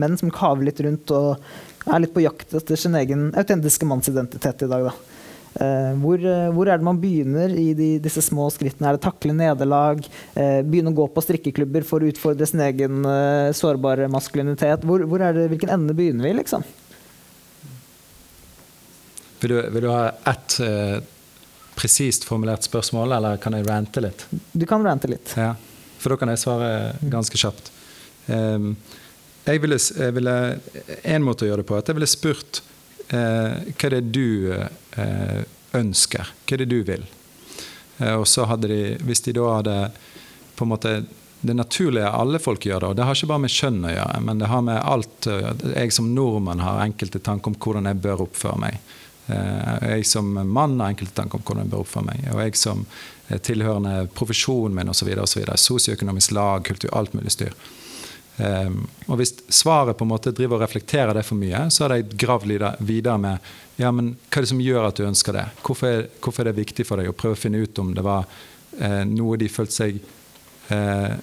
menn 0.00 0.16
som 0.20 0.32
kaver 0.34 0.68
litt 0.68 0.80
rundt 0.84 1.12
og 1.14 1.42
er 1.86 2.02
litt 2.02 2.14
på 2.14 2.24
jakt 2.24 2.54
etter 2.58 2.78
sin 2.80 2.96
egen 2.98 3.28
autentiske 3.36 3.86
mannsidentitet 3.88 4.66
i 4.66 4.70
dag, 4.70 4.88
da. 4.90 5.16
Uh, 5.56 5.94
hvor, 6.02 6.20
uh, 6.20 6.50
hvor, 6.52 6.68
er 6.68 6.76
det 6.76 6.84
man 6.84 6.98
begynner 7.00 7.52
i 7.56 7.70
de, 7.76 7.94
disse 8.04 8.20
små 8.26 8.50
skrittene? 8.52 8.90
Er 8.90 8.98
det 8.98 9.04
takle 9.06 9.32
nederlag? 9.32 10.02
Uh, 10.34 10.60
begynne 10.66 10.92
å 10.92 10.98
gå 10.98 11.06
på 11.14 11.22
strikkeklubber 11.24 11.86
for 11.88 12.04
å 12.04 12.10
utfordre 12.10 12.48
sin 12.48 12.60
egen 12.66 13.06
sårbare 13.56 14.10
maskulinitet? 14.12 14.84
Hvor, 14.84 15.06
hvor 15.08 15.24
det, 15.24 15.46
hvilken 15.54 15.72
ende 15.78 15.96
begynner 15.96 16.28
vi, 16.28 16.34
liksom? 16.42 16.66
Vil 19.40 19.54
du, 19.54 19.56
vil 19.72 19.86
du 19.86 19.90
ha 19.92 20.10
ett 20.28 20.58
presist 21.76 22.24
formulert 22.24 22.64
spørsmål, 22.64 23.16
eller 23.18 23.40
kan 23.40 23.56
jeg 23.56 23.66
rante 23.68 24.02
litt? 24.04 24.26
Du 24.52 24.64
kan 24.68 24.84
rante 24.84 25.10
litt. 25.12 25.32
Ja, 25.36 25.52
for 26.00 26.12
da 26.12 26.20
kan 26.20 26.32
jeg 26.32 26.40
svare 26.40 26.70
ganske 27.12 27.40
kjapt. 27.40 27.68
Um, 28.26 28.72
jeg 29.46 29.62
ville, 29.62 29.78
jeg 29.78 30.14
ville, 30.16 30.36
en 31.02 31.26
måte 31.26 31.46
å 31.46 31.50
gjøre 31.50 31.62
det 31.62 31.68
på 31.68 31.76
at 31.78 31.90
jeg 31.90 31.98
ville 31.98 32.10
spurt 32.10 32.62
eh, 33.14 33.68
hva 33.70 33.90
er 33.92 34.00
du 34.02 34.50
eh, 34.50 35.42
ønsker? 35.76 36.32
Hva 36.42 36.56
det 36.56 36.58
er 36.58 36.64
det 36.64 36.72
du 36.72 36.80
vil? 36.88 37.06
Eh, 38.00 38.16
og 38.16 38.26
så 38.30 38.48
hadde 38.50 38.72
de, 38.72 38.80
Hvis 39.06 39.22
de 39.26 39.36
da 39.36 39.52
hadde 39.58 39.78
på 40.56 40.66
en 40.66 40.72
måte 40.72 40.98
det 41.46 41.54
naturlige 41.54 42.10
alle 42.10 42.40
folk 42.42 42.64
gjør 42.64 42.80
det, 42.80 42.88
og 42.88 42.96
det 42.98 43.06
har 43.06 43.14
ikke 43.14 43.28
bare 43.30 43.44
med 43.44 43.52
kjønn 43.52 43.84
å 43.86 43.92
gjøre, 43.92 44.20
men 44.24 44.40
det 44.40 44.48
har 44.50 44.62
med 44.64 44.78
alt 44.80 45.26
Jeg 45.76 45.92
som 45.94 46.08
nordmann 46.16 46.62
har 46.64 46.80
enkelte 46.82 47.20
tanker 47.22 47.52
om 47.52 47.58
hvordan 47.60 47.86
jeg 47.86 48.00
bør 48.02 48.24
oppføre 48.24 48.58
meg. 48.58 48.78
Jeg 49.28 50.06
som 50.08 50.32
mann 50.32 50.80
har 50.80 50.94
enkelte 50.94 51.14
tanker 51.20 51.38
om 51.38 51.44
hvordan 51.44 51.66
jeg 51.66 51.74
bør 51.74 51.84
oppføre 51.84 52.08
meg. 52.08 52.24
Og 52.32 52.40
jeg 52.40 52.58
som 52.58 52.82
tilhørende 53.46 54.08
profesjonen 54.16 54.74
min 54.80 54.90
osv. 54.90 55.12
Sosioøkonomisk 55.60 56.34
lag, 56.34 56.64
kultur, 56.66 56.90
alt 56.96 57.14
mulig 57.14 57.36
styr. 57.36 57.54
Um, 58.36 58.82
og 59.06 59.16
Hvis 59.16 59.32
svaret 59.48 59.96
på 59.96 60.04
en 60.04 60.10
måte 60.10 60.32
driver 60.36 60.58
og 60.58 60.66
reflekterer 60.66 61.16
det 61.16 61.24
for 61.24 61.40
mye, 61.40 61.66
så 61.72 61.86
har 61.86 61.94
de 61.94 62.18
gravd 62.20 62.52
videre 62.84 63.16
med 63.18 63.54
ja, 63.76 63.90
men 63.92 64.14
hva 64.28 64.40
er 64.40 64.44
det 64.44 64.50
som 64.50 64.60
gjør 64.60 64.88
at 64.88 64.98
du 64.98 65.06
ønsker 65.06 65.36
det. 65.36 65.46
Hvorfor 65.64 65.88
er, 65.88 66.04
hvorfor 66.20 66.44
er 66.44 66.50
det 66.50 66.60
viktig 66.60 66.84
for 66.88 67.00
deg 67.00 67.10
å 67.10 67.16
prøve 67.16 67.36
å 67.36 67.40
finne 67.40 67.60
ut 67.60 67.80
om 67.80 67.94
det 67.96 68.04
var 68.04 68.28
eh, 68.80 69.02
noe 69.08 69.36
de 69.40 69.48
følte 69.52 69.76
seg 69.76 69.98
eh, 70.72 71.16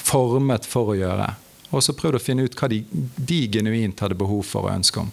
formet 0.00 0.68
for 0.68 0.92
å 0.92 0.96
gjøre. 0.96 1.28
Og 1.72 1.84
så 1.84 1.96
prøvd 1.96 2.18
å 2.18 2.22
finne 2.22 2.46
ut 2.46 2.56
hva 2.56 2.68
de, 2.72 2.82
de, 2.92 3.40
genuint 3.52 4.00
hadde 4.04 4.18
behov 4.18 4.44
for 4.48 4.68
og 4.68 4.76
ønske 4.76 5.02
om. 5.04 5.10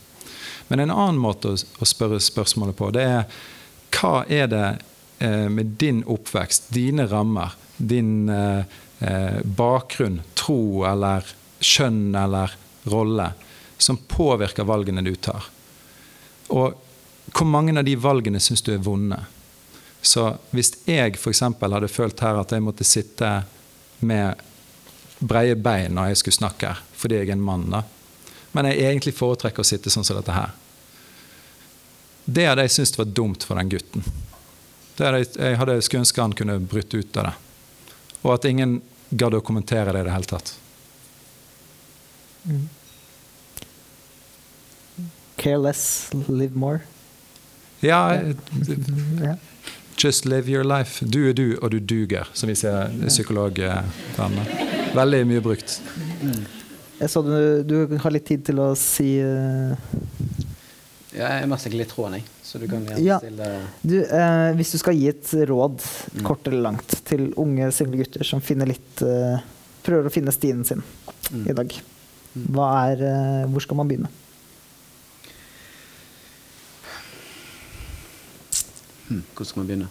Men 0.70 0.84
en 0.84 0.94
annen 0.94 1.20
måte 1.20 1.54
å, 1.54 1.58
å 1.58 1.88
spørre 1.88 2.20
spørsmålet 2.24 2.78
på, 2.80 2.92
det 2.96 3.06
er 3.08 3.40
hva 3.96 4.24
er 4.32 4.52
det 4.52 4.68
eh, 5.24 5.48
med 5.52 5.76
din 5.82 6.04
oppvekst, 6.08 6.70
dine 6.76 7.08
rammer, 7.10 7.56
din 7.78 8.30
eh, 8.30 8.78
eh, 9.00 9.40
bakgrunn, 9.44 10.22
tro 10.50 10.86
eller 10.86 11.26
kjønn 11.60 12.16
eller 12.16 12.56
rolle 12.90 13.34
som 13.78 13.98
påvirker 13.98 14.66
valgene 14.66 15.02
du 15.06 15.14
tar. 15.16 15.46
Og 16.50 16.74
hvor 17.30 17.46
mange 17.46 17.76
av 17.78 17.86
de 17.86 17.94
valgene 17.96 18.42
syns 18.42 18.66
du 18.66 18.74
er 18.74 18.82
vonde? 18.82 19.20
Så 20.02 20.32
hvis 20.56 20.74
jeg 20.88 21.20
f.eks. 21.20 21.44
hadde 21.62 21.92
følt 21.92 22.24
her 22.24 22.40
at 22.40 22.52
jeg 22.52 22.64
måtte 22.66 22.88
sitte 22.88 23.44
med 24.00 24.42
breie 25.20 25.56
bein 25.56 25.94
når 25.94 26.14
jeg 26.14 26.22
skulle 26.22 26.40
snakke 26.40 26.76
fordi 27.00 27.20
jeg 27.20 27.30
er 27.30 27.36
en 27.38 27.44
mann, 27.44 27.70
da. 27.72 27.84
men 28.52 28.68
jeg 28.72 28.82
egentlig 28.90 29.14
foretrekker 29.16 29.64
å 29.64 29.68
sitte 29.68 29.92
sånn 29.92 30.04
som 30.08 30.18
dette 30.18 30.36
her 30.36 30.52
Det 32.26 32.48
hadde 32.48 32.66
jeg 32.66 32.74
syntes 32.76 32.98
var 33.00 33.12
dumt 33.16 33.44
for 33.44 33.60
den 33.60 33.70
gutten. 33.72 34.04
Det 34.98 35.06
hadde 35.06 35.22
jeg, 35.22 35.30
jeg 35.38 35.60
hadde 35.60 35.78
skulle 35.82 36.04
ønske 36.04 36.22
han 36.22 36.36
kunne 36.36 36.58
brutt 36.60 36.94
ut 36.94 37.20
av 37.20 37.30
det. 37.30 37.36
Og 38.24 38.34
at 38.34 38.48
ingen 38.50 38.80
gadd 39.10 39.38
å 39.38 39.42
kommentere 39.46 39.94
det 39.94 40.04
i 40.04 40.08
det 40.08 40.14
hele 40.14 40.30
tatt. 40.30 40.54
Mm. 42.46 42.68
Care 45.40 45.58
less, 45.58 46.10
live 46.28 46.56
more. 46.56 46.82
Ja, 47.80 48.20
Just 50.00 50.26
live 50.26 50.48
your 50.48 50.64
life. 50.64 51.06
Du 51.06 51.30
er 51.30 51.34
du, 51.34 51.58
og 51.62 51.72
du 51.72 51.80
duger, 51.80 52.30
som 52.34 52.48
vi 52.48 52.56
ser 52.56 52.88
psykologvennene. 53.08 54.46
Veldig 54.96 55.26
mye 55.28 55.42
brukt. 55.44 55.82
Jeg 57.00 57.12
så 57.12 57.22
du, 57.24 57.64
du 57.68 57.98
har 58.00 58.16
litt 58.16 58.26
tid 58.28 58.46
til 58.48 58.62
å 58.64 58.70
si 58.80 59.18
uh... 59.20 59.76
Ja, 61.12 61.34
jeg 61.42 61.50
mister 61.52 61.76
litt 61.76 61.92
tråden, 61.92 62.20
jeg. 62.20 62.39
Så 62.50 62.58
du 62.58 62.66
kan 62.66 62.82
gjerne 62.82 63.04
ja. 63.06 63.20
stille 63.22 63.48
du, 63.82 64.00
eh, 64.02 64.52
Hvis 64.58 64.72
du 64.74 64.80
skal 64.82 64.98
gi 64.98 65.06
et 65.12 65.34
råd, 65.46 65.84
mm. 66.18 66.22
kort 66.26 66.48
eller 66.50 66.64
langt, 66.66 66.94
til 67.06 67.28
unge 67.38 67.68
single 67.76 68.00
gutter 68.00 68.26
som 68.26 68.42
finner 68.42 68.66
litt 68.72 69.04
eh, 69.06 69.44
prøver 69.86 70.10
å 70.10 70.14
finne 70.14 70.34
stien 70.34 70.64
sin 70.66 70.82
mm. 70.82 71.44
i 71.46 71.54
dag, 71.60 71.76
mm. 72.34 72.48
hva 72.56 72.70
er, 72.88 73.04
eh, 73.06 73.44
hvor 73.54 73.62
skal 73.62 73.78
man 73.78 73.92
begynne? 73.92 74.10
Hmm, 79.10 79.22
hvor 79.38 79.46
skal 79.46 79.62
man 79.62 79.70
begynne? 79.70 79.90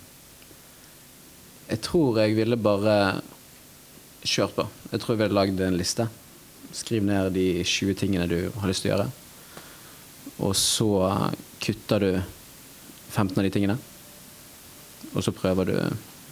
Jeg 1.68 1.82
tror 1.86 2.18
jeg 2.24 2.34
ville 2.40 2.59
bare 2.59 2.96
kjørt 4.26 4.56
på. 4.56 4.64
Jeg 4.90 5.04
tror 5.04 5.14
jeg 5.14 5.20
ville 5.22 5.38
lagd 5.38 5.62
en 5.62 5.78
liste. 5.78 6.09
Skriv 6.74 7.06
ned 7.06 7.30
de 7.38 7.46
20 7.62 7.94
tingene 8.02 8.26
du 8.26 8.50
har 8.59 8.66
lyst 8.70 8.82
til 8.82 8.90
å 8.90 8.96
gjøre. 8.96 9.09
Og 10.48 10.59
så 10.59 10.90
kutter 11.62 12.02
du 12.02 12.11
15 13.18 13.38
av 13.38 13.46
de 13.46 13.52
tingene. 13.54 13.78
Og 15.14 15.24
så 15.24 15.34
prøver 15.34 15.70
du 15.70 15.76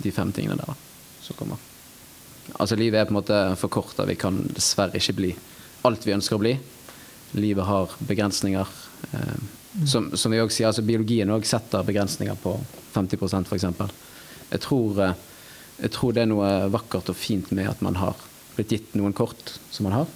de 0.04 0.12
fem 0.12 0.32
tingene 0.34 0.58
der 0.60 0.78
som 1.24 1.38
kommer. 1.38 1.60
Altså 2.54 2.78
Livet 2.78 3.00
er 3.00 3.08
på 3.08 3.14
en 3.14 3.18
måte 3.18 3.38
for 3.58 3.72
kort. 3.72 3.98
Vi 4.06 4.18
kan 4.18 4.38
dessverre 4.54 4.98
ikke 5.00 5.18
bli 5.18 5.32
alt 5.86 6.06
vi 6.06 6.14
ønsker 6.16 6.38
å 6.38 6.42
bli. 6.42 6.54
Livet 7.38 7.66
har 7.66 7.94
begrensninger. 8.08 8.74
Eh, 9.12 9.86
som, 9.86 10.08
som, 10.16 10.32
vi 10.32 10.40
også 10.40 10.56
sier, 10.56 10.70
altså 10.70 10.84
Biologien 10.86 11.30
også 11.30 11.56
setter 11.56 11.86
begrensninger 11.86 12.38
på 12.42 12.54
50% 12.94 13.50
f.eks. 13.50 13.66
Jeg, 14.50 14.62
tror, 14.64 15.02
eh, 15.04 15.18
jeg 15.82 15.92
tror 15.94 16.14
det 16.16 16.24
er 16.24 16.30
noe 16.30 16.52
vakkert 16.72 17.12
og 17.12 17.18
fint 17.18 17.52
med 17.56 17.70
at 17.70 17.82
man 17.84 17.98
har 18.00 18.18
blitt 18.56 18.72
gitt 18.72 18.96
noen 18.96 19.14
kort 19.16 19.58
som 19.70 19.88
man 19.88 19.98
har. 20.00 20.14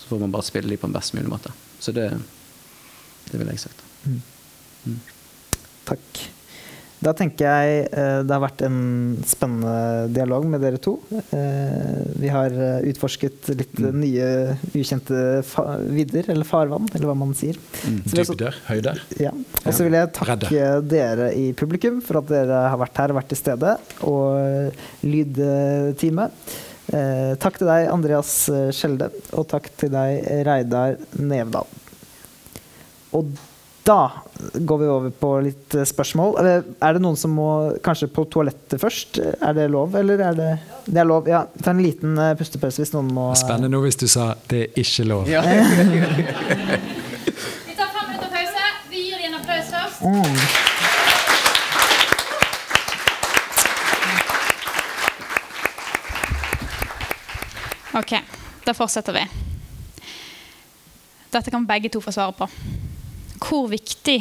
Så 0.00 0.10
får 0.10 0.24
man 0.24 0.34
bare 0.34 0.48
spille 0.48 0.72
de 0.72 0.80
på 0.80 0.88
en 0.88 0.96
best 0.96 1.14
mulig 1.16 1.30
måte. 1.30 1.54
Så 1.78 1.94
det, 1.94 2.10
det 3.30 3.38
vil 3.38 3.52
jeg 3.52 3.64
sagt. 3.68 3.84
Mm. 4.08 4.98
Takk. 5.88 6.26
Da 6.98 7.12
tenker 7.14 7.46
jeg 7.46 7.82
eh, 7.94 8.20
det 8.26 8.32
har 8.34 8.42
vært 8.42 8.62
en 8.66 8.78
spennende 9.26 10.08
dialog 10.10 10.46
med 10.50 10.62
dere 10.64 10.80
to. 10.82 10.96
Eh, 11.14 11.98
vi 12.18 12.30
har 12.32 12.54
eh, 12.54 12.88
utforsket 12.90 13.50
litt 13.52 13.78
mm. 13.78 13.98
nye, 14.02 14.30
ukjente 14.72 15.20
vidder, 15.94 16.32
eller 16.34 16.48
farvann, 16.48 16.88
eller 16.90 17.06
hva 17.06 17.14
man 17.20 17.36
sier. 17.38 17.58
Mm. 17.86 18.00
Dybder, 18.02 18.58
høyder. 18.66 19.02
Ja. 19.22 19.30
Og 19.62 19.68
så 19.76 19.86
vil 19.86 19.94
jeg 19.94 20.10
takke 20.18 20.40
Redde. 20.50 20.72
dere 20.90 21.28
i 21.38 21.52
publikum 21.58 22.00
for 22.04 22.18
at 22.22 22.32
dere 22.32 22.64
har 22.72 22.80
vært 22.82 22.98
her, 22.98 23.14
og 23.14 23.20
vært 23.20 23.30
til 23.30 23.40
stede, 23.44 23.76
og 24.08 25.06
lydtime. 25.06 26.26
Takk 26.88 27.60
til 27.60 27.68
deg, 27.68 27.90
Andreas 27.92 28.32
Skjelde, 28.74 29.10
og 29.36 29.46
takk 29.50 29.68
til 29.78 29.92
deg, 29.92 30.24
Reidar 30.48 30.96
Nevdal. 31.20 31.68
Og 33.14 33.30
da 33.88 34.10
går 34.54 34.78
vi 34.78 34.86
over 34.86 35.10
på 35.10 35.40
litt 35.40 35.74
eh, 35.74 35.84
spørsmål. 35.88 36.36
Er 36.44 36.92
det 36.92 37.00
noen 37.00 37.16
som 37.16 37.32
må 37.32 37.72
kanskje 37.84 38.10
på 38.12 38.26
toalettet 38.28 38.80
først? 38.82 39.16
Er 39.40 39.54
det 39.56 39.70
lov, 39.72 39.96
eller 39.96 40.20
er 40.26 40.34
det 40.36 40.48
Det 40.84 41.00
er 41.00 41.08
lov, 41.08 41.28
ja. 41.28 41.46
Ta 41.64 41.70
en 41.72 41.80
liten 41.80 42.18
eh, 42.20 42.34
pustepause 42.36 42.82
hvis 42.82 42.92
noen 42.92 43.08
må 43.16 43.30
Spennende 43.36 43.72
nå 43.72 43.80
hvis 43.86 43.96
du 43.96 44.04
sa 44.08 44.34
'det 44.48 44.60
er 44.60 44.68
ikke 44.82 45.04
lov'. 45.08 45.28
Ja. 45.28 45.40
vi 47.68 47.72
tar 47.78 47.88
fem 47.94 48.04
minutter 48.10 48.28
pause. 48.28 48.64
Vi 48.90 48.98
gir 49.08 49.16
dem 49.16 49.32
en 49.32 49.40
applaus 49.40 49.68
først. 49.72 50.02
Mm. 50.04 50.36
OK, 57.98 58.12
da 58.66 58.72
fortsetter 58.76 59.12
vi. 59.16 59.24
Dette 61.32 61.50
kan 61.50 61.66
begge 61.66 61.88
to 61.88 62.00
få 62.04 62.12
svare 62.12 62.32
på. 62.36 62.48
Hvor 63.38 63.68
viktig 63.70 64.18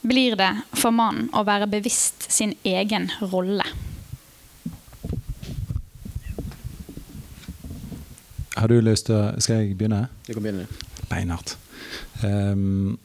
blir 0.00 0.36
det 0.36 0.50
for 0.72 0.94
mannen 0.96 1.28
å 1.36 1.44
være 1.44 1.68
bevisst 1.70 2.24
sin 2.32 2.54
egen 2.64 3.10
rolle? 3.32 3.66
Har 8.56 8.68
du 8.68 8.80
lyst 8.84 9.08
til 9.08 9.16
å 9.16 9.40
Skal 9.40 9.62
jeg 9.62 9.76
begynne? 9.76 10.06
Du 10.26 10.32
kan 10.34 10.44
begynne. 10.44 10.66
Beinhardt. 11.10 11.56
Um, 12.24 12.98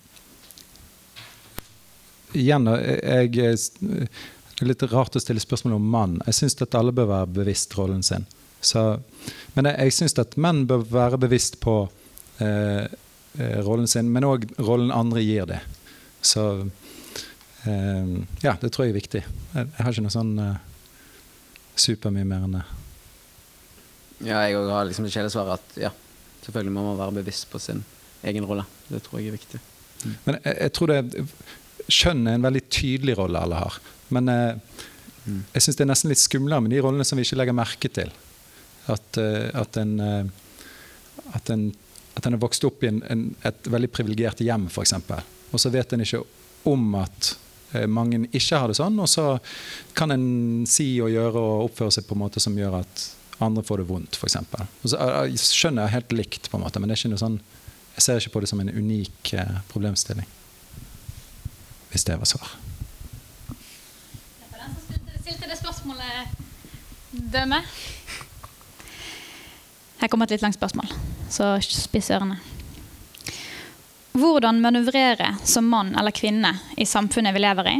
igjen, 2.35 2.67
jeg, 2.67 3.31
er 3.39 4.67
litt 4.67 4.83
rart 4.91 5.15
å 5.15 5.23
stille 5.23 5.43
spørsmål 5.43 5.77
om 5.77 5.87
mann. 5.95 6.19
Jeg 6.27 6.39
syns 6.39 6.59
at 6.63 6.75
alle 6.79 6.95
bør 6.95 7.11
være 7.11 7.31
bevisst 7.39 7.75
rollen 7.79 8.03
sin. 8.05 8.27
Så, 8.65 8.83
men 9.55 9.69
jeg, 9.69 9.79
jeg 9.87 9.97
syns 9.99 10.19
at 10.21 10.35
menn 10.41 10.63
bør 10.69 10.85
være 10.91 11.21
bevisst 11.27 11.59
på 11.63 11.81
eh 12.43 12.85
rollen 13.65 13.87
sin, 13.89 14.11
men 14.11 14.27
òg 14.27 14.47
rollen 14.61 14.93
andre 14.95 15.23
gir 15.23 15.47
det. 15.49 15.59
Så 16.25 16.45
eh, 17.65 18.15
ja, 18.43 18.55
det 18.61 18.71
tror 18.71 18.85
jeg 18.85 18.93
er 18.93 19.01
viktig. 19.01 19.21
Jeg, 19.55 19.67
har 19.79 19.91
ikke 19.91 20.05
noe 20.05 20.15
sånn 20.15 20.33
eh, 20.41 20.57
supermye 21.75 22.27
mer 22.27 22.47
enn 22.47 22.57
det. 22.59 22.65
Ja, 24.25 24.39
jeg 24.47 24.57
òg 24.61 24.71
har 24.71 24.87
liksom 24.87 25.07
det 25.07 25.13
kjedelige 25.13 25.35
svaret 25.35 25.59
at 25.59 25.77
ja, 25.87 25.91
selvfølgelig 26.45 26.75
må 26.77 26.87
man 26.89 26.99
være 27.01 27.19
bevisst 27.19 27.49
på 27.51 27.61
sin 27.61 27.83
egen 28.25 28.47
rolle. 28.47 28.63
Det 28.87 29.03
tror 29.05 29.19
jeg 29.19 29.29
er 29.29 29.37
viktig. 29.37 29.61
Men 30.25 30.39
jeg, 30.41 30.57
jeg 30.61 30.75
tror 30.75 30.93
det 30.93 31.27
Kjønn 31.85 32.23
er 32.25 32.37
en 32.39 32.45
veldig 32.45 32.61
tydelig 32.73 33.13
rolle 33.19 33.41
alle 33.45 33.57
har. 33.61 33.75
Men 34.15 34.29
eh, 34.31 34.77
Mm. 35.25 35.41
jeg 35.55 35.63
syns 35.65 35.77
det 35.79 35.85
er 35.85 35.89
nesten 35.89 36.11
litt 36.11 36.21
skumlere 36.21 36.61
med 36.61 36.73
de 36.75 36.81
rollene 36.85 37.05
som 37.07 37.17
vi 37.17 37.25
ikke 37.25 37.39
legger 37.39 37.57
merke 37.57 37.89
til. 37.89 38.11
At, 38.93 39.17
uh, 39.17 39.49
at 39.57 39.77
en 39.81 39.93
uh, 39.97 40.27
at 41.33 41.49
en 41.49 41.71
at 42.15 42.27
en 42.27 42.37
er 42.37 42.41
vokst 42.41 42.63
opp 42.67 42.83
i 42.83 42.89
en, 42.91 43.01
en, 43.11 43.25
et 43.45 43.67
veldig 43.71 43.89
privilegert 43.91 44.43
hjem, 44.43 44.69
f.eks. 44.71 44.95
Og 45.51 45.61
så 45.61 45.71
vet 45.73 45.93
en 45.93 46.03
ikke 46.05 46.21
om 46.69 46.95
at 47.01 47.33
eh, 47.75 47.85
mange 47.91 48.23
ikke 48.31 48.61
har 48.61 48.71
det 48.71 48.77
sånn, 48.79 48.97
og 49.03 49.09
så 49.11 49.27
kan 49.97 50.15
en 50.15 50.29
si 50.69 50.95
og 51.03 51.11
gjøre 51.13 51.41
og 51.41 51.67
oppføre 51.69 51.97
seg 51.97 52.07
på 52.07 52.15
en 52.15 52.23
måte 52.23 52.43
som 52.43 52.55
gjør 52.57 52.79
at 52.81 53.05
andre 53.43 53.63
får 53.67 53.83
det 53.83 53.89
vondt, 53.89 54.15
f.eks. 54.15 54.37
Eh, 54.39 55.35
skjønner 55.35 55.85
jeg 55.85 55.95
helt 55.97 56.15
likt, 56.15 56.49
på 56.51 56.59
en 56.59 56.65
måte, 56.65 56.79
men 56.79 56.89
det 56.89 56.95
er 56.95 57.03
ikke 57.03 57.13
noe 57.15 57.25
sånn, 57.25 57.39
jeg 57.95 58.03
ser 58.03 58.19
ikke 58.19 58.35
på 58.35 58.43
det 58.43 58.51
som 58.51 58.63
en 58.63 58.71
unik 58.71 59.33
eh, 59.39 59.57
problemstilling. 59.71 60.27
Hvis 61.91 62.07
det 62.07 62.17
var 62.19 62.27
svar. 62.27 62.55
Det 63.47 64.49
var 64.51 64.65
den 64.65 64.73
som 64.75 65.19
stilte 65.23 65.51
det 65.51 65.59
spørsmålet 65.59 66.41
dømme. 67.35 67.61
Her 70.05 70.09
kommer 70.13 70.27
et 70.29 70.35
litt 70.35 70.43
langt 70.45 70.59
spørsmål, 70.59 70.91
så 71.33 71.55
spiss 71.65 72.11
ørene. 72.13 72.35
Hvordan 74.13 74.59
manøvrere 74.61 75.31
som 75.41 75.65
mann 75.65 75.95
eller 75.97 76.13
kvinne 76.13 76.51
i 76.77 76.85
samfunnet 76.85 77.33
vi 77.33 77.41
lever 77.41 77.69
i, 77.71 77.79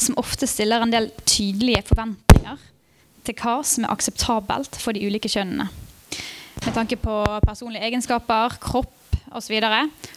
som 0.00 0.16
ofte 0.16 0.48
stiller 0.48 0.80
en 0.80 0.94
del 0.94 1.10
tydelige 1.28 1.82
forventninger 1.90 2.62
til 3.28 3.36
hva 3.42 3.58
som 3.60 3.84
er 3.84 3.92
akseptabelt 3.92 4.78
for 4.80 4.96
de 4.96 5.04
ulike 5.04 5.28
kjønnene. 5.28 5.66
Med 6.64 6.72
tanke 6.78 6.96
på 6.96 7.18
personlige 7.44 7.84
egenskaper, 7.90 8.56
kropp 8.56 9.20
osv. 9.36 9.60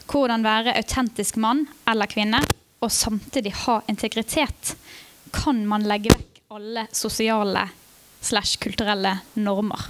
Hvordan 0.07 0.47
være 0.47 0.78
autentisk 0.80 1.41
mann 1.43 1.66
eller 1.84 2.07
kvinne 2.07 2.39
og 2.80 2.88
samtidig 2.88 3.51
ha 3.66 3.82
integritet. 3.91 4.78
Kan 5.36 5.66
man 5.68 5.84
legge 5.91 6.16
vekk 6.16 6.39
alle 6.55 6.88
sosiale 6.95 7.68
slash 8.22 8.58
kulturelle 8.62 9.18
normer? 9.40 9.88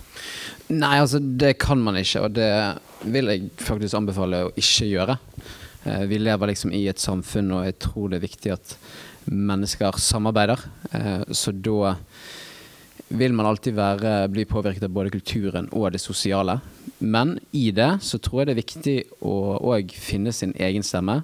Nei, 0.70 1.00
altså 1.02 1.20
det 1.20 1.56
kan 1.62 1.82
man 1.82 1.98
ikke, 1.98 2.22
og 2.28 2.36
det 2.38 2.50
vil 3.10 3.32
jeg 3.32 3.50
faktisk 3.64 3.98
anbefale 3.98 4.44
å 4.48 4.52
ikke 4.60 4.90
gjøre. 4.90 5.18
Eh, 5.86 6.04
Vi 6.12 6.20
lever 6.20 6.52
liksom 6.52 6.74
i 6.76 6.88
et 6.92 7.00
samfunn, 7.02 7.52
og 7.58 7.66
jeg 7.66 7.80
tror 7.80 8.10
det 8.10 8.20
er 8.20 8.28
viktig 8.28 8.54
at 8.54 8.76
mennesker 9.30 9.98
samarbeider. 9.98 10.60
Eh, 10.94 11.24
Så 11.34 11.52
da 11.52 11.96
vil 13.10 13.34
man 13.34 13.48
alltid 13.50 13.74
være, 13.74 14.30
bli 14.30 14.46
påvirket 14.46 14.84
av 14.86 14.94
både 14.94 15.10
kulturen 15.10 15.70
og 15.74 15.92
det 15.92 16.02
sosiale. 16.02 16.60
Men 17.00 17.40
i 17.54 17.72
det 17.72 18.02
så 18.06 18.20
tror 18.22 18.42
jeg 18.44 18.50
det 18.50 18.54
er 18.54 18.64
viktig 18.64 18.98
å 19.26 19.58
òg 19.74 19.92
finne 19.96 20.34
sin 20.36 20.54
egen 20.54 20.84
stemme. 20.84 21.24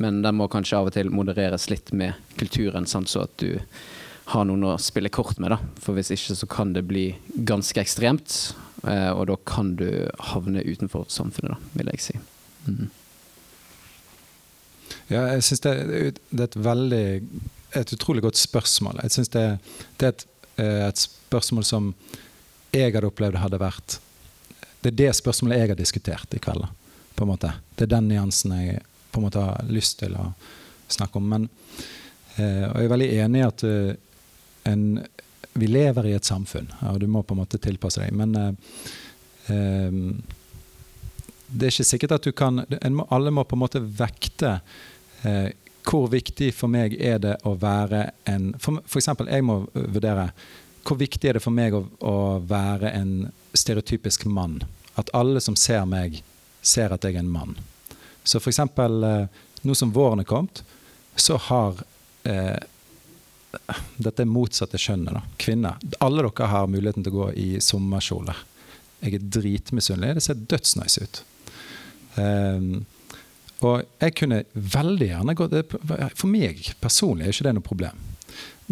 Men 0.00 0.22
den 0.22 0.34
må 0.34 0.48
kanskje 0.50 0.78
av 0.78 0.88
og 0.88 0.94
til 0.96 1.10
modereres 1.10 1.68
litt 1.70 1.92
med 1.92 2.14
kulturen, 2.38 2.86
sånn 2.86 3.06
så 3.06 3.26
at 3.28 3.36
du 3.38 3.60
har 4.32 4.44
noen 4.48 4.66
å 4.70 4.74
spille 4.80 5.12
kort 5.12 5.38
med. 5.42 5.52
da. 5.52 5.58
For 5.82 5.96
hvis 5.96 6.12
ikke 6.14 6.36
så 6.38 6.48
kan 6.50 6.72
det 6.72 6.86
bli 6.88 7.06
ganske 7.48 7.80
ekstremt, 7.80 8.54
eh, 8.86 9.10
og 9.12 9.26
da 9.28 9.36
kan 9.46 9.74
du 9.76 9.88
havne 10.32 10.64
utenfor 10.64 11.08
samfunnet, 11.12 11.56
da, 11.56 11.72
vil 11.76 11.90
jeg 11.92 12.04
si. 12.06 12.20
Mm. 12.68 12.88
Ja, 15.10 15.26
jeg 15.34 15.42
synes 15.44 15.60
det, 15.64 15.74
det 16.30 16.40
er 16.40 16.48
et 16.48 16.62
veldig 16.64 17.04
et 17.74 17.92
utrolig 17.92 18.22
godt 18.22 18.38
spørsmål. 18.38 19.00
Jeg 19.02 19.10
synes 19.10 19.32
det, 19.34 19.44
det 19.98 20.06
er 20.06 20.14
et, 20.14 20.26
eh, 20.62 20.86
et 20.88 21.00
spørsmål 21.00 21.66
som 21.66 21.92
jeg 22.74 22.94
hadde 22.94 23.10
opplevd 23.10 23.38
hadde 23.38 23.60
vært 23.62 24.00
Det 24.82 24.90
er 24.92 24.96
det 24.98 25.12
spørsmålet 25.16 25.58
jeg 25.58 25.68
har 25.70 25.78
diskutert 25.78 26.34
i 26.34 26.38
kveld. 26.38 26.66
på 27.16 27.22
en 27.22 27.28
måte. 27.30 27.52
Det 27.76 27.84
er 27.84 27.96
den 27.96 28.08
nyansen 28.08 28.50
jeg 28.52 28.82
på 29.12 29.20
en 29.20 29.24
måte 29.24 29.38
har 29.40 29.64
lyst 29.70 30.00
til 30.00 30.16
å 30.18 30.34
snakke 30.88 31.16
om. 31.16 31.28
Men, 31.28 31.48
eh, 32.36 32.66
og 32.68 32.76
jeg 32.76 32.84
er 32.84 32.88
veldig 32.88 33.12
enig 33.22 33.38
i 33.38 33.46
at 33.46 33.64
en, 34.68 35.02
vi 35.54 35.68
lever 35.70 36.10
i 36.10 36.14
et 36.16 36.26
samfunn, 36.26 36.70
og 36.90 37.00
du 37.00 37.06
må 37.10 37.22
på 37.22 37.36
en 37.36 37.42
måte 37.42 37.60
tilpasse 37.62 38.02
deg. 38.02 38.14
Men 38.16 38.34
eh, 38.38 38.80
eh, 39.54 40.00
det 41.54 41.68
er 41.68 41.74
ikke 41.74 41.86
sikkert 41.86 42.16
at 42.16 42.26
du 42.26 42.32
kan 42.34 42.64
må, 42.90 43.06
Alle 43.14 43.30
må 43.30 43.44
på 43.46 43.54
en 43.54 43.62
måte 43.62 43.82
vekte 43.84 44.56
eh, 45.22 45.52
hvor 45.84 46.08
viktig 46.10 46.48
for 46.56 46.72
meg 46.72 46.96
er 46.96 47.20
det 47.20 47.34
å 47.44 47.52
være 47.60 48.06
en 48.30 48.54
For, 48.58 48.80
eksempel, 48.98 49.28
jeg 49.28 49.44
må 49.44 49.60
vurdere 49.74 50.30
hvor 50.84 50.98
viktig 51.00 51.28
er 51.28 51.38
det 51.38 51.44
for 51.44 51.54
meg 51.54 51.76
å, 51.76 51.84
å 52.04 52.16
være 52.44 52.90
en 52.92 53.12
stereotypisk 53.56 54.26
mann. 54.28 54.58
At 55.00 55.08
alle 55.16 55.40
som 55.40 55.56
ser 55.56 55.86
meg, 55.88 56.18
ser 56.60 56.92
at 56.92 57.06
jeg 57.06 57.16
er 57.16 57.22
en 57.22 57.30
mann. 57.32 57.54
Så 58.24 58.40
eh, 58.40 59.26
nå 59.62 59.74
som 59.74 59.92
våren 59.92 60.20
er 60.20 60.28
kommet, 60.28 60.60
så 61.16 61.38
har 61.48 61.80
eh, 62.24 62.58
Dette 63.96 64.24
er 64.24 64.30
motsatte 64.30 64.80
kjønnet, 64.80 65.14
da. 65.16 65.22
Kvinner. 65.40 65.78
Alle 66.04 66.24
dere 66.24 66.50
har 66.50 66.70
muligheten 66.70 67.04
til 67.04 67.14
å 67.14 67.20
gå 67.22 67.28
i 67.40 67.48
sommerkjole. 67.62 68.34
Jeg 69.04 69.18
er 69.18 69.28
dritmisunnelig. 69.38 70.18
Det 70.18 70.24
ser 70.26 70.42
dødsnice 70.54 71.04
ut. 71.04 71.22
Um, 72.16 72.84
og 73.64 73.84
jeg 74.02 74.14
kunne 74.18 74.42
veldig 74.54 75.06
gjerne 75.08 75.34
gått 75.34 75.54
For 76.14 76.30
meg 76.30 76.60
personlig 76.82 77.26
er 77.26 77.34
ikke 77.34 77.46
det 77.48 77.54
noe 77.56 77.66
problem. 77.66 78.02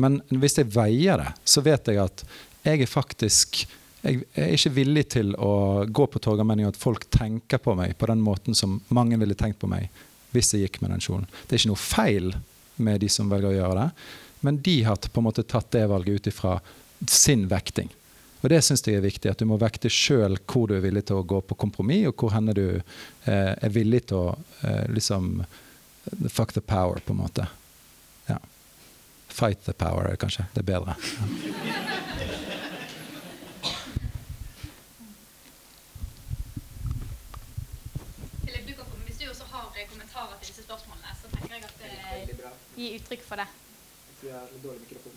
Men 0.01 0.21
hvis 0.31 0.59
jeg 0.61 0.73
veier 0.73 1.21
det, 1.21 1.31
så 1.49 1.63
vet 1.65 1.89
jeg 1.91 2.01
at 2.03 2.25
jeg 2.63 2.83
er 2.85 2.91
faktisk 2.91 3.65
jeg 4.03 4.25
er 4.35 4.51
ikke 4.57 4.73
villig 4.75 5.05
til 5.15 5.29
å 5.39 5.85
gå 5.87 6.09
på 6.11 6.19
Torgallmenningen 6.23 6.73
at 6.73 6.81
folk 6.81 7.05
tenker 7.15 7.61
på 7.63 7.77
meg 7.79 7.95
på 8.01 8.09
den 8.11 8.23
måten 8.25 8.57
som 8.59 8.81
mange 8.91 9.15
ville 9.21 9.37
tenkt 9.39 9.61
på 9.63 9.71
meg 9.71 9.93
hvis 10.35 10.55
jeg 10.55 10.65
gikk 10.65 10.81
med 10.83 10.91
den 10.91 11.05
kjolen. 11.05 11.29
Det 11.47 11.55
er 11.55 11.61
ikke 11.61 11.71
noe 11.71 11.79
feil 11.79 12.33
med 12.83 13.03
de 13.05 13.11
som 13.13 13.31
velger 13.31 13.53
å 13.53 13.55
gjøre 13.55 13.77
det, 13.79 14.09
men 14.43 14.61
de 14.63 14.83
har 14.83 14.97
på 14.97 15.21
en 15.21 15.29
måte 15.31 15.43
tatt 15.47 15.71
det 15.75 15.87
valget 15.91 16.21
ut 16.21 16.31
ifra 16.33 16.61
sin 17.09 17.49
vekting. 17.49 17.91
Og 18.43 18.51
det 18.51 18.59
syns 18.67 18.83
jeg 18.83 18.99
er 18.99 19.05
viktig, 19.05 19.31
at 19.31 19.39
du 19.39 19.47
må 19.47 19.57
vekte 19.61 19.91
sjøl 19.93 20.35
hvor 20.51 20.67
du 20.67 20.75
er 20.75 20.83
villig 20.83 21.05
til 21.07 21.21
å 21.21 21.27
gå 21.27 21.39
på 21.47 21.59
kompromiss, 21.63 22.09
og 22.11 22.19
hvor 22.19 22.35
henne 22.35 22.55
du 22.59 22.65
eh, 22.75 23.53
er 23.55 23.71
villig 23.75 24.03
til 24.11 24.19
å 24.19 24.39
eh, 24.67 24.87
liksom 24.91 25.45
Fuck 26.27 26.51
the 26.53 26.61
power, 26.61 26.99
på 26.99 27.15
en 27.15 27.21
måte. 27.21 27.45
Ja. 28.27 28.41
Fight 29.31 29.63
the 29.65 29.73
power, 29.73 30.17
kanskje. 30.19 30.49
Det 30.51 30.65
er 30.65 30.67
bedre. 30.67 30.97
Ja. 31.63 31.79
Hvis 39.07 39.23
du 39.23 39.29
også 39.31 39.47
har 39.55 39.71
eh, 39.79 39.87
kommentarer 39.87 40.35
til 40.41 40.51
disse 40.51 40.67
spørsmålene, 40.67 41.15
så 41.23 41.31
tenker 41.31 41.55
jeg 41.55 41.71
at 41.71 41.79
det 41.87 42.83
gir 42.83 42.99
uttrykk 42.99 43.29
for 43.31 43.45
det. 43.45 43.47
Tror 44.23 44.31
jeg 44.31 44.39
har 44.39 44.51
litt 44.55 44.63
dårlig 44.63 44.81
mikrofon. 44.85 45.15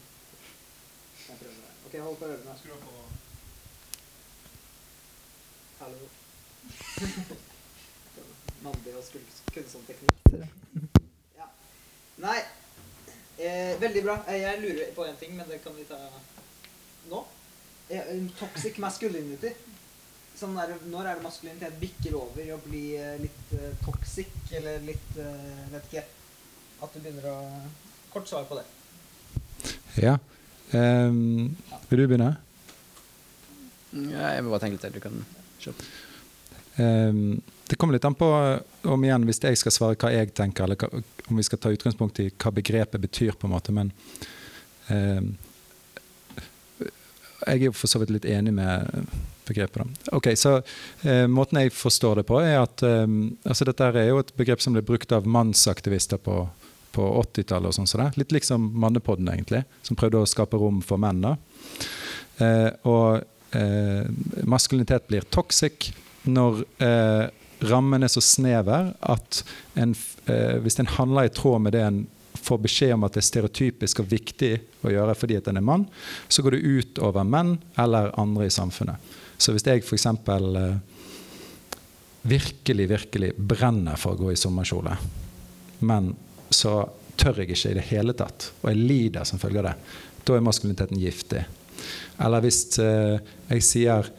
Jeg 1.28 1.36
prøver 1.38 1.58
det. 1.62 1.74
Ok, 1.86 1.95
hold 2.01 2.16
på 2.18 2.26
ørene. 2.26 2.53
Skru 2.58 2.72
på. 2.82 2.93
Hallo. 5.78 6.08
Mandig 8.66 8.93
skulle 9.06 9.36
kunne 9.53 9.70
sånn 9.70 9.84
teknikk. 9.86 10.16
Ja. 11.38 11.45
Nei, 12.24 12.39
eh, 13.38 13.76
veldig 13.84 14.01
bra. 14.08 14.16
Eh, 14.26 14.39
Jeg 14.41 14.64
lurer 14.64 14.89
på 14.97 15.06
en 15.06 15.20
ting, 15.22 15.36
men 15.38 15.51
det 15.51 15.60
kan 15.62 15.78
vi 15.78 15.86
ta 15.86 15.99
nå. 17.12 17.20
Eh, 17.93 18.10
toxic 18.39 18.80
masculinity. 18.82 19.51
Sånn 20.34 20.58
der, 20.58 20.74
når 20.89 21.12
er 21.12 21.20
det 21.20 21.28
maskulinitet 21.28 21.78
bikker 21.84 22.18
over 22.24 22.41
i 22.41 22.56
å 22.56 22.58
bli 22.66 22.82
eh, 22.97 23.20
litt 23.22 23.53
eh, 23.53 23.78
toxic, 23.86 24.34
eller 24.49 24.82
litt 24.89 25.22
eh, 25.22 25.62
Vet 25.76 25.91
ikke. 25.91 26.08
At 26.82 26.97
du 26.97 27.03
begynner 27.06 27.30
å 27.36 27.38
Kort 28.16 28.34
svar 28.34 28.49
på 28.49 28.58
det. 28.58 28.66
Ja. 30.02 30.18
Um, 30.72 31.56
vil 31.89 32.02
du 32.02 32.08
begynne? 32.10 32.36
Ja, 33.96 34.32
jeg 34.36 34.43
vil 34.43 34.52
bare 34.52 34.64
tenke 34.66 34.80
litt. 34.80 34.96
Du 34.96 35.04
kan 35.04 35.20
kjøpe. 35.64 35.89
Um, 36.76 37.41
det 37.66 37.78
kommer 37.80 37.96
litt 37.96 38.06
an 38.06 38.18
på 38.18 38.30
om 38.91 39.06
igjen, 39.06 39.26
hvis 39.26 39.41
jeg 39.41 39.58
skal 39.58 39.74
svare 39.74 40.00
hva 40.02 40.12
jeg 40.14 40.34
tenker, 40.38 40.68
eller 40.68 40.78
hva, 40.78 41.04
om 41.30 41.39
vi 41.39 41.46
skal 41.48 41.62
ta 41.62 41.72
utgangspunkt 41.74 42.20
i 42.22 42.30
hva 42.30 42.52
begrepet 42.54 43.02
betyr. 43.02 43.38
på 43.39 43.48
en 43.48 43.56
måte, 43.56 43.74
Men 43.74 43.93
um, 44.89 45.32
jeg 47.46 47.62
er 47.62 47.66
jo 47.70 47.76
for 47.76 47.91
så 47.91 48.02
vidt 48.02 48.14
litt 48.14 48.28
enig 48.30 48.54
med 48.56 49.08
begrepet. 49.46 49.84
Da. 49.84 50.16
Ok, 50.18 50.32
så 50.38 50.58
eh, 51.06 51.26
Måten 51.28 51.60
jeg 51.62 51.74
forstår 51.76 52.22
det 52.22 52.28
på, 52.30 52.39
er 52.41 52.60
at 52.64 52.84
eh, 52.86 53.06
altså 53.46 53.68
dette 53.70 53.89
er 53.91 54.10
jo 54.10 54.22
et 54.22 54.34
begrep 54.38 54.64
som 54.64 54.76
ble 54.76 54.84
brukt 54.86 55.14
av 55.16 55.28
mannsaktivister 55.30 56.22
på, 56.22 56.46
på 56.96 57.06
80-tallet. 57.22 57.70
og 57.70 57.78
sånn 57.78 57.89
så 57.89 58.10
Litt 58.16 58.34
liksom 58.36 58.72
Mannepodden, 58.80 59.30
egentlig, 59.32 59.66
som 59.84 60.00
prøvde 60.00 60.24
å 60.24 60.30
skape 60.30 60.60
rom 60.62 60.82
for 60.86 61.02
menn. 61.02 61.22
da. 61.22 61.36
Eh, 62.43 62.72
og 62.88 63.24
eh, 63.56 64.08
maskulinitet 64.43 65.08
blir 65.08 65.28
toxic 65.32 65.91
når 66.26 66.64
eh, 66.84 67.28
rammen 67.66 68.04
er 68.04 68.12
så 68.12 68.24
snever 68.24 68.91
at 69.02 69.43
en, 69.80 69.96
eh, 70.28 70.58
hvis 70.64 70.80
en 70.80 70.93
handler 70.98 71.30
i 71.30 71.34
tråd 71.34 71.62
med 71.62 71.76
det 71.76 71.84
en 71.86 72.04
får 72.46 72.62
beskjed 72.66 72.93
om 72.93 73.06
at 73.08 73.16
det 73.16 73.24
er 73.24 73.30
stereotypisk 73.30 74.02
og 74.04 74.10
viktig 74.12 74.52
å 74.86 74.91
gjøre 74.93 75.16
fordi 75.18 75.38
at 75.39 75.48
en 75.50 75.60
er 75.60 75.66
mann, 75.66 75.86
så 76.28 76.43
går 76.46 76.58
det 76.58 76.66
ut 76.66 77.02
over 77.06 77.26
menn 77.28 77.56
eller 77.82 78.12
andre 78.20 78.50
i 78.50 78.54
samfunnet. 78.54 79.14
Så 79.38 79.56
hvis 79.56 79.66
jeg 79.68 79.84
f.eks. 79.84 80.06
Eh, 80.06 80.76
virkelig, 82.26 82.88
virkelig 82.89 83.34
brenner 83.38 84.00
for 84.02 84.16
å 84.16 84.26
gå 84.26 84.34
i 84.34 84.39
sommerkjole, 84.39 84.96
men 85.86 86.14
så 86.50 86.89
tør 87.20 87.41
jeg 87.41 87.54
ikke 87.54 87.72
i 87.72 87.78
det 87.78 87.88
hele 87.89 88.16
tatt, 88.18 88.50
og 88.62 88.70
jeg 88.72 88.82
lider 88.82 89.28
som 89.28 89.39
følge 89.41 89.62
av 89.62 89.70
det, 89.70 89.76
da 90.26 90.36
er 90.36 90.46
maskuliniteten 90.46 91.00
giftig. 91.00 91.46
Eller 92.26 92.43
hvis 92.43 92.80
eh, 92.82 93.20
jeg 93.50 93.64
sier 93.64 94.10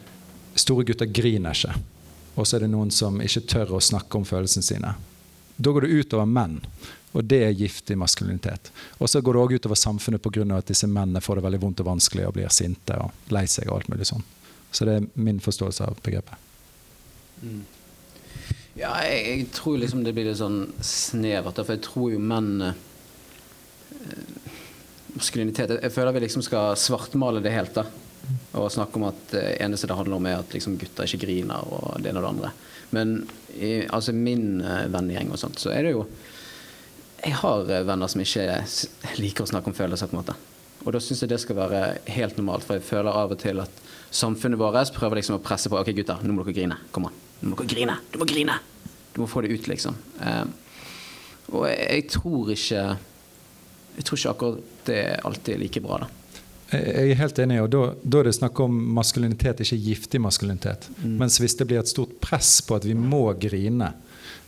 'store 0.57 0.85
gutter 0.85 1.05
griner 1.05 1.53
ikke', 1.53 1.77
og 2.37 2.47
så 2.47 2.57
er 2.57 2.65
det 2.65 2.71
noen 2.71 2.91
som 2.91 3.21
ikke 3.21 3.47
tør 3.49 3.77
å 3.77 3.81
snakke 3.81 4.17
om 4.17 4.25
følelsene 4.25 4.63
sine. 4.63 4.93
Da 5.57 5.71
går 5.73 5.87
det 5.87 6.05
utover 6.05 6.25
menn. 6.29 6.59
Og 7.17 7.23
det 7.25 7.39
er 7.43 7.55
giftig 7.57 7.95
maskulinitet. 7.97 8.69
Og 9.01 9.09
så 9.09 9.21
går 9.21 9.33
det 9.33 9.41
òg 9.41 9.53
utover 9.57 9.75
samfunnet 9.79 10.21
pga. 10.21 10.57
at 10.57 10.67
disse 10.67 10.87
mennene 10.87 11.21
får 11.21 11.35
det 11.35 11.43
veldig 11.43 11.61
vondt 11.61 11.79
og 11.79 11.87
vanskelig 11.87 12.27
og 12.27 12.33
blir 12.33 12.49
sinte 12.49 12.93
og 12.93 13.11
lei 13.33 13.45
seg. 13.47 13.69
og 13.69 13.77
alt 13.77 13.89
mulig 13.89 14.05
sånn. 14.05 14.23
Så 14.71 14.85
det 14.85 14.95
er 14.95 15.07
min 15.15 15.39
forståelse 15.39 15.83
av 15.83 15.97
begrepet. 16.03 16.35
Mm. 17.41 17.65
Ja, 18.77 18.93
jeg, 19.03 19.21
jeg, 19.25 19.45
tror 19.57 19.79
liksom 19.81 20.03
det 20.05 20.13
blir 20.13 20.27
litt 20.29 20.39
sånn 20.39 20.67
snevert. 20.85 21.57
For 21.57 21.75
jeg 21.75 21.85
tror 21.87 22.11
jo 22.13 22.19
menn 22.21 22.51
eh, 22.69 22.83
Maskulinitet 25.17 25.79
Jeg 25.81 25.93
føler 25.95 26.13
vi 26.13 26.27
liksom 26.27 26.43
skal 26.45 26.75
svartmale 26.77 27.41
det 27.41 27.55
helt. 27.55 27.73
da 27.77 27.87
og 28.57 28.71
snakke 28.71 28.99
om 28.99 29.07
at 29.07 29.19
det 29.31 29.43
eneste 29.63 29.87
det 29.87 29.97
handler 29.97 30.17
om, 30.17 30.25
er 30.27 30.41
at 30.41 30.53
liksom 30.53 30.77
gutter 30.79 31.07
ikke 31.07 31.25
griner 31.25 31.63
og 31.63 32.01
det 32.01 32.11
ene 32.11 32.21
og 32.21 32.25
det 32.25 32.31
andre. 32.31 32.51
Men 32.95 33.13
i 33.55 33.71
altså 33.83 34.15
min 34.15 34.61
uh, 34.63 34.87
vennegjeng 34.91 35.31
og 35.31 35.39
sånt, 35.41 35.61
så 35.61 35.73
er 35.75 35.87
det 35.87 35.95
jo 35.95 36.05
Jeg 37.23 37.33
har 37.39 37.63
uh, 37.65 37.85
venner 37.87 38.11
som 38.11 38.21
ikke 38.21 38.59
liker 39.17 39.45
å 39.45 39.51
snakke 39.51 39.71
om 39.71 39.77
følelser, 39.77 40.07
på 40.07 40.17
en 40.17 40.21
måte. 40.21 40.35
Og 40.85 40.93
da 40.93 41.01
syns 41.03 41.23
jeg 41.23 41.31
det 41.31 41.41
skal 41.43 41.57
være 41.57 41.81
helt 42.13 42.37
normalt, 42.37 42.67
for 42.67 42.77
jeg 42.77 42.87
føler 42.87 43.11
av 43.11 43.33
og 43.33 43.41
til 43.41 43.63
at 43.63 43.81
samfunnet 44.11 44.59
vårt 44.59 44.93
prøver 44.95 45.19
liksom 45.19 45.39
å 45.39 45.43
presse 45.43 45.71
på 45.71 45.79
OK, 45.79 45.91
gutter, 45.97 46.21
nå 46.23 46.35
må 46.35 46.45
dere 46.45 46.59
grine. 46.59 46.79
Kom 46.91 47.09
an. 47.09 47.26
Nå 47.41 47.51
må 47.51 47.57
ikke 47.57 47.73
grine. 47.75 47.97
Du 48.11 48.19
må 48.21 48.27
grine. 48.29 48.57
Du 49.13 49.21
må 49.23 49.27
få 49.29 49.43
det 49.45 49.53
ut, 49.53 49.67
liksom. 49.69 49.97
Uh, 50.21 50.45
og 51.55 51.67
jeg, 51.69 51.83
jeg 51.87 52.07
tror 52.11 52.49
ikke 52.51 52.81
Jeg 53.97 54.05
tror 54.05 54.19
ikke 54.19 54.31
akkurat 54.33 54.87
det 54.87 55.01
alltid 55.25 55.53
er 55.53 55.61
like 55.61 55.81
bra, 55.81 56.01
da. 56.03 56.09
Jeg 56.67 57.13
er 57.13 57.19
helt 57.21 57.39
enig, 57.39 57.61
og 57.63 57.69
da, 57.71 57.81
da, 58.03 58.19
er 58.19 58.27
det 58.27 58.33
snakk 58.35 58.59
om 58.59 58.73
maskulinitet, 58.97 59.61
ikke 59.63 59.77
giftig 59.85 60.19
maskulinitet. 60.19 60.89
Mm. 60.99 61.15
Mens 61.21 61.39
hvis 61.39 61.55
det 61.55 61.67
blir 61.69 61.79
et 61.79 61.89
stort 61.89 62.17
press 62.23 62.59
på 62.67 62.75
at 62.75 62.85
vi 62.85 62.95
må 62.97 63.23
grine, 63.39 63.93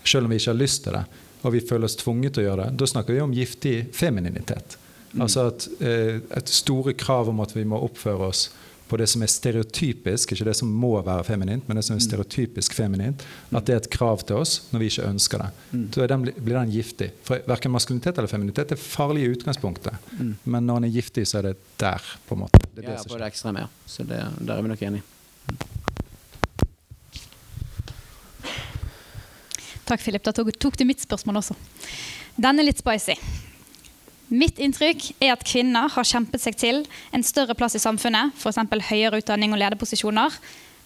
selv 0.03 0.27
om 0.27 0.33
vi 0.33 0.39
ikke 0.41 0.51
har 0.51 0.59
lyst 0.59 0.83
til 0.83 0.97
det, 0.97 1.05
og 1.39 1.55
vi 1.55 1.63
føler 1.63 1.87
oss 1.87 1.95
tvunget 1.99 2.35
til 2.35 2.43
å 2.43 2.47
gjøre 2.49 2.65
det, 2.65 2.79
da 2.81 2.89
snakker 2.91 3.15
vi 3.15 3.23
om 3.23 3.35
giftig 3.35 3.75
femininitet. 3.95 4.75
Mm. 5.13 5.23
Altså 5.25 5.47
at, 5.49 5.67
eh, 5.79 6.19
et 6.37 6.51
store 6.51 6.93
krav 6.99 7.31
om 7.31 7.39
at 7.41 7.55
vi 7.55 7.63
må 7.67 7.79
oppføre 7.87 8.29
oss 8.29 8.49
på 8.89 8.97
det 8.97 9.07
som 9.11 9.23
er 9.23 9.29
stereotypisk, 9.31 10.33
ikke 10.33 10.47
det 10.47 10.55
som 10.57 10.71
må 10.73 10.95
være 11.05 11.25
feminint, 11.27 11.67
men 11.67 11.77
det 11.77 11.85
som 11.85 11.95
er 11.95 12.01
mm. 12.01 12.05
stereotypisk 12.07 12.75
feminint, 12.77 13.23
at 13.53 13.67
det 13.67 13.75
er 13.75 13.83
et 13.83 13.89
krav 13.93 14.23
til 14.25 14.41
oss 14.41 14.55
når 14.73 14.83
vi 14.83 14.89
ikke 14.91 15.07
ønsker 15.09 15.43
det. 15.43 15.49
Mm. 15.71 15.85
Så 15.93 16.07
den, 16.11 16.25
blir 16.39 16.57
den 16.57 16.73
giftig. 16.73 17.11
For 17.27 17.45
Verken 17.49 17.73
maskulinitet 17.73 18.17
eller 18.17 18.31
feminitet 18.31 18.73
er 18.73 18.81
farlig 18.81 19.25
i 19.25 19.33
utgangspunktet, 19.35 20.09
mm. 20.17 20.33
men 20.43 20.69
når 20.69 20.81
den 20.81 20.89
er 20.89 20.95
giftig, 20.97 21.27
så 21.29 21.41
er 21.41 21.51
det 21.51 21.57
der. 21.79 22.09
på 22.27 22.35
en 22.35 22.45
måte. 22.45 22.61
Det 22.75 22.85
er 22.85 22.95
ja, 22.95 23.01
som 23.03 23.13
på 23.13 23.19
det 23.21 23.29
ekstreme, 23.29 23.65
ja. 23.65 23.85
Så 23.85 24.03
det, 24.07 24.23
der 24.39 24.55
er 24.55 24.65
vi 24.65 24.73
nok 24.73 24.81
enige. 24.89 25.03
Takk, 29.89 30.01
Philip. 30.03 30.23
Da 30.23 30.33
tok 30.33 30.77
du 30.77 30.85
mitt 30.85 31.01
spørsmål 31.01 31.41
også. 31.41 31.55
Den 32.37 32.61
er 32.61 32.67
litt 32.67 32.81
spicy. 32.81 33.15
Mitt 34.29 34.59
inntrykk 34.61 35.07
er 35.17 35.33
at 35.33 35.43
kvinner 35.47 35.89
har 35.89 36.05
kjempet 36.05 36.41
seg 36.43 36.57
til 36.59 36.83
en 37.15 37.23
større 37.25 37.55
plass 37.57 37.73
i 37.77 37.81
samfunnet, 37.81 38.35
f.eks. 38.37 38.59
høyere 38.89 39.23
utdanning 39.23 39.55
og 39.55 39.61
lederposisjoner. 39.61 40.35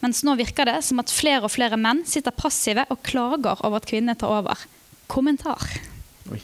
Mens 0.04 0.22
nå 0.24 0.36
virker 0.40 0.68
det 0.68 0.78
som 0.88 1.00
at 1.04 1.12
flere 1.12 1.44
og 1.48 1.52
flere 1.52 1.80
menn 1.80 2.06
sitter 2.08 2.36
passive 2.36 2.86
og 2.92 3.04
klager 3.04 3.60
over 3.64 3.82
at 3.82 3.88
kvinnene 3.88 4.16
tar 4.20 4.32
over. 4.32 4.64
Kommentar. 5.12 5.64
Oi. 6.32 6.40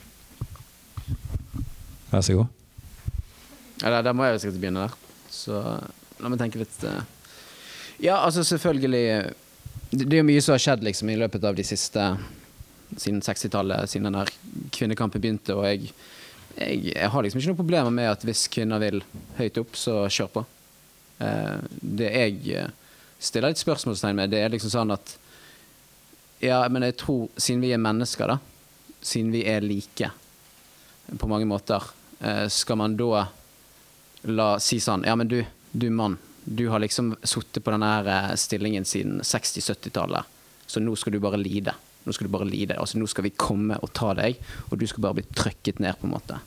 Vær 2.12 2.26
så 2.26 2.36
god. 2.42 2.52
Ja, 3.80 3.94
der, 3.96 4.04
der 4.10 4.16
må 4.16 4.28
jeg 4.28 4.36
jo 4.36 4.44
sikkert 4.44 4.60
begynne 4.60 4.86
der. 4.88 5.00
Så 5.32 5.64
la 6.20 6.32
meg 6.32 6.40
tenke 6.42 6.60
litt 6.60 6.84
uh... 6.84 7.00
Ja, 8.00 8.22
altså 8.24 8.46
selvfølgelig 8.48 9.02
Det 9.92 10.06
er 10.08 10.22
jo 10.22 10.28
mye 10.28 10.44
som 10.44 10.56
har 10.56 10.62
skjedd 10.64 10.86
liksom, 10.88 11.12
i 11.12 11.18
løpet 11.20 11.44
av 11.44 11.56
de 11.56 11.66
siste 11.68 12.06
Siden 12.96 13.20
60-tallet, 13.22 13.92
siden 13.92 14.08
den 14.08 14.18
der 14.18 14.32
kvinnekampen 14.74 15.22
begynte. 15.22 15.54
og 15.54 15.68
jeg 15.68 15.92
jeg, 16.56 16.92
jeg, 16.94 17.10
har 17.14 17.24
liksom 17.24 17.40
ikke 17.40 17.52
noen 17.52 17.60
problemer 17.60 17.94
med 17.94 18.10
at 18.12 18.24
hvis 18.28 18.48
kvinner 18.52 18.82
vil 18.82 19.02
høyt 19.38 19.60
opp, 19.62 19.78
så 19.78 20.02
kjør 20.12 20.32
på. 20.34 20.46
Eh, 21.20 21.58
det 21.82 22.12
jeg 22.14 22.56
eh, 22.56 22.70
stiller 23.20 23.52
litt 23.52 23.62
spørsmålstegn 23.62 24.18
med, 24.18 24.32
det 24.34 24.44
er 24.44 24.54
liksom 24.54 24.74
sånn 24.74 24.96
at 24.96 25.18
Ja, 26.40 26.62
men 26.72 26.86
jeg 26.88 26.96
tror, 27.02 27.28
siden 27.36 27.60
vi 27.66 27.74
er 27.76 27.82
mennesker, 27.84 28.32
da, 28.32 28.38
siden 29.04 29.34
vi 29.36 29.44
er 29.44 29.66
like 29.66 30.12
på 31.20 31.28
mange 31.28 31.48
måter, 31.50 31.84
eh, 32.22 32.48
skal 32.48 32.80
man 32.80 32.96
da 33.00 33.26
la 34.30 34.50
si 34.64 34.80
sånn 34.84 35.04
Ja, 35.08 35.18
men 35.20 35.28
du, 35.28 35.42
du 35.72 35.90
mann, 35.92 36.18
du 36.44 36.70
har 36.72 36.80
liksom 36.80 37.16
sittet 37.24 37.64
på 37.66 37.74
denne 37.76 38.38
stillingen 38.40 38.88
siden 38.88 39.20
60-70-tallet, 39.20 40.24
så 40.70 40.80
nå 40.80 40.96
skal 40.96 41.16
du 41.16 41.20
bare 41.24 41.40
lide. 41.42 41.76
Nå 42.10 42.14
skal 42.18 42.26
du 42.26 42.34
bare 42.34 42.48
lide. 42.50 42.74
Altså, 42.82 42.98
nå 42.98 43.06
skal 43.06 43.28
vi 43.28 43.36
komme 43.38 43.78
og 43.86 43.92
ta 43.94 44.16
deg, 44.18 44.40
og 44.72 44.80
du 44.82 44.88
skal 44.90 45.04
bare 45.06 45.20
bli 45.20 45.28
trykket 45.30 45.78
ned, 45.84 45.94
på 46.02 46.08
en 46.08 46.16
måte. 46.16 46.40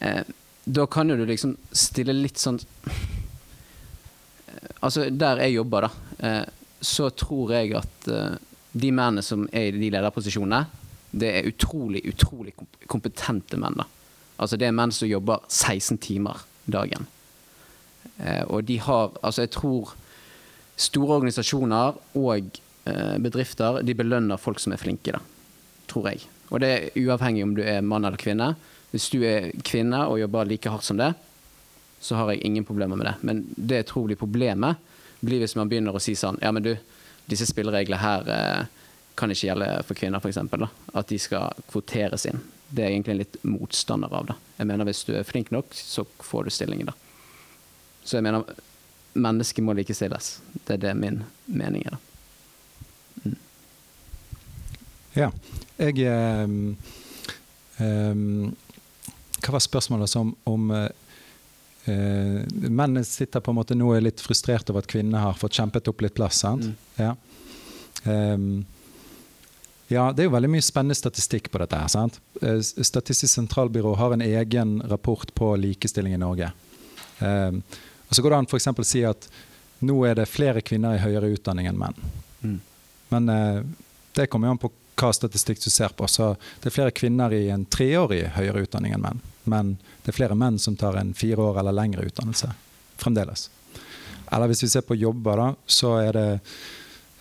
Eh, 0.00 0.22
da 0.64 0.86
kan 0.88 1.12
jo 1.12 1.18
du 1.20 1.26
liksom 1.28 1.52
stille 1.76 2.14
litt 2.16 2.40
sånn 2.40 2.56
eh, 2.88 4.70
Altså, 4.80 5.10
der 5.12 5.42
jeg 5.44 5.58
jobber, 5.58 5.84
da, 5.84 5.90
eh, 6.24 6.46
så 6.80 7.10
tror 7.12 7.52
jeg 7.58 7.74
at 7.76 8.08
eh, 8.08 8.40
de 8.72 8.92
mennene 8.94 9.24
som 9.24 9.44
er 9.52 9.68
i 9.68 9.82
de 9.82 9.90
lederposisjonene, 9.92 10.64
det 11.10 11.30
er 11.36 11.48
utrolig, 11.50 12.00
utrolig 12.08 12.54
kompetente 12.88 13.58
menn. 13.60 13.76
da. 13.82 13.84
Altså, 14.40 14.56
det 14.56 14.70
er 14.70 14.76
menn 14.76 14.96
som 14.96 15.10
jobber 15.10 15.44
16 15.48 15.98
timer 16.00 16.40
dagen. 16.64 17.04
Eh, 18.16 18.44
og 18.48 18.64
de 18.64 18.78
har 18.80 19.12
Altså, 19.20 19.42
jeg 19.44 19.50
tror 19.58 19.94
store 20.80 21.20
organisasjoner 21.20 22.00
og 22.16 22.60
bedrifter 23.22 23.80
de 23.86 23.94
belønner 23.96 24.40
folk 24.40 24.60
som 24.62 24.74
er 24.74 24.80
flinke, 24.82 25.14
da, 25.16 25.20
tror 25.90 26.10
jeg. 26.10 26.26
Og 26.50 26.62
det 26.62 26.70
er 26.70 27.00
uavhengig 27.04 27.44
om 27.46 27.54
du 27.56 27.62
er 27.62 27.82
mann 27.82 28.04
eller 28.04 28.20
kvinne. 28.20 28.54
Hvis 28.90 29.08
du 29.12 29.20
er 29.26 29.50
kvinne 29.66 30.02
og 30.10 30.18
jobber 30.20 30.48
like 30.50 30.70
hardt 30.70 30.86
som 30.86 30.98
det, 30.98 31.12
så 32.00 32.16
har 32.16 32.32
jeg 32.32 32.44
ingen 32.46 32.64
problemer 32.64 32.96
med 32.96 33.06
det. 33.06 33.14
Men 33.20 33.44
det 33.54 33.82
jeg 33.82 33.90
tror 33.92 34.08
blir 34.08 34.18
problemet, 34.18 34.80
blir 35.20 35.42
hvis 35.42 35.56
man 35.58 35.68
begynner 35.68 35.94
å 35.94 36.00
si 36.00 36.14
sånn 36.16 36.38
Ja, 36.40 36.48
men 36.52 36.64
du, 36.64 36.72
disse 37.28 37.46
spillereglene 37.46 38.00
her 38.00 38.30
eh, 38.32 38.62
kan 39.20 39.30
ikke 39.30 39.50
gjelde 39.50 39.68
for 39.84 39.98
kvinner, 39.98 40.22
f.eks. 40.22 40.40
At 40.96 41.12
de 41.12 41.18
skal 41.20 41.60
kvoteres 41.68 42.24
inn. 42.30 42.40
Det 42.70 42.82
er 42.82 42.90
jeg 42.90 43.00
egentlig 43.00 43.14
en 43.14 43.20
litt 43.20 43.38
motstander 43.44 44.12
av. 44.16 44.30
da. 44.32 44.38
Jeg 44.56 44.70
mener 44.70 44.88
Hvis 44.88 45.04
du 45.04 45.12
er 45.18 45.28
flink 45.28 45.52
nok, 45.52 45.74
så 45.76 46.06
får 46.24 46.48
du 46.48 46.54
stillingen. 46.56 46.90
da. 46.90 46.96
Så 48.02 48.16
jeg 48.16 48.26
mener 48.26 48.48
mennesket 49.12 49.64
må 49.66 49.74
likestilles. 49.76 50.38
Det 50.64 50.78
er 50.78 50.84
det 50.88 50.94
min 50.96 51.24
mening 51.46 51.84
er. 51.86 51.98
da. 51.98 52.09
Ja. 55.16 55.30
Jeg 55.80 56.06
um, 56.06 56.76
um, 57.78 58.50
Hva 59.40 59.54
var 59.56 59.64
spørsmålet 59.64 60.12
som 60.12 60.34
om 60.48 60.70
uh, 60.70 60.88
Mennene 61.90 63.02
sitter 63.08 63.42
på 63.42 63.50
en 63.50 63.58
måte 63.58 63.74
nå 63.74 63.88
er 63.96 64.04
litt 64.04 64.20
frustrert 64.22 64.68
over 64.70 64.84
at 64.84 64.90
kvinnene 64.90 65.22
har 65.24 65.38
fått 65.38 65.56
kjempet 65.58 65.88
opp 65.90 66.04
litt 66.04 66.14
plass. 66.14 66.42
sant? 66.44 66.68
Mm. 66.68 66.76
Ja. 67.00 67.14
Um, 68.04 68.52
ja, 69.90 70.12
det 70.14 70.22
er 70.22 70.28
jo 70.28 70.34
veldig 70.36 70.52
mye 70.52 70.62
spennende 70.62 70.94
statistikk 70.94 71.48
på 71.50 71.58
dette. 71.58 71.74
her, 71.80 71.90
sant? 71.90 72.20
Statistisk 72.38 73.32
sentralbyrå 73.32 73.96
har 73.98 74.14
en 74.14 74.22
egen 74.22 74.76
rapport 74.86 75.32
på 75.34 75.48
likestilling 75.58 76.14
i 76.14 76.20
Norge. 76.20 76.52
Um, 77.18 77.58
og 78.06 78.14
Så 78.14 78.22
går 78.22 78.30
det 78.30 78.38
an 78.38 78.46
f.eks. 78.46 78.68
å 78.70 78.86
si 78.86 79.02
at 79.08 79.26
nå 79.82 79.96
er 80.06 80.20
det 80.20 80.28
flere 80.30 80.62
kvinner 80.62 80.94
i 80.94 81.02
høyere 81.02 81.32
utdanning 81.34 81.66
enn 81.66 81.80
menn. 81.80 81.98
Mm. 82.44 82.60
Men 83.10 83.32
uh, 83.34 83.64
det 84.14 84.28
kommer 84.30 84.46
jo 84.46 84.54
an 84.54 84.62
på 84.62 84.70
hva 85.00 85.12
statistikk 85.16 85.62
du 85.64 85.70
ser 85.72 85.94
på. 85.96 86.08
Så 86.08 86.34
det 86.60 86.70
er 86.70 86.76
flere 86.76 86.94
kvinner 86.94 87.32
i 87.32 87.46
en 87.50 87.64
treårig 87.64 88.26
høyere 88.36 88.66
utdanning 88.66 88.94
enn 88.96 89.04
menn. 89.04 89.22
Men 89.48 89.76
det 90.04 90.12
er 90.12 90.18
flere 90.18 90.36
menn 90.38 90.58
som 90.60 90.76
tar 90.76 90.98
en 91.00 91.14
fire 91.16 91.40
år 91.40 91.62
eller 91.62 91.76
lengre 91.76 92.04
utdannelse 92.06 92.52
fremdeles. 93.00 93.48
Eller 94.30 94.50
hvis 94.50 94.62
vi 94.62 94.68
ser 94.68 94.84
på 94.86 94.98
jobber, 94.98 95.40
da, 95.40 95.48
så 95.66 95.94
er 96.02 96.16
det 96.16 96.28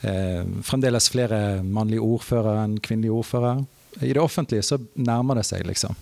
eh, 0.06 0.44
fremdeles 0.66 1.10
flere 1.10 1.40
mannlige 1.64 2.06
ordførere 2.06 2.66
enn 2.68 2.78
kvinnelige 2.84 3.16
ordførere. 3.16 3.66
I 4.06 4.14
det 4.14 4.22
offentlige 4.22 4.66
så 4.68 4.78
nærmer 4.94 5.40
det 5.40 5.48
seg, 5.50 5.66
liksom. 5.68 5.98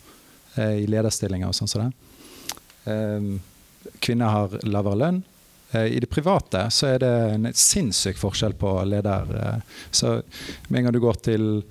Eh, 0.57 0.83
I 0.83 0.89
lederstillinger 0.91 1.53
og 1.53 1.55
sånn 1.55 1.71
som 1.71 1.85
det. 1.85 2.57
Eh, 2.91 3.93
kvinner 4.03 4.33
har 4.33 4.59
lavere 4.67 5.01
lønn. 5.05 5.23
Eh, 5.71 5.85
I 5.85 5.99
det 5.99 6.07
private 6.07 6.69
så 6.71 6.87
er 6.87 6.99
det 7.03 7.13
en 7.33 7.49
sinnssyk 7.53 8.17
forskjell 8.17 8.53
på 8.53 8.83
leder. 8.85 9.35
eh. 9.35 9.59
Så 9.91 10.21
med 10.67 10.79
en 10.79 10.83
gang 10.83 10.93
du 10.93 10.99
går 10.99 11.13
til 11.13 11.63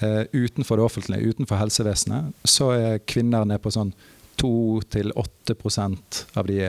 eh, 0.00 0.24
utenfor 0.32 0.76
det 0.76 0.84
offentlige, 0.84 1.20
utenfor 1.32 1.56
helsevesenet, 1.56 2.32
så 2.44 2.70
er 2.70 2.98
kvinner 2.98 3.44
nede 3.44 3.62
på 3.62 3.72
sånn 3.72 3.92
2-8% 4.38 6.24
av 6.38 6.46
de 6.46 6.60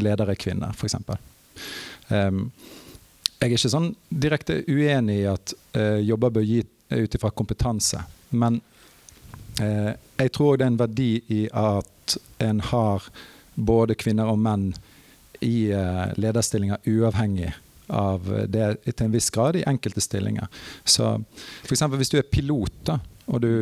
ledere 0.00 0.32
er 0.32 0.40
kvinner, 0.40 0.72
f.eks. 0.72 0.94
Um, 2.08 2.46
jeg 3.36 3.44
er 3.44 3.52
ikke 3.52 3.68
sånn 3.68 3.90
direkte 4.08 4.62
uenig 4.64 5.18
i 5.18 5.26
at 5.28 5.52
jobber 6.00 6.32
bør 6.38 6.46
gi 6.48 6.62
ut 6.96 7.14
ifra 7.18 7.28
kompetanse, 7.28 8.00
men 8.30 8.56
jeg 9.60 10.32
tror 10.32 10.56
det 10.56 10.64
er 10.64 10.72
en 10.72 10.80
verdi 10.80 11.10
i 11.28 11.42
at 11.52 12.16
en 12.40 12.64
har 12.72 13.04
både 13.54 13.98
kvinner 14.00 14.32
og 14.32 14.40
menn 14.40 14.70
i 15.44 15.70
eh, 15.70 16.04
lederstillinger 16.16 16.84
uavhengig 16.86 17.52
av 17.88 18.26
det 18.52 18.66
til 18.84 19.06
en 19.06 19.14
viss 19.14 19.30
grad 19.32 19.56
i 19.56 19.64
enkelte 19.66 20.02
stillinger. 20.04 20.48
Så 20.84 21.14
f.eks. 21.64 21.86
hvis 21.96 22.12
du 22.12 22.18
er 22.20 22.26
pilot 22.28 22.74
da, 22.84 22.98
og 23.28 23.40
du 23.44 23.52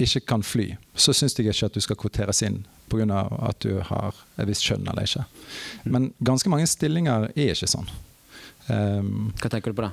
ikke 0.00 0.20
kan 0.32 0.44
fly, 0.44 0.74
så 0.94 1.14
syns 1.16 1.36
jeg 1.36 1.48
ikke 1.48 1.70
at 1.70 1.76
du 1.76 1.84
skal 1.84 1.98
kvoteres 2.00 2.42
inn 2.44 2.62
pga. 2.90 3.22
at 3.48 3.60
du 3.60 3.80
har 3.86 4.16
et 4.36 4.48
visst 4.48 4.64
kjønn 4.66 4.88
eller 4.88 5.06
ikke. 5.06 5.24
Men 5.84 6.12
ganske 6.18 6.50
mange 6.52 6.66
stillinger 6.68 7.30
er 7.30 7.54
ikke 7.54 7.70
sånn. 7.70 7.88
Um, 8.68 9.30
Hva 9.40 9.50
tenker 9.52 9.72
du 9.72 9.80
på 9.80 9.86
da? 9.86 9.92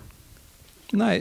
Nei, 0.98 1.14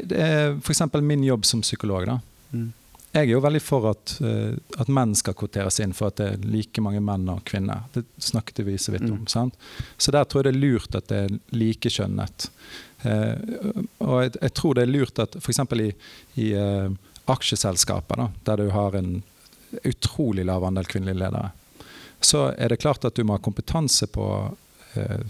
f.eks. 0.62 0.82
min 1.02 1.24
jobb 1.26 1.46
som 1.46 1.62
psykolog. 1.64 2.06
da. 2.06 2.20
Mm. 2.52 2.72
Jeg 3.14 3.22
er 3.22 3.32
jo 3.32 3.40
veldig 3.40 3.62
for 3.64 3.86
at, 3.92 4.16
eh, 4.20 4.56
at 4.80 4.90
menn 4.92 5.14
skal 5.16 5.36
kvoteres 5.38 5.78
inn, 5.80 5.94
for 5.96 6.10
at 6.10 6.18
det 6.20 6.26
er 6.34 6.48
like 6.52 6.82
mange 6.84 7.00
menn 7.00 7.28
og 7.32 7.44
kvinner. 7.48 7.86
Det 7.94 8.04
snakket 8.20 8.64
vi 8.66 8.76
så 8.78 8.92
vidt 8.92 9.06
om. 9.06 9.22
Mm. 9.24 9.30
sant? 9.32 9.56
Så 9.96 10.12
der 10.12 10.24
tror 10.24 10.44
jeg 10.44 10.52
det 10.52 10.56
er 10.56 10.64
lurt 10.66 10.98
at 10.98 11.08
det 11.12 11.20
er 11.24 11.38
likekjønnet. 11.56 12.48
Eh, 13.08 13.34
og 14.04 14.18
jeg, 14.24 14.34
jeg 14.42 14.54
tror 14.58 14.76
det 14.76 14.84
er 14.84 14.92
lurt 14.92 15.22
at 15.22 15.38
f.eks. 15.40 15.62
i, 15.80 15.88
i 16.44 16.50
eh, 16.60 16.90
aksjeselskaper, 17.26 18.20
da, 18.20 18.28
der 18.50 18.64
du 18.64 18.70
har 18.74 18.98
en 18.98 19.22
utrolig 19.84 20.44
lav 20.46 20.64
andel 20.64 20.86
kvinnelige 20.86 21.18
ledere, 21.24 21.50
så 22.20 22.50
er 22.58 22.68
det 22.72 22.80
klart 22.82 23.04
at 23.04 23.16
du 23.16 23.24
må 23.24 23.36
ha 23.36 23.42
kompetanse 23.42 24.08
på 24.12 24.26
eh, 24.94 25.24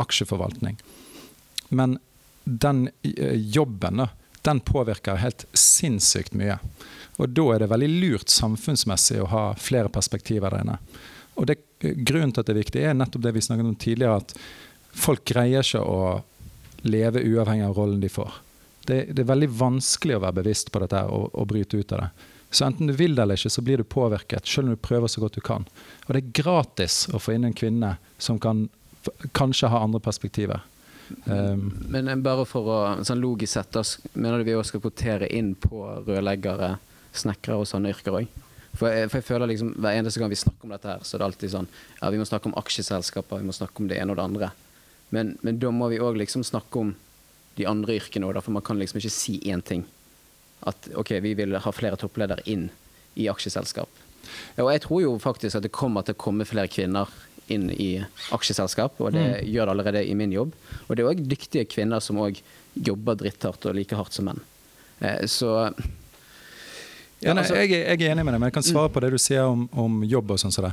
aksjeforvaltning. 0.00 0.78
Men 1.68 1.98
den 2.44 2.88
eh, 3.02 3.34
jobben 3.34 4.02
da, 4.02 4.08
den 4.42 4.60
påvirker 4.60 5.20
helt 5.20 5.44
sinnssykt 5.52 6.34
mye. 6.34 6.58
Og 7.20 7.32
da 7.36 7.46
er 7.54 7.62
det 7.62 7.70
veldig 7.70 7.90
lurt 8.00 8.32
samfunnsmessig 8.32 9.20
å 9.20 9.30
ha 9.30 9.44
flere 9.60 9.92
perspektiver 9.92 10.54
der 10.54 10.64
inne. 10.64 10.78
Og 11.36 11.46
det, 11.48 11.60
grunnen 11.80 12.32
til 12.32 12.42
at 12.42 12.48
det 12.48 12.54
er 12.54 12.62
viktig, 12.62 12.82
er 12.84 12.96
nettopp 12.96 13.24
det 13.24 13.34
vi 13.36 13.44
snakket 13.44 13.68
om 13.68 13.78
tidligere, 13.80 14.20
at 14.20 14.34
folk 14.96 15.24
greier 15.28 15.64
ikke 15.64 15.84
å 15.84 16.00
leve 16.82 17.22
uavhengig 17.22 17.68
av 17.68 17.76
rollen 17.76 18.00
de 18.02 18.10
får. 18.12 18.40
Det, 18.88 18.98
det 19.12 19.22
er 19.22 19.30
veldig 19.30 19.50
vanskelig 19.60 20.16
å 20.16 20.24
være 20.24 20.40
bevisst 20.40 20.72
på 20.72 20.80
dette 20.82 21.04
og, 21.12 21.28
og 21.36 21.48
bryte 21.52 21.78
ut 21.78 21.92
av 21.96 22.06
det. 22.06 22.28
Så 22.50 22.64
enten 22.66 22.88
du 22.90 22.96
vil 22.98 23.14
det 23.14 23.22
eller 23.22 23.38
ikke, 23.38 23.52
så 23.52 23.62
blir 23.62 23.78
du 23.78 23.86
påvirket, 23.86 24.48
selv 24.48 24.66
om 24.66 24.74
du 24.74 24.82
prøver 24.82 25.12
så 25.12 25.22
godt 25.22 25.38
du 25.38 25.44
kan. 25.44 25.68
Og 26.08 26.16
det 26.16 26.24
er 26.24 26.34
gratis 26.40 27.04
å 27.14 27.20
få 27.22 27.36
inn 27.36 27.46
en 27.46 27.54
kvinne 27.54 27.94
som 28.18 28.40
kan 28.42 28.66
kanskje 29.36 29.70
ha 29.70 29.84
andre 29.84 30.00
perspektiver. 30.02 30.64
Um, 31.24 31.70
Men 31.90 32.22
bare 32.22 32.44
for 32.46 32.66
å 32.70 32.78
sånn 33.06 33.22
logisk 33.22 33.54
sett, 33.54 33.78
mener 34.12 34.40
du 34.40 34.48
vi 34.48 34.56
også 34.58 34.74
skal 34.74 34.84
kvotere 34.84 35.30
inn 35.30 35.54
på 35.58 35.84
rørleggere, 36.06 36.74
snekkere 37.16 37.60
og 37.60 37.68
sånne 37.68 37.92
yrker 37.94 38.16
òg? 38.20 38.40
For, 38.70 38.86
for 39.10 39.18
jeg 39.18 39.26
føler 39.26 39.50
liksom 39.50 39.72
hver 39.82 39.98
eneste 39.98 40.22
gang 40.22 40.30
vi 40.30 40.38
snakker 40.38 40.66
om 40.66 40.74
dette 40.74 40.88
her, 40.92 41.00
så 41.02 41.16
er 41.16 41.22
det 41.22 41.26
alltid 41.26 41.52
sånn 41.56 41.70
Ja, 41.98 42.10
vi 42.14 42.20
må 42.20 42.26
snakke 42.28 42.50
om 42.50 42.58
aksjeselskaper, 42.60 43.40
vi 43.42 43.48
må 43.48 43.54
snakke 43.56 43.82
om 43.82 43.88
det 43.90 43.98
ene 43.98 44.14
og 44.14 44.20
det 44.20 44.26
andre. 44.28 44.50
Men, 45.10 45.32
men 45.42 45.58
da 45.62 45.72
må 45.74 45.90
vi 45.90 45.98
òg 46.02 46.20
liksom 46.20 46.44
snakke 46.46 46.84
om 46.84 46.92
de 47.58 47.66
andre 47.66 47.98
yrkene 47.98 48.28
òg, 48.28 48.38
for 48.44 48.54
man 48.54 48.64
kan 48.66 48.78
liksom 48.78 49.00
ikke 49.00 49.12
si 49.12 49.40
én 49.50 49.64
ting. 49.66 49.82
At 50.66 50.90
OK, 50.98 51.16
vi 51.24 51.34
vil 51.38 51.56
ha 51.58 51.72
flere 51.74 51.98
toppledere 51.98 52.44
inn 52.50 52.68
i 53.18 53.26
aksjeselskap. 53.32 53.90
Ja, 54.54 54.64
og 54.64 54.70
jeg 54.70 54.84
tror 54.84 55.02
jo 55.02 55.16
faktisk 55.20 55.58
at 55.58 55.66
det 55.66 55.74
kommer 55.74 56.06
til 56.06 56.14
å 56.14 56.22
komme 56.22 56.46
flere 56.46 56.70
kvinner 56.70 57.10
inn 57.50 57.66
i 57.74 57.96
aksjeselskap, 58.30 59.00
og 59.02 59.16
det 59.16 59.42
gjør 59.48 59.66
det 59.66 59.74
allerede 59.74 60.04
i 60.06 60.14
min 60.14 60.32
jobb. 60.34 60.54
Og 60.86 60.94
det 60.94 61.02
er 61.02 61.10
òg 61.10 61.24
dyktige 61.26 61.66
kvinner 61.66 62.02
som 62.04 62.20
òg 62.22 62.38
jobber 62.78 63.18
dritthardt 63.18 63.66
og 63.66 63.74
like 63.74 63.96
hardt 63.98 64.14
som 64.14 64.30
menn. 64.30 64.44
Eh, 65.02 65.26
så 65.26 65.72
Ja, 67.22 67.34
nei, 67.34 67.42
altså- 67.42 67.56
jeg, 67.56 67.70
er- 67.72 67.90
jeg 67.96 68.02
er 68.08 68.12
enig 68.14 68.24
med 68.24 68.32
deg, 68.34 68.40
men 68.40 68.46
jeg 68.48 68.52
kan 68.54 68.62
svare 68.64 68.88
på 68.88 69.00
det 69.04 69.10
du 69.12 69.18
sier 69.18 69.42
om, 69.44 69.68
om 69.76 70.02
jobb. 70.04 70.30
og 70.30 70.38
sånn 70.38 70.52
som 70.52 70.64
det. 70.64 70.72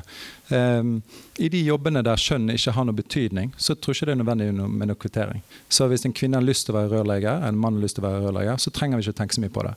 Ehm, 0.56 1.02
I 1.40 1.50
de 1.50 1.64
jobbene 1.66 2.04
der 2.04 2.16
kjønn 2.16 2.50
ikke 2.54 2.72
har 2.72 2.86
noe 2.86 2.96
betydning, 2.96 3.52
så 3.58 3.76
tror 3.76 3.94
jeg 3.94 4.02
ikke 4.02 4.06
det 4.06 4.16
er 4.16 4.24
nødvendig 4.24 4.70
med 4.70 4.88
noe 4.88 4.96
kvittering. 4.96 5.42
Så 5.70 5.90
hvis 5.90 6.06
en 6.06 6.14
kvinne 6.14 6.36
har 6.40 6.44
lyst 6.48 6.66
til 6.66 6.76
å 6.76 6.80
være 6.80 6.94
rørlegger, 7.04 7.44
en 7.48 7.58
mann 7.58 7.74
har 7.76 7.82
lyst 7.84 7.96
til 8.00 8.04
å 8.06 8.08
være 8.10 8.24
rørlegger, 8.30 8.56
så 8.64 8.72
trenger 8.72 8.98
vi 8.98 9.04
ikke 9.10 9.18
tenke 9.20 9.36
så 9.36 9.42
mye 9.44 9.50
på 9.52 9.64
det. 9.68 9.76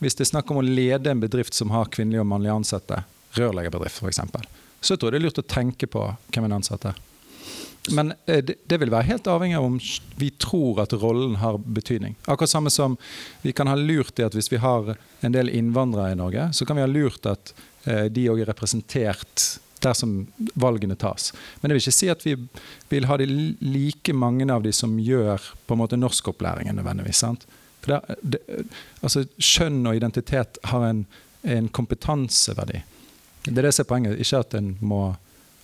Hvis 0.00 0.14
det 0.16 0.26
er 0.28 0.32
snakk 0.36 0.50
om 0.50 0.58
å 0.60 0.66
lede 0.66 1.06
en 1.10 1.20
bedrift 1.20 1.54
som 1.54 1.70
har 1.70 1.86
kvinnelige 1.86 2.20
og 2.20 2.26
mannlige 2.26 2.52
ansatte, 2.60 3.02
rørleggerbedrift 3.36 4.02
f.eks., 4.02 4.20
så 4.82 4.96
tror 4.96 5.10
jeg 5.12 5.20
det 5.20 5.20
er 5.20 5.26
lurt 5.28 5.38
å 5.40 5.46
tenke 5.46 5.86
på 5.86 6.16
hvem 6.32 6.44
en 6.44 6.52
ansetter. 6.60 6.94
Men 7.88 8.12
eh, 8.26 8.44
det, 8.44 8.54
det 8.66 8.78
vil 8.80 8.92
være 8.92 9.08
helt 9.08 9.28
avhengig 9.30 9.56
av 9.56 9.64
om 9.64 9.78
vi 10.20 10.30
tror 10.30 10.82
at 10.82 10.92
rollen 10.92 11.38
har 11.40 11.58
betydning. 11.58 12.16
Akkurat 12.26 12.52
samme 12.52 12.70
som 12.70 12.96
vi 13.42 13.52
kan 13.56 13.70
ha 13.70 13.76
lurt 13.78 14.20
i 14.20 14.26
at 14.26 14.36
hvis 14.36 14.52
vi 14.52 14.60
har 14.60 14.94
en 15.20 15.34
del 15.34 15.48
innvandrere 15.48 16.12
i 16.12 16.18
Norge, 16.20 16.50
så 16.52 16.68
kan 16.68 16.76
vi 16.76 16.84
ha 16.84 16.90
lurt 16.90 17.26
at 17.26 17.54
eh, 17.84 18.06
de 18.12 18.28
òg 18.30 18.44
er 18.44 18.52
representert 18.52 19.60
der 19.80 19.96
som 19.96 20.26
valgene 20.60 20.96
tas. 21.00 21.30
Men 21.60 21.70
det 21.70 21.78
vil 21.78 21.86
ikke 21.86 21.96
si 21.96 22.10
at 22.12 22.26
vi 22.26 22.34
vil 22.90 23.08
ha 23.08 23.16
de 23.16 23.28
like 23.64 24.12
mange 24.12 24.44
av 24.52 24.64
de 24.64 24.74
som 24.76 24.98
gjør 25.00 25.40
på 25.66 25.76
en 25.76 25.80
måte 25.80 25.96
norskopplæringen 25.96 26.76
nødvendigvis. 26.76 27.22
sant? 27.24 27.46
For 27.80 27.94
det, 27.94 28.18
det, 28.20 28.66
altså, 29.00 29.24
Skjønn 29.40 29.80
og 29.88 29.96
identitet 29.96 30.60
har 30.68 30.84
en, 30.84 31.06
en 31.42 31.72
kompetanseverdi. 31.72 32.82
Det 33.46 33.56
er 33.56 33.70
det 33.70 33.72
som 33.72 33.86
er 33.86 33.88
poenget. 33.88 34.20
Ikke 34.20 34.42
at 34.44 34.56
må, 34.84 35.02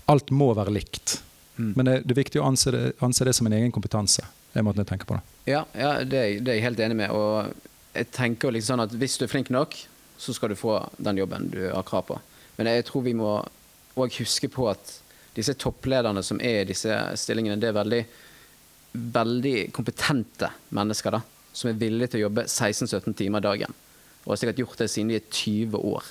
alt 0.08 0.32
må 0.32 0.54
være 0.56 0.72
likt. 0.72 1.18
Mm. 1.57 1.72
Men 1.76 1.88
det, 1.88 1.94
det 2.04 2.14
er 2.14 2.22
viktig 2.22 2.40
å 2.42 2.46
anse 2.48 2.72
det, 2.74 2.82
anse 3.04 3.24
det 3.24 3.34
som 3.36 3.48
en 3.48 3.57
egen 3.57 3.72
kompetanse. 3.74 4.24
Det 4.52 4.61
er 4.61 4.66
måten 4.66 4.84
jeg 4.84 4.90
tenker 4.90 5.09
på 5.09 5.18
det. 5.18 5.24
Ja, 5.50 5.64
ja 5.76 5.92
det, 6.04 6.20
er, 6.20 6.40
det 6.40 6.52
er 6.52 6.59
jeg 6.61 6.66
helt 6.66 6.82
enig 6.84 6.98
med. 7.00 7.12
Og 7.16 7.96
jeg 7.96 8.11
tenker 8.14 8.52
liksom 8.52 8.76
sånn 8.76 8.86
at 8.86 8.96
hvis 8.96 9.16
du 9.20 9.26
er 9.26 9.32
flink 9.32 9.52
nok, 9.54 9.76
så 10.16 10.32
skal 10.36 10.52
du 10.52 10.59
få 10.59 10.78
den 10.96 11.20
jobben 11.20 11.50
du 11.52 11.61
har 11.68 11.84
krav 11.88 12.07
på. 12.09 12.18
Men 12.57 12.70
jeg 12.72 12.86
tror 12.88 13.04
vi 13.04 13.16
må 13.16 13.32
òg 13.96 14.20
huske 14.20 14.48
på 14.52 14.68
at 14.70 14.98
disse 15.36 15.52
topplederne 15.61 16.22
som 16.24 16.40
er 16.40 16.62
i 16.62 16.68
disse 16.68 16.92
stillingene, 17.20 17.61
det 17.61 17.68
er 17.70 17.76
veldig, 17.76 18.02
veldig 19.16 19.57
kompetente 19.76 20.48
mennesker 20.76 21.18
da, 21.18 21.20
som 21.52 21.70
er 21.70 21.80
villige 21.80 22.14
til 22.14 22.22
å 22.22 22.26
jobbe 22.26 22.46
16-17 22.48 23.16
timer 23.16 23.44
dagen. 23.44 23.74
Og 24.24 24.32
har 24.32 24.40
sikkert 24.40 24.62
gjort 24.64 24.80
det 24.80 24.88
siden 24.92 25.12
de 25.12 25.18
er 25.20 25.28
20 25.28 25.76
år. 25.92 26.09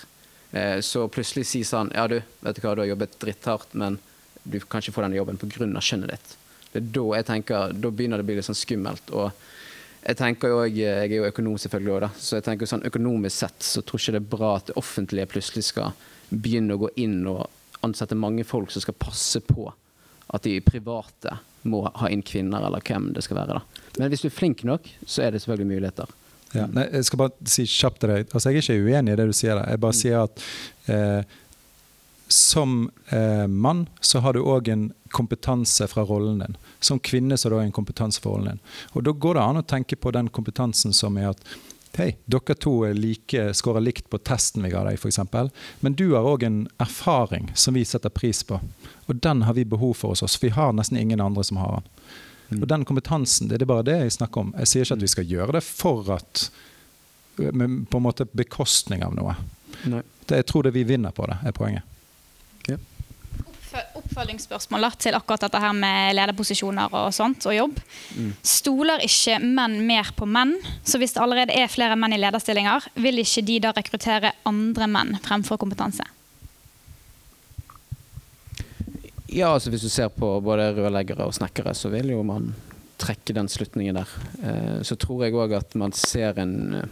Eh, 0.53 0.79
Så 0.85 1.07
plutselig 1.11 1.47
si 1.49 1.63
sånn 1.67 1.89
Ja, 1.95 2.05
du, 2.07 2.19
vet 2.45 2.55
du 2.55 2.61
hva, 2.63 2.75
du 2.77 2.83
har 2.85 2.91
jobbet 2.93 3.17
dritthardt, 3.19 3.73
men 3.73 3.97
du 4.45 4.59
kan 4.61 4.83
ikke 4.83 4.93
få 4.95 5.03
denne 5.05 5.17
jobben 5.17 5.39
pga. 5.41 5.67
kjønnet 5.81 6.13
ditt. 6.13 6.35
Det 6.71 6.81
er 6.81 6.89
da 6.95 7.05
jeg 7.17 7.27
tenker, 7.27 7.73
da 7.73 7.91
begynner 7.91 8.21
det 8.21 8.25
å 8.25 8.29
bli 8.29 8.37
litt 8.37 8.47
sånn 8.47 8.57
skummelt. 8.57 9.11
og 9.11 9.31
jeg 10.05 10.17
tenker 10.19 10.51
jo, 10.51 10.59
jeg 10.69 11.07
er 11.09 11.15
jo 11.15 11.25
økonom 11.25 11.57
selvfølgelig 11.57 11.93
også, 11.93 12.01
da, 12.03 12.09
så 12.21 12.37
jeg 12.37 12.45
tenker 12.45 12.69
sånn 12.69 12.85
økonomisk 12.85 13.39
sett 13.41 13.65
så 13.65 13.81
tror 13.81 13.97
jeg 13.97 14.03
ikke 14.03 14.13
det 14.13 14.21
er 14.21 14.33
bra 14.35 14.49
at 14.59 14.67
det 14.67 14.75
offentlige 14.77 15.29
plutselig 15.31 15.65
skal 15.71 15.95
begynne 16.29 16.75
å 16.75 16.83
gå 16.83 16.91
inn 17.01 17.23
og 17.31 17.47
ansette 17.85 18.17
mange 18.17 18.45
folk 18.45 18.69
som 18.73 18.83
skal 18.83 18.97
passe 19.01 19.41
på 19.45 19.65
at 20.33 20.45
de 20.45 20.59
private 20.65 21.39
må 21.65 21.81
ha 21.89 22.09
inn 22.13 22.21
kvinner, 22.25 22.61
eller 22.67 22.83
hvem 22.85 23.09
det 23.15 23.23
skal 23.25 23.39
være. 23.39 23.57
da. 23.57 23.81
Men 23.97 24.11
hvis 24.13 24.21
du 24.25 24.29
er 24.29 24.35
flink 24.35 24.61
nok, 24.67 24.87
så 25.05 25.25
er 25.25 25.33
det 25.33 25.41
selvfølgelig 25.41 25.71
muligheter. 25.73 26.13
Ja. 26.55 26.67
Nei, 26.71 26.85
jeg 26.93 27.07
skal 27.07 27.21
bare 27.23 27.49
si 27.49 27.65
kjapt 27.67 28.01
til 28.03 28.13
deg. 28.13 28.29
Altså, 28.29 28.51
jeg 28.51 28.61
er 28.61 28.67
ikke 28.67 28.93
uenig 28.93 29.15
i 29.15 29.17
det 29.19 29.25
du 29.27 29.33
sier. 29.35 29.57
der. 29.57 29.71
Jeg 29.73 29.81
bare 29.83 29.97
sier 29.97 30.21
at 30.21 30.45
eh, 30.93 31.37
som 32.27 32.89
eh, 33.09 33.47
mann 33.47 33.85
så 33.99 34.19
har 34.19 34.33
du 34.33 34.41
òg 34.41 34.69
en 34.69 34.89
kompetanse 35.13 35.87
fra 35.87 36.03
rollen 36.05 36.39
din. 36.39 36.57
Som 36.79 36.99
kvinne 36.99 37.37
så 37.37 37.49
har 37.49 37.55
du 37.55 37.61
en 37.63 37.71
kompetanse 37.71 38.21
fra 38.21 38.33
rollen 38.33 38.55
din. 38.55 38.63
Og 38.93 39.05
da 39.05 39.11
går 39.11 39.37
det 39.37 39.45
an 39.45 39.61
å 39.61 39.67
tenke 39.67 39.95
på 39.95 40.11
den 40.11 40.29
kompetansen 40.33 40.93
som 40.93 41.17
er 41.17 41.33
at 41.35 41.47
Hei, 41.95 42.17
dere 42.27 42.57
to 42.59 42.81
er 42.83 42.91
like, 42.93 43.53
skårer 43.55 43.79
likt 43.79 44.09
på 44.11 44.17
testen 44.19 44.65
vi 44.65 44.73
ga 44.73 44.81
deg, 44.83 44.97
f.eks. 44.99 45.19
Men 45.79 45.93
du 45.95 46.09
har 46.11 46.27
òg 46.27 46.43
en 46.43 46.57
erfaring 46.83 47.47
som 47.55 47.77
vi 47.77 47.85
setter 47.87 48.11
pris 48.11 48.43
på. 48.43 48.57
Og 49.07 49.21
den 49.23 49.45
har 49.47 49.55
vi 49.55 49.63
behov 49.63 49.93
for 50.01 50.11
hos 50.11 50.25
oss. 50.25 50.35
Vi 50.43 50.51
har 50.51 50.75
nesten 50.75 50.99
ingen 50.99 51.23
andre 51.23 51.45
som 51.47 51.61
har 51.63 51.77
den. 51.79 52.59
Og 52.59 52.67
den 52.67 52.83
kompetansen, 52.85 53.47
det 53.47 53.61
er 53.61 53.69
bare 53.69 53.87
det 53.87 53.95
jeg 54.01 54.17
snakker 54.17 54.43
om. 54.43 54.51
Jeg 54.59 54.71
sier 54.73 54.83
ikke 54.83 54.97
at 54.99 55.05
vi 55.05 55.13
skal 55.13 55.31
gjøre 55.31 55.55
det 55.55 55.63
for 55.63 56.11
at 56.17 56.49
på 57.39 57.47
en 57.55 58.03
måte 58.03 58.27
bekostning 58.31 59.03
av 59.03 59.15
noe. 59.15 59.39
Det, 59.85 60.35
jeg 60.41 60.51
tror 60.51 60.67
det 60.67 60.75
vi 60.75 60.83
vinner 60.83 61.15
på 61.15 61.31
det, 61.31 61.39
er 61.47 61.55
poenget. 61.55 61.94
Oppfø- 64.15 64.21
oppfølgingsspørsmål 64.23 64.85
til 64.97 65.15
akkurat 65.17 65.41
dette 65.43 65.59
her 65.59 65.73
med 65.75 66.15
lederposisjoner 66.15 66.93
og 66.95 67.13
sånt, 67.13 67.45
og 67.49 67.55
jobb. 67.55 67.79
Stoler 68.47 69.03
ikke 69.03 69.39
menn 69.43 69.81
mer 69.87 70.11
på 70.15 70.25
menn? 70.25 70.55
Så 70.87 70.99
hvis 71.01 71.13
det 71.13 71.21
allerede 71.21 71.51
er 71.51 71.67
flere 71.67 71.97
menn 71.99 72.15
i 72.15 72.19
lederstillinger, 72.21 72.87
vil 72.95 73.19
ikke 73.19 73.43
de 73.43 73.59
da 73.59 73.73
rekruttere 73.75 74.31
andre 74.47 74.87
menn 74.87 75.17
fremfor 75.25 75.59
kompetanse? 75.59 76.05
Ja, 79.27 79.51
altså 79.51 79.69
hvis 79.69 79.83
du 79.83 79.89
ser 79.91 80.07
på 80.07 80.39
både 80.39 80.71
rørleggere 80.77 81.27
og 81.27 81.35
snekkere, 81.35 81.75
så 81.75 81.91
vil 81.91 82.13
jo 82.13 82.23
man 82.23 82.53
trekke 82.97 83.35
den 83.35 83.49
slutningen 83.51 83.97
der. 83.99 84.11
Eh, 84.39 84.81
så 84.87 84.95
tror 84.95 85.25
jeg 85.25 85.35
òg 85.35 85.57
at 85.57 85.75
man 85.75 85.91
ser 85.91 86.39
en, 86.39 86.85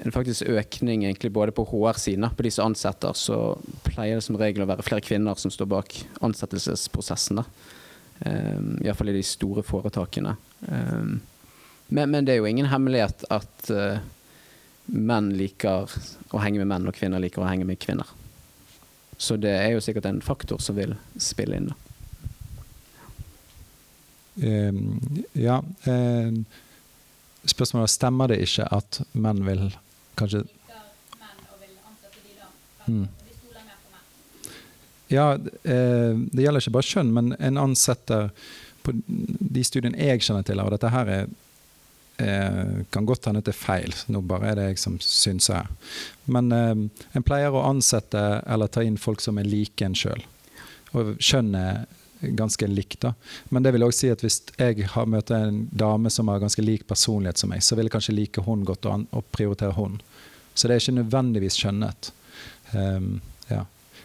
en 0.00 0.14
faktisk 0.14 0.48
økning 0.48 1.04
egentlig 1.04 1.32
både 1.32 1.52
på 1.52 1.66
HR-siden. 1.68 2.30
På 2.32 2.46
de 2.46 2.50
som 2.54 2.72
ansetter, 2.72 3.12
så 3.12 3.58
pleier 3.92 4.18
det 4.18 4.24
som 4.26 4.38
regel 4.40 4.64
å 4.64 4.70
være 4.70 4.84
flere 4.86 5.04
kvinner 5.04 5.38
som 5.40 5.52
står 5.52 5.68
bak 5.70 5.98
ansettelsesprosessen. 6.24 7.42
da. 7.42 7.46
Um, 8.24 8.78
Iallfall 8.84 9.12
i 9.12 9.18
de 9.18 9.22
store 9.26 9.64
foretakene. 9.66 10.36
Um, 10.68 11.20
men, 11.88 12.10
men, 12.10 12.24
det 12.24 12.34
er 12.34 12.42
jo 12.42 12.48
ingen 12.48 12.70
hemmelighet 12.70 13.24
at 13.34 13.70
uh, 13.74 14.00
menn 14.86 15.32
liker 15.36 15.90
å 16.32 16.42
henge 16.42 16.62
med 16.62 16.70
menn, 16.70 16.88
og 16.88 16.96
kvinner 16.96 17.22
liker 17.22 17.42
å 17.42 17.48
henge 17.48 17.66
med 17.68 17.80
kvinner. 17.82 18.08
Så 19.18 19.36
det 19.38 19.52
er 19.54 19.74
jo 19.74 19.82
sikkert 19.82 20.08
en 20.08 20.22
faktor 20.24 20.62
som 20.62 20.78
vil 20.78 20.94
spille 21.20 21.58
inn. 21.58 21.72
Um, 24.32 25.24
ja 25.36 25.58
um, 25.84 26.38
Spørsmålet 27.44 27.90
er 27.90 27.92
stemmer 27.92 28.30
det 28.30 28.38
ikke 28.40 28.64
at 28.72 29.02
menn 29.12 29.42
vil 29.44 29.66
kanskje 30.16 30.40
mm. 32.86 33.04
Ja, 35.12 35.28
uh, 35.36 36.18
det 36.32 36.44
gjelder 36.44 36.64
ikke 36.64 36.76
bare 36.78 36.90
kjønn, 36.90 37.14
men 37.14 37.32
en 37.38 37.60
ansetter 37.60 38.30
på 38.82 38.94
de 39.06 39.62
studiene 39.62 40.00
jeg 40.00 40.24
kjenner 40.24 40.46
til, 40.46 40.62
og 40.62 40.72
dette 40.74 40.90
her 40.90 41.10
er 41.12 41.26
uh, 41.28 42.82
kan 42.94 43.06
godt 43.08 43.28
hende 43.28 43.44
det 43.44 43.54
er 43.54 43.60
feil, 43.60 43.94
nå 44.10 44.24
bare 44.26 44.50
er 44.50 44.58
det 44.58 44.68
jeg 44.70 44.82
som 44.82 44.98
syns 45.04 45.50
her. 45.52 45.70
Men 46.26 46.52
en 46.52 47.26
pleier 47.26 47.54
å 47.54 47.64
ansette 47.66 48.20
eller 48.46 48.70
ta 48.70 48.84
inn 48.86 49.00
folk 49.00 49.22
som 49.22 49.40
er 49.40 49.48
like 49.48 49.84
en 49.84 49.96
sjøl. 49.98 50.22
Og 50.92 51.16
kjønnet 51.18 52.00
ganske 52.22 52.66
likt. 52.66 53.00
da. 53.00 53.14
Men 53.48 53.62
det 53.62 53.72
vil 53.72 53.82
også 53.82 53.98
si 53.98 54.10
at 54.12 54.22
hvis 54.22 54.40
jeg 54.58 54.86
har 54.94 55.10
møter 55.10 55.48
en 55.48 55.64
dame 55.70 56.10
som 56.10 56.28
har 56.28 56.42
ganske 56.42 56.62
lik 56.62 56.86
personlighet 56.86 57.38
som 57.38 57.50
meg, 57.52 57.62
så 57.62 57.76
vil 57.76 57.88
jeg 57.88 57.96
kanskje 57.96 58.16
like 58.16 58.44
hun 58.46 58.64
godt 58.64 58.86
og, 58.86 59.24
prioritere 59.32 59.74
hun. 59.76 60.00
Så 60.54 60.68
det 60.68 60.76
er 60.76 60.84
ikke 60.84 61.00
nødvendigvis 61.00 61.58
skjønnet. 61.58 62.12
Um, 62.72 63.20
ja. 63.20 63.31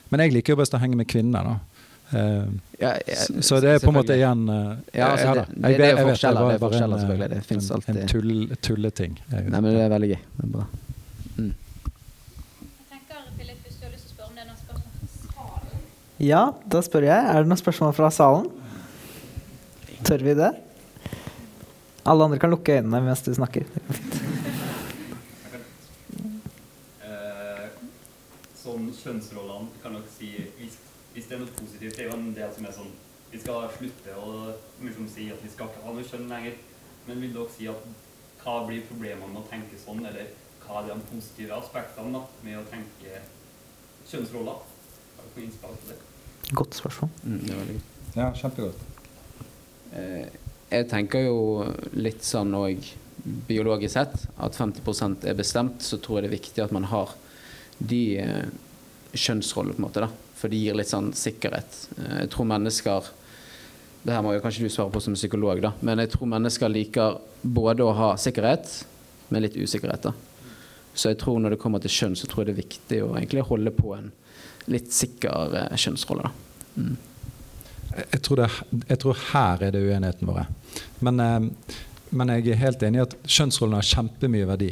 Men 0.10 0.24
jeg 0.24 0.36
liker 0.38 0.56
jo 0.56 0.62
best 0.62 0.76
å 0.76 0.82
henge 0.82 1.00
med 1.00 1.10
kvinner, 1.10 1.52
da. 1.52 1.84
Uh, 2.08 2.48
ja, 2.80 2.94
ja, 3.04 3.16
så 3.44 3.58
det 3.60 3.74
er 3.74 3.82
på 3.84 3.92
en 3.92 3.98
måte 3.98 4.16
igjen 4.16 4.46
uh, 4.48 4.78
Ja, 4.96 5.10
altså, 5.12 5.34
det, 5.36 5.44
det, 5.60 5.72
det, 5.76 5.88
er 5.90 5.98
forskjeller, 6.08 6.46
det 6.48 6.54
er 6.56 6.62
forskjeller 6.62 7.02
selvfølgelig. 7.02 7.28
Det 7.34 7.40
fins 7.50 7.68
alltid 7.76 7.98
En 8.00 8.12
tull, 8.14 8.30
tulleting. 8.64 9.18
Nei, 9.34 9.42
men 9.58 9.68
det 9.68 9.82
er 9.84 9.92
veldig 9.92 10.12
gøy. 10.14 10.22
Det 10.38 10.46
er 10.46 10.54
bra. 10.54 10.68
Mm. 11.36 11.56
Ja, 16.18 16.48
da 16.66 16.80
spør 16.82 17.06
jeg. 17.06 17.18
Er 17.30 17.44
det 17.44 17.52
noen 17.52 17.60
spørsmål 17.60 17.92
fra 17.94 18.08
salen? 18.14 18.48
Tør 20.08 20.24
vi 20.26 20.34
det? 20.38 20.50
Alle 22.08 22.26
andre 22.26 22.40
kan 22.42 22.50
lukke 22.54 22.80
øynene 22.80 23.04
mens 23.06 23.22
du 23.26 23.34
snakker. 23.36 23.68
Sånn 28.68 28.90
kjønnsrollene 29.02 29.82
kan 29.84 29.96
dere 29.96 30.12
si 30.12 30.32
hvis, 30.60 30.80
hvis, 31.14 31.28
det 31.28 31.38
er 31.38 31.44
noe 31.44 31.54
positivt, 31.58 31.96
det 31.96 32.04
er 32.06 32.10
jo 32.10 32.18
en 32.18 32.34
del 32.36 32.56
som 32.56 32.68
er 32.68 32.76
sånn 32.80 32.96
Vi 33.28 33.40
skal 33.42 33.66
slutte 33.76 34.14
å 34.16 34.28
liksom, 34.80 35.08
si 35.12 35.26
at 35.34 35.42
vi 35.44 35.50
skal 35.52 35.68
ikke 35.68 35.82
ha 35.84 35.94
noe 35.94 36.06
kjønn 36.08 36.30
lenger. 36.32 36.54
Men 37.10 37.20
vil 37.20 37.34
dere 37.36 37.52
si 37.52 37.68
at 37.68 37.90
hva 38.40 38.54
blir 38.64 38.86
problemene 38.88 39.28
med 39.34 39.42
å 39.42 39.50
tenke 39.50 39.80
sånn, 39.82 40.00
eller 40.08 40.30
hva 40.64 40.80
er 40.80 40.88
de 40.88 40.96
positive 41.10 41.58
aspektene 41.58 42.14
da, 42.16 42.22
med 42.46 42.62
å 42.62 42.64
tenke 42.72 43.20
kjønnsroller? 44.08 44.64
Har 45.18 45.28
dere 45.28 45.34
noe 45.34 45.44
innspill 45.50 45.76
på 45.82 45.92
det? 45.92 46.00
Godt 46.62 46.80
spørsmål. 46.80 47.12
Mm, 47.26 47.42
det 47.44 47.60
var 47.60 47.70
litt. 47.74 47.92
Ja, 48.16 48.30
kjempegodt. 48.40 48.88
Eh, 49.92 50.40
jeg 50.72 50.88
tenker 50.96 51.28
jo 51.28 51.38
litt 52.00 52.24
sånn 52.24 52.56
òg 52.56 52.88
biologisk 53.48 53.98
sett 53.98 54.16
at 54.40 54.56
50% 54.56 55.28
er 55.28 55.36
bestemt, 55.36 55.84
så 55.84 56.00
tror 56.00 56.22
jeg 56.22 56.30
det 56.30 56.32
er 56.32 56.40
viktig 56.40 56.64
at 56.64 56.76
man 56.76 56.88
har 56.94 57.12
de 57.78 58.02
eh, 58.22 58.48
kjønnsrollene, 59.14 59.76
på 59.76 59.82
en 59.82 59.88
måte, 59.88 60.04
da. 60.06 60.10
For 60.38 60.54
det 60.54 60.60
gir 60.62 60.78
litt 60.78 60.92
sånn 60.92 61.12
sikkerhet. 61.18 61.80
Eh, 61.98 62.20
jeg 62.24 62.34
tror 62.34 62.52
mennesker 62.54 63.14
Det 64.08 64.14
her 64.14 64.22
må 64.24 64.32
jo 64.32 64.40
kanskje 64.40 64.64
du 64.64 64.72
svare 64.72 64.94
på 64.94 65.02
som 65.04 65.18
psykolog, 65.18 65.60
da. 65.60 65.74
Men 65.84 66.00
jeg 66.00 66.14
tror 66.14 66.30
mennesker 66.32 66.72
liker 66.72 67.18
både 67.42 67.84
å 67.84 67.96
ha 67.98 68.14
sikkerhet, 68.16 68.70
men 69.30 69.44
litt 69.44 69.58
usikkerhet. 69.58 70.08
da. 70.08 70.14
Så 70.94 71.12
jeg 71.12 71.20
tror 71.20 71.42
når 71.42 71.56
det 71.56 71.60
kommer 71.60 71.82
til 71.84 71.92
kjønn, 71.92 72.16
så 72.16 72.30
tror 72.30 72.46
jeg 72.46 72.48
det 72.48 72.56
er 72.56 72.68
viktig 72.68 73.02
å 73.04 73.10
egentlig 73.18 73.44
holde 73.50 73.74
på 73.76 73.98
en 73.98 74.08
litt 74.72 74.94
sikker 74.96 75.52
kjønnsrolle. 75.76 75.78
kjønnsrolle. 75.84 76.32
Mm. 76.78 76.96
Jeg, 77.98 78.22
tror 78.22 78.40
det, 78.40 78.48
jeg, 78.88 79.00
tror 79.02 79.20
her 79.34 79.68
er 79.68 79.76
det 79.76 79.84
uenigheten 79.84 80.30
vår. 80.30 80.48
Men, 81.00 81.20
eh, 81.20 81.76
men, 82.10 82.34
jeg 82.38 82.54
er 82.54 82.64
helt 82.64 82.88
enig 82.88 83.02
i 83.02 83.06
at 83.10 83.16
kjønnsrollen 83.26 83.80
har 83.82 83.92
kjempemye 83.92 84.50
verdi. 84.54 84.72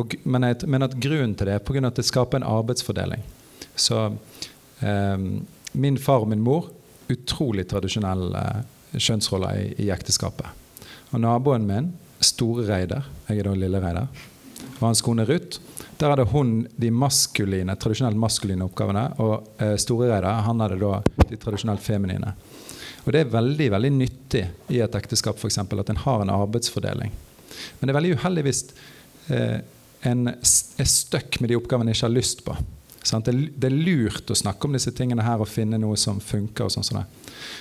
Og, 0.00 0.14
men 0.24 0.46
jeg 0.48 0.68
men, 0.70 0.86
at 0.86 0.96
grunnen 0.96 1.34
til 1.36 1.50
det 1.50 1.58
er 1.58 1.64
pga. 1.64 1.86
at 1.86 1.98
det 1.98 2.06
skaper 2.08 2.40
en 2.40 2.48
arbeidsfordeling. 2.48 3.24
Så 3.76 4.16
eh, 4.80 5.18
min 5.72 5.98
far 5.98 6.24
og 6.24 6.30
min 6.32 6.44
mor 6.44 6.70
utrolig 7.12 7.66
tradisjonelle 7.68 8.44
eh, 8.92 8.98
kjønnsroller 8.98 9.60
i, 9.60 9.66
i, 9.84 9.90
ekteskapet. 9.92 10.46
Og 11.12 11.20
naboen 11.20 11.66
min, 11.68 11.92
Store 12.22 12.64
Reidar, 12.68 13.08
jeg 13.28 13.42
er 13.42 13.48
da 13.48 13.56
Lille 13.58 13.80
Reidar, 13.82 14.08
og 14.78 14.84
hans 14.86 15.02
kone 15.04 15.26
Ruth 15.26 15.60
der 16.02 16.10
hadde 16.10 16.24
hun 16.32 16.64
de 16.82 16.88
maskuline, 16.90 17.74
tradisjonelt 17.78 18.18
maskuline 18.18 18.66
oppgavene, 18.66 19.04
og 19.22 19.62
eh, 19.62 19.76
Storereida 19.78 20.32
han 20.48 20.62
hadde 20.64 20.80
da 20.80 20.96
de 21.28 21.38
tradisjonelt 21.38 21.82
feminine. 21.84 22.32
Og 23.04 23.12
Det 23.14 23.20
er 23.20 23.30
veldig 23.30 23.68
veldig 23.70 23.90
nyttig 23.94 24.42
i 24.74 24.80
et 24.82 24.96
ekteskap 24.98 25.38
for 25.38 25.50
eksempel, 25.50 25.78
at 25.78 25.90
en 25.90 26.00
har 26.02 26.22
en 26.22 26.32
arbeidsfordeling. 26.34 27.14
Men 27.78 27.86
det 27.86 27.92
er 27.92 27.98
veldig 28.00 28.16
uheldig 28.18 28.44
hvis 28.48 28.64
eh, 29.30 29.60
en 30.02 30.28
er 30.28 30.88
stuck 30.88 31.40
med 31.40 31.50
de 31.50 31.58
oppgavene 31.58 31.90
en 31.90 31.96
ikke 31.96 32.08
har 32.08 32.14
lyst 32.14 32.44
på. 32.46 32.56
Sant? 33.02 33.26
Det, 33.26 33.66
er 33.66 33.74
lurt 33.74 34.30
å 34.30 34.36
snakke 34.38 34.68
om 34.68 34.76
disse 34.76 34.92
tingene 34.94 35.24
her 35.26 35.42
og 35.42 35.50
finne 35.50 35.80
noe 35.80 35.98
som 35.98 36.20
funker. 36.22 36.68
Og 36.68 36.74
sånn 36.74 37.02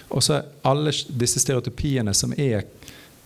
Og 0.09 0.23
så 0.23 0.41
alle 0.67 0.93
disse 1.09 1.41
stereotypiene 1.41 2.13
som 2.17 2.33
er 2.37 2.65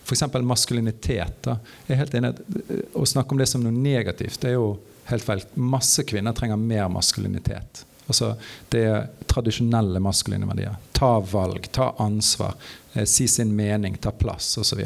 f.eks. 0.05 0.23
maskulinitet. 0.43 1.41
Da, 1.47 1.57
er 1.87 2.03
helt 2.03 2.13
enig 2.15 2.35
eh, 2.69 2.85
Å 2.93 3.05
snakke 3.09 3.33
om 3.33 3.41
det 3.41 3.49
som 3.49 3.63
noe 3.63 3.73
negativt 3.73 4.41
det 4.43 4.53
er 4.53 4.59
jo 4.59 4.75
helt 5.09 5.25
feil. 5.25 5.43
Masse 5.55 6.05
kvinner 6.07 6.35
trenger 6.37 6.61
mer 6.61 6.87
maskulinitet. 6.93 7.85
Altså, 8.05 8.35
det 8.69 8.83
er 8.85 9.07
tradisjonelle 9.29 9.99
maskuline 10.03 10.47
verdier. 10.49 10.77
Ta 10.93 11.17
valg, 11.25 11.67
ta 11.73 11.91
ansvar, 12.01 12.53
eh, 12.93 13.05
si 13.09 13.27
sin 13.27 13.55
mening, 13.57 13.97
ta 13.97 14.13
plass 14.13 14.57
osv. 14.61 14.83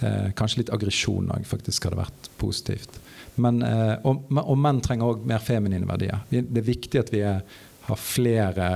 Eh, 0.00 0.30
kanskje 0.36 0.62
litt 0.62 0.72
aggresjon 0.72 1.28
òg 1.34 1.44
faktisk 1.48 1.84
hadde 1.84 2.00
vært 2.00 2.30
positivt. 2.40 3.00
Men, 3.40 3.60
eh, 3.62 3.96
og, 4.08 4.24
og, 4.40 4.56
menn 4.58 4.80
trenger 4.84 5.12
òg 5.12 5.26
mer 5.28 5.42
feminine 5.44 5.88
verdier. 5.88 6.22
Det 6.30 6.62
er 6.62 6.66
viktig 6.66 7.00
at 7.02 7.12
vi 7.12 7.20
er, 7.26 7.42
har 7.86 8.00
flere 8.00 8.70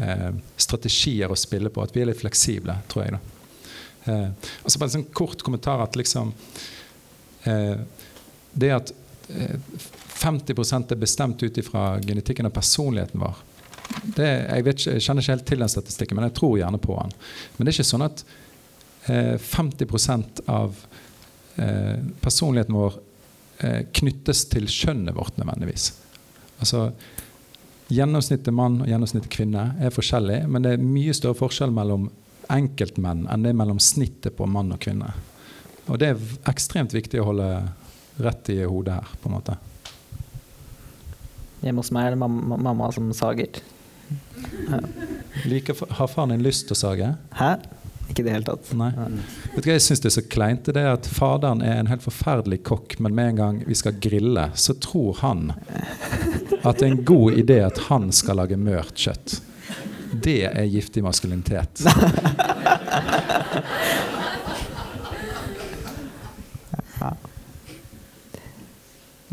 eh, 0.00 0.30
strategier 0.56 1.30
å 1.30 1.38
spille 1.38 1.70
på. 1.70 1.84
At 1.84 1.94
vi 1.94 2.02
er 2.02 2.10
litt 2.10 2.22
fleksible, 2.22 2.76
tror 2.90 3.06
jeg. 3.06 3.16
da. 3.16 3.34
Eh, 4.04 4.50
og 4.62 4.70
så 4.70 4.80
bare 4.80 4.90
en 4.90 4.96
sånn 4.98 5.08
kort 5.16 5.42
kommentar 5.46 5.80
at 5.80 5.96
liksom 5.96 6.34
eh, 7.48 7.78
Det 8.52 8.70
at 8.70 8.92
50 9.24 10.52
er 10.92 10.98
bestemt 11.00 11.42
ut 11.42 11.58
ifra 11.58 11.94
genetikken 12.04 12.46
og 12.46 12.52
personligheten 12.52 13.22
vår. 13.22 13.38
Det, 14.16 14.26
jeg, 14.26 14.64
vet, 14.66 14.84
jeg, 14.84 15.02
kjenner 15.02 15.24
ikke 15.24 15.32
helt 15.32 15.46
til 15.48 15.62
den 15.64 15.72
statistikken, 15.72 16.18
men 16.18 16.28
jeg 16.28 16.36
tror 16.38 16.58
gjerne 16.60 16.80
på 16.80 16.96
den. 16.98 17.14
Men 17.56 17.64
det 17.64 17.72
er 17.72 17.78
ikke 17.78 17.88
sånn 17.88 18.04
at 18.04 18.22
eh, 18.24 18.43
50% 19.06 20.44
av 20.50 20.78
eh, 21.56 21.98
personligheten 22.20 22.76
vår 22.78 22.96
eh, 23.58 23.82
knyttes 23.92 24.46
til 24.52 24.70
kjønnet 24.70 25.16
vårt 25.16 25.36
nødvendigvis. 25.40 25.90
Altså, 26.58 26.88
Gjennomsnittet 27.92 28.54
mann 28.54 28.78
og 28.80 28.88
gjennomsnittet 28.88 29.28
kvinne 29.32 29.66
er 29.76 29.92
forskjellig, 29.92 30.46
men 30.48 30.64
det 30.64 30.70
er 30.74 30.84
mye 30.84 31.12
større 31.12 31.36
forskjell 31.36 31.72
mellom 31.74 32.08
enkeltmenn 32.52 33.26
enn 33.28 33.44
det 33.44 33.52
er 33.52 33.58
mellom 33.58 33.80
snittet 33.82 34.36
på 34.38 34.48
mann 34.48 34.72
og 34.72 34.80
kvinne. 34.80 35.10
Og 35.92 36.00
det 36.00 36.14
er 36.14 36.24
ekstremt 36.48 36.94
viktig 36.96 37.20
å 37.20 37.28
holde 37.28 37.48
rett 38.24 38.50
i 38.54 38.62
hodet 38.64 38.96
her, 38.96 39.12
på 39.20 39.28
en 39.28 39.36
måte. 39.36 39.58
Hjemme 41.60 41.84
hos 41.84 41.92
meg 41.92 42.08
er 42.08 42.16
det 42.16 42.22
mamma, 42.24 42.56
mamma 42.70 42.90
som 42.92 43.12
sager. 43.16 43.60
Ja. 44.68 44.80
Like, 45.44 45.76
har 45.76 46.08
faren 46.08 46.32
din 46.32 46.44
lyst 46.44 46.68
til 46.68 46.76
å 46.76 46.80
sage? 46.80 47.10
Hæ? 47.36 47.52
Ikke 48.08 48.20
i 48.20 48.26
det 48.26 48.34
hele 48.34 48.46
tatt. 48.46 48.68
Nei. 48.76 48.90
Vet 49.54 49.64
du 49.64 49.68
hva 49.70 49.76
jeg 49.78 49.84
syns 49.86 50.04
er 50.04 50.12
så 50.12 50.24
kleint? 50.28 50.68
Det 50.68 50.80
er 50.80 50.92
at 50.92 51.08
Faderen 51.08 51.62
er 51.64 51.78
en 51.80 51.88
helt 51.90 52.04
forferdelig 52.04 52.60
kokk, 52.68 52.98
men 53.00 53.16
med 53.16 53.32
en 53.32 53.40
gang 53.40 53.62
vi 53.68 53.76
skal 53.78 53.96
grille, 54.02 54.50
så 54.54 54.76
tror 54.76 55.18
han 55.22 55.54
at 55.54 56.78
det 56.78 56.84
er 56.84 56.92
en 56.92 57.04
god 57.08 57.40
idé 57.40 57.58
at 57.64 57.86
han 57.88 58.10
skal 58.14 58.40
lage 58.42 58.60
mørt 58.60 58.96
kjøtt. 59.00 59.38
Det 60.24 60.44
er 60.46 60.68
giftig 60.70 61.02
maskulinitet. 61.04 61.82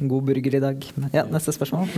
En 0.01 0.09
god 0.09 0.23
burger 0.25 0.55
i 0.57 0.63
dag. 0.63 0.87
Ja, 1.13 1.27
neste 1.29 1.53
spørsmål. 1.53 1.91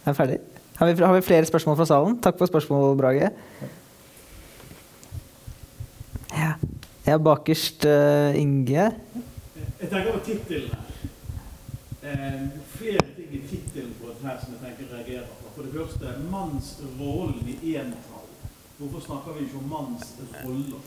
Jeg 0.00 0.10
er 0.10 0.16
ferdig. 0.16 0.40
Har 0.80 0.88
vi, 0.88 1.02
har 1.04 1.12
vi 1.14 1.20
flere 1.22 1.46
spørsmål 1.46 1.76
fra 1.76 1.86
salen? 1.86 2.16
Takk 2.24 2.38
for 2.40 2.50
spørsmål, 2.50 2.96
Brage. 2.98 3.28
Ja, 6.32 6.52
ja 7.10 7.18
bakerst 7.18 7.84
uh, 7.84 8.38
Inge. 8.38 8.86
Jeg 9.80 9.88
tenker 9.90 10.12
på 10.12 10.20
tittelen 10.24 10.70
her. 10.70 10.86
Eh, 12.02 12.44
flere 12.70 13.02
ting 13.16 13.32
i 13.36 13.40
tittelen 13.48 13.90
på 13.98 14.08
dette 14.08 14.36
som 14.40 14.54
jeg 14.54 14.60
tenker 14.62 14.94
reagerer 14.94 15.26
på. 15.40 15.50
For 15.56 15.66
det 15.66 15.74
første, 15.74 16.14
mannsrollen 16.30 17.50
i 17.50 17.74
entall. 17.82 18.28
Hvorfor 18.78 19.02
snakker 19.04 19.36
vi 19.36 19.44
ikke 19.44 19.58
om 19.58 19.68
mannsroller? 19.74 20.86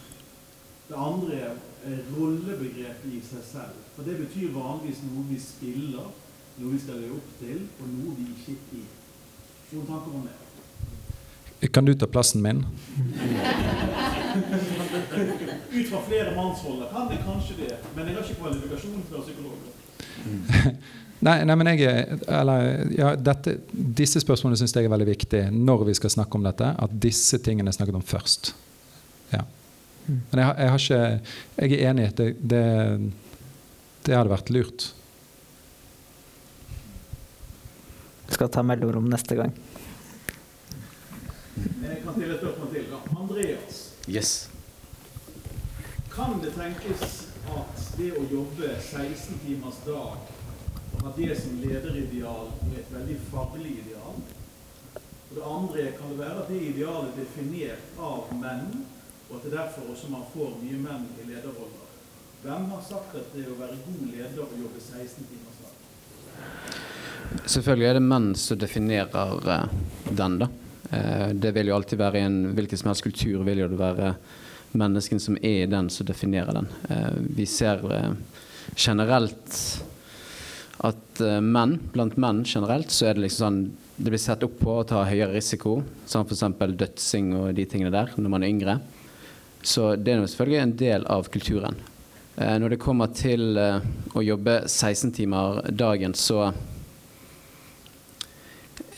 Det 0.88 0.96
andre 0.98 1.42
er 1.42 2.00
rollebegrepet 2.16 3.12
i 3.12 3.22
seg 3.28 3.44
selv. 3.52 3.84
For 3.96 4.08
det 4.08 4.18
betyr 4.24 4.56
vanligvis 4.56 5.04
noe 5.10 5.28
vi 5.30 5.40
spiller, 5.42 6.10
noe 6.58 6.74
vi 6.74 6.82
skal 6.82 7.04
leve 7.04 7.20
opp 7.20 7.36
til, 7.42 7.62
og 7.80 7.94
noe 7.98 8.16
vi 8.18 8.30
ikke 8.32 8.58
er. 8.80 8.90
Noen 9.74 9.92
tanker 9.92 10.18
om 10.18 10.26
det? 10.30 10.43
Kan 11.72 11.86
du 11.86 11.94
ta 11.94 12.08
plassen 12.08 12.42
min? 12.42 12.66
Ut 15.74 15.90
fra 15.90 16.02
flere 16.08 16.36
mannsroller 16.36 16.90
kan 16.92 17.08
det 17.10 17.22
kanskje 17.26 17.56
det, 17.58 17.78
men 17.96 18.08
jeg 18.08 18.16
har 18.16 18.24
ikke 18.26 18.42
kvalifikasjon 18.42 19.06
fra 19.10 19.22
psykolog. 19.24 19.58
Nei, 21.24 21.38
nei, 21.48 21.56
men 21.56 21.70
jeg, 21.80 22.18
eller, 22.28 22.82
ja, 22.98 23.14
dette, 23.16 23.54
Disse 23.72 24.20
spørsmålene 24.20 24.60
syns 24.60 24.74
jeg 24.76 24.90
er 24.90 24.92
veldig 24.92 25.08
viktig 25.08 25.44
når 25.56 25.86
vi 25.88 25.94
skal 25.96 26.12
snakke 26.12 26.36
om 26.36 26.44
dette. 26.44 26.74
At 26.84 26.96
disse 27.06 27.40
tingene 27.40 27.72
er 27.72 27.78
snakket 27.78 27.96
om 27.96 28.04
først. 28.04 28.52
Ja. 29.32 29.46
Men 30.08 30.42
jeg, 30.42 30.50
jeg, 30.50 30.74
har 30.74 30.82
ikke, 30.82 31.30
jeg 31.62 31.78
er 31.78 31.92
enig 31.94 32.04
i 32.04 32.10
at 32.10 32.20
det, 32.20 32.28
det, 32.44 32.66
det 34.04 34.18
hadde 34.18 34.34
vært 34.34 34.52
lurt. 34.52 34.90
Jeg 38.28 38.36
skal 38.36 38.52
ta 38.52 38.66
mellomrom 38.68 39.08
neste 39.08 39.40
gang. 39.40 39.56
Jeg 41.56 42.00
kan 42.04 42.14
stille 42.16 42.34
et 42.34 42.40
spørsmål 42.42 42.70
til. 42.74 42.86
da. 42.92 43.00
Andreas, 43.22 43.82
Yes. 44.10 44.50
kan 46.16 46.40
det 46.44 46.54
tenkes 46.56 47.28
at 47.48 47.84
det 47.98 48.12
å 48.18 48.24
jobbe 48.32 48.70
16 48.82 49.40
timers 49.46 49.80
dag 49.86 50.18
og 50.94 51.04
ha 51.04 51.12
det 51.18 51.36
som 51.42 51.60
lederideal 51.62 52.50
er 52.72 52.80
et 52.80 52.92
veldig 52.94 53.18
faglig 53.32 53.72
ideal? 53.84 54.18
Og 55.30 55.36
det 55.38 55.44
andre, 55.46 55.92
kan 55.98 56.10
det 56.14 56.20
være 56.20 56.42
at 56.44 56.50
det 56.50 56.62
idealet 56.62 57.10
er 57.10 57.22
definert 57.24 57.98
av 58.00 58.34
menn, 58.38 58.86
og 59.30 59.38
at 59.38 59.44
det 59.44 59.54
er 59.54 59.58
derfor 59.58 59.90
også 59.94 60.10
man 60.14 60.26
får 60.34 60.52
mye 60.62 60.78
menn 60.84 61.08
i 61.24 61.30
lederroller? 61.32 61.88
Hvem 62.44 62.66
har 62.70 62.82
sagt 62.90 63.16
at 63.16 63.34
det 63.34 63.46
å 63.50 63.58
være 63.60 63.78
god 63.86 64.04
leder 64.12 64.42
og 64.44 64.58
jobbe 64.62 64.82
16 64.82 65.26
timers 65.32 65.58
dag? 65.64 65.74
Selvfølgelig 67.48 67.88
er 67.90 67.94
det 67.98 68.04
menn 68.06 68.34
som 68.36 68.58
definerer 68.60 69.50
eh, 69.50 69.66
den, 70.12 70.38
da. 70.44 70.48
Eh, 70.94 71.30
det 71.34 71.52
vil 71.52 71.70
jo 71.70 71.78
alltid 71.78 72.00
være 72.00 72.24
en 72.26 72.40
hvilken 72.54 72.80
som 72.80 72.92
helst 72.92 73.06
kultur 73.06 73.44
vil 73.48 73.64
jo 73.64 73.70
det 73.72 73.80
være 73.80 74.14
menneskene 74.78 75.22
som 75.22 75.38
er 75.42 75.64
i 75.64 75.70
den, 75.70 75.90
som 75.94 76.08
definerer 76.08 76.60
den. 76.60 76.70
Eh, 76.90 77.12
vi 77.38 77.48
ser 77.50 77.82
eh, 77.94 78.12
generelt 78.76 79.60
at 80.84 81.22
menn, 81.46 81.78
blant 81.94 82.18
menn 82.20 82.42
generelt, 82.44 82.92
så 82.92 83.08
er 83.08 83.16
det 83.16 83.28
liksom 83.28 83.46
sånn 83.46 83.80
det 83.94 84.10
blir 84.10 84.20
sett 84.20 84.42
opp 84.44 84.56
på 84.58 84.74
å 84.80 84.86
ta 84.90 85.04
høyere 85.06 85.36
risiko, 85.36 85.78
som 86.10 86.26
f.eks. 86.26 86.42
dødsing 86.74 87.28
og 87.38 87.52
de 87.56 87.64
tingene 87.70 87.92
der, 87.94 88.10
når 88.18 88.32
man 88.34 88.44
er 88.44 88.50
yngre. 88.50 88.74
Så 89.62 89.92
det 89.96 90.12
er 90.12 90.18
jo 90.18 90.32
selvfølgelig 90.32 90.60
en 90.64 90.74
del 90.82 91.06
av 91.14 91.30
kulturen. 91.32 91.78
Når 92.34 92.74
det 92.74 92.82
kommer 92.82 93.14
til 93.14 93.54
å 93.54 94.26
jobbe 94.26 94.64
16 94.66 95.14
timer 95.14 95.62
dagen, 95.78 96.18
så 96.18 96.50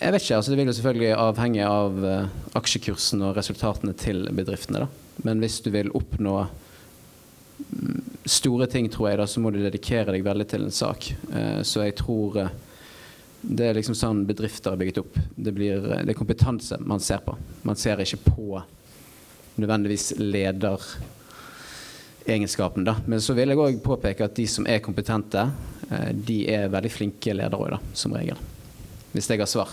Jeg 0.06 0.14
vet 0.14 0.22
ikke. 0.22 0.36
altså 0.38 0.51
Det 0.51 0.58
vil 0.60 0.68
jo 0.70 0.74
selvfølgelig 0.78 1.16
avhenge 1.18 1.64
av 1.66 1.95
uh, 2.06 2.30
aksjekursen 2.60 3.24
og 3.26 3.32
resultatene 3.39 3.93
til 3.97 4.30
bedriftene. 4.38 4.84
da. 4.84 4.88
Men 5.26 5.39
hvis 5.41 5.58
du 5.66 5.70
vil 5.74 5.89
oppnå 5.97 6.45
mm, 6.45 8.22
store 8.30 8.70
ting, 8.70 8.86
tror 8.93 9.10
jeg, 9.10 9.18
da, 9.18 9.26
så 9.26 9.41
må 9.41 9.49
du 9.49 9.58
dedikere 9.64 10.14
deg 10.14 10.22
veldig 10.28 10.45
til 10.51 10.62
en 10.68 10.78
sak. 10.78 11.10
Uh, 11.32 11.62
så 11.66 11.82
jeg 11.88 11.97
tror 11.97 12.38
uh, 12.38 12.53
det 13.41 13.66
er 13.66 13.74
liksom 13.80 13.97
sånn 13.97 14.30
bedrifter 14.30 14.70
er 14.76 14.80
bygget 14.84 15.01
opp. 15.01 15.18
Det, 15.34 15.49
blir, 15.58 15.82
det 15.82 16.14
er 16.14 16.20
kompetanse 16.20 16.78
man 16.86 17.01
ser 17.01 17.26
på. 17.26 17.34
Man 17.66 17.82
ser 17.82 17.97
ikke 18.06 18.22
på 18.28 18.62
nødvendigvis 19.56 20.22
lederegenskapen. 20.22 22.86
da. 22.86 22.93
Men 23.10 23.18
så 23.26 23.34
vil 23.34 23.49
jeg 23.49 23.58
òg 23.58 23.82
påpeke 23.82 24.22
at 24.30 24.38
de 24.38 24.45
som 24.53 24.70
er 24.70 24.86
kompetente, 24.86 25.49
de 26.14 26.45
er 26.53 26.70
veldig 26.74 26.91
flinke 26.93 27.34
ledere 27.34 27.58
òg, 27.58 27.82
som 27.97 28.14
regel. 28.14 28.38
Hvis 29.14 29.30
jeg 29.32 29.39
har 29.39 29.47
svar 29.49 29.70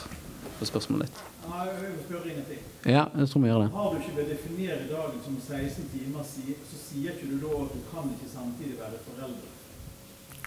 på 0.63 0.69
spørsmålet 0.71 1.09
ditt. 1.11 1.23
Nei, 1.47 1.65
jeg 1.69 2.05
spørre 2.07 2.31
ingenting. 2.33 2.61
Ja, 2.87 3.05
jeg 3.19 3.31
tror 3.31 3.43
vi 3.45 3.51
gjør 3.51 3.65
det. 3.65 3.71
Har 3.79 3.89
du 3.91 3.99
ikke 4.03 4.17
ved 4.19 4.31
definere 4.35 4.85
dagen 4.91 5.19
som 5.27 5.41
16 5.47 5.89
timer, 5.95 6.23
så 6.27 6.79
sier 6.87 7.17
ikke 7.17 7.31
du 7.33 7.37
da 7.43 7.51
at 7.65 7.75
du 7.75 7.83
kan 7.91 8.13
ikke 8.15 8.31
samtidig 8.37 8.79
være 8.83 9.03
forelder. 9.09 9.51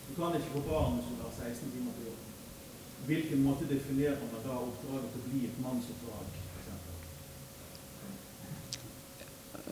Du 0.05 0.11
kan 0.19 0.37
ikke 0.37 0.53
få 0.55 0.63
barn 0.69 0.97
hvis 0.99 1.11
du 1.11 1.21
har 1.25 1.33
16 1.35 1.75
timer 1.75 1.97
på 1.97 2.07
jobb. 2.07 2.23
Hvilken 3.05 3.43
måte 3.45 3.67
definerer 3.69 4.17
man 4.21 4.41
da 4.47 4.57
oppdraget 4.63 5.11
til 5.13 5.21
å 5.21 5.29
bli 5.29 5.45
et 5.49 5.61
mannsoppdrag? 5.61 6.41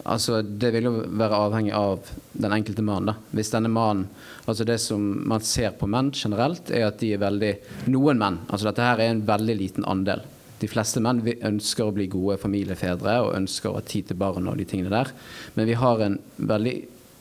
Altså, 0.03 0.41
det 0.41 0.71
vil 0.73 0.87
jo 0.87 0.91
være 1.19 1.37
avhengig 1.47 1.73
av 1.77 2.09
den 2.33 2.53
enkelte 2.55 2.83
mann. 2.83 3.05
da. 3.07 3.13
Hvis 3.31 3.51
denne 3.53 3.69
mannen 3.71 4.07
altså 4.49 4.65
Det 4.65 4.79
som 4.81 5.03
man 5.29 5.41
ser 5.41 5.71
på 5.77 5.87
menn 5.87 6.11
generelt, 6.11 6.71
er 6.71 6.87
at 6.87 6.99
de 6.99 7.13
er 7.13 7.21
veldig 7.21 7.53
Noen 7.93 8.19
menn. 8.19 8.39
altså 8.49 8.67
Dette 8.67 8.81
her 8.83 8.99
er 8.99 9.13
en 9.13 9.25
veldig 9.27 9.55
liten 9.57 9.85
andel. 9.85 10.25
De 10.63 10.69
fleste 10.71 11.01
menn 11.03 11.19
vi 11.25 11.35
ønsker 11.43 11.89
å 11.89 11.93
bli 11.95 12.05
gode 12.11 12.37
familiefedre 12.39 13.17
og 13.25 13.33
ønsker 13.35 13.71
å 13.71 13.77
ha 13.79 13.83
tid 13.83 14.07
til 14.07 14.19
barn 14.21 14.47
og 14.47 14.59
de 14.61 14.67
tingene 14.69 14.93
der. 14.93 15.09
Men 15.57 15.67
vi 15.67 15.75
har 15.75 16.03
en 16.05 16.15
veldig 16.39 16.75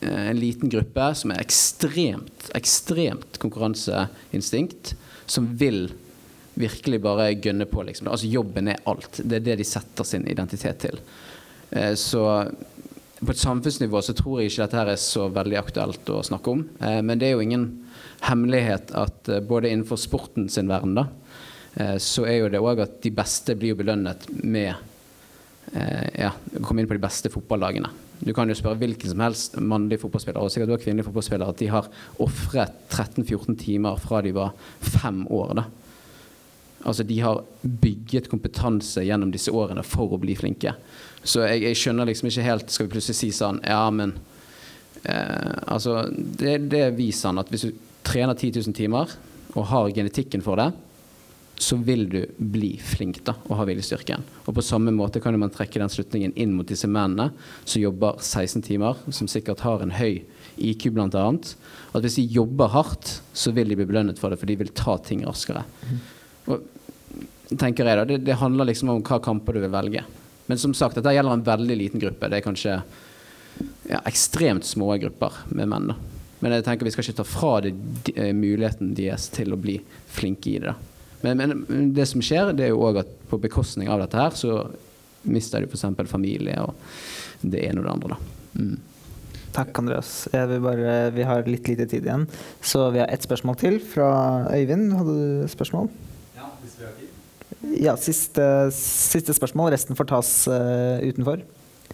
eh, 0.05 0.29
en 0.31 0.39
liten 0.39 0.71
gruppe 0.71 1.09
som 1.19 1.33
er 1.35 1.43
ekstremt, 1.43 2.53
ekstremt 2.55 3.41
konkurranseinstinkt, 3.43 4.95
som 5.27 5.49
vil 5.59 5.89
virkelig 6.55 7.01
bare 7.03 7.33
gønne 7.35 7.67
på. 7.67 7.83
Liksom. 7.89 8.13
Altså 8.13 8.31
Jobben 8.31 8.71
er 8.71 8.83
alt. 8.87 9.19
Det 9.25 9.41
er 9.41 9.47
det 9.49 9.59
de 9.63 9.67
setter 9.67 10.07
sin 10.07 10.29
identitet 10.31 10.85
til. 10.87 11.01
Eh, 11.71 11.95
Så 11.99 12.23
på 13.23 13.31
et 13.31 13.43
samfunnsnivå 13.43 14.01
så 14.03 14.15
tror 14.19 14.41
jeg 14.41 14.51
ikke 14.51 14.65
dette 14.67 14.79
her 14.83 14.93
er 14.93 15.01
så 15.03 15.29
veldig 15.35 15.59
aktuelt 15.59 16.15
å 16.15 16.23
snakke 16.27 16.55
om. 16.55 16.63
Eh, 16.79 17.01
Men 17.03 17.19
det 17.19 17.31
er 17.31 17.35
jo 17.35 17.43
ingen 17.43 17.67
hemmelighet 18.23 18.95
at 18.95 19.35
både 19.49 19.73
innenfor 19.73 19.99
sporten 19.99 20.47
sin 20.49 20.71
verden, 20.71 20.95
da, 20.95 21.09
så 21.99 22.27
er 22.29 22.43
jo 22.43 22.51
det 22.53 22.61
òg 22.61 22.83
at 22.85 22.99
de 23.05 23.13
beste 23.17 23.57
blir 23.57 23.73
jo 23.73 23.81
belønnet 23.81 24.27
med 24.45 24.73
eh, 25.73 26.09
ja, 26.21 26.33
å 26.33 26.65
komme 26.65 26.83
inn 26.83 26.91
på 26.91 26.99
de 26.99 27.05
beste 27.05 27.33
fotballagene. 27.33 27.91
Du 28.23 28.31
kan 28.37 28.47
jo 28.47 28.55
spørre 28.55 28.79
hvilken 28.79 29.11
som 29.11 29.23
helst 29.25 29.57
mannlig 29.59 29.99
fotballspiller 30.03 30.45
og 30.45 30.53
sikkert 30.53 30.77
også 30.77 30.85
kvinnelig 30.85 31.09
fotballspiller 31.09 31.49
at 31.49 31.63
de 31.63 31.71
har 31.73 31.89
ofret 32.23 32.77
13-14 32.93 33.57
timer 33.59 33.97
fra 34.03 34.21
de 34.23 34.35
var 34.37 34.53
fem 34.79 35.25
år. 35.27 35.57
da. 35.59 35.65
Altså 36.87 37.07
De 37.07 37.19
har 37.23 37.43
bygget 37.63 38.29
kompetanse 38.31 39.03
gjennom 39.07 39.33
disse 39.35 39.51
årene 39.51 39.83
for 39.87 40.15
å 40.15 40.21
bli 40.23 40.37
flinke. 40.39 40.75
Så 41.25 41.43
jeg, 41.47 41.65
jeg 41.67 41.81
skjønner 41.81 42.09
liksom 42.09 42.29
ikke 42.31 42.47
helt 42.47 42.73
Skal 42.75 42.89
vi 42.89 42.91
plutselig 42.97 43.15
si 43.15 43.29
sånn 43.31 43.61
Ja, 43.63 43.85
men 43.95 44.17
eh, 45.07 45.53
Altså, 45.71 46.01
det, 46.11 46.57
det 46.73 46.89
viser 46.99 47.31
han 47.31 47.39
at 47.39 47.53
hvis 47.53 47.69
du 47.69 47.77
trener 48.03 48.35
10 48.35 48.59
000 48.59 48.75
timer 48.75 49.13
og 49.53 49.69
har 49.69 49.93
genetikken 49.95 50.43
for 50.43 50.59
det, 50.59 50.73
så 51.57 51.77
vil 51.77 52.09
du 52.11 52.21
bli 52.37 52.73
flink 52.83 53.21
da, 53.27 53.35
og 53.47 53.59
ha 53.61 53.67
viljestyrken. 53.69 54.25
Og 54.47 54.57
på 54.57 54.65
samme 54.65 54.91
måte 54.95 55.21
kan 55.23 55.37
man 55.39 55.53
trekke 55.53 55.79
den 55.79 55.93
slutningen 55.93 56.33
inn 56.35 56.55
mot 56.57 56.69
disse 56.69 56.89
mennene 56.91 57.31
som 57.65 57.83
jobber 57.83 58.19
16 58.19 58.65
timer, 58.67 58.99
som 59.15 59.31
sikkert 59.31 59.63
har 59.67 59.85
en 59.85 59.95
høy 59.95 60.25
IQ 60.57 60.91
bl.a. 60.97 61.27
At 61.93 62.05
hvis 62.05 62.19
de 62.19 62.27
jobber 62.35 62.73
hardt, 62.75 63.21
så 63.33 63.55
vil 63.55 63.71
de 63.71 63.79
bli 63.79 63.89
belønnet 63.89 64.21
for 64.21 64.33
det, 64.33 64.41
for 64.41 64.51
de 64.51 64.59
vil 64.59 64.73
ta 64.77 64.97
ting 65.05 65.23
raskere. 65.27 65.65
Og 66.51 66.67
tenker 67.59 67.87
jeg 67.87 68.01
da, 68.01 68.09
det, 68.09 68.23
det 68.27 68.41
handler 68.41 68.71
liksom 68.73 68.91
om 68.93 69.05
hva 69.07 69.21
kamper 69.23 69.57
du 69.57 69.63
vil 69.65 69.73
velge. 69.73 70.05
Men 70.51 70.59
som 70.59 70.75
sagt, 70.75 70.99
dette 70.99 71.15
gjelder 71.15 71.39
en 71.39 71.47
veldig 71.47 71.77
liten 71.79 72.03
gruppe. 72.03 72.29
Det 72.29 72.41
er 72.41 72.45
kanskje 72.45 72.79
ja, 73.89 74.01
ekstremt 74.03 74.67
små 74.67 74.97
grupper 75.01 75.45
med 75.55 75.71
menn. 75.71 75.93
da. 75.93 75.99
Men 76.43 76.57
jeg 76.57 76.67
tenker 76.67 76.89
vi 76.89 76.95
skal 76.95 77.07
ikke 77.07 77.21
ta 77.21 77.27
fra 77.29 77.53
dem 77.63 77.83
de, 78.03 78.17
eh, 78.19 78.33
muligheten 78.35 78.97
deres 78.99 79.29
til 79.31 79.55
å 79.55 79.61
bli 79.61 79.79
flinke 80.11 80.51
i 80.51 80.59
det. 80.59 80.73
da. 80.73 80.77
Men, 81.23 81.39
men 81.69 81.93
det 81.97 82.07
som 82.11 82.23
skjer, 82.25 82.53
det 82.57 82.67
er 82.69 82.73
jo 82.75 82.83
òg 82.89 83.03
at 83.03 83.11
på 83.31 83.39
bekostning 83.43 83.89
av 83.93 84.01
dette 84.03 84.19
her, 84.19 84.35
så 84.37 84.65
mister 85.23 85.63
de 85.63 85.69
f.eks. 85.71 85.85
familie 86.11 86.57
og 86.65 86.75
det 87.43 87.63
ene 87.69 87.81
og 87.83 87.87
det 87.87 87.93
andre. 87.93 88.17
da. 88.17 88.63
Mm. 88.63 88.79
Takk, 89.53 89.77
Andreas. 89.83 90.11
Jeg 90.33 90.49
vil 90.49 90.63
bare, 90.65 90.93
vi 91.13 91.27
har 91.29 91.45
litt 91.45 91.67
lite 91.69 91.85
tid 91.91 92.07
igjen, 92.09 92.23
så 92.65 92.87
vi 92.95 93.03
har 93.03 93.11
ett 93.13 93.23
spørsmål 93.27 93.59
til 93.61 93.79
fra 93.85 94.09
Øyvind. 94.55 94.93
Hadde 94.97 95.17
du 95.19 95.49
spørsmål? 95.53 95.91
Ja, 96.39 96.49
Ja, 97.79 97.93
siste, 98.01 98.45
siste 98.75 99.35
spørsmål. 99.37 99.71
Resten 99.77 99.95
får 99.97 100.09
tas 100.11 100.31
uh, 100.49 100.99
utenfor. 101.05 101.45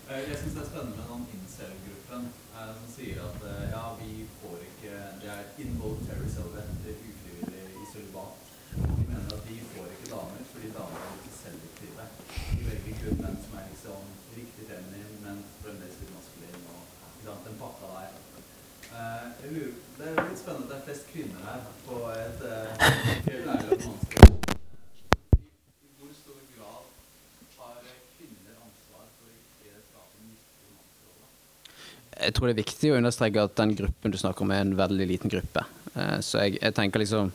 Eh, 0.09 0.23
Jeg 0.31 0.39
syns 0.41 0.55
det 0.55 0.63
er 0.63 0.69
spennende 0.71 0.97
med 0.97 1.05
den 1.11 1.27
incel-gruppen 1.37 2.23
eh, 2.57 2.71
som 2.79 2.87
sier 2.95 3.19
at 3.27 3.43
eh, 3.51 3.67
ja, 3.75 3.83
vi 3.99 4.25
får 4.41 4.57
ikke 4.65 4.95
Det 5.25 5.29
er 5.35 5.43
involuntary 5.67 6.31
celibate, 6.33 6.73
det 6.87 6.95
er 6.95 7.03
ufrivillig 7.11 7.67
i 7.83 7.85
sølibat. 7.93 8.33
De 8.79 9.05
mener 9.11 9.35
at 9.37 9.43
de 9.51 9.59
får 9.75 9.87
ikke 9.93 10.09
damer 10.15 10.41
fordi 10.55 10.69
damer 10.79 11.05
er 11.05 11.13
ikke 11.19 11.35
selektive. 11.43 12.07
De 12.55 12.61
velger 12.71 12.97
kun 13.03 13.21
menn 13.27 13.39
som 13.45 13.53
er 13.61 13.69
liksom 13.75 14.01
riktig 14.39 14.63
feminin, 14.71 15.13
men 15.27 15.37
fremdeles 15.61 16.01
litt 16.01 16.15
maskulin 16.17 16.59
og 16.73 16.81
ikke 17.13 17.29
sant, 17.29 17.45
en 17.53 17.61
pakka 17.61 17.87
der. 17.99 18.11
Eh, 18.89 19.25
jeg 19.45 19.49
lurer, 19.59 19.77
det 20.01 20.07
er 20.15 20.25
litt 20.31 20.41
spennende 20.41 20.65
at 20.65 20.73
det 20.73 20.81
er 20.81 20.87
flest 20.89 21.05
kvinner 21.13 21.41
her 21.51 21.61
på 21.91 21.97
et 22.17 22.41
eh, 22.49 22.73
helt 23.29 23.53
ærlig 23.53 23.77
og 23.77 23.81
mannslig 23.85 24.27
I 25.29 25.89
i 25.89 25.91
hvor 25.99 26.13
stor 26.17 26.39
grad 26.57 26.85
har 27.59 27.77
kvinner 28.17 28.55
ansvar 28.65 29.05
for 29.19 29.27
å 29.29 29.35
ikke 29.35 29.83
skape 29.89 30.15
en 30.21 30.31
nyttig 30.31 30.69
mannsrolle? 30.73 31.27
Jeg 32.19 32.35
tror 32.35 32.49
det 32.49 32.55
er 32.57 32.63
viktig 32.65 32.91
å 32.93 32.99
understreke 32.99 33.43
at 33.47 33.55
den 33.61 33.75
gruppen 33.79 34.11
du 34.15 34.19
snakker 34.19 34.43
om, 34.43 34.51
er 34.51 34.65
en 34.65 34.77
veldig 34.79 35.07
liten 35.07 35.31
gruppe. 35.31 35.63
Eh, 35.95 36.19
Så 36.25 36.41
jeg, 36.45 36.59
jeg 36.63 36.75
tenker 36.75 36.99
liksom 37.03 37.33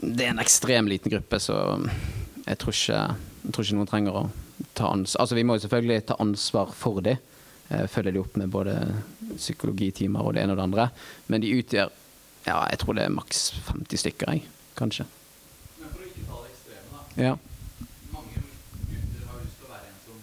Det 0.00 0.26
er 0.26 0.30
en 0.32 0.38
ekstrem 0.42 0.86
liten 0.88 1.10
gruppe, 1.12 1.38
så 1.40 1.56
jeg 2.46 2.58
tror 2.58 2.72
ikke, 2.74 3.00
jeg 3.44 3.52
tror 3.52 3.64
ikke 3.66 3.76
noen 3.78 3.90
trenger 3.90 4.16
å 4.18 4.22
ta 4.74 4.88
ansvar 4.92 5.20
Altså, 5.24 5.36
vi 5.36 5.44
må 5.44 5.54
jo 5.58 5.62
selvfølgelig 5.66 6.06
ta 6.08 6.16
ansvar 6.22 6.72
for 6.74 7.00
dem. 7.04 7.16
Følge 7.88 8.12
dem 8.12 8.20
opp 8.24 8.34
med 8.36 8.50
både 8.52 8.74
psykologitimer 9.38 10.20
og 10.26 10.34
det 10.36 10.42
ene 10.44 10.52
og 10.52 10.58
det 10.60 10.64
andre. 10.68 10.88
Men 11.32 11.40
de 11.44 11.52
utgjør 11.60 11.88
Ja, 12.46 12.58
jeg 12.72 12.78
tror 12.82 12.96
det 12.98 13.04
er 13.06 13.12
maks 13.14 13.52
50 13.68 14.00
stykker, 14.02 14.32
jeg. 14.34 14.42
Kanskje. 14.76 15.04
Men 15.78 15.88
for 15.92 16.02
å 16.02 16.08
ikke 16.08 16.24
ta 16.26 16.40
det 16.42 16.50
ekstreme, 16.50 16.88
da. 16.90 17.00
Ja. 17.22 17.34
Mange 18.10 18.40
gutter 18.42 19.28
har 19.30 19.38
lyst 19.44 19.60
til 19.60 19.68
å 19.68 19.70
være 19.70 19.86
en 19.92 20.00
som 20.02 20.16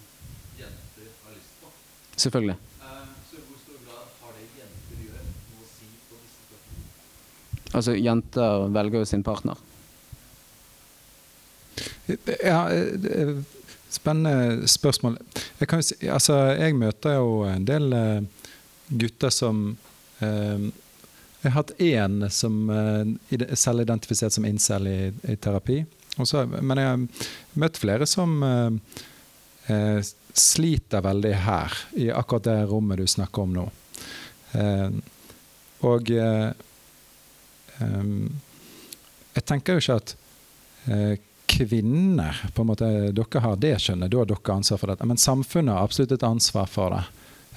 jenter 0.59 1.07
har 1.23 1.38
lyst 1.38 1.53
på. 1.61 1.71
Selvfølgelig. 2.26 2.57
Eh, 2.59 3.05
Så 3.30 3.39
i 3.39 3.45
hvor 3.47 3.61
stor 3.63 3.80
grad 3.88 4.11
har 4.19 4.35
det 4.35 4.43
jenter 4.59 4.97
gjør 5.05 5.23
noe 5.23 5.63
å 5.63 5.69
si 5.71 5.88
på 6.09 6.19
disse 6.19 6.39
spørsmålene? 6.49 6.91
Altså, 7.73 7.93
jenter 7.95 8.67
velger 8.73 9.03
jo 9.03 9.05
sin 9.05 9.23
partner. 9.23 9.57
Ja, 12.43 12.69
eh, 12.73 13.35
spennende 13.89 14.67
spørsmål. 14.67 15.17
Jeg, 15.59 15.83
si, 15.85 15.97
altså, 16.09 16.37
jeg 16.57 16.75
møter 16.77 17.15
jo 17.19 17.43
en 17.47 17.65
del 17.67 17.93
eh, 17.93 18.21
gutter 18.89 19.29
som 19.33 19.61
eh, 20.21 20.69
Jeg 21.39 21.53
har 21.53 21.55
hatt 21.61 21.71
én 21.79 22.25
som 22.33 22.65
eh, 22.73 23.13
ide- 23.31 23.55
selvidentifisert 23.55 24.33
som 24.35 24.45
incel 24.49 24.89
i, 24.91 24.97
i 25.31 25.37
terapi. 25.39 25.83
Også, 26.19 26.41
men 26.59 26.81
jeg 26.81 26.89
har 26.89 27.05
møtt 27.63 27.77
flere 27.79 28.07
som 28.09 28.41
eh, 28.43 28.97
eh, 29.71 30.01
sliter 30.35 31.05
veldig 31.05 31.31
her, 31.45 31.77
i 31.95 32.09
akkurat 32.11 32.43
det 32.49 32.57
rommet 32.69 32.99
du 32.99 33.07
snakker 33.07 33.45
om 33.45 33.55
nå. 33.55 33.67
Eh, 34.59 34.89
og 35.87 36.11
eh, 36.11 36.49
jeg 37.80 39.45
tenker 39.47 39.77
jo 39.77 39.84
ikke 39.84 39.97
at 40.01 40.15
eh, 40.91 41.15
kvinner 41.49 42.51
på 42.53 42.61
en 42.61 42.68
måte, 42.69 42.89
Dere 43.15 43.41
har 43.41 43.57
det 43.57 43.76
skjønnet, 43.81 44.11
da 44.11 44.22
har 44.22 44.30
dere 44.30 44.56
ansvar 44.56 44.81
for 44.81 44.91
dette. 44.91 45.07
Men 45.10 45.22
samfunnet 45.22 45.76
har 45.76 45.88
absolutt 45.88 46.14
et 46.18 46.27
ansvar 46.27 46.69
for 46.69 46.93
det. 46.93 47.03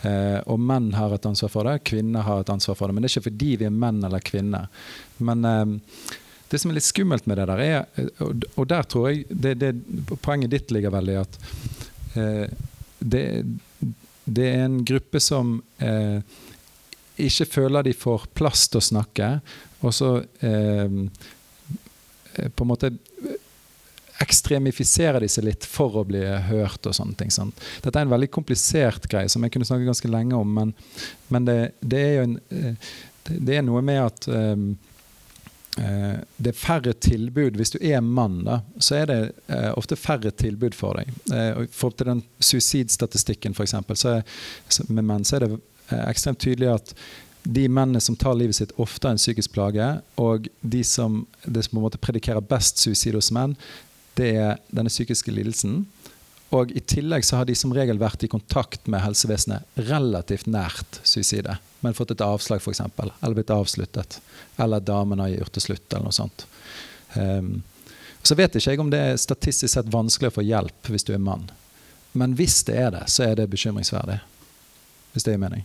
Eh, 0.03 0.39
og 0.51 0.59
menn 0.59 0.91
har 0.99 1.15
et 1.15 1.27
ansvar 1.29 1.53
for 1.53 1.69
det, 1.69 1.85
kvinner 1.87 2.27
har 2.27 2.43
et 2.43 2.51
ansvar 2.51 2.79
for 2.79 2.89
det. 2.89 2.97
Men 2.97 3.05
det 3.05 3.11
er 3.11 3.17
ikke 3.17 3.29
fordi 3.29 3.51
vi 3.61 3.69
er 3.69 3.75
menn 3.85 4.03
eller 4.03 4.25
kvinner. 4.25 4.71
Men 5.23 5.45
eh, 5.47 5.75
det 6.51 6.61
som 6.61 6.73
er 6.73 6.79
litt 6.79 6.89
skummelt 6.89 7.29
med 7.31 7.39
det 7.39 7.49
der, 7.53 7.63
er 7.63 7.85
eh, 8.01 8.33
Og, 8.57 8.67
der 8.69 8.89
tror 8.89 9.11
jeg 9.11 9.27
det, 9.29 9.55
det, 9.61 9.73
Poenget 10.25 10.53
ditt 10.53 10.75
ligger 10.75 10.93
veldig 10.93 11.21
at 11.23 11.39
det, 13.01 13.23
det 14.29 14.45
er 14.45 14.67
en 14.67 14.83
gruppe 14.85 15.17
som 15.23 15.55
ikke 17.17 17.47
føler 17.49 17.87
de 17.87 17.95
får 17.97 18.27
plass 18.37 18.67
til 18.69 18.83
å 18.83 18.85
snakke, 18.85 19.29
og 19.83 19.95
så 19.95 20.17
eh, 20.41 20.99
eh, 22.35 22.49
på 22.49 22.65
en 22.65 22.71
måte 22.71 22.93
ekstremifisere 24.23 25.27
seg 25.31 25.49
litt 25.49 25.67
for 25.67 25.99
å 25.99 26.05
bli 26.07 26.23
hørt 26.47 26.87
og 26.87 26.95
sånne 26.95 27.17
ting. 27.19 27.33
Sant? 27.35 27.59
Dette 27.83 27.99
er 27.99 28.07
en 28.07 28.13
veldig 28.13 28.31
komplisert 28.31 29.09
greie 29.11 29.31
som 29.33 29.43
jeg 29.43 29.55
kunne 29.55 29.67
snakke 29.67 29.89
ganske 29.89 30.11
lenge 30.11 30.39
om, 30.39 30.53
men, 30.61 30.75
men 31.33 31.49
det, 31.49 31.59
det 31.81 32.03
er 32.03 32.15
jo 32.15 32.29
en 32.29 32.37
eh, 32.55 32.93
det, 33.29 33.57
er 33.57 33.67
noe 33.67 33.83
med 33.87 34.01
at 34.03 34.29
eh, 34.33 34.57
det 36.37 36.53
er 36.53 36.59
færre 36.59 36.93
tilbud. 36.93 37.57
Hvis 37.59 37.75
du 37.75 37.79
er 37.81 38.03
mann, 38.05 38.43
da, 38.47 38.61
så 38.83 39.03
er 39.03 39.11
det 39.11 39.21
eh, 39.47 39.71
ofte 39.79 39.99
færre 39.99 40.33
tilbud 40.35 40.77
for 40.77 41.01
deg. 41.01 41.13
Eh, 41.33 41.65
for 41.73 41.95
til 41.97 42.13
den 42.13 42.25
suicidstatistikken, 42.43 43.57
f.eks., 43.57 44.83
med 44.89 45.07
menn, 45.07 45.27
så 45.29 45.39
er 45.39 45.47
det 45.47 45.61
ekstremt 46.07 46.41
tydelig 46.43 46.73
at 46.73 46.95
de 47.43 47.69
mennene 47.69 48.01
som 48.01 48.17
tar 48.17 48.37
livet 48.39 48.57
sitt, 48.57 48.73
ofte 48.81 49.09
har 49.09 49.17
en 49.17 49.21
psykisk 49.21 49.53
plage. 49.55 49.87
Og 50.21 50.49
de 50.61 50.83
som, 50.87 51.25
det 51.45 51.65
som 51.65 51.77
på 51.77 51.81
en 51.81 51.87
måte 51.89 52.03
predikerer 52.03 52.45
best 52.45 52.83
suicid 52.83 53.17
hos 53.19 53.33
menn, 53.35 53.57
det 54.19 54.31
er 54.37 54.61
denne 54.71 54.93
psykiske 54.93 55.33
lidelsen. 55.35 55.83
Og 56.53 56.73
i 56.77 56.83
tillegg 56.85 57.25
så 57.25 57.41
har 57.41 57.49
de 57.49 57.57
som 57.57 57.73
regel 57.73 58.01
vært 58.01 58.27
i 58.27 58.31
kontakt 58.31 58.87
med 58.93 59.01
helsevesenet 59.01 59.81
relativt 59.89 60.51
nært 60.53 61.01
suicidet, 61.01 61.57
men 61.81 61.97
fått 61.97 62.13
et 62.13 62.25
avslag 62.25 62.61
f.eks., 62.61 62.83
eller 62.85 63.37
blitt 63.39 63.53
avsluttet. 63.55 64.19
Eller 64.61 64.85
damen 64.85 65.23
har 65.25 65.33
gjort 65.33 65.57
det 65.57 65.65
slutt, 65.65 65.87
eller 65.89 66.11
noe 66.11 66.17
sånt. 66.17 66.45
Um, 67.17 67.63
så 68.23 68.37
vet 68.39 68.55
ikke 68.55 68.75
jeg 68.75 68.81
om 68.85 68.93
det 68.93 69.01
er 69.01 69.19
statistisk 69.21 69.73
sett 69.73 69.89
vanskelig 69.91 70.31
å 70.31 70.37
få 70.37 70.45
hjelp 70.45 70.93
hvis 70.93 71.09
du 71.09 71.15
er 71.17 71.25
mann. 71.25 71.49
Men 72.13 72.37
hvis 72.37 72.61
det 72.69 72.77
er 72.79 72.93
det, 72.95 73.07
så 73.11 73.25
er 73.31 73.41
det 73.41 73.49
bekymringsverdig. 73.51 74.21
Hvis 75.15 75.25
det 75.25 75.35
gir 75.35 75.41
mening. 75.41 75.65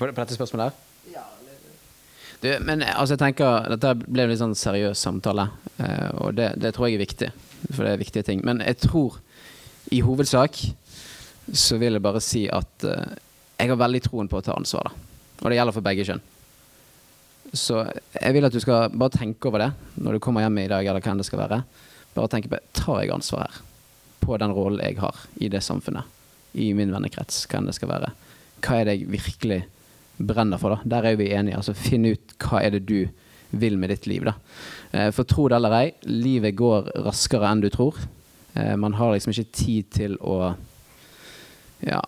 På, 0.00 0.08
på 0.08 0.16
dette 0.16 0.36
spørsmålet 0.38 0.70
her? 0.70 0.86
Du, 2.40 2.48
men 2.64 2.80
altså, 2.82 3.14
jeg 3.14 3.20
tenker, 3.20 3.66
Dette 3.68 3.94
ble 4.00 4.24
en 4.24 4.30
litt 4.32 4.40
sånn 4.40 4.56
seriøs 4.56 5.00
samtale, 5.04 5.50
eh, 5.76 6.08
og 6.24 6.38
det, 6.38 6.54
det 6.56 6.72
tror 6.72 6.88
jeg 6.88 6.96
er 6.96 7.02
viktig. 7.04 7.28
For 7.68 7.84
det 7.84 7.92
er 7.92 8.00
viktige 8.00 8.24
ting. 8.24 8.40
Men 8.48 8.62
jeg 8.64 8.78
tror 8.86 9.18
i 9.92 10.00
hovedsak 10.04 10.56
så 11.52 11.76
vil 11.80 11.98
jeg 11.98 12.04
bare 12.04 12.22
si 12.24 12.46
at 12.48 12.86
eh, 12.88 13.16
jeg 13.60 13.72
har 13.72 13.80
veldig 13.80 14.00
troen 14.06 14.30
på 14.30 14.40
å 14.40 14.44
ta 14.44 14.56
ansvar. 14.56 14.88
da. 14.88 15.08
Og 15.42 15.50
det 15.50 15.58
gjelder 15.58 15.76
for 15.76 15.84
begge 15.84 16.06
kjønn. 16.08 16.22
Så 17.56 17.82
jeg 18.14 18.36
vil 18.36 18.46
at 18.46 18.54
du 18.54 18.60
skal 18.62 18.92
bare 18.94 19.12
tenke 19.18 19.50
over 19.50 19.64
det 19.64 19.70
når 20.00 20.16
du 20.16 20.22
kommer 20.22 20.44
hjem 20.44 20.62
i 20.62 20.68
dag, 20.70 20.86
eller 20.86 21.04
hvem 21.04 21.20
det 21.20 21.26
skal 21.28 21.42
være. 21.42 21.60
Bare 22.14 22.30
tenke 22.32 22.48
på 22.52 22.60
tar 22.76 23.02
jeg 23.02 23.12
ansvar 23.12 23.48
her? 23.48 23.60
På 24.24 24.38
den 24.40 24.54
rollen 24.56 24.80
jeg 24.84 24.96
har 25.02 25.26
i 25.36 25.50
det 25.52 25.60
samfunnet. 25.66 26.08
I 26.56 26.72
min 26.76 26.94
vennekrets, 26.94 27.44
hvem 27.50 27.68
det 27.68 27.76
skal 27.76 27.92
være. 27.92 28.14
Hva 28.64 28.80
er 28.80 28.88
det 28.88 28.96
jeg 28.96 29.12
virkelig 29.12 29.60
brenner 30.20 30.58
for? 30.60 30.76
da? 30.76 30.88
Der 30.96 31.10
er 31.10 31.16
vi 31.16 31.30
enige. 31.32 31.56
altså 31.56 31.74
Finn 31.74 32.04
ut 32.10 32.34
hva 32.44 32.60
er 32.62 32.70
det 32.76 32.84
du 32.88 33.08
vil 33.50 33.76
med 33.78 33.90
ditt 33.90 34.06
liv. 34.06 34.24
da. 34.28 34.34
Eh, 34.92 35.10
For 35.10 35.24
tro 35.24 35.48
det 35.48 35.56
eller 35.56 35.74
ei, 35.80 35.92
livet 36.06 36.54
går 36.58 36.90
raskere 37.06 37.48
enn 37.50 37.60
du 37.64 37.70
tror. 37.70 37.96
Eh, 38.54 38.76
Man 38.76 38.94
har 38.94 39.12
liksom 39.14 39.32
ikke 39.34 39.52
tid 39.52 39.90
til 39.90 40.16
å 40.20 40.54
ja, 41.86 42.00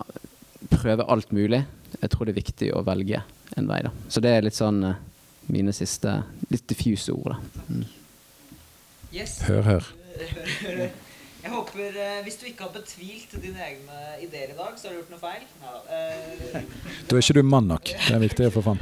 prøve 0.71 1.07
alt 1.09 1.33
mulig. 1.33 1.65
Jeg 2.01 2.11
tror 2.11 2.27
det 2.29 2.33
er 2.37 2.43
viktig 2.43 2.71
å 2.77 2.85
velge 2.87 3.23
en 3.57 3.67
vei. 3.69 3.81
da. 3.83 3.91
Så 4.09 4.21
det 4.21 4.31
er 4.37 4.43
litt 4.47 4.57
sånn 4.59 4.83
eh, 4.85 4.95
mine 5.53 5.73
siste 5.73 6.23
litt 6.51 6.67
diffuse 6.71 7.13
ord. 7.13 7.35
da. 7.35 7.65
Mm. 7.69 7.85
Yes. 9.13 9.41
Hør, 9.49 9.63
hør. 9.63 9.89
Jeg 11.43 11.51
håper, 11.51 11.97
eh, 11.99 12.23
Hvis 12.23 12.37
du 12.39 12.47
ikke 12.47 12.63
har 12.69 12.71
betvilt 12.75 13.33
dine 13.43 13.59
egne 13.67 13.97
ideer 14.23 14.53
i 14.55 14.57
dag, 14.59 14.77
så 14.79 14.89
har 14.89 14.95
du 14.95 15.01
gjort 15.01 15.11
noe 15.11 15.23
feil. 15.23 15.43
Ja, 15.63 15.73
Eh, 15.93 16.63
Da 17.09 17.17
er 17.17 17.21
ikke 17.21 17.35
du 17.35 17.43
mann 17.43 17.67
nok. 17.69 17.85
Det 17.85 18.15
er 18.15 18.23
viktig 18.23 18.47
å 18.47 18.53
få 18.55 18.63
fram. 18.63 18.79